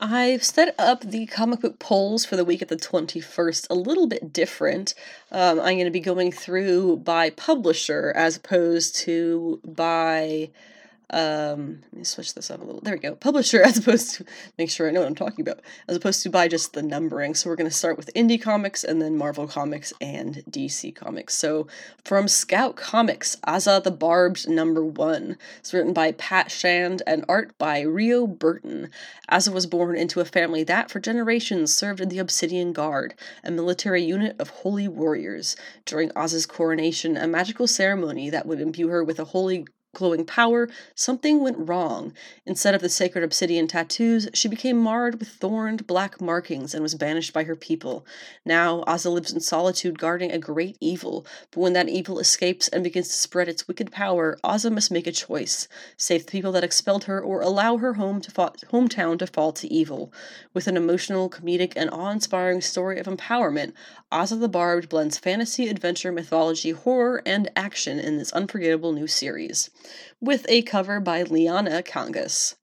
I've 0.00 0.44
set 0.44 0.76
up 0.78 1.00
the 1.00 1.26
comic 1.26 1.60
book 1.60 1.80
polls 1.80 2.24
for 2.24 2.36
the 2.36 2.44
week 2.44 2.62
of 2.62 2.68
the 2.68 2.76
21st 2.76 3.66
a 3.68 3.74
little 3.74 4.06
bit 4.06 4.32
different. 4.32 4.94
Um, 5.32 5.58
I'm 5.58 5.74
going 5.74 5.86
to 5.86 5.90
be 5.90 5.98
going 5.98 6.30
through 6.30 6.98
by 6.98 7.30
publisher 7.30 8.12
as 8.14 8.36
opposed 8.36 8.94
to 8.96 9.60
by 9.64 10.50
um 11.10 11.80
let 11.92 11.98
me 11.98 12.04
switch 12.04 12.34
this 12.34 12.50
up 12.50 12.60
a 12.60 12.64
little 12.64 12.80
there 12.82 12.94
we 12.94 13.00
go 13.00 13.14
publisher 13.14 13.62
as 13.64 13.78
opposed 13.78 14.14
to 14.14 14.24
make 14.58 14.70
sure 14.70 14.88
i 14.88 14.90
know 14.90 15.00
what 15.00 15.08
i'm 15.08 15.14
talking 15.14 15.42
about 15.42 15.60
as 15.88 15.96
opposed 15.96 16.22
to 16.22 16.30
by 16.30 16.48
just 16.48 16.72
the 16.72 16.82
numbering. 16.82 17.34
So 17.34 17.48
we're 17.48 17.56
going 17.56 17.70
to 17.70 17.76
start 17.76 17.96
with 17.96 18.12
indie 18.14 18.40
comics 18.40 18.84
and 18.84 19.00
then 19.00 19.16
marvel 19.16 19.46
comics 19.46 19.92
and 20.00 20.42
dc 20.50 20.94
comics. 20.94 21.34
So 21.34 21.66
from 22.04 22.28
scout 22.28 22.76
comics 22.76 23.36
Aza 23.46 23.82
the 23.82 23.90
barbed 23.90 24.48
number 24.48 24.84
one. 24.84 25.36
It's 25.58 25.72
written 25.72 25.92
by 25.92 26.12
pat 26.12 26.50
shand 26.50 27.02
and 27.06 27.24
art 27.28 27.56
by 27.58 27.80
rio 27.80 28.26
burton. 28.26 28.90
Aza 29.30 29.52
was 29.52 29.66
born 29.66 29.96
into 29.96 30.20
a 30.20 30.24
family 30.24 30.64
that 30.64 30.90
for 30.90 31.00
generations 31.00 31.74
served 31.74 32.00
in 32.00 32.08
the 32.08 32.18
obsidian 32.18 32.72
guard 32.72 33.14
a 33.44 33.50
military 33.50 34.02
unit 34.02 34.36
of 34.38 34.50
holy 34.50 34.88
warriors. 34.88 35.56
During 35.84 36.10
Aza's 36.10 36.46
coronation 36.46 37.16
a 37.16 37.26
magical 37.26 37.66
ceremony 37.66 38.30
that 38.30 38.46
would 38.46 38.60
imbue 38.60 38.88
her 38.88 39.04
with 39.04 39.18
a 39.18 39.24
holy 39.24 39.66
glowing 39.98 40.24
power, 40.24 40.68
something 40.94 41.42
went 41.42 41.68
wrong. 41.68 42.12
Instead 42.46 42.74
of 42.74 42.80
the 42.80 42.88
sacred 42.88 43.24
obsidian 43.24 43.66
tattoos, 43.66 44.28
she 44.32 44.46
became 44.46 44.78
marred 44.78 45.18
with 45.18 45.28
thorned 45.28 45.86
black 45.88 46.20
markings 46.20 46.72
and 46.72 46.82
was 46.82 46.94
banished 46.94 47.32
by 47.32 47.42
her 47.42 47.56
people. 47.56 48.06
Now, 48.44 48.84
Aza 48.84 49.12
lives 49.12 49.32
in 49.32 49.40
solitude 49.40 49.98
guarding 49.98 50.30
a 50.30 50.38
great 50.38 50.76
evil, 50.80 51.26
but 51.50 51.60
when 51.60 51.72
that 51.72 51.88
evil 51.88 52.20
escapes 52.20 52.68
and 52.68 52.84
begins 52.84 53.08
to 53.08 53.14
spread 53.14 53.48
its 53.48 53.66
wicked 53.66 53.90
power, 53.90 54.38
Aza 54.44 54.70
must 54.72 54.92
make 54.92 55.08
a 55.08 55.12
choice 55.12 55.66
save 55.96 56.24
the 56.24 56.32
people 56.32 56.52
that 56.52 56.64
expelled 56.64 57.04
her 57.04 57.20
or 57.20 57.40
allow 57.40 57.76
her 57.78 57.94
home 57.94 58.20
to 58.20 58.30
fa- 58.30 58.52
hometown 58.70 59.18
to 59.18 59.26
fall 59.26 59.52
to 59.52 59.72
evil. 59.72 60.12
With 60.54 60.68
an 60.68 60.76
emotional, 60.76 61.28
comedic, 61.28 61.72
and 61.74 61.90
awe 61.90 62.10
inspiring 62.10 62.60
story 62.60 63.00
of 63.00 63.06
empowerment, 63.06 63.72
Aza 64.10 64.40
the 64.40 64.48
Barbed 64.48 64.88
blends 64.88 65.18
fantasy, 65.18 65.68
adventure, 65.68 66.10
mythology, 66.10 66.70
horror, 66.70 67.20
and 67.26 67.50
action 67.54 67.98
in 67.98 68.16
this 68.16 68.32
unforgettable 68.32 68.92
new 68.92 69.06
series 69.06 69.68
with 70.18 70.46
a 70.48 70.62
cover 70.62 70.98
by 70.98 71.22
Liana 71.24 71.82
Kangas. 71.82 72.54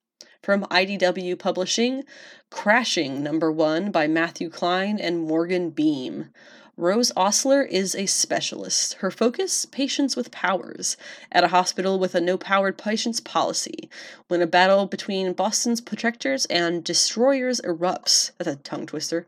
From 0.42 0.64
IDW 0.64 1.38
Publishing, 1.38 2.02
Crashing 2.50 3.22
Number 3.22 3.52
One 3.52 3.92
by 3.92 4.08
Matthew 4.08 4.50
Klein 4.50 4.98
and 4.98 5.20
Morgan 5.20 5.70
Beem. 5.70 6.30
Rose 6.78 7.10
Osler 7.16 7.62
is 7.62 7.94
a 7.94 8.04
specialist. 8.04 8.94
Her 8.94 9.10
focus 9.10 9.64
patients 9.64 10.14
with 10.14 10.30
powers 10.30 10.98
at 11.32 11.42
a 11.42 11.48
hospital 11.48 11.98
with 11.98 12.14
a 12.14 12.20
no 12.20 12.36
powered 12.36 12.76
patients 12.76 13.18
policy. 13.18 13.88
When 14.28 14.42
a 14.42 14.46
battle 14.46 14.84
between 14.84 15.32
Boston's 15.32 15.80
protectors 15.80 16.44
and 16.46 16.84
destroyers 16.84 17.62
erupts, 17.62 18.32
that's 18.36 18.50
a 18.50 18.56
tongue 18.56 18.84
twister, 18.84 19.26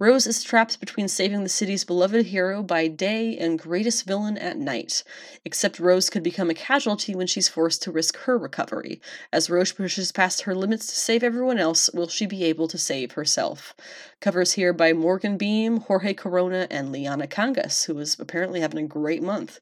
Rose 0.00 0.28
is 0.28 0.44
trapped 0.44 0.78
between 0.78 1.08
saving 1.08 1.42
the 1.42 1.48
city's 1.48 1.84
beloved 1.84 2.26
hero 2.26 2.62
by 2.62 2.86
day 2.86 3.36
and 3.36 3.58
greatest 3.58 4.06
villain 4.06 4.38
at 4.38 4.56
night. 4.56 5.02
Except 5.44 5.80
Rose 5.80 6.08
could 6.08 6.22
become 6.22 6.50
a 6.50 6.54
casualty 6.54 7.16
when 7.16 7.26
she's 7.26 7.48
forced 7.48 7.82
to 7.82 7.90
risk 7.90 8.16
her 8.18 8.38
recovery. 8.38 9.00
As 9.32 9.50
Rose 9.50 9.72
pushes 9.72 10.12
past 10.12 10.42
her 10.42 10.54
limits 10.54 10.86
to 10.86 10.94
save 10.94 11.24
everyone 11.24 11.58
else, 11.58 11.90
will 11.92 12.06
she 12.06 12.26
be 12.26 12.44
able 12.44 12.68
to 12.68 12.78
save 12.78 13.12
herself? 13.12 13.74
Covers 14.20 14.52
here 14.52 14.72
by 14.72 14.92
Morgan 14.92 15.36
Beem, 15.36 15.78
Jorge 15.78 16.14
Corona, 16.14 16.68
and 16.70 16.92
Liana 16.92 17.26
Kangas, 17.26 17.86
who 17.86 17.98
is 17.98 18.16
apparently 18.20 18.60
having 18.60 18.84
a 18.84 18.88
great 18.88 19.22
month. 19.22 19.58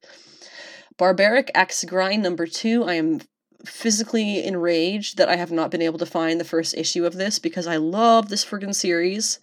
Barbaric 0.98 1.50
Axe 1.54 1.84
Grind 1.84 2.22
number 2.22 2.46
two. 2.46 2.84
I 2.84 2.94
am 2.94 3.20
physically 3.64 4.44
enraged 4.44 5.16
that 5.16 5.30
I 5.30 5.36
have 5.36 5.50
not 5.50 5.70
been 5.70 5.82
able 5.82 5.98
to 5.98 6.06
find 6.06 6.38
the 6.38 6.44
first 6.44 6.76
issue 6.76 7.06
of 7.06 7.14
this 7.14 7.38
because 7.38 7.66
I 7.66 7.76
love 7.76 8.28
this 8.28 8.44
friggin' 8.44 8.74
series. 8.74 9.38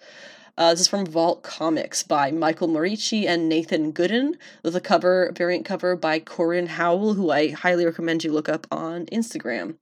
Uh, 0.56 0.70
this 0.70 0.82
is 0.82 0.88
from 0.88 1.04
Vault 1.04 1.42
Comics 1.42 2.04
by 2.04 2.30
Michael 2.30 2.68
Moreci 2.68 3.26
and 3.26 3.50
Nathan 3.50 3.92
Gooden, 3.92 4.36
with 4.62 4.76
a 4.76 4.82
cover 4.82 5.34
variant 5.36 5.66
cover 5.66 5.96
by 5.96 6.20
Corin 6.20 6.68
Howell, 6.68 7.16
who 7.16 7.32
I 7.32 7.50
highly 7.50 7.86
recommend 7.86 8.24
you 8.24 8.32
look 8.32 8.48
up 8.48 8.68
on 8.70 9.08
Instagram. 9.08 9.78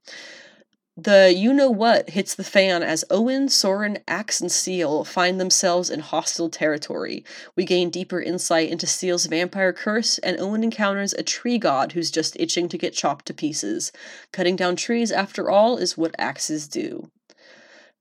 The 0.96 1.34
you 1.36 1.52
know 1.52 1.70
what 1.70 2.12
hits 2.12 2.36
the 2.36 2.46
fan 2.46 2.84
as 2.84 3.04
Owen, 3.10 3.50
Soren, 3.50 3.98
Axe, 4.08 4.40
and 4.40 4.50
Seal 4.50 5.04
find 5.04 5.42
themselves 5.42 5.90
in 5.90 6.00
hostile 6.00 6.50
territory. 6.50 7.26
We 7.58 7.66
gain 7.66 7.90
deeper 7.90 8.22
insight 8.22 8.70
into 8.70 8.88
Seal's 8.88 9.26
vampire 9.26 9.74
curse, 9.74 10.20
and 10.20 10.40
Owen 10.40 10.64
encounters 10.64 11.14
a 11.14 11.24
tree 11.24 11.58
god 11.58 11.92
who's 11.92 12.12
just 12.12 12.40
itching 12.40 12.70
to 12.70 12.78
get 12.78 12.94
chopped 12.94 13.26
to 13.26 13.34
pieces. 13.34 13.92
Cutting 14.32 14.56
down 14.56 14.78
trees, 14.78 15.12
after 15.12 15.50
all, 15.50 15.76
is 15.78 15.98
what 15.98 16.16
axes 16.18 16.66
do. 16.70 17.10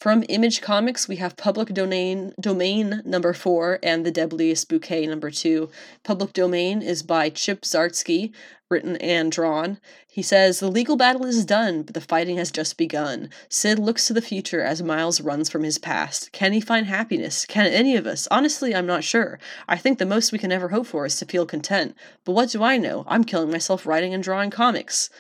From 0.01 0.25
Image 0.31 0.63
Comics, 0.63 1.09
we 1.09 1.17
have 1.17 1.37
Public 1.37 1.75
Domain 1.75 2.33
Domain 2.41 3.03
number 3.05 3.35
4 3.35 3.81
and 3.83 4.07
The 4.07 4.11
Deadliest 4.11 4.67
Bouquet 4.67 5.07
number 5.07 5.31
2. 5.31 5.69
Public 6.05 6.33
Domain 6.33 6.81
is 6.81 7.03
by 7.03 7.29
Chip 7.29 7.61
Zdarsky, 7.61 8.33
written 8.71 8.97
and 8.97 9.31
drawn. 9.31 9.79
He 10.09 10.23
says, 10.23 10.59
The 10.59 10.71
legal 10.71 10.97
battle 10.97 11.27
is 11.27 11.45
done, 11.45 11.83
but 11.83 11.93
the 11.93 12.01
fighting 12.01 12.39
has 12.39 12.51
just 12.51 12.79
begun. 12.79 13.29
Sid 13.51 13.79
looks 13.79 14.07
to 14.07 14.15
the 14.15 14.23
future 14.23 14.63
as 14.63 14.83
Miles 14.83 15.21
runs 15.21 15.51
from 15.51 15.65
his 15.65 15.77
past. 15.77 16.33
Can 16.33 16.55
he 16.55 16.63
find 16.63 16.87
happiness? 16.87 17.45
Can 17.45 17.67
any 17.67 17.95
of 17.95 18.07
us? 18.07 18.27
Honestly, 18.31 18.75
I'm 18.75 18.87
not 18.87 19.05
sure. 19.05 19.39
I 19.69 19.77
think 19.77 19.99
the 19.99 20.07
most 20.07 20.33
we 20.33 20.39
can 20.39 20.51
ever 20.51 20.71
hope 20.71 20.87
for 20.87 21.05
is 21.05 21.19
to 21.19 21.27
feel 21.27 21.45
content. 21.45 21.95
But 22.25 22.33
what 22.33 22.49
do 22.49 22.63
I 22.63 22.79
know? 22.79 23.05
I'm 23.07 23.25
killing 23.25 23.51
myself 23.51 23.85
writing 23.85 24.15
and 24.15 24.23
drawing 24.23 24.49
comics. 24.49 25.11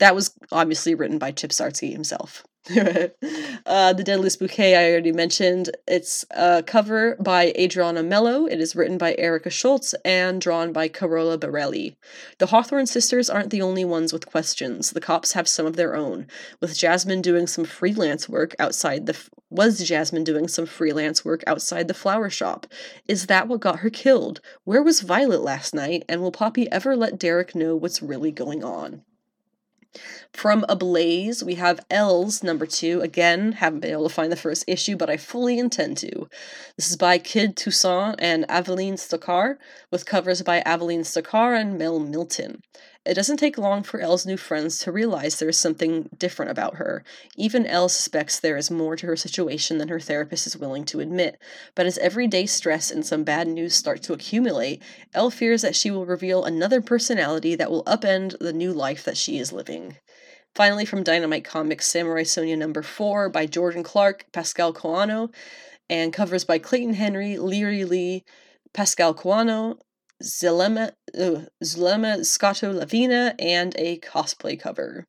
That 0.00 0.14
was 0.14 0.34
obviously 0.52 0.94
written 0.94 1.16
by 1.16 1.32
Chip 1.32 1.52
Zdarsky 1.52 1.92
himself. 1.92 2.44
uh, 2.70 3.92
the 3.92 4.04
Deadliest 4.04 4.38
Bouquet, 4.38 4.76
I 4.76 4.92
already 4.92 5.10
mentioned. 5.10 5.70
It's 5.88 6.24
a 6.30 6.62
cover 6.62 7.16
by 7.18 7.52
Adriana 7.58 8.04
Melo. 8.04 8.46
It 8.46 8.60
is 8.60 8.76
written 8.76 8.98
by 8.98 9.16
Erica 9.18 9.50
Schultz 9.50 9.96
and 10.04 10.40
drawn 10.40 10.72
by 10.72 10.86
Carola 10.86 11.38
Borelli. 11.38 11.96
The 12.38 12.46
Hawthorne 12.46 12.86
sisters 12.86 13.28
aren't 13.28 13.50
the 13.50 13.62
only 13.62 13.84
ones 13.84 14.12
with 14.12 14.26
questions. 14.26 14.92
The 14.92 15.00
cops 15.00 15.32
have 15.32 15.48
some 15.48 15.66
of 15.66 15.74
their 15.74 15.96
own, 15.96 16.28
with 16.60 16.78
Jasmine 16.78 17.20
doing 17.20 17.48
some 17.48 17.64
freelance 17.64 18.28
work 18.28 18.54
outside 18.60 19.06
the. 19.06 19.14
F- 19.14 19.28
was 19.50 19.82
Jasmine 19.82 20.22
doing 20.22 20.46
some 20.46 20.64
freelance 20.64 21.24
work 21.24 21.42
outside 21.48 21.88
the 21.88 21.94
flower 21.94 22.30
shop? 22.30 22.68
Is 23.08 23.26
that 23.26 23.48
what 23.48 23.58
got 23.58 23.80
her 23.80 23.90
killed? 23.90 24.40
Where 24.62 24.84
was 24.84 25.00
Violet 25.00 25.42
last 25.42 25.74
night? 25.74 26.04
And 26.08 26.22
will 26.22 26.30
Poppy 26.30 26.70
ever 26.70 26.94
let 26.94 27.18
Derek 27.18 27.56
know 27.56 27.74
what's 27.74 28.00
really 28.00 28.30
going 28.30 28.62
on? 28.62 29.02
From 30.32 30.64
Ablaze, 30.68 31.44
we 31.44 31.56
have 31.56 31.84
Els 31.90 32.42
number 32.42 32.64
two. 32.64 33.00
Again, 33.02 33.52
haven't 33.52 33.80
been 33.80 33.92
able 33.92 34.08
to 34.08 34.14
find 34.14 34.32
the 34.32 34.36
first 34.36 34.64
issue, 34.66 34.96
but 34.96 35.10
I 35.10 35.16
fully 35.16 35.58
intend 35.58 35.98
to. 35.98 36.28
This 36.76 36.90
is 36.90 36.96
by 36.96 37.18
Kid 37.18 37.56
Toussaint 37.56 38.16
and 38.18 38.46
Aveline 38.48 38.96
Stokart, 38.96 39.58
with 39.90 40.06
covers 40.06 40.42
by 40.42 40.60
Aveline 40.60 41.04
Stokart 41.04 41.56
and 41.58 41.78
Mel 41.78 41.98
Milton. 41.98 42.62
It 43.04 43.14
doesn't 43.14 43.38
take 43.38 43.58
long 43.58 43.82
for 43.82 43.98
Elle's 43.98 44.24
new 44.24 44.36
friends 44.36 44.78
to 44.78 44.92
realize 44.92 45.38
there 45.38 45.48
is 45.48 45.58
something 45.58 46.08
different 46.16 46.52
about 46.52 46.76
her. 46.76 47.02
Even 47.36 47.66
Elle 47.66 47.88
suspects 47.88 48.38
there 48.38 48.56
is 48.56 48.70
more 48.70 48.94
to 48.94 49.06
her 49.06 49.16
situation 49.16 49.78
than 49.78 49.88
her 49.88 49.98
therapist 49.98 50.46
is 50.46 50.56
willing 50.56 50.84
to 50.84 51.00
admit. 51.00 51.36
But 51.74 51.86
as 51.86 51.98
everyday 51.98 52.46
stress 52.46 52.92
and 52.92 53.04
some 53.04 53.24
bad 53.24 53.48
news 53.48 53.74
start 53.74 54.02
to 54.04 54.12
accumulate, 54.12 54.80
Elle 55.14 55.30
fears 55.30 55.62
that 55.62 55.74
she 55.74 55.90
will 55.90 56.06
reveal 56.06 56.44
another 56.44 56.80
personality 56.80 57.56
that 57.56 57.72
will 57.72 57.82
upend 57.84 58.38
the 58.38 58.52
new 58.52 58.72
life 58.72 59.02
that 59.04 59.16
she 59.16 59.36
is 59.38 59.52
living. 59.52 59.96
Finally, 60.54 60.84
from 60.84 61.02
Dynamite 61.02 61.44
Comics, 61.44 61.88
Samurai 61.88 62.22
Sonja 62.22 62.56
number 62.56 62.82
4 62.82 63.30
by 63.30 63.46
Jordan 63.46 63.82
Clark, 63.82 64.26
Pasquale 64.32 64.74
Qualano, 64.74 65.32
and 65.90 66.12
covers 66.12 66.44
by 66.44 66.58
Clayton 66.58 66.94
Henry, 66.94 67.34
Leirix 67.34 67.88
Li, 67.88 68.24
Pasquale 68.72 69.14
Qualano, 69.14 69.78
Zulema, 70.22 70.92
uh, 71.18 72.22
Scotto 72.24 72.72
Lavina, 72.72 73.34
and 73.38 73.74
a 73.78 73.98
cosplay 73.98 74.58
cover. 74.58 75.06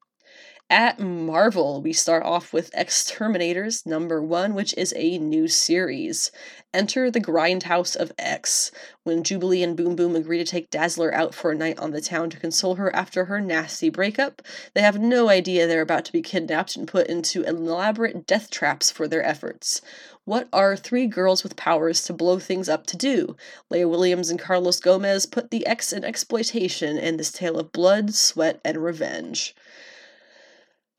At 0.70 1.00
Marvel, 1.00 1.84
we 1.84 1.94
start 1.94 2.24
off 2.24 2.52
with 2.52 2.72
X-Terminators 2.74 3.86
number 3.86 4.24
one, 4.24 4.56
which 4.56 4.74
is 4.76 4.92
a 4.96 5.20
new 5.20 5.48
series. 5.48 6.32
Enter 6.74 7.12
the 7.12 7.22
Grindhouse 7.22 7.96
of 7.96 8.12
X. 8.18 8.72
When 9.04 9.24
Jubilee 9.24 9.62
and 9.62 9.78
Boom 9.78 9.96
Boom 9.96 10.16
agree 10.16 10.40
to 10.40 10.46
take 10.46 10.72
Dazzler 10.72 11.14
out 11.14 11.36
for 11.36 11.52
a 11.52 11.56
night 11.56 11.78
on 11.78 11.92
the 11.92 12.02
town 12.02 12.32
to 12.32 12.40
console 12.40 12.76
her 12.76 12.96
after 12.96 13.26
her 13.26 13.40
nasty 13.40 13.90
breakup, 13.90 14.42
they 14.74 14.82
have 14.82 15.00
no 15.00 15.30
idea 15.30 15.68
they're 15.68 15.82
about 15.82 16.06
to 16.06 16.12
be 16.12 16.24
kidnapped 16.24 16.76
and 16.76 16.88
put 16.88 17.06
into 17.06 17.44
elaborate 17.44 18.26
death 18.26 18.50
traps 18.50 18.90
for 18.90 19.08
their 19.08 19.24
efforts. 19.24 19.80
What 20.26 20.48
are 20.54 20.78
three 20.78 21.08
girls 21.08 21.44
with 21.44 21.58
powers 21.58 22.04
to 22.04 22.14
blow 22.14 22.40
things 22.40 22.70
up 22.70 22.88
to 22.88 22.98
do? 22.98 23.36
Leah 23.70 23.90
Williams 23.90 24.30
and 24.30 24.40
Carlos 24.40 24.80
Gomez 24.80 25.26
put 25.26 25.52
the 25.52 25.66
X 25.66 25.92
in 25.92 26.06
exploitation 26.06 26.98
in 26.98 27.18
this 27.18 27.32
tale 27.32 27.60
of 27.60 27.74
blood, 27.74 28.14
sweat, 28.14 28.62
and 28.64 28.78
revenge. 28.78 29.54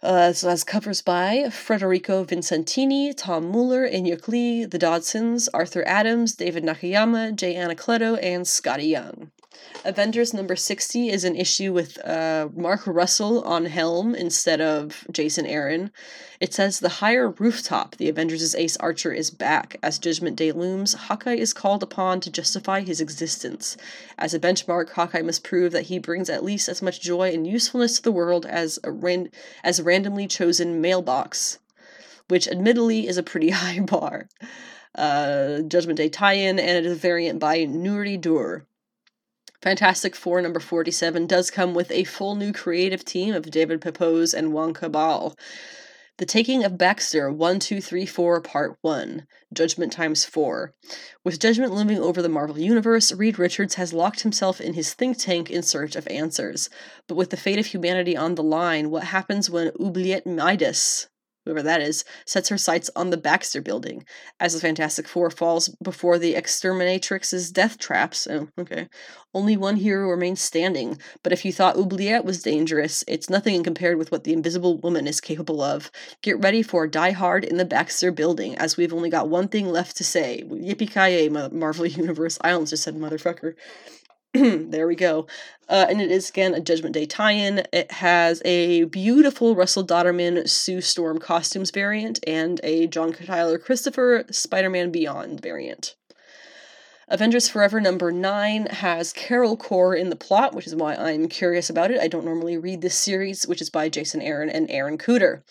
Uh, 0.03 0.35
so 0.35 0.51
has 0.51 0.63
covers 0.63 1.01
by 1.01 1.49
Federico 1.49 2.23
Vicentini, 2.27 3.15
Tom 3.17 3.51
Muller, 3.51 3.89
Inhyuk 3.89 4.29
Lee, 4.29 4.67
The 4.67 4.79
Dodsons, 4.79 5.49
Arthur 5.55 5.83
Adams, 5.89 6.35
David 6.35 6.63
Nakayama, 6.63 7.35
Jay 7.35 7.55
Anacleto, 7.55 8.23
and 8.23 8.45
Skottie 8.45 8.91
Young. 8.91 9.31
Avengers 9.85 10.32
number 10.32 10.56
60 10.56 11.10
is 11.10 11.24
an 11.24 11.36
issue 11.36 11.70
with 11.70 12.02
uh, 12.06 12.48
Mark 12.55 12.86
Russell 12.86 13.43
on 13.43 13.66
helm 13.66 14.14
instead 14.14 14.60
of 14.60 15.05
Jason 15.12 15.44
Aaron. 15.44 15.90
It 16.40 16.55
says 16.55 16.81
the 16.81 16.89
higher 16.89 17.31
rooftop, 17.31 17.97
the 17.97 18.09
Avengers' 18.09 18.55
Ace 18.55 18.78
Archer 18.78 19.12
is 19.12 19.31
back. 19.31 19.76
As 19.82 19.98
Judgment 19.98 20.36
Day 20.36 20.52
looms, 20.52 20.94
Hawkeye 20.94 21.35
is 21.35 21.52
called 21.52 21.82
upon 21.82 22.20
to 22.20 22.31
justify 22.31 22.81
his 22.81 23.01
existence. 23.01 23.76
As 24.16 24.32
a 24.32 24.40
benchmark, 24.40 24.90
Hawkeye 24.90 25.20
must 25.20 25.44
prove 25.44 25.72
that 25.72 25.85
he 25.86 25.98
brings 25.98 26.31
at 26.31 26.44
least 26.44 26.68
as 26.68 26.81
much 26.81 27.02
joy 27.02 27.31
and 27.32 27.47
usefulness 27.47 27.97
to 27.97 28.02
the 28.02 28.12
world 28.12 28.47
as 28.47 28.78
a 28.85 28.90
ran- 28.90 29.31
as 29.62 29.78
a 29.78 29.85
randomly 29.85 30.26
chosen 30.26 30.81
mailbox, 30.81 31.59
which 32.28 32.48
admittedly 32.48 33.06
is 33.06 33.18
a 33.18 33.22
pretty 33.22 33.51
high 33.60 33.81
bar. 33.81 34.28
Uh, 34.94 35.60
Judgment 35.60 35.98
Day 35.98 36.09
tie-in, 36.09 36.59
and 36.59 36.70
it 36.70 36.86
is 36.86 36.93
a 36.93 36.97
variant 36.97 37.39
by 37.39 37.59
Nuri 37.66 38.18
Dur. 38.18 38.66
Fantastic 39.65 40.15
Four 40.15 40.43
number 40.43 40.61
47 40.61 41.27
does 41.27 41.51
come 41.51 41.73
with 41.73 41.91
a 41.91 42.05
full 42.05 42.35
new 42.35 42.53
creative 42.53 43.03
team 43.03 43.32
of 43.32 43.51
David 43.51 43.81
Pepose 43.81 44.35
and 44.35 44.53
Juan 44.53 44.74
Cabal. 44.74 45.35
The 46.19 46.27
Taking 46.27 46.62
of 46.65 46.77
Baxter 46.77 47.32
1234 47.32 48.43
Part 48.43 48.77
1 48.82 49.27
Judgment 49.55 49.91
Times 49.91 50.27
4. 50.27 50.74
With 51.24 51.41
Judgment 51.41 51.73
looming 51.73 51.99
over 51.99 52.20
the 52.20 52.28
Marvel 52.28 52.59
Universe, 52.59 53.11
Reed 53.11 53.39
Richards 53.39 53.77
has 53.77 53.95
locked 53.95 54.20
himself 54.20 54.61
in 54.61 54.74
his 54.74 54.93
think 54.93 55.16
tank 55.16 55.51
in 55.51 55.62
search 55.62 55.97
of 55.97 56.07
answers. 56.09 56.69
But 57.09 57.15
with 57.15 57.31
the 57.31 57.39
fate 57.39 57.59
of 57.59 57.65
humanity 57.65 58.19
on 58.19 58.35
the 58.35 58.43
line, 58.43 58.91
what 58.91 59.05
happens 59.05 59.49
when 59.49 59.73
Oubliette 59.81 60.27
Midas, 60.27 61.09
whoever 61.45 61.62
that 61.62 61.81
is, 61.81 62.05
sets 62.25 62.49
her 62.49 62.59
sights 62.59 62.91
on 62.97 63.11
the 63.11 63.16
Baxter 63.16 63.61
building. 63.61 64.05
As 64.41 64.55
the 64.55 64.61
Fantastic 64.61 65.07
Four 65.09 65.31
falls 65.31 65.69
before 65.83 66.19
the 66.19 66.35
Exterminatrix's 66.35 67.51
death 67.51 67.79
traps, 67.79 68.27
oh, 68.31 68.49
okay, 68.59 68.89
only 69.35 69.57
one 69.57 69.77
hero 69.77 70.09
remains 70.09 70.41
standing. 70.41 70.99
But 71.23 71.33
if 71.33 71.45
you 71.45 71.53
thought 71.53 71.77
Oubliette 71.77 72.25
was 72.25 72.43
dangerous, 72.43 73.05
it's 73.09 73.29
nothing 73.29 73.62
compared 73.62 73.99
with 73.99 74.12
what 74.12 74.25
the 74.25 74.33
Invisible 74.33 74.79
Woman 74.79 75.07
is 75.07 75.21
capable 75.21 75.61
of. 75.61 75.91
Get 76.23 76.39
ready 76.41 76.62
for 76.62 76.87
Die 76.87 77.11
Hard 77.11 77.45
in 77.45 77.57
the 77.57 77.65
Baxter 77.65 78.12
building, 78.12 78.57
as 78.57 78.77
we've 78.77 78.93
only 78.93 79.11
got 79.11 79.29
one 79.29 79.49
thing 79.49 79.69
left 79.69 79.97
to 79.97 80.05
say. 80.05 80.45
Yippee-ki-yay, 80.47 81.29
Marvel 81.29 81.87
Universe. 81.87 82.39
I 82.43 82.53
almost 82.53 82.71
just 82.71 82.85
said 82.85 82.95
motherfucker. 82.95 83.55
there 84.70 84.89
we 84.89 84.97
go. 84.97 85.28
Uh, 85.69 85.86
and 85.89 86.01
it 86.01 86.11
is 86.11 86.28
again 86.28 86.55
a 86.55 86.61
Judgment 86.61 86.93
Day 86.93 87.06
tie-in. 87.06 87.62
It 87.73 87.93
has 87.93 88.43
a 88.44 88.82
beautiful 88.85 89.55
Russell 89.55 89.86
Dauterman 89.86 90.48
Sue 90.48 90.81
Storm 90.81 91.19
costumes 91.19 91.70
variant 91.70 92.19
and 92.27 92.61
a 92.65 92.89
John 92.89 93.12
Tyler 93.12 93.59
Christopher 93.59 94.24
Spider-Man 94.28 94.90
Beyond 94.90 95.40
variant. 95.40 95.94
Avengers 97.06 97.48
Forever 97.48 97.81
number 97.81 98.11
9 98.11 98.66
has 98.66 99.12
Carol 99.12 99.56
Corps 99.56 99.94
in 99.94 100.11
the 100.11 100.16
plot, 100.16 100.52
which 100.52 100.66
is 100.66 100.74
why 100.74 100.97
I'm 100.97 101.28
curious 101.28 101.70
about 101.70 101.93
it. 101.93 102.01
I 102.01 102.09
don't 102.09 102.24
normally 102.24 102.56
read 102.56 102.81
this 102.81 102.97
series, 102.97 103.47
which 103.47 103.62
is 103.62 103.70
by 103.70 103.89
Jason 103.89 104.20
Aaron 104.20 104.51
and 104.51 104.69
Aaron 104.69 104.98
Kuder. 104.98 105.43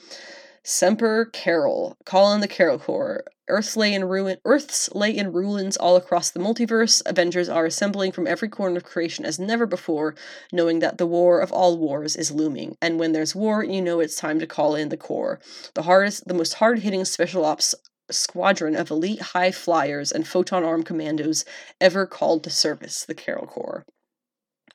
Semper 0.65 1.25
Carol, 1.25 1.97
call 2.05 2.33
in 2.33 2.39
the 2.39 2.47
Carol 2.47 2.79
Corps. 2.79 3.25
Earth's 3.49 3.75
lay 3.75 3.93
in 3.93 4.05
ruin 4.05 4.37
Earth's 4.45 4.89
lay 4.95 5.11
in 5.11 5.33
ruins 5.33 5.75
all 5.75 5.97
across 5.97 6.29
the 6.29 6.39
multiverse. 6.39 7.01
Avengers 7.05 7.49
are 7.49 7.65
assembling 7.65 8.13
from 8.13 8.27
every 8.27 8.47
corner 8.47 8.77
of 8.77 8.85
creation 8.85 9.25
as 9.25 9.37
never 9.37 9.65
before, 9.65 10.15
knowing 10.53 10.79
that 10.79 10.97
the 10.97 11.05
war 11.05 11.41
of 11.41 11.51
all 11.51 11.77
wars 11.77 12.15
is 12.15 12.31
looming. 12.31 12.77
And 12.81 12.97
when 12.97 13.11
there's 13.11 13.35
war, 13.35 13.61
you 13.61 13.81
know 13.81 13.99
it's 13.99 14.15
time 14.15 14.39
to 14.39 14.47
call 14.47 14.73
in 14.73 14.87
the 14.87 14.95
Corps. 14.95 15.41
The 15.73 15.81
hardest 15.81 16.29
the 16.29 16.33
most 16.33 16.53
hard-hitting 16.53 17.03
special 17.03 17.43
ops 17.43 17.75
squadron 18.09 18.77
of 18.77 18.89
elite 18.89 19.21
high 19.21 19.51
flyers 19.51 20.13
and 20.13 20.25
photon 20.25 20.63
arm 20.63 20.83
commandos 20.83 21.43
ever 21.81 22.05
called 22.05 22.45
to 22.45 22.49
service, 22.49 23.03
the 23.03 23.15
Carol 23.15 23.47
Corps. 23.47 23.85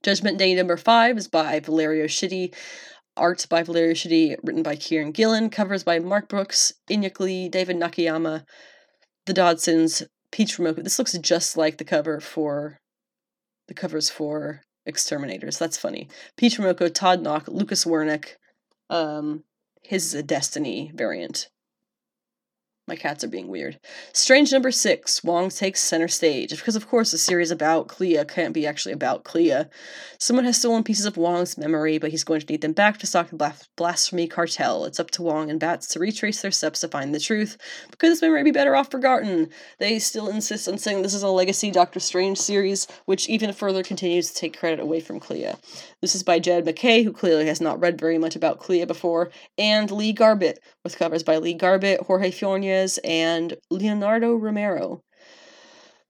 Judgment 0.02 0.38
Day 0.38 0.54
number 0.54 0.76
five 0.76 1.16
is 1.16 1.28
by 1.28 1.58
Valerio 1.60 2.04
Schiti 2.04 2.54
art 3.18 3.46
by 3.50 3.62
Valerio 3.62 3.94
Schiti, 3.94 4.36
written 4.42 4.62
by 4.62 4.76
Kieran 4.76 5.12
Gillen, 5.12 5.50
covers 5.50 5.84
by 5.84 5.98
Mark 5.98 6.28
Brooks, 6.28 6.72
Inhyuk 6.88 7.20
Lee, 7.20 7.48
David 7.48 7.76
Nakayama, 7.76 8.44
the 9.26 9.34
Dodsons, 9.34 10.06
Peach 10.30 10.58
Momoko. 10.58 10.82
This 10.82 10.98
looks 10.98 11.16
just 11.18 11.56
like 11.56 11.78
the 11.78 11.84
cover 11.84 12.20
for 12.20 12.78
the 13.66 13.74
covers 13.74 14.08
for 14.08 14.62
X-Terminators. 14.86 15.58
That's 15.58 15.76
funny. 15.76 16.08
Peach 16.36 16.58
Momoko, 16.58 16.92
Todd 16.92 17.22
Nauck, 17.22 17.48
Lucas 17.48 17.84
Werneck. 17.84 18.36
Um, 18.88 19.44
his 19.82 20.06
is 20.06 20.14
a 20.14 20.22
Destiny 20.22 20.92
variant. 20.94 21.48
My 22.88 22.96
cats 22.96 23.22
are 23.22 23.28
being 23.28 23.48
weird. 23.48 23.78
Strange 24.14 24.50
number 24.50 24.70
six. 24.70 25.22
Wong 25.22 25.50
takes 25.50 25.80
center 25.80 26.08
stage. 26.08 26.50
Because, 26.50 26.74
of 26.74 26.88
course, 26.88 27.10
the 27.10 27.18
series 27.18 27.50
about 27.50 27.86
Clea 27.86 28.24
can't 28.24 28.54
be 28.54 28.66
actually 28.66 28.92
about 28.92 29.24
Clea. 29.24 29.64
Someone 30.18 30.46
has 30.46 30.56
stolen 30.56 30.82
pieces 30.82 31.04
of 31.04 31.18
Wong's 31.18 31.58
memory, 31.58 31.98
but 31.98 32.10
he's 32.10 32.24
going 32.24 32.40
to 32.40 32.46
need 32.46 32.62
them 32.62 32.72
back 32.72 32.96
to 32.98 33.06
stop 33.06 33.28
the 33.28 33.52
blasphemy 33.76 34.26
cartel. 34.26 34.86
It's 34.86 34.98
up 34.98 35.10
to 35.12 35.22
Wong 35.22 35.50
and 35.50 35.60
Bats 35.60 35.86
to 35.88 35.98
retrace 35.98 36.40
their 36.40 36.50
steps 36.50 36.80
to 36.80 36.88
find 36.88 37.14
the 37.14 37.20
truth. 37.20 37.58
Because 37.90 38.08
this 38.08 38.22
memory 38.22 38.42
be 38.42 38.52
better 38.52 38.74
off 38.74 38.90
forgotten. 38.90 39.50
They 39.78 39.98
still 39.98 40.30
insist 40.30 40.66
on 40.66 40.78
saying 40.78 41.02
this 41.02 41.12
is 41.12 41.22
a 41.22 41.28
legacy 41.28 41.70
Doctor 41.70 42.00
Strange 42.00 42.38
series, 42.38 42.86
which 43.04 43.28
even 43.28 43.52
further 43.52 43.82
continues 43.82 44.32
to 44.32 44.40
take 44.40 44.58
credit 44.58 44.80
away 44.80 45.00
from 45.00 45.20
Clea. 45.20 45.52
This 46.00 46.14
is 46.14 46.22
by 46.22 46.38
Jed 46.38 46.64
MacKay, 46.64 47.02
who 47.02 47.12
clearly 47.12 47.46
has 47.48 47.60
not 47.60 47.80
read 47.80 48.00
very 48.00 48.16
much 48.16 48.34
about 48.34 48.60
Clea 48.60 48.86
before, 48.86 49.30
and 49.58 49.90
Lee 49.90 50.14
Garbett, 50.14 50.60
with 50.88 50.96
covers 50.98 51.22
by 51.22 51.36
Lee 51.36 51.52
Garbett, 51.52 52.00
Jorge 52.00 52.30
Fornes, 52.30 52.98
and 53.04 53.58
Leonardo 53.70 54.34
Romero. 54.34 55.02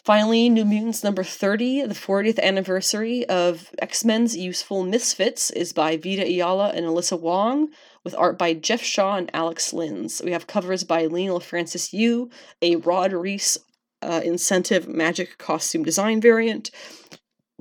Finally, 0.04 0.48
New 0.48 0.64
Mutants 0.64 1.02
number 1.02 1.24
30, 1.24 1.86
the 1.86 1.94
40th 1.94 2.38
anniversary 2.38 3.28
of 3.28 3.70
X 3.80 4.04
Men's 4.04 4.36
Useful 4.36 4.84
Misfits, 4.84 5.50
is 5.50 5.72
by 5.72 5.96
Vita 5.96 6.22
Ayala 6.22 6.68
and 6.68 6.86
Alyssa 6.86 7.18
Wong, 7.18 7.70
with 8.04 8.14
art 8.14 8.38
by 8.38 8.54
Jeff 8.54 8.80
Shaw 8.80 9.16
and 9.16 9.28
Alex 9.34 9.72
Lins. 9.72 10.24
We 10.24 10.30
have 10.30 10.46
covers 10.46 10.84
by 10.84 11.08
Leinil 11.08 11.42
Francis 11.42 11.92
Yu, 11.92 12.30
a 12.62 12.76
Rod 12.76 13.12
Reis 13.12 13.58
uh, 14.00 14.20
incentive 14.24 14.86
magic 14.86 15.38
costume 15.38 15.82
design 15.82 16.20
variant, 16.20 16.70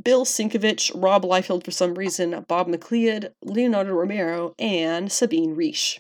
Bill 0.04 0.24
Sienkiewicz, 0.24 0.92
Rob 0.94 1.24
Liefeld 1.24 1.66
for 1.66 1.72
some 1.72 1.96
reason, 1.96 2.46
Bob 2.48 2.68
McLeod, 2.68 3.32
Leonardo 3.42 3.94
Romero, 3.94 4.54
and 4.60 5.12
Sabine 5.12 5.56
Riche. 5.56 6.00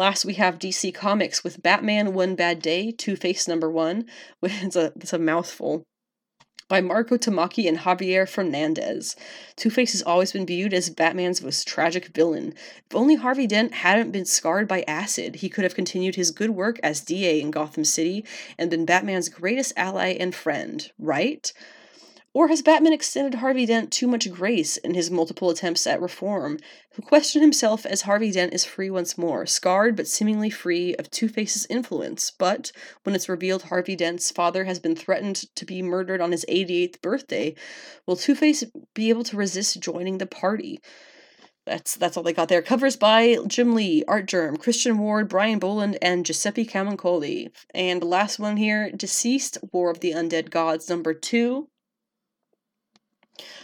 Last, 0.00 0.24
we 0.24 0.32
have 0.32 0.58
DC 0.58 0.94
Comics 0.94 1.44
with 1.44 1.62
Batman 1.62 2.14
One 2.14 2.34
Bad 2.34 2.62
Day, 2.62 2.90
Two 2.90 3.16
Face 3.16 3.46
number 3.46 3.70
one. 3.70 4.06
It's 4.42 4.74
a, 4.74 4.94
it's 4.96 5.12
a 5.12 5.18
mouthful. 5.18 5.84
By 6.68 6.80
Mariko 6.80 7.18
Tamaki 7.18 7.68
and 7.68 7.80
Javier 7.80 8.26
Fernandez. 8.26 9.14
Two 9.56 9.68
Face 9.68 9.92
has 9.92 10.00
always 10.00 10.32
been 10.32 10.46
viewed 10.46 10.72
as 10.72 10.88
Batman's 10.88 11.42
most 11.42 11.68
tragic 11.68 12.06
villain. 12.14 12.54
If 12.88 12.96
only 12.96 13.16
Harvey 13.16 13.46
Dent 13.46 13.74
hadn't 13.74 14.10
been 14.10 14.24
scarred 14.24 14.66
by 14.66 14.86
acid, 14.88 15.34
he 15.34 15.50
could 15.50 15.64
have 15.64 15.74
continued 15.74 16.14
his 16.14 16.30
good 16.30 16.52
work 16.52 16.80
as 16.82 17.02
DA 17.02 17.38
in 17.38 17.50
Gotham 17.50 17.84
City 17.84 18.24
and 18.56 18.70
been 18.70 18.86
Batman's 18.86 19.28
greatest 19.28 19.74
ally 19.76 20.16
and 20.18 20.34
friend, 20.34 20.90
right? 20.98 21.52
Or 22.32 22.46
has 22.46 22.62
Batman 22.62 22.92
extended 22.92 23.40
Harvey 23.40 23.66
Dent 23.66 23.90
too 23.90 24.06
much 24.06 24.30
grace 24.30 24.76
in 24.76 24.94
his 24.94 25.10
multiple 25.10 25.50
attempts 25.50 25.84
at 25.84 26.00
reform, 26.00 26.60
who 26.92 27.02
question 27.02 27.42
himself 27.42 27.84
as 27.84 28.02
Harvey 28.02 28.30
Dent 28.30 28.54
is 28.54 28.64
free 28.64 28.88
once 28.88 29.18
more, 29.18 29.46
scarred 29.46 29.96
but 29.96 30.06
seemingly 30.06 30.48
free 30.48 30.94
of 30.94 31.10
Two 31.10 31.28
Face's 31.28 31.66
influence? 31.68 32.30
But 32.30 32.70
when 33.02 33.16
it's 33.16 33.28
revealed 33.28 33.64
Harvey 33.64 33.96
Dent's 33.96 34.30
father 34.30 34.62
has 34.62 34.78
been 34.78 34.94
threatened 34.94 35.44
to 35.56 35.64
be 35.64 35.82
murdered 35.82 36.20
on 36.20 36.30
his 36.30 36.44
88th 36.48 37.02
birthday, 37.02 37.56
will 38.06 38.14
Two 38.14 38.36
Face 38.36 38.62
be 38.94 39.08
able 39.08 39.24
to 39.24 39.36
resist 39.36 39.80
joining 39.80 40.18
the 40.18 40.26
party? 40.26 40.80
That's 41.66 41.96
that's 41.96 42.16
all 42.16 42.22
they 42.22 42.32
got 42.32 42.48
there. 42.48 42.62
Covers 42.62 42.96
by 42.96 43.38
Jim 43.48 43.74
Lee, 43.74 44.04
Artgerm, 44.06 44.56
Christian 44.56 44.98
Ward, 44.98 45.28
Brian 45.28 45.58
Boland, 45.58 45.98
and 46.00 46.24
Giuseppe 46.24 46.64
Camuncoli. 46.64 47.50
And 47.74 48.04
last 48.04 48.38
one 48.38 48.56
here, 48.56 48.88
DCeased 48.94 49.58
War 49.72 49.90
of 49.90 49.98
the 49.98 50.12
Undead 50.12 50.50
Gods, 50.50 50.88
number 50.88 51.12
two. 51.12 51.68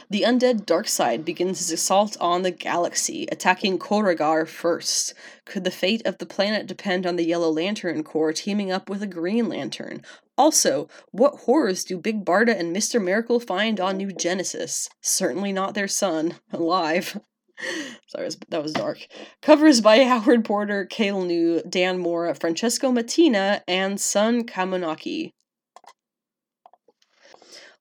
The 0.09 0.23
undead 0.23 0.65
Darkseid 0.65 1.25
begins 1.25 1.59
his 1.59 1.73
assault 1.73 2.17
on 2.21 2.43
the 2.43 2.51
galaxy, 2.51 3.27
attacking 3.33 3.79
Korugar 3.79 4.47
first. 4.47 5.15
Could 5.45 5.65
the 5.65 5.71
fate 5.71 6.07
of 6.07 6.19
the 6.19 6.27
planet 6.27 6.67
depend 6.67 7.07
on 7.07 7.17
the 7.17 7.25
Yellow 7.25 7.51
Lantern 7.51 8.05
Corps 8.05 8.33
teaming 8.33 8.71
up 8.71 8.89
with 8.89 9.03
a 9.03 9.07
Green 9.07 9.49
Lantern? 9.49 10.03
Also, 10.39 10.89
what 11.11 11.41
horrors 11.41 11.83
do 11.83 11.99
Big 11.99 12.25
Barda 12.25 12.59
and 12.59 12.75
Mr. 12.75 13.03
Miracle 13.03 13.41
find 13.41 13.81
on 13.81 13.97
New 13.97 14.13
Genesis? 14.13 14.89
Certainly 15.01 15.53
not 15.53 15.75
their 15.75 15.89
son, 15.89 16.35
alive. 16.53 17.19
Sorry, 18.09 18.29
that 18.49 18.63
was 18.63 18.73
dark. 18.73 18.99
Covers 19.41 19.81
by 19.81 20.05
Howard 20.05 20.45
Porter, 20.45 20.87
Kael 20.87 21.25
Ngu, 21.27 21.69
Dan 21.69 21.99
Mora, 21.99 22.35
Francesco 22.35 22.93
Mattina, 22.93 23.63
and 23.67 24.01
Sun 24.01 24.45
Kamonaki 24.45 25.33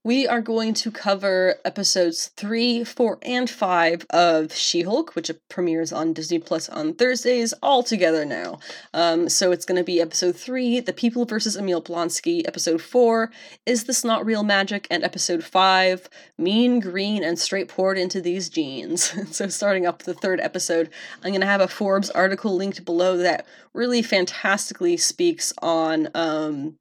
we 0.05 0.27
are 0.27 0.39
going 0.39 0.71
to 0.71 0.91
cover 0.91 1.55
episodes 1.65 2.27
3, 2.37 2.83
4, 2.83 3.17
and 3.23 3.49
5 3.49 4.05
of 4.11 4.53
She 4.53 4.83
Hulk, 4.83 5.15
which 5.15 5.31
premieres 5.49 5.91
on 5.91 6.13
Disney 6.13 6.37
Plus 6.37 6.69
on 6.69 6.93
Thursdays, 6.93 7.55
all 7.63 7.81
together 7.81 8.23
now. 8.23 8.59
Um, 8.93 9.27
so 9.29 9.51
it's 9.51 9.65
going 9.65 9.79
to 9.79 9.83
be 9.83 9.99
episode 9.99 10.35
3, 10.35 10.81
The 10.81 10.93
People 10.93 11.25
versus 11.25 11.57
Emil 11.57 11.81
Blonsky, 11.81 12.47
episode 12.47 12.83
4, 12.83 13.31
Is 13.65 13.85
This 13.85 14.03
Not 14.03 14.27
Real 14.27 14.43
Magic, 14.43 14.85
and 14.91 15.03
episode 15.03 15.43
5, 15.43 16.07
Mean, 16.37 16.79
Green, 16.79 17.23
and 17.23 17.39
Straight 17.39 17.67
Poured 17.67 17.97
Into 17.97 18.21
These 18.21 18.49
Jeans. 18.49 19.11
so 19.35 19.47
starting 19.47 19.87
up 19.87 20.03
the 20.03 20.13
third 20.13 20.39
episode, 20.39 20.91
I'm 21.23 21.31
going 21.31 21.41
to 21.41 21.47
have 21.47 21.61
a 21.61 21.67
Forbes 21.67 22.11
article 22.11 22.55
linked 22.55 22.85
below 22.85 23.17
that 23.17 23.47
really 23.73 24.03
fantastically 24.03 24.97
speaks 24.97 25.51
on. 25.63 26.09
Um, 26.13 26.77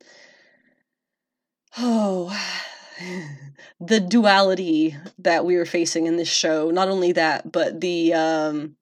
oh 1.78 2.70
the 3.80 4.00
duality 4.00 4.96
that 5.18 5.44
we 5.44 5.56
were 5.56 5.66
facing 5.66 6.06
in 6.06 6.16
this 6.16 6.28
show. 6.28 6.70
Not 6.70 6.88
only 6.88 7.12
that, 7.12 7.50
but 7.50 7.80
the 7.80 8.14
um, 8.14 8.76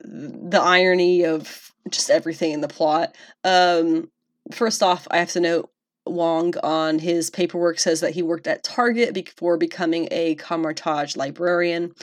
the 0.00 0.60
irony 0.60 1.24
of 1.24 1.72
just 1.90 2.10
everything 2.10 2.52
in 2.52 2.60
the 2.60 2.68
plot. 2.68 3.14
Um, 3.44 4.10
first 4.52 4.82
off, 4.82 5.06
I 5.10 5.18
have 5.18 5.32
to 5.32 5.40
note 5.40 5.70
Wong 6.06 6.54
on 6.62 6.98
his 6.98 7.30
paperwork 7.30 7.78
says 7.78 8.00
that 8.00 8.14
he 8.14 8.22
worked 8.22 8.46
at 8.46 8.64
Target 8.64 9.14
before 9.14 9.56
becoming 9.56 10.08
a 10.10 10.34
Kamar-Taj 10.36 11.16
librarian. 11.16 11.94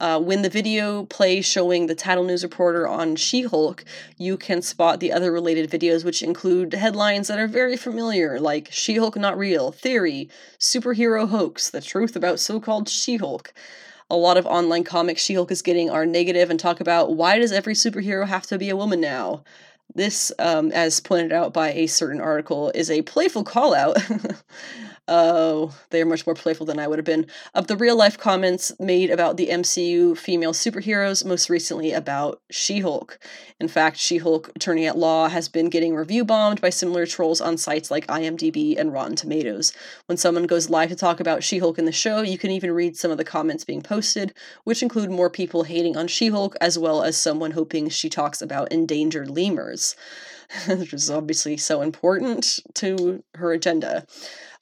Uh, 0.00 0.18
when 0.18 0.40
the 0.40 0.48
video 0.48 1.04
plays 1.04 1.44
showing 1.44 1.86
the 1.86 1.94
title 1.94 2.24
News 2.24 2.42
reporter 2.42 2.88
on 2.88 3.16
She 3.16 3.42
Hulk, 3.42 3.84
you 4.16 4.38
can 4.38 4.62
spot 4.62 4.98
the 4.98 5.12
other 5.12 5.30
related 5.30 5.70
videos, 5.70 6.06
which 6.06 6.22
include 6.22 6.72
headlines 6.72 7.28
that 7.28 7.38
are 7.38 7.46
very 7.46 7.76
familiar, 7.76 8.40
like 8.40 8.68
She 8.72 8.96
Hulk 8.96 9.16
Not 9.16 9.36
Real, 9.36 9.72
Theory, 9.72 10.30
Superhero 10.58 11.28
Hoax, 11.28 11.68
The 11.68 11.82
Truth 11.82 12.16
About 12.16 12.40
So 12.40 12.58
Called 12.58 12.88
She 12.88 13.18
Hulk. 13.18 13.52
A 14.08 14.16
lot 14.16 14.38
of 14.38 14.46
online 14.46 14.84
comics 14.84 15.22
She 15.22 15.34
Hulk 15.34 15.50
is 15.50 15.60
getting 15.60 15.90
are 15.90 16.06
negative 16.06 16.48
and 16.48 16.58
talk 16.58 16.80
about 16.80 17.14
why 17.14 17.38
does 17.38 17.52
every 17.52 17.74
superhero 17.74 18.26
have 18.26 18.46
to 18.46 18.56
be 18.56 18.70
a 18.70 18.76
woman 18.76 19.02
now? 19.02 19.44
This, 19.94 20.32
um, 20.38 20.72
as 20.72 21.00
pointed 21.00 21.32
out 21.32 21.52
by 21.52 21.72
a 21.72 21.86
certain 21.86 22.22
article, 22.22 22.70
is 22.74 22.90
a 22.90 23.02
playful 23.02 23.44
call 23.44 23.74
out 23.74 23.98
Oh, 25.12 25.74
they 25.90 26.00
are 26.00 26.06
much 26.06 26.24
more 26.24 26.36
playful 26.36 26.66
than 26.66 26.78
I 26.78 26.86
would 26.86 27.00
have 27.00 27.04
been. 27.04 27.26
Of 27.52 27.66
the 27.66 27.76
real 27.76 27.96
life 27.96 28.16
comments 28.16 28.70
made 28.78 29.10
about 29.10 29.36
the 29.36 29.48
MCU 29.48 30.16
female 30.16 30.52
superheroes, 30.52 31.24
most 31.24 31.50
recently 31.50 31.92
about 31.92 32.40
She 32.48 32.78
Hulk. 32.78 33.18
In 33.58 33.66
fact, 33.66 33.96
She 33.96 34.18
Hulk 34.18 34.52
Attorney 34.54 34.86
at 34.86 34.96
Law 34.96 35.28
has 35.28 35.48
been 35.48 35.68
getting 35.68 35.96
review 35.96 36.24
bombed 36.24 36.60
by 36.60 36.70
similar 36.70 37.06
trolls 37.06 37.40
on 37.40 37.58
sites 37.58 37.90
like 37.90 38.06
IMDb 38.06 38.78
and 38.78 38.92
Rotten 38.92 39.16
Tomatoes. 39.16 39.72
When 40.06 40.16
someone 40.16 40.46
goes 40.46 40.70
live 40.70 40.90
to 40.90 40.94
talk 40.96 41.18
about 41.18 41.42
She 41.42 41.58
Hulk 41.58 41.76
in 41.76 41.86
the 41.86 41.92
show, 41.92 42.22
you 42.22 42.38
can 42.38 42.52
even 42.52 42.70
read 42.70 42.96
some 42.96 43.10
of 43.10 43.18
the 43.18 43.24
comments 43.24 43.64
being 43.64 43.82
posted, 43.82 44.32
which 44.62 44.80
include 44.80 45.10
more 45.10 45.28
people 45.28 45.64
hating 45.64 45.96
on 45.96 46.06
She 46.06 46.28
Hulk 46.28 46.54
as 46.60 46.78
well 46.78 47.02
as 47.02 47.16
someone 47.16 47.50
hoping 47.50 47.88
she 47.88 48.08
talks 48.08 48.40
about 48.40 48.70
endangered 48.70 49.28
lemurs. 49.28 49.96
which 50.66 50.92
is 50.92 51.10
obviously 51.10 51.56
so 51.56 51.82
important 51.82 52.58
to 52.74 53.22
her 53.34 53.52
agenda. 53.52 54.06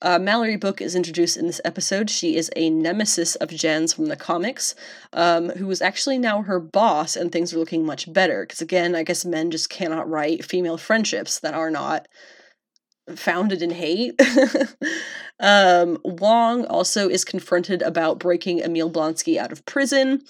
Uh, 0.01 0.19
Mallory 0.19 0.57
Book 0.57 0.81
is 0.81 0.95
introduced 0.95 1.37
in 1.37 1.47
this 1.47 1.61
episode. 1.65 2.09
She 2.09 2.37
is 2.37 2.51
a 2.55 2.71
nemesis 2.71 3.35
of 3.37 3.49
Jen's 3.49 3.93
from 3.93 4.07
the 4.07 4.17
comics, 4.17 4.77
um, 5.13 5.49
who 5.51 5.69
is 5.71 5.83
actually 5.83 6.19
now 6.19 6.43
her 6.43 6.61
boss, 6.61 7.17
and 7.17 7.33
things 7.33 7.53
are 7.53 7.59
looking 7.59 7.85
much 7.85 8.13
better. 8.13 8.45
Because 8.45 8.61
again, 8.61 8.95
I 8.95 9.03
guess 9.03 9.25
men 9.25 9.51
just 9.51 9.71
cannot 9.71 10.09
write 10.09 10.45
female 10.45 10.77
friendships 10.77 11.41
that 11.41 11.55
are 11.55 11.71
not 11.71 12.07
founded 13.17 13.61
in 13.61 13.71
hate. 13.71 14.21
um, 15.41 15.99
Wong 16.05 16.65
also 16.67 17.09
is 17.09 17.25
confronted 17.25 17.83
about 17.83 18.21
breaking 18.21 18.61
Emil 18.61 18.91
Blonsky 18.91 19.37
out 19.37 19.51
of 19.51 19.65
prison. 19.67 20.23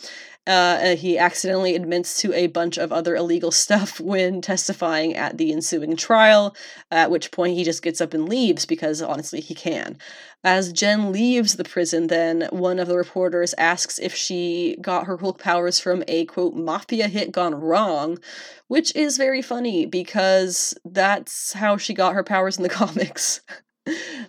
Uh, 0.48 0.96
he 0.96 1.18
accidentally 1.18 1.76
admits 1.76 2.20
to 2.22 2.32
a 2.32 2.46
bunch 2.46 2.78
of 2.78 2.90
other 2.90 3.14
illegal 3.14 3.50
stuff 3.64 4.00
when 4.00 4.40
testifying 4.40 5.14
at 5.14 5.36
the 5.36 5.52
ensuing 5.52 5.94
trial, 5.94 6.56
at 6.90 7.10
which 7.10 7.30
point 7.30 7.54
he 7.54 7.62
just 7.62 7.82
gets 7.82 8.00
up 8.00 8.14
and 8.14 8.28
leaves 8.28 8.64
because 8.64 9.02
honestly 9.02 9.40
he 9.40 9.54
can. 9.54 9.98
As 10.44 10.72
Jen 10.72 11.12
leaves 11.12 11.56
the 11.56 11.64
prison, 11.64 12.06
then 12.06 12.48
one 12.50 12.78
of 12.78 12.88
the 12.88 12.96
reporters 12.96 13.54
asks 13.58 13.98
if 13.98 14.14
she 14.14 14.76
got 14.80 15.06
her 15.06 15.18
Hulk 15.18 15.38
powers 15.38 15.78
from 15.78 16.02
a 16.08 16.24
quote 16.24 16.54
mafia 16.54 17.08
hit 17.08 17.32
gone 17.32 17.54
wrong, 17.54 18.18
which 18.68 18.94
is 18.96 19.18
very 19.18 19.42
funny 19.42 19.84
because 19.84 20.74
that's 20.84 21.52
how 21.52 21.76
she 21.76 21.92
got 21.92 22.14
her 22.14 22.24
powers 22.24 22.56
in 22.56 22.62
the 22.62 22.68
comics 22.70 23.40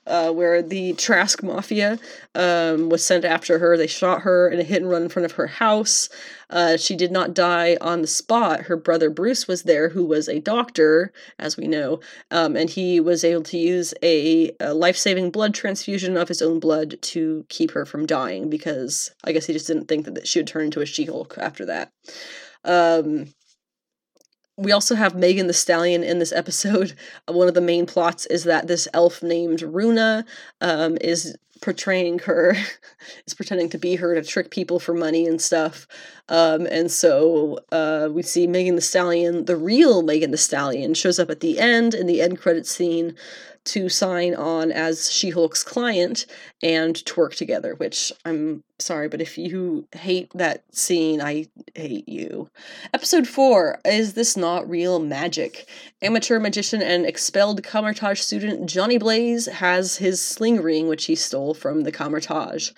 uh, 0.08 0.32
where 0.32 0.62
the 0.62 0.94
Trask 0.94 1.44
Mafia 1.44 2.00
um, 2.36 2.90
was 2.90 3.04
sent 3.04 3.26
after 3.26 3.60
her. 3.60 3.78
They 3.78 3.88
shot 3.88 4.22
her 4.22 4.50
in 4.50 4.60
a 4.60 4.64
hit 4.64 4.82
and 4.82 4.90
run 4.90 5.04
in 5.04 5.10
front 5.10 5.26
of 5.26 5.34
her 5.34 5.48
house. 5.48 6.10
Uh, 6.50 6.78
she 6.78 6.96
did 6.96 7.12
not 7.12 7.34
die 7.34 7.78
on 7.80 8.02
the 8.02 8.08
spot. 8.08 8.62
Her 8.62 8.76
brother 8.76 9.10
Bruce 9.10 9.48
was 9.48 9.64
there, 9.64 9.90
who 9.90 10.04
was 10.04 10.28
a 10.28 10.40
doctor, 10.40 11.14
as 11.38 11.58
we 11.58 11.68
know, 11.68 12.00
um, 12.32 12.56
and 12.56 12.70
he 12.70 13.00
was 13.00 13.24
able 13.24 13.44
to 13.44 13.58
use 13.58 13.94
a, 14.02 14.52
a 14.60 14.74
life 14.74 14.98
saving 14.98 15.30
blood 15.30 15.54
transfusion 15.54 16.18
of 16.18 16.28
his 16.28 16.42
own 16.42 16.60
blood 16.60 16.96
to 17.02 17.46
keep 17.50 17.72
her 17.72 17.86
from 17.86 18.06
dying 18.06 18.50
because 18.50 19.12
I 19.24 19.32
guess 19.32 19.46
he 19.46 19.54
just 19.54 19.68
didn't 19.68 19.88
think 19.88 20.06
that 20.06 20.28
she 20.28 20.40
would 20.40 20.48
turn 20.48 20.66
into 20.66 20.82
a 20.82 20.86
She 20.86 21.06
Hulk 21.06 21.38
after 21.38 21.66
that. 21.66 21.92
Um, 22.64 23.34
we 24.60 24.72
also 24.72 24.96
have 24.96 25.16
Megan 25.16 25.48
the 25.48 25.54
Stallion 25.54 26.04
in 26.04 26.20
this 26.20 26.34
episode. 26.34 26.94
One 27.28 27.48
of 27.48 27.54
the 27.54 27.62
main 27.62 27.86
plots 27.86 28.26
is 28.26 28.44
that 28.44 28.68
this 28.68 28.88
elf 28.94 29.24
named 29.24 29.62
Runa 29.62 30.26
um, 30.62 30.98
is 31.02 31.38
portraying 31.62 32.20
her, 32.20 32.56
is 33.26 33.34
pretending 33.34 33.70
to 33.70 33.78
be 33.78 33.96
her 33.96 34.16
to 34.16 34.22
trick 34.22 34.52
people 34.52 34.80
for 34.80 34.94
money 34.94 35.26
and 35.26 35.42
stuff. 35.42 35.88
Um, 36.28 36.68
and 36.68 36.92
so 36.92 37.60
uh, 37.72 38.10
we 38.12 38.22
see 38.22 38.48
Megan 38.48 38.76
the 38.76 38.82
Stallion, 38.82 39.46
the 39.46 39.58
real 39.58 40.02
Megan 40.02 40.32
the 40.32 40.38
Stallion, 40.38 40.94
shows 40.94 41.20
up 41.20 41.30
at 41.30 41.40
the 41.40 41.60
end 41.60 41.94
in 41.94 42.06
the 42.06 42.22
end 42.22 42.40
credit 42.40 42.66
scene 42.68 43.16
to 43.66 43.90
sign 43.90 44.34
on 44.36 44.72
as 44.72 45.12
She 45.12 45.30
Hulk's 45.30 45.64
client 45.64 46.26
and 46.62 46.96
to 47.06 47.20
work 47.20 47.36
together, 47.36 47.76
which 47.76 48.12
I'm 48.26 48.64
sorry, 48.80 49.08
but 49.08 49.22
if 49.22 49.38
you 49.38 49.88
hate 49.94 50.32
that 50.34 50.64
scene, 50.74 51.22
I 51.22 51.48
hate 51.76 52.08
you. 52.08 52.50
Episode 52.94 53.28
4 53.28 53.80
Is 53.86 54.14
This 54.14 54.36
Not 54.38 54.70
Real 54.70 55.00
Magic? 55.00 55.68
Amateur 56.02 56.40
magician 56.40 56.82
and 56.82 57.06
expelled 57.06 57.64
Kamar-Taj 57.64 58.20
student 58.20 58.74
Donnie 58.74 58.98
Blaze 58.98 59.46
has 59.48 59.98
his 59.98 60.22
sling 60.22 60.62
ring, 60.62 60.88
which 60.88 61.06
he 61.06 61.16
stole 61.16 61.54
from 61.54 61.84
the 61.84 61.92
Kamar-Taj. 61.92 62.72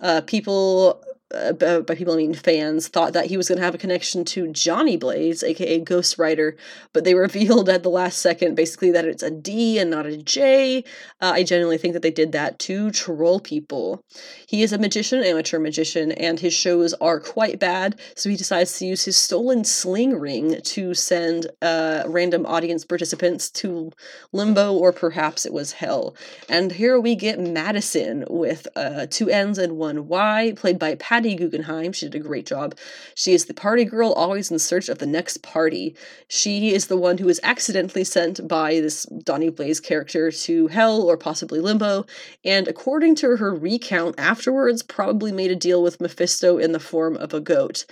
Uh, 0.00 0.20
people 0.22 1.02
uh, 1.34 1.52
by 1.52 1.94
people 1.94 2.14
I 2.14 2.16
mean 2.16 2.34
fans, 2.34 2.88
thought 2.88 3.12
that 3.12 3.26
he 3.26 3.36
was 3.36 3.48
going 3.48 3.58
to 3.58 3.64
have 3.64 3.74
a 3.74 3.78
connection 3.78 4.24
to 4.26 4.48
Johnny 4.48 4.96
Blaze, 4.96 5.42
aka 5.42 5.78
Ghost 5.78 6.18
Rider, 6.18 6.56
but 6.92 7.04
they 7.04 7.14
revealed 7.20 7.68
at 7.68 7.82
the 7.82 7.90
last 7.90 8.18
second 8.18 8.54
basically 8.54 8.90
that 8.90 9.04
it's 9.04 9.22
a 9.22 9.30
D 9.30 9.78
and 9.78 9.90
not 9.90 10.06
a 10.06 10.16
J. 10.16 10.84
Uh, 11.20 11.32
I 11.34 11.44
genuinely 11.44 11.78
think 11.78 11.94
that 11.94 12.02
they 12.02 12.10
did 12.10 12.32
that 12.32 12.58
to 12.60 12.90
troll 12.90 13.38
people. 13.38 14.02
He 14.46 14.62
is 14.62 14.72
a 14.72 14.78
magician, 14.78 15.22
amateur 15.22 15.58
magician, 15.58 16.12
and 16.12 16.40
his 16.40 16.52
shows 16.52 16.94
are 16.94 17.20
quite 17.20 17.60
bad, 17.60 18.00
so 18.16 18.28
he 18.28 18.36
decides 18.36 18.76
to 18.78 18.86
use 18.86 19.04
his 19.04 19.16
stolen 19.16 19.64
sling 19.64 20.18
ring 20.18 20.60
to 20.62 20.94
send 20.94 21.46
uh, 21.62 22.02
random 22.06 22.44
audience 22.46 22.84
participants 22.84 23.50
to 23.50 23.92
limbo 24.32 24.72
or 24.72 24.92
perhaps 24.92 25.46
it 25.46 25.52
was 25.52 25.72
hell. 25.72 26.16
And 26.48 26.72
here 26.72 26.98
we 26.98 27.14
get 27.14 27.38
Madison 27.38 28.24
with 28.28 28.66
uh, 28.74 29.06
two 29.08 29.30
N's 29.30 29.58
and 29.58 29.76
one 29.76 30.08
Y, 30.08 30.54
played 30.56 30.78
by 30.78 30.96
Pat 30.96 31.19
Patty 31.20 31.34
Guggenheim. 31.34 31.92
She 31.92 32.08
did 32.08 32.18
a 32.18 32.24
great 32.26 32.46
job. 32.46 32.74
She 33.14 33.34
is 33.34 33.44
the 33.44 33.52
party 33.52 33.84
girl, 33.84 34.12
always 34.12 34.50
in 34.50 34.58
search 34.58 34.88
of 34.88 35.00
the 35.00 35.06
next 35.06 35.42
party. 35.42 35.94
She 36.28 36.72
is 36.72 36.86
the 36.86 36.96
one 36.96 37.18
who 37.18 37.28
is 37.28 37.38
accidentally 37.42 38.04
sent 38.04 38.48
by 38.48 38.80
this 38.80 39.02
Donnie 39.04 39.50
Blaze 39.50 39.80
character 39.80 40.32
to 40.32 40.68
hell 40.68 41.02
or 41.02 41.18
possibly 41.18 41.60
limbo, 41.60 42.06
and 42.42 42.66
according 42.66 43.16
to 43.16 43.36
her 43.36 43.54
recount 43.54 44.14
afterwards, 44.18 44.82
probably 44.82 45.30
made 45.30 45.50
a 45.50 45.56
deal 45.56 45.82
with 45.82 46.00
Mephisto 46.00 46.56
in 46.56 46.72
the 46.72 46.80
form 46.80 47.18
of 47.18 47.34
a 47.34 47.40
goat 47.40 47.84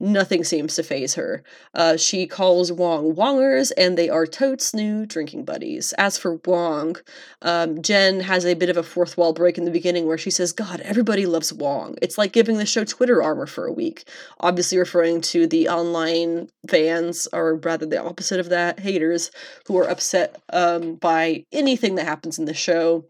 nothing 0.00 0.44
seems 0.44 0.74
to 0.74 0.82
phase 0.82 1.14
her. 1.14 1.42
Uh, 1.74 1.96
she 1.96 2.26
calls 2.26 2.72
Wong 2.72 3.14
Wongers, 3.14 3.72
and 3.76 3.96
they 3.96 4.08
are 4.08 4.26
totes 4.26 4.74
new 4.74 5.06
drinking 5.06 5.44
buddies. 5.44 5.92
As 5.94 6.18
for 6.18 6.40
Wong, 6.44 6.96
um, 7.42 7.82
Jen 7.82 8.20
has 8.20 8.44
a 8.44 8.54
bit 8.54 8.70
of 8.70 8.76
a 8.76 8.82
fourth 8.82 9.16
wall 9.16 9.32
break 9.32 9.58
in 9.58 9.64
the 9.64 9.70
beginning 9.70 10.06
where 10.06 10.18
she 10.18 10.30
says, 10.30 10.52
God, 10.52 10.80
everybody 10.80 11.26
loves 11.26 11.52
Wong. 11.52 11.96
It's 12.02 12.18
like 12.18 12.32
giving 12.32 12.58
the 12.58 12.66
show 12.66 12.84
Twitter 12.84 13.22
armor 13.22 13.46
for 13.46 13.66
a 13.66 13.72
week. 13.72 14.08
Obviously, 14.40 14.78
referring 14.78 15.20
to 15.22 15.46
the 15.46 15.68
online 15.68 16.48
fans, 16.68 17.28
or 17.32 17.56
rather 17.56 17.86
the 17.86 18.02
opposite 18.02 18.40
of 18.40 18.48
that, 18.50 18.80
haters, 18.80 19.30
who 19.66 19.78
are 19.78 19.88
upset 19.88 20.40
um, 20.52 20.96
by 20.96 21.44
anything 21.52 21.94
that 21.94 22.06
happens 22.06 22.38
in 22.38 22.44
the 22.44 22.54
show. 22.54 23.04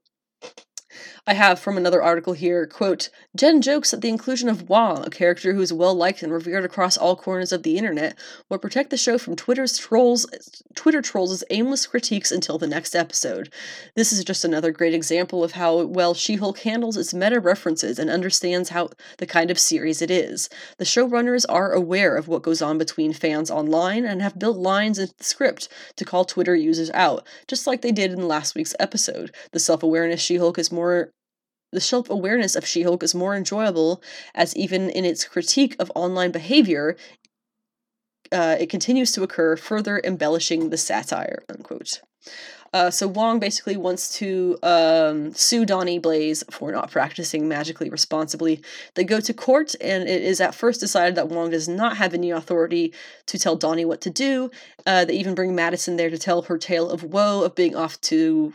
I 1.27 1.33
have 1.33 1.59
from 1.59 1.79
another 1.79 2.03
article 2.03 2.35
here, 2.35 2.67
quote, 2.67 3.09
Jen 3.35 3.63
jokes 3.63 3.93
that 3.93 4.03
the 4.03 4.11
inclusion 4.11 4.51
of 4.51 4.69
Wong, 4.69 5.07
a 5.07 5.11
character 5.11 5.55
who 5.55 5.63
is 5.63 5.73
well 5.73 5.95
liked 5.95 6.23
and 6.23 6.31
revered 6.31 6.67
across 6.67 6.99
all 6.99 7.17
corners 7.17 7.51
of 7.51 7.63
the 7.63 7.79
internet, 7.79 8.19
will 8.51 8.59
protect 8.59 8.91
the 8.91 8.99
show 8.99 9.17
from 9.17 9.35
Twitter's 9.35 9.79
trolls 9.79 10.27
Twitter 10.75 11.01
trolls' 11.01 11.43
aimless 11.49 11.87
critiques 11.87 12.31
until 12.31 12.59
the 12.59 12.67
next 12.67 12.95
episode. 12.95 13.51
This 13.95 14.13
is 14.13 14.23
just 14.23 14.45
another 14.45 14.71
great 14.71 14.93
example 14.93 15.43
of 15.43 15.53
how 15.53 15.85
well 15.87 16.13
She-Hulk 16.13 16.59
handles 16.59 16.99
its 16.99 17.15
meta 17.15 17.41
references 17.41 17.99
and 17.99 18.11
understands 18.11 18.69
how 18.69 18.91
the 19.17 19.27
kind 19.27 19.51
of 19.51 19.59
series 19.59 20.03
it 20.03 20.11
is. 20.11 20.51
The 20.77 20.85
showrunners 20.85 21.47
are 21.49 21.73
aware 21.73 22.17
of 22.17 22.29
what 22.29 22.43
goes 22.43 22.61
on 22.61 22.77
between 22.77 23.15
fans 23.15 23.51
online 23.51 24.05
and 24.05 24.21
have 24.21 24.39
built 24.39 24.59
lines 24.59 24.99
in 24.99 25.09
the 25.17 25.25
script 25.25 25.71
to 25.97 26.05
call 26.05 26.27
Twitter 26.27 26.55
users 26.55 26.91
out, 26.91 27.27
just 27.49 27.67
like 27.67 27.81
they 27.81 27.93
did 27.93 28.13
in 28.13 28.29
last 28.29 28.55
week's 28.55 28.77
episode. 28.79 29.35
The 29.53 29.59
self-awareness 29.59 30.21
She-Hulk 30.21 30.59
is 30.59 30.71
more 30.71 31.14
the 31.75 31.81
self 31.81 32.09
awareness 32.09 32.57
of 32.57 32.67
She 32.67 32.83
Hulk 32.83 33.03
is 33.03 33.15
more 33.15 33.35
enjoyable, 33.35 34.03
as 34.35 34.57
even 34.57 34.89
in 34.91 35.05
its 35.05 35.25
critique 35.25 35.77
of 35.79 35.93
online 35.95 36.31
behavior, 36.31 36.97
uh, 38.33 38.57
it 38.59 38.71
continues 38.71 39.13
to 39.13 39.23
occur, 39.23 39.57
further 39.57 40.01
embellishing 40.03 40.71
the 40.71 40.79
satire. 40.79 41.45
Unquote. 41.49 42.01
Uh, 42.73 42.91
so 42.91 43.07
Wong 43.07 43.39
basically 43.39 43.77
wants 43.77 44.19
to 44.19 44.59
um, 44.65 45.33
sue 45.33 45.65
Donnie 45.65 46.01
Blaze 46.01 46.43
for 46.51 46.73
not 46.73 46.91
practicing 46.91 47.47
magically 47.47 47.89
responsibly. 47.89 48.61
They 48.95 49.05
go 49.05 49.21
to 49.21 49.33
court, 49.33 49.77
and 49.81 50.09
it 50.09 50.23
is 50.23 50.41
at 50.41 50.57
first 50.57 50.81
decided 50.81 51.15
that 51.15 51.29
Wong 51.29 51.51
does 51.51 51.69
not 51.69 51.99
have 51.99 52.15
any 52.15 52.33
authority 52.33 52.93
to 53.27 53.39
tell 53.39 53.55
Donnie 53.55 53.85
what 53.85 54.01
to 54.01 54.11
do. 54.11 54.51
Uh, 54.85 55.05
they 55.05 55.15
even 55.15 55.37
bring 55.37 55.55
Madison 55.55 55.97
there 55.97 56.11
to 56.11 56.19
tell 56.19 56.43
her 56.43 56.59
tale 56.59 56.91
of 56.91 57.05
woe 57.05 57.45
of 57.45 57.55
being 57.55 57.77
off 57.77 58.01
to 58.01 58.55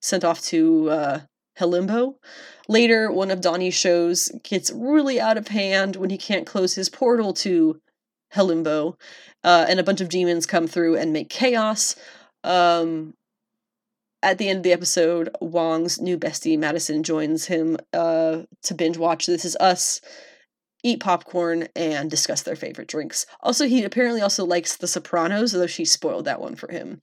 sent 0.00 0.22
off 0.22 0.40
to 0.42 0.90
uh, 0.90 1.20
Helimbo. 1.58 2.14
Later, 2.68 3.10
one 3.10 3.30
of 3.30 3.40
Donnie's 3.40 3.74
shows 3.74 4.30
gets 4.42 4.70
really 4.72 5.20
out 5.20 5.38
of 5.38 5.48
hand 5.48 5.96
when 5.96 6.10
he 6.10 6.18
can't 6.18 6.46
close 6.46 6.74
his 6.74 6.88
portal 6.88 7.32
to 7.34 7.80
Helimbo, 8.34 8.96
uh, 9.44 9.66
and 9.68 9.78
a 9.78 9.84
bunch 9.84 10.00
of 10.00 10.08
demons 10.08 10.46
come 10.46 10.66
through 10.66 10.96
and 10.96 11.12
make 11.12 11.30
chaos. 11.30 11.96
Um, 12.44 13.14
at 14.22 14.38
the 14.38 14.48
end 14.48 14.58
of 14.58 14.62
the 14.64 14.72
episode, 14.72 15.30
Wong's 15.40 16.00
new 16.00 16.18
bestie 16.18 16.58
Madison 16.58 17.02
joins 17.02 17.46
him 17.46 17.76
uh, 17.92 18.42
to 18.62 18.74
binge 18.74 18.98
watch 18.98 19.26
This 19.26 19.44
Is 19.44 19.56
Us, 19.60 20.00
eat 20.82 21.00
popcorn, 21.00 21.68
and 21.76 22.10
discuss 22.10 22.42
their 22.42 22.56
favorite 22.56 22.88
drinks. 22.88 23.26
Also, 23.40 23.66
he 23.66 23.84
apparently 23.84 24.20
also 24.20 24.44
likes 24.44 24.76
The 24.76 24.88
Sopranos, 24.88 25.54
although 25.54 25.66
she 25.66 25.84
spoiled 25.84 26.24
that 26.24 26.40
one 26.40 26.56
for 26.56 26.70
him. 26.72 27.02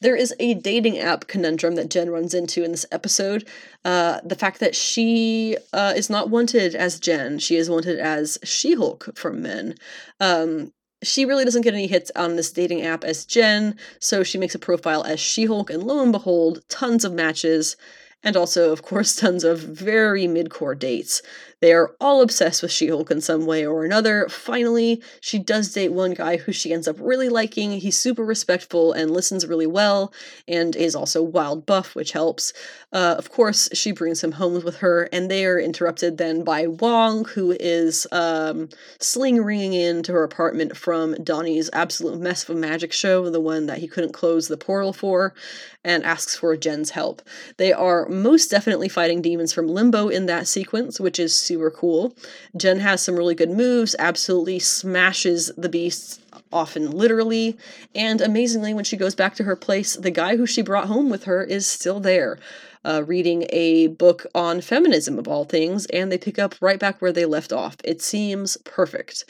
There 0.00 0.16
is 0.16 0.34
a 0.38 0.54
dating 0.54 0.98
app 0.98 1.26
conundrum 1.26 1.74
that 1.76 1.90
Jen 1.90 2.10
runs 2.10 2.34
into 2.34 2.64
in 2.64 2.70
this 2.70 2.86
episode. 2.92 3.48
Uh, 3.84 4.20
the 4.24 4.34
fact 4.34 4.60
that 4.60 4.74
she 4.74 5.56
uh, 5.72 5.94
is 5.96 6.10
not 6.10 6.30
wanted 6.30 6.74
as 6.74 7.00
Jen, 7.00 7.38
she 7.38 7.56
is 7.56 7.70
wanted 7.70 7.98
as 7.98 8.38
She 8.44 8.74
Hulk 8.74 9.16
from 9.16 9.42
men. 9.42 9.76
Um, 10.20 10.72
she 11.02 11.24
really 11.24 11.44
doesn't 11.44 11.62
get 11.62 11.74
any 11.74 11.86
hits 11.86 12.10
on 12.16 12.36
this 12.36 12.50
dating 12.50 12.82
app 12.82 13.04
as 13.04 13.26
Jen, 13.26 13.76
so 13.98 14.22
she 14.22 14.38
makes 14.38 14.54
a 14.54 14.58
profile 14.58 15.04
as 15.04 15.20
She 15.20 15.44
Hulk, 15.44 15.70
and 15.70 15.82
lo 15.82 16.02
and 16.02 16.12
behold, 16.12 16.62
tons 16.68 17.04
of 17.04 17.12
matches 17.12 17.76
and 18.24 18.36
also, 18.36 18.72
of 18.72 18.82
course, 18.82 19.14
tons 19.14 19.44
of 19.44 19.60
very 19.60 20.26
mid 20.26 20.50
core 20.50 20.74
dates. 20.74 21.22
They 21.64 21.72
are 21.72 21.96
all 21.98 22.20
obsessed 22.20 22.60
with 22.60 22.72
She 22.72 22.88
Hulk 22.88 23.10
in 23.10 23.22
some 23.22 23.46
way 23.46 23.64
or 23.64 23.86
another. 23.86 24.28
Finally, 24.28 25.00
she 25.22 25.38
does 25.38 25.72
date 25.72 25.94
one 25.94 26.12
guy 26.12 26.36
who 26.36 26.52
she 26.52 26.74
ends 26.74 26.86
up 26.86 26.96
really 27.00 27.30
liking. 27.30 27.80
He's 27.80 27.96
super 27.98 28.22
respectful 28.22 28.92
and 28.92 29.10
listens 29.10 29.46
really 29.46 29.66
well, 29.66 30.12
and 30.46 30.76
is 30.76 30.94
also 30.94 31.22
wild 31.22 31.64
buff, 31.64 31.94
which 31.94 32.12
helps. 32.12 32.52
Uh, 32.92 33.14
of 33.16 33.30
course, 33.30 33.70
she 33.72 33.92
brings 33.92 34.22
him 34.22 34.32
home 34.32 34.62
with 34.62 34.76
her, 34.80 35.08
and 35.10 35.30
they 35.30 35.46
are 35.46 35.58
interrupted 35.58 36.18
then 36.18 36.44
by 36.44 36.66
Wong, 36.66 37.24
who 37.24 37.56
is 37.58 38.06
um, 38.12 38.68
sling 39.00 39.42
ringing 39.42 39.72
into 39.72 40.12
her 40.12 40.22
apartment 40.22 40.76
from 40.76 41.14
Donnie's 41.24 41.70
absolute 41.72 42.20
mess 42.20 42.46
of 42.46 42.56
a 42.56 42.58
magic 42.58 42.92
show, 42.92 43.30
the 43.30 43.40
one 43.40 43.64
that 43.64 43.78
he 43.78 43.88
couldn't 43.88 44.12
close 44.12 44.48
the 44.48 44.58
portal 44.58 44.92
for, 44.92 45.32
and 45.84 46.04
asks 46.04 46.36
for 46.36 46.56
Jen's 46.56 46.90
help. 46.90 47.22
They 47.56 47.72
are 47.72 48.08
most 48.08 48.50
definitely 48.50 48.88
fighting 48.88 49.22
demons 49.22 49.52
from 49.52 49.68
Limbo 49.68 50.08
in 50.08 50.26
that 50.26 50.48
sequence, 50.48 50.98
which 50.98 51.18
is 51.18 51.34
super 51.34 51.70
cool. 51.70 52.16
Jen 52.56 52.80
has 52.80 53.02
some 53.02 53.16
really 53.16 53.34
good 53.34 53.50
moves, 53.50 53.94
absolutely 53.98 54.58
smashes 54.58 55.52
the 55.56 55.68
beasts 55.68 56.20
often 56.52 56.90
literally, 56.90 57.56
and 57.94 58.20
amazingly, 58.20 58.72
when 58.72 58.84
she 58.84 58.96
goes 58.96 59.14
back 59.14 59.34
to 59.34 59.44
her 59.44 59.56
place, 59.56 59.96
the 59.96 60.10
guy 60.10 60.36
who 60.36 60.46
she 60.46 60.62
brought 60.62 60.86
home 60.86 61.10
with 61.10 61.24
her 61.24 61.42
is 61.42 61.66
still 61.66 62.00
there. 62.00 62.38
Uh, 62.86 63.02
reading 63.06 63.46
a 63.48 63.86
book 63.86 64.26
on 64.34 64.60
feminism 64.60 65.18
of 65.18 65.26
all 65.26 65.44
things, 65.44 65.86
and 65.86 66.12
they 66.12 66.18
pick 66.18 66.38
up 66.38 66.54
right 66.60 66.78
back 66.78 67.00
where 67.00 67.12
they 67.12 67.24
left 67.24 67.50
off. 67.50 67.76
It 67.82 68.02
seems 68.02 68.58
perfect. 68.58 69.24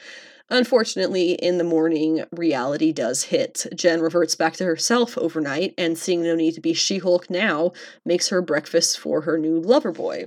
Unfortunately, 0.50 1.32
in 1.32 1.58
the 1.58 1.64
morning, 1.64 2.24
reality 2.30 2.92
does 2.92 3.24
hit. 3.24 3.66
Jen 3.74 4.00
reverts 4.00 4.34
back 4.34 4.54
to 4.54 4.64
herself 4.64 5.16
overnight, 5.16 5.72
and 5.78 5.96
seeing 5.96 6.22
no 6.22 6.34
need 6.34 6.52
to 6.54 6.60
be 6.60 6.74
She 6.74 6.98
Hulk 6.98 7.30
now, 7.30 7.72
makes 8.04 8.28
her 8.28 8.42
breakfast 8.42 8.98
for 8.98 9.22
her 9.22 9.38
new 9.38 9.58
lover 9.58 9.90
boy. 9.90 10.26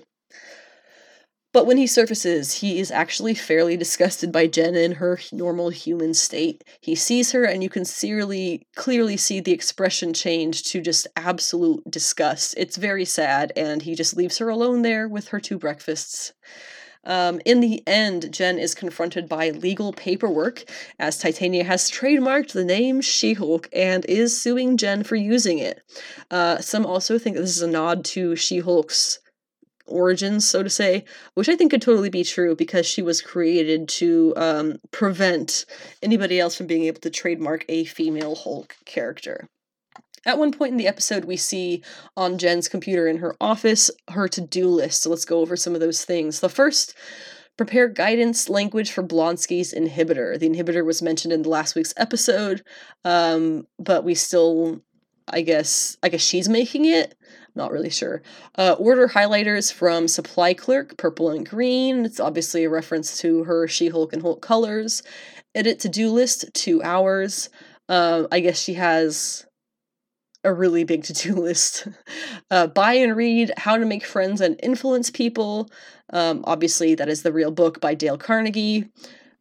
But 1.54 1.66
when 1.66 1.78
he 1.78 1.88
surfaces, 1.88 2.60
he 2.60 2.80
is 2.80 2.92
actually 2.92 3.34
fairly 3.34 3.78
disgusted 3.78 4.32
by 4.32 4.48
Jen 4.48 4.76
in 4.76 4.94
her 4.94 5.20
normal 5.32 5.70
human 5.70 6.14
state. 6.14 6.64
He 6.82 6.94
sees 6.94 7.32
her, 7.32 7.46
and 7.46 7.64
you 7.64 7.70
can 7.70 7.86
clearly, 7.86 8.64
clearly 8.76 9.18
see 9.18 9.40
the 9.40 9.54
expression 9.54 10.14
change 10.14 10.64
to 10.66 10.82
just 10.82 11.08
absolute 11.16 11.84
disgust. 11.90 12.54
It's 12.58 12.76
very 12.76 13.06
sad, 13.06 13.54
and 13.56 13.84
he 13.84 13.96
just 13.96 14.16
leaves 14.16 14.40
her 14.40 14.50
alone 14.50 14.82
there 14.82 15.08
with 15.08 15.30
her 15.30 15.40
two 15.40 15.58
breakfasts. 15.58 16.34
Um, 17.08 17.40
in 17.46 17.62
the 17.62 17.82
end, 17.88 18.32
Jen 18.32 18.60
is 18.60 18.76
confronted 18.76 19.28
by 19.28 19.50
legal 19.50 19.94
paperwork 19.94 20.66
as 21.00 21.18
Titania 21.18 21.64
has 21.64 21.90
trademarked 21.90 22.52
the 22.52 22.66
name 22.66 23.02
She 23.02 23.34
Hulk 23.34 23.70
and 23.74 24.06
is 24.06 24.40
suing 24.40 24.78
Jen 24.78 25.04
for 25.04 25.16
using 25.16 25.58
it. 25.58 25.82
Uh, 26.30 26.60
some 26.60 26.86
also 26.86 27.18
think 27.18 27.38
this 27.38 27.56
is 27.56 27.62
a 27.62 27.68
nod 27.68 28.06
to 28.06 28.36
She 28.36 28.60
Hulk's 28.60 29.20
origins, 29.88 30.46
so 30.46 30.62
to 30.64 30.70
say, 30.70 31.06
which 31.34 31.48
I 31.48 31.56
think 31.56 31.72
could 31.72 31.82
totally 31.82 32.10
be 32.10 32.26
true 32.26 32.56
because 32.56 32.86
she 32.86 33.02
was 33.02 33.22
created 33.22 33.88
to 33.90 34.34
um, 34.36 34.78
prevent 34.92 35.66
anybody 36.04 36.40
else 36.40 36.56
from 36.56 36.68
being 36.68 36.84
able 36.84 37.00
to 37.02 37.10
trademark 37.10 37.64
a 37.70 37.86
female 37.86 38.36
Hulk 38.36 38.76
character. 38.86 39.48
At 40.28 40.38
one 40.38 40.52
point 40.52 40.74
in 40.74 40.78
the 40.78 40.88
episode, 40.88 41.24
we 41.24 41.38
see 41.38 41.82
on 42.18 42.38
Jen's 42.38 42.68
computer 42.68 43.08
in 43.08 43.20
her 43.20 43.36
office 43.40 43.90
her 44.10 44.28
to 44.28 44.42
do 44.42 44.68
list. 44.68 45.04
So 45.04 45.10
let's 45.10 45.24
go 45.24 45.40
over 45.40 45.56
some 45.56 45.74
of 45.74 45.80
those 45.80 46.04
things. 46.04 46.42
The 46.42 46.50
first, 46.50 46.94
prepare 47.56 47.88
guidance 47.88 48.50
language 48.50 48.92
for 48.92 49.02
Blonsky's 49.02 49.74
inhibitor. 49.74 50.38
The 50.38 50.50
inhibitor 50.50 50.86
was 50.86 51.02
mentioned 51.02 51.32
in 51.34 51.44
the 51.44 51.50
last 51.50 51.76
week's 51.76 51.94
episode, 51.96 52.62
um, 53.06 53.68
but 53.80 54.04
we 54.04 54.16
still, 54.16 54.82
I 55.30 55.42
guess, 55.42 55.98
I 56.04 56.10
guess 56.10 56.22
she's 56.22 56.50
making 56.50 56.84
it. 56.84 57.16
Not 57.56 57.72
really 57.72 57.90
sure. 57.90 58.22
Uh, 58.56 58.76
order 58.78 59.08
highlighters 59.08 59.72
from 59.72 60.10
Supply 60.10 60.54
Clerk, 60.54 60.98
purple 60.98 61.30
and 61.30 61.48
green. 61.48 62.04
It's 62.04 62.20
obviously 62.20 62.66
a 62.66 62.70
reference 62.70 63.18
to 63.22 63.46
her 63.46 63.68
She 63.68 63.88
Hulk 63.88 64.12
and 64.12 64.22
Hulk 64.22 64.42
colors. 64.42 65.04
Edit 65.56 65.80
to 65.80 65.90
do 65.90 66.12
list, 66.12 66.54
two 66.54 66.84
hours. 66.84 67.50
Uh, 67.90 68.28
I 68.32 68.42
guess 68.42 68.60
she 68.60 68.74
has 68.74 69.47
a 70.44 70.54
really 70.54 70.84
big 70.84 71.04
to 71.04 71.14
do 71.14 71.36
list. 71.42 71.88
Uh, 72.50 72.68
buy 72.68 72.94
and 72.94 73.16
read 73.16 73.52
How 73.58 73.78
to 73.78 73.86
Make 73.86 74.06
Friends 74.06 74.42
and 74.42 74.60
Influence 74.64 75.10
People. 75.10 75.70
Um, 76.12 76.44
obviously, 76.46 76.96
that 76.96 77.10
is 77.10 77.24
the 77.24 77.34
real 77.34 77.52
book 77.52 77.82
by 77.82 77.94
Dale 77.94 78.18
Carnegie. 78.18 78.90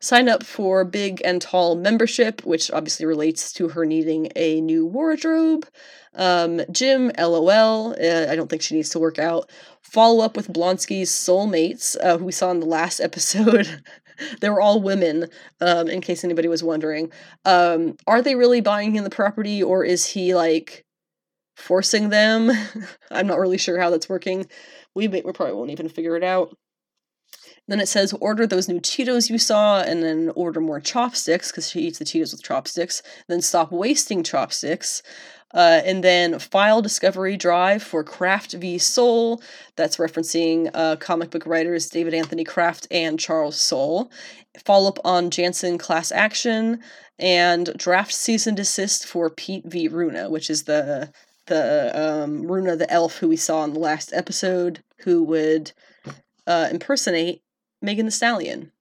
Sign 0.01 0.29
up 0.29 0.43
for 0.43 0.85
Big 0.85 1.23
and 1.25 1.41
Tall 1.41 1.75
membership, 1.75 2.45
which 2.45 2.71
obviously 2.71 3.07
relates 3.07 3.53
to 3.55 3.69
her 3.69 3.87
needing 3.87 4.29
a 4.37 4.61
new 4.61 4.85
wardrobe. 4.85 5.67
Um, 6.15 6.61
Gym, 6.71 7.11
LOL. 7.19 7.93
Uh, 7.93 8.31
I 8.31 8.37
don't 8.37 8.49
think 8.49 8.63
she 8.63 8.75
needs 8.75 8.91
to 8.91 8.99
work 8.99 9.19
out. 9.19 9.51
Follow 9.83 10.25
up 10.25 10.37
with 10.37 10.53
Blonsky's 10.53 11.11
soulmates, 11.11 11.97
uh, 12.03 12.19
who 12.19 12.27
we 12.27 12.33
saw 12.33 12.51
in 12.51 12.61
the 12.61 12.67
last 12.67 13.01
episode. 13.09 13.83
they 14.41 14.51
were 14.51 14.61
all 14.61 14.81
women, 14.81 15.29
um, 15.61 15.89
in 15.89 16.01
case 16.01 16.25
anybody 16.25 16.49
was 16.49 16.63
wondering. 16.63 17.11
Um, 17.45 17.97
are 18.07 18.23
they 18.23 18.35
really 18.35 18.61
buying 18.61 18.95
him 18.95 19.05
the 19.05 19.11
property, 19.11 19.63
or 19.63 19.85
is 19.85 20.07
he 20.07 20.35
like 20.35 20.86
forcing 21.57 22.11
them. 22.11 22.51
I'm 23.11 23.27
not 23.27 23.41
really 23.41 23.59
sure 23.59 23.81
how 23.81 23.91
that's 23.91 24.09
working. 24.09 24.47
We 24.95 25.09
we 25.09 25.21
probably 25.21 25.55
won't 25.55 25.71
even 25.71 25.89
figure 25.89 26.17
it 26.17 26.23
out. 26.23 26.57
Then 27.69 27.81
it 27.81 27.89
says 27.89 28.13
order 28.15 28.47
those 28.47 28.69
new 28.69 28.81
Cheetos 28.81 29.29
you 29.29 29.39
saw, 29.39 29.81
and 29.81 30.03
then 30.03 30.31
order 30.37 30.61
more 30.61 30.81
chopsticks 30.81 31.51
because 31.51 31.69
she 31.69 31.81
eats 31.81 31.99
the 31.99 32.05
Cheetos 32.05 32.33
with 32.33 32.43
chopsticks. 32.43 33.03
Then 33.29 33.41
stop 33.41 33.73
wasting 33.73 34.23
chopsticks. 34.23 35.03
Uh, 35.55 35.81
and 35.85 36.03
then 36.03 36.39
file 36.39 36.83
discovery 36.83 37.37
drive 37.37 37.83
for 37.83 38.05
Kraft 38.05 38.53
v 38.53 38.79
Soule. 38.79 39.41
That's 39.77 39.97
referencing 39.97 40.71
uh, 40.75 40.97
comic 40.97 41.31
book 41.31 41.47
writers 41.47 41.89
David 41.89 42.15
Anthony 42.15 42.45
Kraft 42.45 42.87
and 42.91 43.19
Charles 43.19 43.59
Soule. 43.59 44.11
Follow 44.65 44.89
up 44.89 44.99
on 45.05 45.31
Jansen 45.31 45.79
class 45.79 46.11
action 46.13 46.81
and 47.19 47.73
draft 47.77 48.13
cease 48.13 48.47
and 48.47 48.57
desist 48.57 49.07
for 49.07 49.31
Pete 49.31 49.65
v 49.67 49.89
Runa, 49.89 50.31
which 50.31 50.51
is 50.51 50.65
the 50.65 51.13
the 51.47 51.93
um, 51.95 52.47
Runa 52.47 52.77
the 52.77 52.91
elf 52.93 53.19
who 53.19 53.29
we 53.29 53.37
saw 53.37 53.65
in 53.65 53.73
the 53.73 53.81
last 53.81 54.13
episode, 54.13 54.83
who 54.99 55.23
would 55.25 55.73
uh, 56.47 56.69
impersonate 56.71 57.43
Megan 57.83 58.07
the 58.07 58.13
Stallion. 58.13 58.73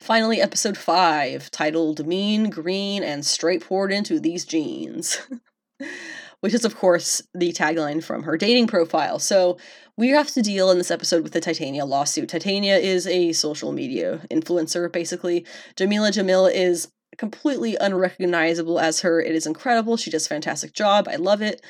Finally, 0.00 0.40
episode 0.40 0.76
5, 0.76 1.50
titled 1.50 2.06
Mean, 2.06 2.50
Green, 2.50 3.02
and 3.02 3.26
Straight 3.26 3.62
Poured 3.62 3.92
Into 3.92 4.18
These 4.18 4.44
Jeans. 4.44 5.18
Which 6.40 6.54
is, 6.54 6.64
of 6.64 6.76
course, 6.76 7.20
the 7.34 7.52
tagline 7.52 8.02
from 8.02 8.22
her 8.22 8.36
dating 8.36 8.68
profile. 8.68 9.18
So, 9.18 9.58
we 9.96 10.10
have 10.10 10.30
to 10.30 10.42
deal 10.42 10.70
in 10.70 10.78
this 10.78 10.92
episode 10.92 11.24
with 11.24 11.32
the 11.32 11.40
Titania 11.40 11.84
lawsuit. 11.84 12.28
Titania 12.28 12.76
is 12.76 13.08
a 13.08 13.32
social 13.32 13.72
media 13.72 14.20
influencer, 14.30 14.90
basically. 14.90 15.44
Jameela 15.74 16.12
Jamil 16.12 16.48
is 16.52 16.92
completely 17.18 17.76
unrecognizable 17.80 18.78
as 18.80 19.00
her. 19.00 19.20
It 19.20 19.34
is 19.34 19.46
incredible. 19.46 19.96
She 19.96 20.10
does 20.10 20.26
a 20.26 20.28
fantastic 20.28 20.72
job. 20.72 21.08
I 21.08 21.16
love 21.16 21.42
it. 21.42 21.60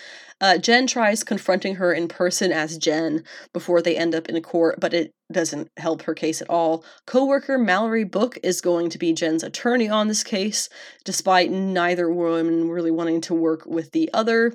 Uh, 0.41 0.57
Jen 0.57 0.87
tries 0.87 1.25
confronting 1.25 1.77
her 1.77 1.93
in 1.93 2.07
person 2.07 2.53
as 2.53 2.79
Jen 2.79 3.25
before 3.53 3.83
they 3.83 3.97
end 3.97 4.15
up 4.15 4.29
in 4.29 4.41
court, 4.41 4.79
but 4.79 4.95
it 4.95 5.13
doesn't 5.33 5.69
help 5.77 6.03
her 6.03 6.15
case 6.15 6.41
at 6.41 6.49
all. 6.49 6.85
Coworker 7.07 7.59
Mallory 7.59 8.05
Book 8.05 8.39
is 8.45 8.61
going 8.61 8.89
to 8.91 8.99
be 8.99 9.13
Jen's 9.13 9.43
attorney 9.43 9.89
on 9.89 10.07
this 10.07 10.23
case, 10.23 10.69
despite 11.05 11.51
neither 11.51 12.09
woman 12.11 12.71
really 12.71 12.93
wanting 12.93 13.21
to 13.23 13.35
work 13.35 13.67
with 13.67 13.91
the 13.91 14.09
other 14.15 14.53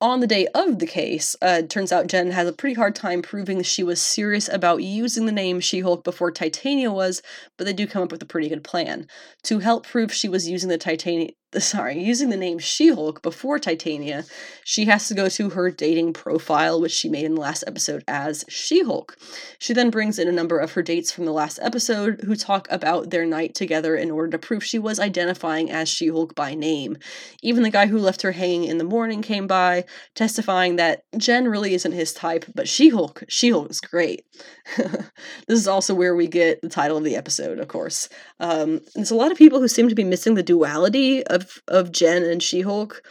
on 0.00 0.20
the 0.20 0.26
day 0.26 0.46
of 0.54 0.78
the 0.78 0.86
case, 0.86 1.34
uh, 1.40 1.62
turns 1.62 1.90
out 1.90 2.06
Jen 2.06 2.30
has 2.30 2.46
a 2.46 2.52
pretty 2.52 2.74
hard 2.74 2.94
time 2.94 3.22
proving 3.22 3.62
she 3.62 3.82
was 3.82 4.00
serious 4.00 4.48
about 4.48 4.82
using 4.82 5.26
the 5.26 5.32
name 5.32 5.60
She 5.60 5.80
Hulk 5.80 6.04
before 6.04 6.30
Titania 6.30 6.90
was, 6.90 7.22
but 7.56 7.64
they 7.64 7.72
do 7.72 7.86
come 7.86 8.02
up 8.02 8.12
with 8.12 8.22
a 8.22 8.26
pretty 8.26 8.48
good 8.48 8.62
plan. 8.62 9.06
To 9.44 9.60
help 9.60 9.86
prove 9.86 10.12
she 10.12 10.28
was 10.28 10.48
using 10.48 10.68
the 10.68 10.78
Titania 10.78 11.30
sorry, 11.58 11.98
using 11.98 12.30
the 12.30 12.36
name 12.36 12.58
She-Hulk 12.58 13.22
before 13.22 13.58
Titania, 13.58 14.24
she 14.64 14.86
has 14.86 15.08
to 15.08 15.14
go 15.14 15.28
to 15.28 15.50
her 15.50 15.70
dating 15.70 16.12
profile, 16.12 16.80
which 16.80 16.92
she 16.92 17.08
made 17.08 17.24
in 17.24 17.34
the 17.34 17.40
last 17.40 17.64
episode 17.66 18.04
as 18.08 18.44
She-Hulk. 18.48 19.16
She 19.58 19.72
then 19.72 19.90
brings 19.90 20.18
in 20.18 20.28
a 20.28 20.32
number 20.32 20.58
of 20.58 20.72
her 20.72 20.82
dates 20.82 21.12
from 21.12 21.24
the 21.24 21.32
last 21.32 21.58
episode 21.62 22.20
who 22.24 22.34
talk 22.34 22.66
about 22.70 23.10
their 23.10 23.24
night 23.24 23.54
together 23.54 23.96
in 23.96 24.10
order 24.10 24.30
to 24.30 24.38
prove 24.38 24.64
she 24.64 24.78
was 24.78 24.98
identifying 24.98 25.70
as 25.70 25.88
She-Hulk 25.88 26.34
by 26.34 26.54
name. 26.54 26.98
Even 27.42 27.62
the 27.62 27.70
guy 27.70 27.86
who 27.86 27.98
left 27.98 28.22
her 28.22 28.32
hanging 28.32 28.64
in 28.64 28.78
the 28.78 28.84
morning 28.84 29.22
came 29.22 29.46
by, 29.46 29.84
testifying 30.14 30.76
that 30.76 31.02
Jen 31.16 31.48
really 31.48 31.74
isn't 31.74 31.92
his 31.92 32.12
type, 32.12 32.44
but 32.54 32.68
She-Hulk, 32.68 33.24
She-Hulk 33.28 33.70
is 33.70 33.80
great. 33.80 34.24
this 34.76 35.00
is 35.48 35.68
also 35.68 35.94
where 35.94 36.14
we 36.14 36.26
get 36.26 36.60
the 36.62 36.68
title 36.68 36.96
of 36.96 37.04
the 37.04 37.16
episode, 37.16 37.58
of 37.58 37.68
course. 37.68 38.08
Um, 38.40 38.80
there's 38.94 39.10
a 39.10 39.16
lot 39.16 39.32
of 39.32 39.38
people 39.38 39.60
who 39.60 39.68
seem 39.68 39.88
to 39.88 39.94
be 39.94 40.04
missing 40.04 40.34
the 40.34 40.42
duality 40.42 41.26
of 41.26 41.60
of 41.68 41.92
Jen 41.92 42.22
and 42.22 42.42
She 42.42 42.60
Hulk, 42.60 43.02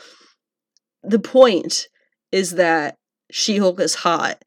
the 1.03 1.19
point 1.19 1.87
is 2.31 2.51
that 2.51 2.95
She 3.31 3.57
Hulk 3.57 3.79
is 3.79 3.95
hot, 3.95 4.43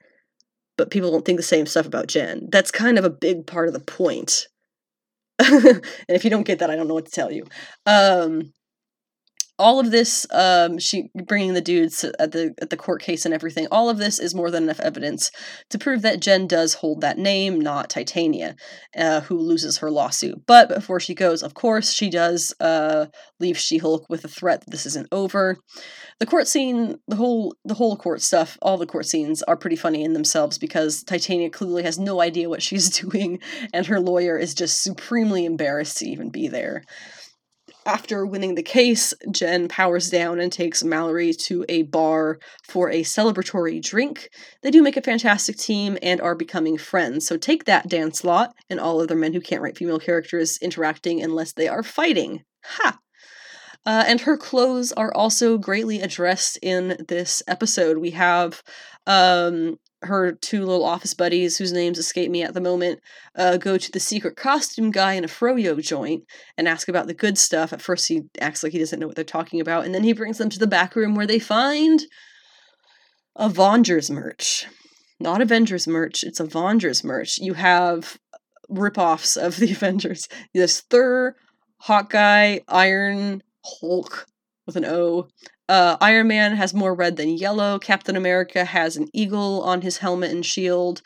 but 0.77 0.91
people 0.91 1.11
don't 1.11 1.25
think 1.25 1.39
the 1.39 1.43
same 1.43 1.67
stuff 1.67 1.87
about 1.87 2.09
Jen. 2.09 2.49
That's 2.51 2.71
kind 2.71 2.99
of 2.99 3.05
a 3.05 3.11
big 3.11 3.47
part 3.47 3.69
of 3.69 3.75
the 3.75 3.81
point. 3.81 4.49
and 5.39 5.83
if 6.09 6.25
you 6.25 6.31
don't 6.31 6.47
get 6.47 6.59
that, 6.59 6.71
I 6.71 6.77
don't 6.77 6.89
know 6.89 6.95
what 6.95 7.07
to 7.07 7.13
tell 7.13 7.31
you. 7.31 7.45
Um, 7.87 8.53
all 9.59 9.81
of 9.81 9.91
this 9.91 10.27
um 10.33 10.79
she 10.79 11.11
bringing 11.27 11.55
the 11.55 11.61
dudes 11.61 12.05
at 12.19 12.33
the 12.33 12.55
at 12.61 12.71
the 12.71 12.77
court 12.77 13.03
case 13.03 13.25
and 13.25 13.35
everything 13.35 13.67
all 13.71 13.89
of 13.89 13.99
this 13.99 14.19
is 14.19 14.35
more 14.35 14.51
than 14.51 14.65
enough 14.65 14.81
evidence 14.81 15.31
to 15.71 15.79
prove 15.79 16.03
that 16.03 16.21
jen 16.21 16.47
does 16.47 16.75
hold 16.75 17.01
that 17.01 17.19
name 17.19 17.61
not 17.61 17.91
titania 17.91 18.55
uh, 18.97 19.21
who 19.23 19.39
loses 19.39 19.79
her 19.79 19.91
lawsuit. 19.91 20.47
But 20.47 20.69
before 20.69 21.01
she 21.01 21.15
goes 21.15 21.43
of 21.43 21.55
course 21.55 21.93
she 21.93 22.11
does 22.11 22.55
uh 22.61 23.07
leave 23.41 23.59
she-hulk 23.59 24.07
with 24.09 24.25
a 24.25 24.29
threat 24.29 24.61
that 24.65 24.71
this 24.71 24.87
isn't 24.87 25.09
over. 25.13 25.59
The 26.21 26.27
court 26.27 26.49
scene 26.49 26.99
the 27.07 27.17
whole 27.17 27.55
the 27.65 27.75
whole 27.75 27.97
court 27.97 28.23
stuff 28.23 28.59
all 28.63 28.77
the 28.77 28.87
court 28.87 29.07
scenes 29.07 29.43
are 29.43 29.57
pretty 29.57 29.77
funny 29.77 30.03
in 30.03 30.13
themselves 30.13 30.59
because 30.59 31.03
titania 31.03 31.51
clearly 31.51 31.83
has 31.83 31.99
no 31.99 32.21
idea 32.21 32.49
what 32.49 32.63
she's 32.63 32.91
doing 33.01 33.41
and 33.73 33.87
her 33.87 34.01
lawyer 34.01 34.37
is 34.37 34.55
just 34.55 34.83
supremely 34.83 35.45
embarrassed 35.45 35.99
to 35.99 36.09
even 36.09 36.31
be 36.31 36.49
there 36.49 36.83
after 37.89 38.27
winning 38.27 38.55
the 38.55 38.62
case, 38.62 39.15
Jen 39.31 39.66
powers 39.66 40.10
down 40.10 40.40
and 40.40 40.52
takes 40.52 40.85
Mallory 40.85 41.32
to 41.32 41.65
a 41.70 41.82
bar 41.85 42.39
for 42.62 42.90
a 42.90 43.02
celebratory 43.02 43.82
drink. 43.82 44.28
They 44.62 44.70
do 44.70 44.82
make 44.82 44.98
a 44.98 45.02
fantastic 45.02 45.56
team 45.56 45.97
and 46.02 46.20
are 46.20 46.35
becoming 46.35 46.77
friends. 46.77 47.27
So 47.27 47.39
take 47.39 47.65
that, 47.65 47.89
Dan 47.89 48.12
Slott, 48.12 48.55
and 48.69 48.78
all 48.78 49.01
other 49.01 49.16
men 49.16 49.32
who 49.32 49.40
can't 49.40 49.62
write 49.62 49.78
female 49.78 49.98
characters 49.98 50.59
interacting 50.59 51.23
unless 51.23 51.55
they 51.55 51.66
are 51.66 51.82
fighting. 51.82 52.44
Ha! 52.65 52.98
Uh, 53.86 54.05
and 54.06 54.20
her 54.20 54.36
clothes 54.36 54.93
are 54.93 55.15
also 55.15 55.56
greatly 55.56 56.02
addressed 56.02 56.59
in 56.60 57.02
this 57.09 57.43
episode. 57.48 57.97
We 57.97 58.10
have 58.10 58.62
um, 59.06 59.78
her 60.03 60.33
two 60.33 60.61
little 60.65 60.85
office 60.85 61.15
buddies, 61.15 61.57
whose 61.57 61.73
names 61.73 61.99
escape 61.99 62.31
me 62.31 62.43
at 62.43 62.55
the 62.55 62.61
moment, 62.61 63.01
uh, 63.35 63.57
go 63.57 63.77
to 63.77 63.91
the 63.91 64.01
secret 64.01 64.37
costume 64.37 64.91
guy 64.91 65.15
in 65.15 65.25
a 65.25 65.29
froyo 65.29 65.81
joint 65.83 66.25
and 66.57 66.69
ask 66.69 66.89
about 66.89 67.07
the 67.07 67.15
good 67.15 67.37
stuff. 67.37 67.73
At 67.73 67.83
first, 67.83 68.09
he 68.09 68.23
acts 68.41 68.62
like 68.62 68.73
he 68.73 68.79
doesn't 68.79 68.99
know 68.99 69.07
what 69.07 69.16
they're 69.16 69.25
talking 69.25 69.61
about, 69.61 69.85
and 69.85 69.95
then 69.95 70.05
he 70.05 70.12
brings 70.12 70.39
them 70.39 70.51
to 70.51 70.59
the 70.59 70.66
back 70.66 70.95
room 70.95 71.15
where 71.15 71.27
they 71.27 71.39
find 71.39 72.03
Avengers 73.37 74.11
merch. 74.11 74.66
Not 75.20 75.41
Avengers 75.41 75.89
merch, 75.89 76.23
it's 76.23 76.41
Avengers 76.41 77.03
merch. 77.03 77.39
You 77.39 77.55
have 77.55 78.19
ripoffs 78.70 79.37
of 79.37 79.57
the 79.57 79.73
Avengers. 79.73 80.29
This 80.55 80.81
Thor, 80.83 81.37
Hawkeye, 81.79 82.61
Iron, 82.69 83.43
Hulk 83.65 84.27
with 84.66 84.77
an 84.77 84.85
O, 84.85 85.29
uh, 85.69 85.97
Iron 86.01 86.28
Man 86.28 86.57
has 86.57 86.74
more 86.74 86.95
red 86.95 87.16
than 87.16 87.36
yellow. 87.36 87.78
Captain 87.78 88.16
America 88.16 88.65
has 88.65 88.97
an 88.97 89.09
eagle 89.12 89.62
on 89.62 89.82
his 89.82 89.99
helmet 89.99 90.31
and 90.31 90.45
shield. 90.45 91.03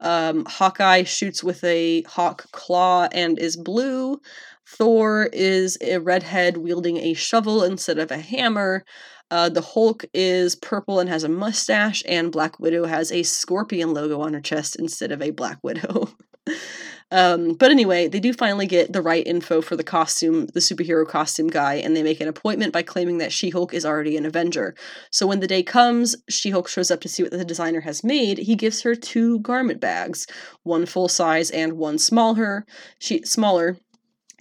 Um, 0.00 0.44
Hawkeye 0.46 1.04
shoots 1.04 1.42
with 1.42 1.62
a 1.64 2.02
hawk 2.02 2.50
claw 2.52 3.08
and 3.12 3.38
is 3.38 3.56
blue. 3.56 4.20
Thor 4.68 5.28
is 5.32 5.78
a 5.80 5.98
redhead 5.98 6.56
wielding 6.56 6.96
a 6.98 7.14
shovel 7.14 7.62
instead 7.62 7.98
of 7.98 8.10
a 8.10 8.18
hammer. 8.18 8.84
Uh, 9.30 9.48
the 9.48 9.60
Hulk 9.60 10.04
is 10.14 10.54
purple 10.54 11.00
and 11.00 11.08
has 11.08 11.24
a 11.24 11.28
mustache, 11.28 12.02
and 12.06 12.30
Black 12.30 12.60
Widow 12.60 12.84
has 12.84 13.10
a 13.10 13.22
scorpion 13.22 13.92
logo 13.92 14.20
on 14.20 14.34
her 14.34 14.40
chest 14.40 14.76
instead 14.76 15.10
of 15.12 15.20
a 15.20 15.30
Black 15.30 15.58
Widow. 15.62 16.08
Um, 17.12 17.54
but 17.54 17.70
anyway, 17.70 18.08
they 18.08 18.18
do 18.18 18.32
finally 18.32 18.66
get 18.66 18.92
the 18.92 19.00
right 19.00 19.24
info 19.24 19.62
for 19.62 19.76
the 19.76 19.84
costume, 19.84 20.46
the 20.46 20.60
superhero 20.60 21.06
costume 21.06 21.46
guy, 21.46 21.74
and 21.74 21.96
they 21.96 22.02
make 22.02 22.20
an 22.20 22.26
appointment 22.26 22.72
by 22.72 22.82
claiming 22.82 23.18
that 23.18 23.32
She 23.32 23.50
Hulk 23.50 23.72
is 23.72 23.86
already 23.86 24.16
an 24.16 24.26
Avenger. 24.26 24.74
So 25.12 25.26
when 25.26 25.38
the 25.38 25.46
day 25.46 25.62
comes, 25.62 26.16
She 26.28 26.50
Hulk 26.50 26.68
shows 26.68 26.90
up 26.90 27.00
to 27.02 27.08
see 27.08 27.22
what 27.22 27.30
the 27.30 27.44
designer 27.44 27.82
has 27.82 28.02
made. 28.02 28.38
He 28.38 28.56
gives 28.56 28.82
her 28.82 28.96
two 28.96 29.38
garment 29.40 29.80
bags, 29.80 30.26
one 30.64 30.84
full 30.84 31.08
size 31.08 31.50
and 31.50 31.74
one 31.74 31.98
smaller. 31.98 32.66
She 32.98 33.22
smaller. 33.22 33.78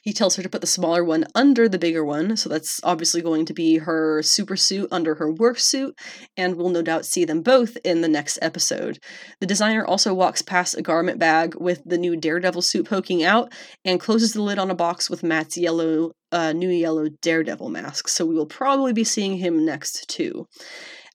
He 0.06 0.14
tells 0.14 0.36
her 0.36 0.44
to 0.44 0.50
put 0.50 0.62
the 0.62 0.68
smaller 0.68 1.04
one 1.04 1.26
under 1.34 1.68
the 1.68 1.80
bigger 1.80 2.06
one, 2.06 2.38
so 2.38 2.48
that's 2.48 2.80
obviously 2.84 3.24
going 3.24 3.44
to 3.48 3.56
be 3.56 3.80
her 3.80 4.22
super 4.22 4.56
suit 4.56 4.88
under 4.92 5.16
her 5.16 5.32
work 5.32 5.60
suit, 5.60 5.98
and 6.38 6.56
we'll 6.56 6.70
no 6.70 6.84
doubt 6.84 7.08
see 7.08 7.26
them 7.26 7.42
both 7.42 7.76
in 7.84 8.02
the 8.02 8.08
next 8.08 8.38
episode. 8.40 9.00
The 9.40 9.48
designer 9.48 9.84
also 9.84 10.14
walks 10.14 10.44
past 10.44 10.78
a 10.78 10.84
garment 10.84 11.18
bag 11.18 11.56
with 11.56 11.82
the 11.84 11.98
new 11.98 12.16
Daredevil 12.16 12.62
suit 12.62 12.88
poking 12.88 13.24
out 13.24 13.52
and 13.84 14.00
closes 14.00 14.34
the 14.34 14.44
lid 14.44 14.60
on 14.60 14.70
a 14.70 14.76
box 14.76 15.10
with 15.10 15.24
Matt's 15.24 15.58
yellow, 15.58 16.12
uh, 16.32 16.54
new 16.54 16.70
yellow 16.70 17.10
Daredevil 17.24 17.70
mask, 17.70 18.08
so 18.08 18.28
we 18.28 18.36
will 18.36 18.46
probably 18.46 18.94
be 18.94 19.04
seeing 19.04 19.38
him 19.38 19.66
next 19.66 20.08
too. 20.08 20.46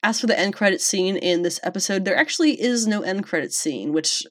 As 0.02 0.18
for 0.18 0.26
the 0.26 0.38
end 0.38 0.54
credit 0.54 0.80
scene 0.80 1.16
in 1.16 1.42
this 1.42 1.60
episode, 1.62 2.04
there 2.04 2.16
actually 2.16 2.60
is 2.60 2.88
no 2.88 3.02
end 3.02 3.22
credit 3.22 3.52
scene, 3.52 3.92
which 3.92 4.24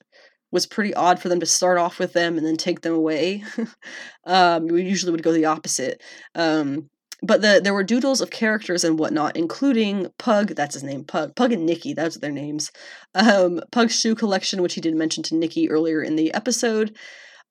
was 0.52 0.66
pretty 0.66 0.94
odd 0.94 1.20
for 1.20 1.28
them 1.28 1.40
to 1.40 1.46
start 1.46 1.78
off 1.78 1.98
with 1.98 2.12
them 2.12 2.36
and 2.36 2.46
then 2.46 2.56
take 2.56 2.80
them 2.80 2.94
away. 2.94 3.44
um, 4.24 4.66
we 4.66 4.82
usually 4.82 5.12
would 5.12 5.22
go 5.22 5.32
the 5.32 5.44
opposite. 5.46 6.02
Um, 6.34 6.88
but 7.22 7.42
the 7.42 7.60
there 7.62 7.74
were 7.74 7.84
doodles 7.84 8.20
of 8.20 8.30
characters 8.30 8.82
and 8.82 8.98
whatnot, 8.98 9.36
including 9.36 10.08
Pug, 10.18 10.48
that's 10.54 10.74
his 10.74 10.84
name, 10.84 11.04
Pug, 11.04 11.36
Pug 11.36 11.52
and 11.52 11.66
Nikki, 11.66 11.94
are 11.98 12.08
their 12.08 12.30
names. 12.30 12.70
Um, 13.14 13.60
Pug's 13.72 13.98
shoe 13.98 14.14
collection, 14.14 14.62
which 14.62 14.74
he 14.74 14.80
did 14.80 14.94
mention 14.94 15.22
to 15.24 15.36
Nikki 15.36 15.70
earlier 15.70 16.02
in 16.02 16.16
the 16.16 16.32
episode. 16.32 16.96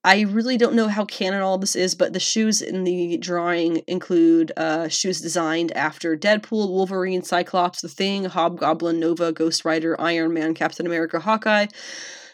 I 0.04 0.22
really 0.22 0.58
don't 0.58 0.76
know 0.76 0.88
how 0.88 1.04
canon 1.04 1.42
all 1.42 1.58
this 1.58 1.76
is, 1.76 1.94
but 1.94 2.14
the 2.14 2.22
shoes 2.22 2.62
in 2.62 2.86
the 2.86 3.18
drawing 3.18 3.82
include 3.86 4.54
uh, 4.56 4.88
shoes 4.88 5.20
designed 5.20 5.74
after 5.74 6.16
Deadpool, 6.16 6.70
Wolverine, 6.70 7.22
Cyclops, 7.22 7.82
The 7.82 7.90
Thing, 7.90 8.24
Hobgoblin, 8.24 8.98
Nova, 8.98 9.34
Ghost 9.34 9.66
Rider, 9.66 10.00
Iron 10.00 10.34
Man, 10.34 10.54
Captain 10.54 10.86
America, 10.86 11.20
Hawkeye, 11.20 11.68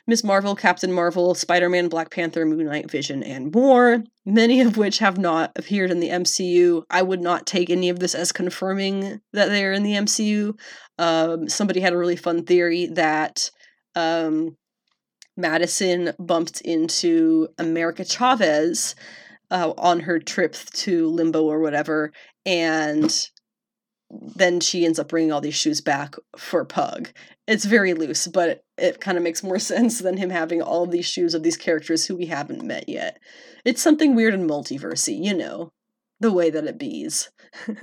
Miss 0.08 0.24
Marvel, 0.24 0.56
Captain 0.56 0.92
Marvel, 0.92 1.34
Spider 1.34 1.68
Man, 1.68 1.88
Black 1.88 2.12
Panther, 2.12 2.46
Moon 2.46 2.66
Knight, 2.66 2.92
Vision, 2.92 3.24
and 3.24 3.54
more, 3.54 4.04
many 4.26 4.62
of 4.62 4.78
which 4.78 5.00
have 5.00 5.18
not 5.18 5.52
appeared 5.56 5.90
in 5.90 6.00
the 6.00 6.10
MCU. 6.10 6.84
I 6.92 7.02
would 7.02 7.22
not 7.22 7.48
take 7.48 7.70
any 7.72 7.90
of 7.90 8.00
this 8.00 8.14
as 8.14 8.32
confirming 8.32 9.20
that 9.34 9.48
they're 9.48 9.74
in 9.74 9.84
the 9.84 9.94
MCU. 9.94 10.58
Um, 11.00 11.50
somebody 11.50 11.80
had 11.80 11.94
a 11.94 11.98
really 11.98 12.16
fun 12.16 12.46
theory 12.46 12.86
that 12.88 13.50
um, 13.96 14.58
Madison 15.36 16.14
bumped 16.20 16.62
into 16.62 17.48
America 17.58 18.06
Chavez 18.06 18.96
uh, 19.50 19.74
on 19.78 20.02
her 20.02 20.20
trip 20.20 20.54
to 20.54 21.08
Limbo 21.08 21.44
or 21.44 21.60
whatever, 21.60 22.12
and 22.46 23.12
then 24.10 24.60
she 24.60 24.86
ends 24.86 25.00
up 25.00 25.10
bringing 25.10 25.32
all 25.32 25.42
these 25.42 25.56
shoes 25.56 25.82
back 25.82 26.16
for 26.38 26.64
Pug. 26.64 27.10
It's 27.48 27.66
very 27.66 27.94
loose, 27.94 28.28
but 28.28 28.64
it, 28.78 29.02
kind 29.02 29.18
of 29.18 29.24
makes 29.24 29.44
more 29.44 29.60
sense 29.60 30.00
than 30.00 30.18
him 30.18 30.30
having 30.30 30.62
all 30.62 30.86
these 30.86 31.06
shoes 31.06 31.34
of 31.34 31.44
these 31.44 31.58
characters 31.58 32.06
who 32.06 32.16
we 32.16 32.28
haven't 32.28 32.64
met 32.64 32.88
yet. 32.88 33.20
It's 33.64 33.82
something 33.82 34.16
weird 34.16 34.34
and 34.34 34.50
multiversy, 34.50 35.24
you 35.24 35.34
know, 35.34 35.72
the 36.20 36.32
way 36.32 36.50
that 36.50 36.66
it 36.66 36.78
bees. 36.78 37.30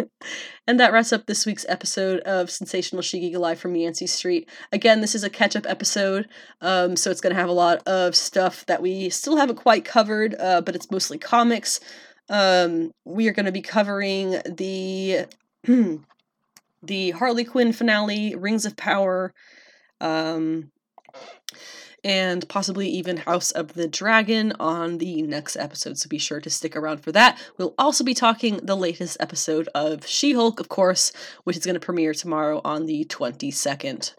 and 0.67 0.79
that 0.79 0.93
wraps 0.93 1.13
up 1.13 1.27
this 1.27 1.45
week's 1.45 1.67
episode 1.69 2.21
of 2.21 2.51
Sensational 2.51 3.03
She 3.03 3.35
Live 3.37 3.59
from 3.59 3.75
Yancey 3.75 4.07
Street. 4.07 4.49
Again, 4.71 5.01
this 5.01 5.15
is 5.15 5.25
a 5.25 5.31
catch 5.31 5.57
up 5.57 5.67
episode, 5.69 6.29
um, 6.61 6.97
so 6.97 7.11
it's 7.11 7.21
going 7.21 7.35
to 7.35 7.41
have 7.41 7.49
a 7.49 7.53
lot 7.53 7.87
of 7.87 8.15
stuff 8.15 8.65
that 8.67 8.81
we 8.81 9.11
still 9.11 9.37
haven't 9.37 9.57
quite 9.57 9.85
covered, 9.85 10.37
uh, 10.39 10.61
but 10.61 10.75
it's 10.75 10.91
mostly 10.91 11.19
comics. 11.19 11.81
Um, 12.29 12.93
we 13.05 13.29
are 13.29 13.33
going 13.33 13.47
to 13.47 13.53
be 13.53 13.63
covering 13.63 14.41
the 14.47 15.27
the 16.83 17.11
Harley 17.13 17.45
Quinn 17.45 17.73
finale, 17.73 18.35
Rings 18.35 18.65
of 18.65 18.77
Power, 18.77 19.33
um, 20.01 20.71
and 22.05 22.49
possibly 22.49 22.89
even 22.89 23.19
House 23.19 23.53
of 23.53 23.75
the 23.75 23.87
Dragon 23.87 24.53
on 24.59 24.99
the 24.99 25.23
next 25.23 25.57
episode, 25.57 25.99
so 25.99 26.09
be 26.09 26.19
sure 26.19 26.41
to 26.41 26.51
stick 26.51 26.75
around 26.75 26.99
for 26.99 27.13
that. 27.13 27.39
We'll 27.59 27.75
also 27.79 28.03
be 28.03 28.15
talking 28.15 28.59
the 28.63 28.77
latest 28.77 29.17
episode 29.21 29.69
of 29.75 30.07
She 30.07 30.33
Hulk, 30.33 30.59
of 30.59 30.69
course, 30.69 31.13
which 31.45 31.57
is 31.57 31.65
going 31.65 31.75
to 31.75 31.81
premiere 31.81 32.15
tomorrow 32.15 32.61
on 32.65 32.87
the 32.87 33.05
22nd. 33.05 34.15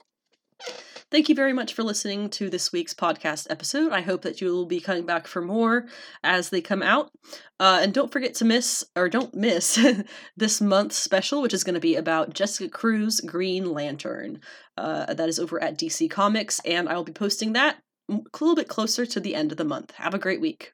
Thank 1.13 1.29
you 1.29 1.35
very 1.35 1.53
much 1.53 1.75
for 1.75 1.83
listening 1.83 2.31
to 2.31 2.49
this 2.49 2.71
week's 2.71 2.95
podcast 2.95 3.45
episode. 3.51 3.91
I 3.91 4.01
hope 4.01 4.23
that 4.23 4.41
you 4.41 4.47
will 4.47 4.65
be 4.65 4.79
coming 4.79 5.05
back 5.05 5.27
for 5.27 5.43
more 5.43 5.85
as 6.23 6.49
they 6.49 6.59
come 6.59 6.81
out. 6.81 7.11
Uh, 7.59 7.81
and 7.83 7.93
don't 7.93 8.11
forget 8.11 8.33
to 8.33 8.45
miss, 8.45 8.83
or 8.95 9.09
don't 9.09 9.31
miss, 9.35 9.79
this 10.35 10.59
month's 10.59 10.95
special, 10.95 11.43
which 11.43 11.53
is 11.53 11.63
going 11.63 11.75
to 11.75 11.79
be 11.79 11.95
about 11.95 12.33
Jessica 12.33 12.67
Cruz 12.67 13.21
Green 13.21 13.71
Lantern. 13.71 14.39
Uh, 14.75 15.13
that 15.13 15.29
is 15.29 15.37
over 15.37 15.61
at 15.61 15.77
DC 15.77 16.09
Comics, 16.09 16.59
and 16.65 16.89
I 16.89 16.95
will 16.95 17.03
be 17.03 17.11
posting 17.11 17.53
that 17.53 17.77
a 18.09 18.15
little 18.41 18.55
bit 18.55 18.67
closer 18.67 19.05
to 19.05 19.19
the 19.19 19.35
end 19.35 19.51
of 19.51 19.59
the 19.59 19.63
month. 19.63 19.91
Have 19.91 20.15
a 20.15 20.19
great 20.19 20.41
week. 20.41 20.73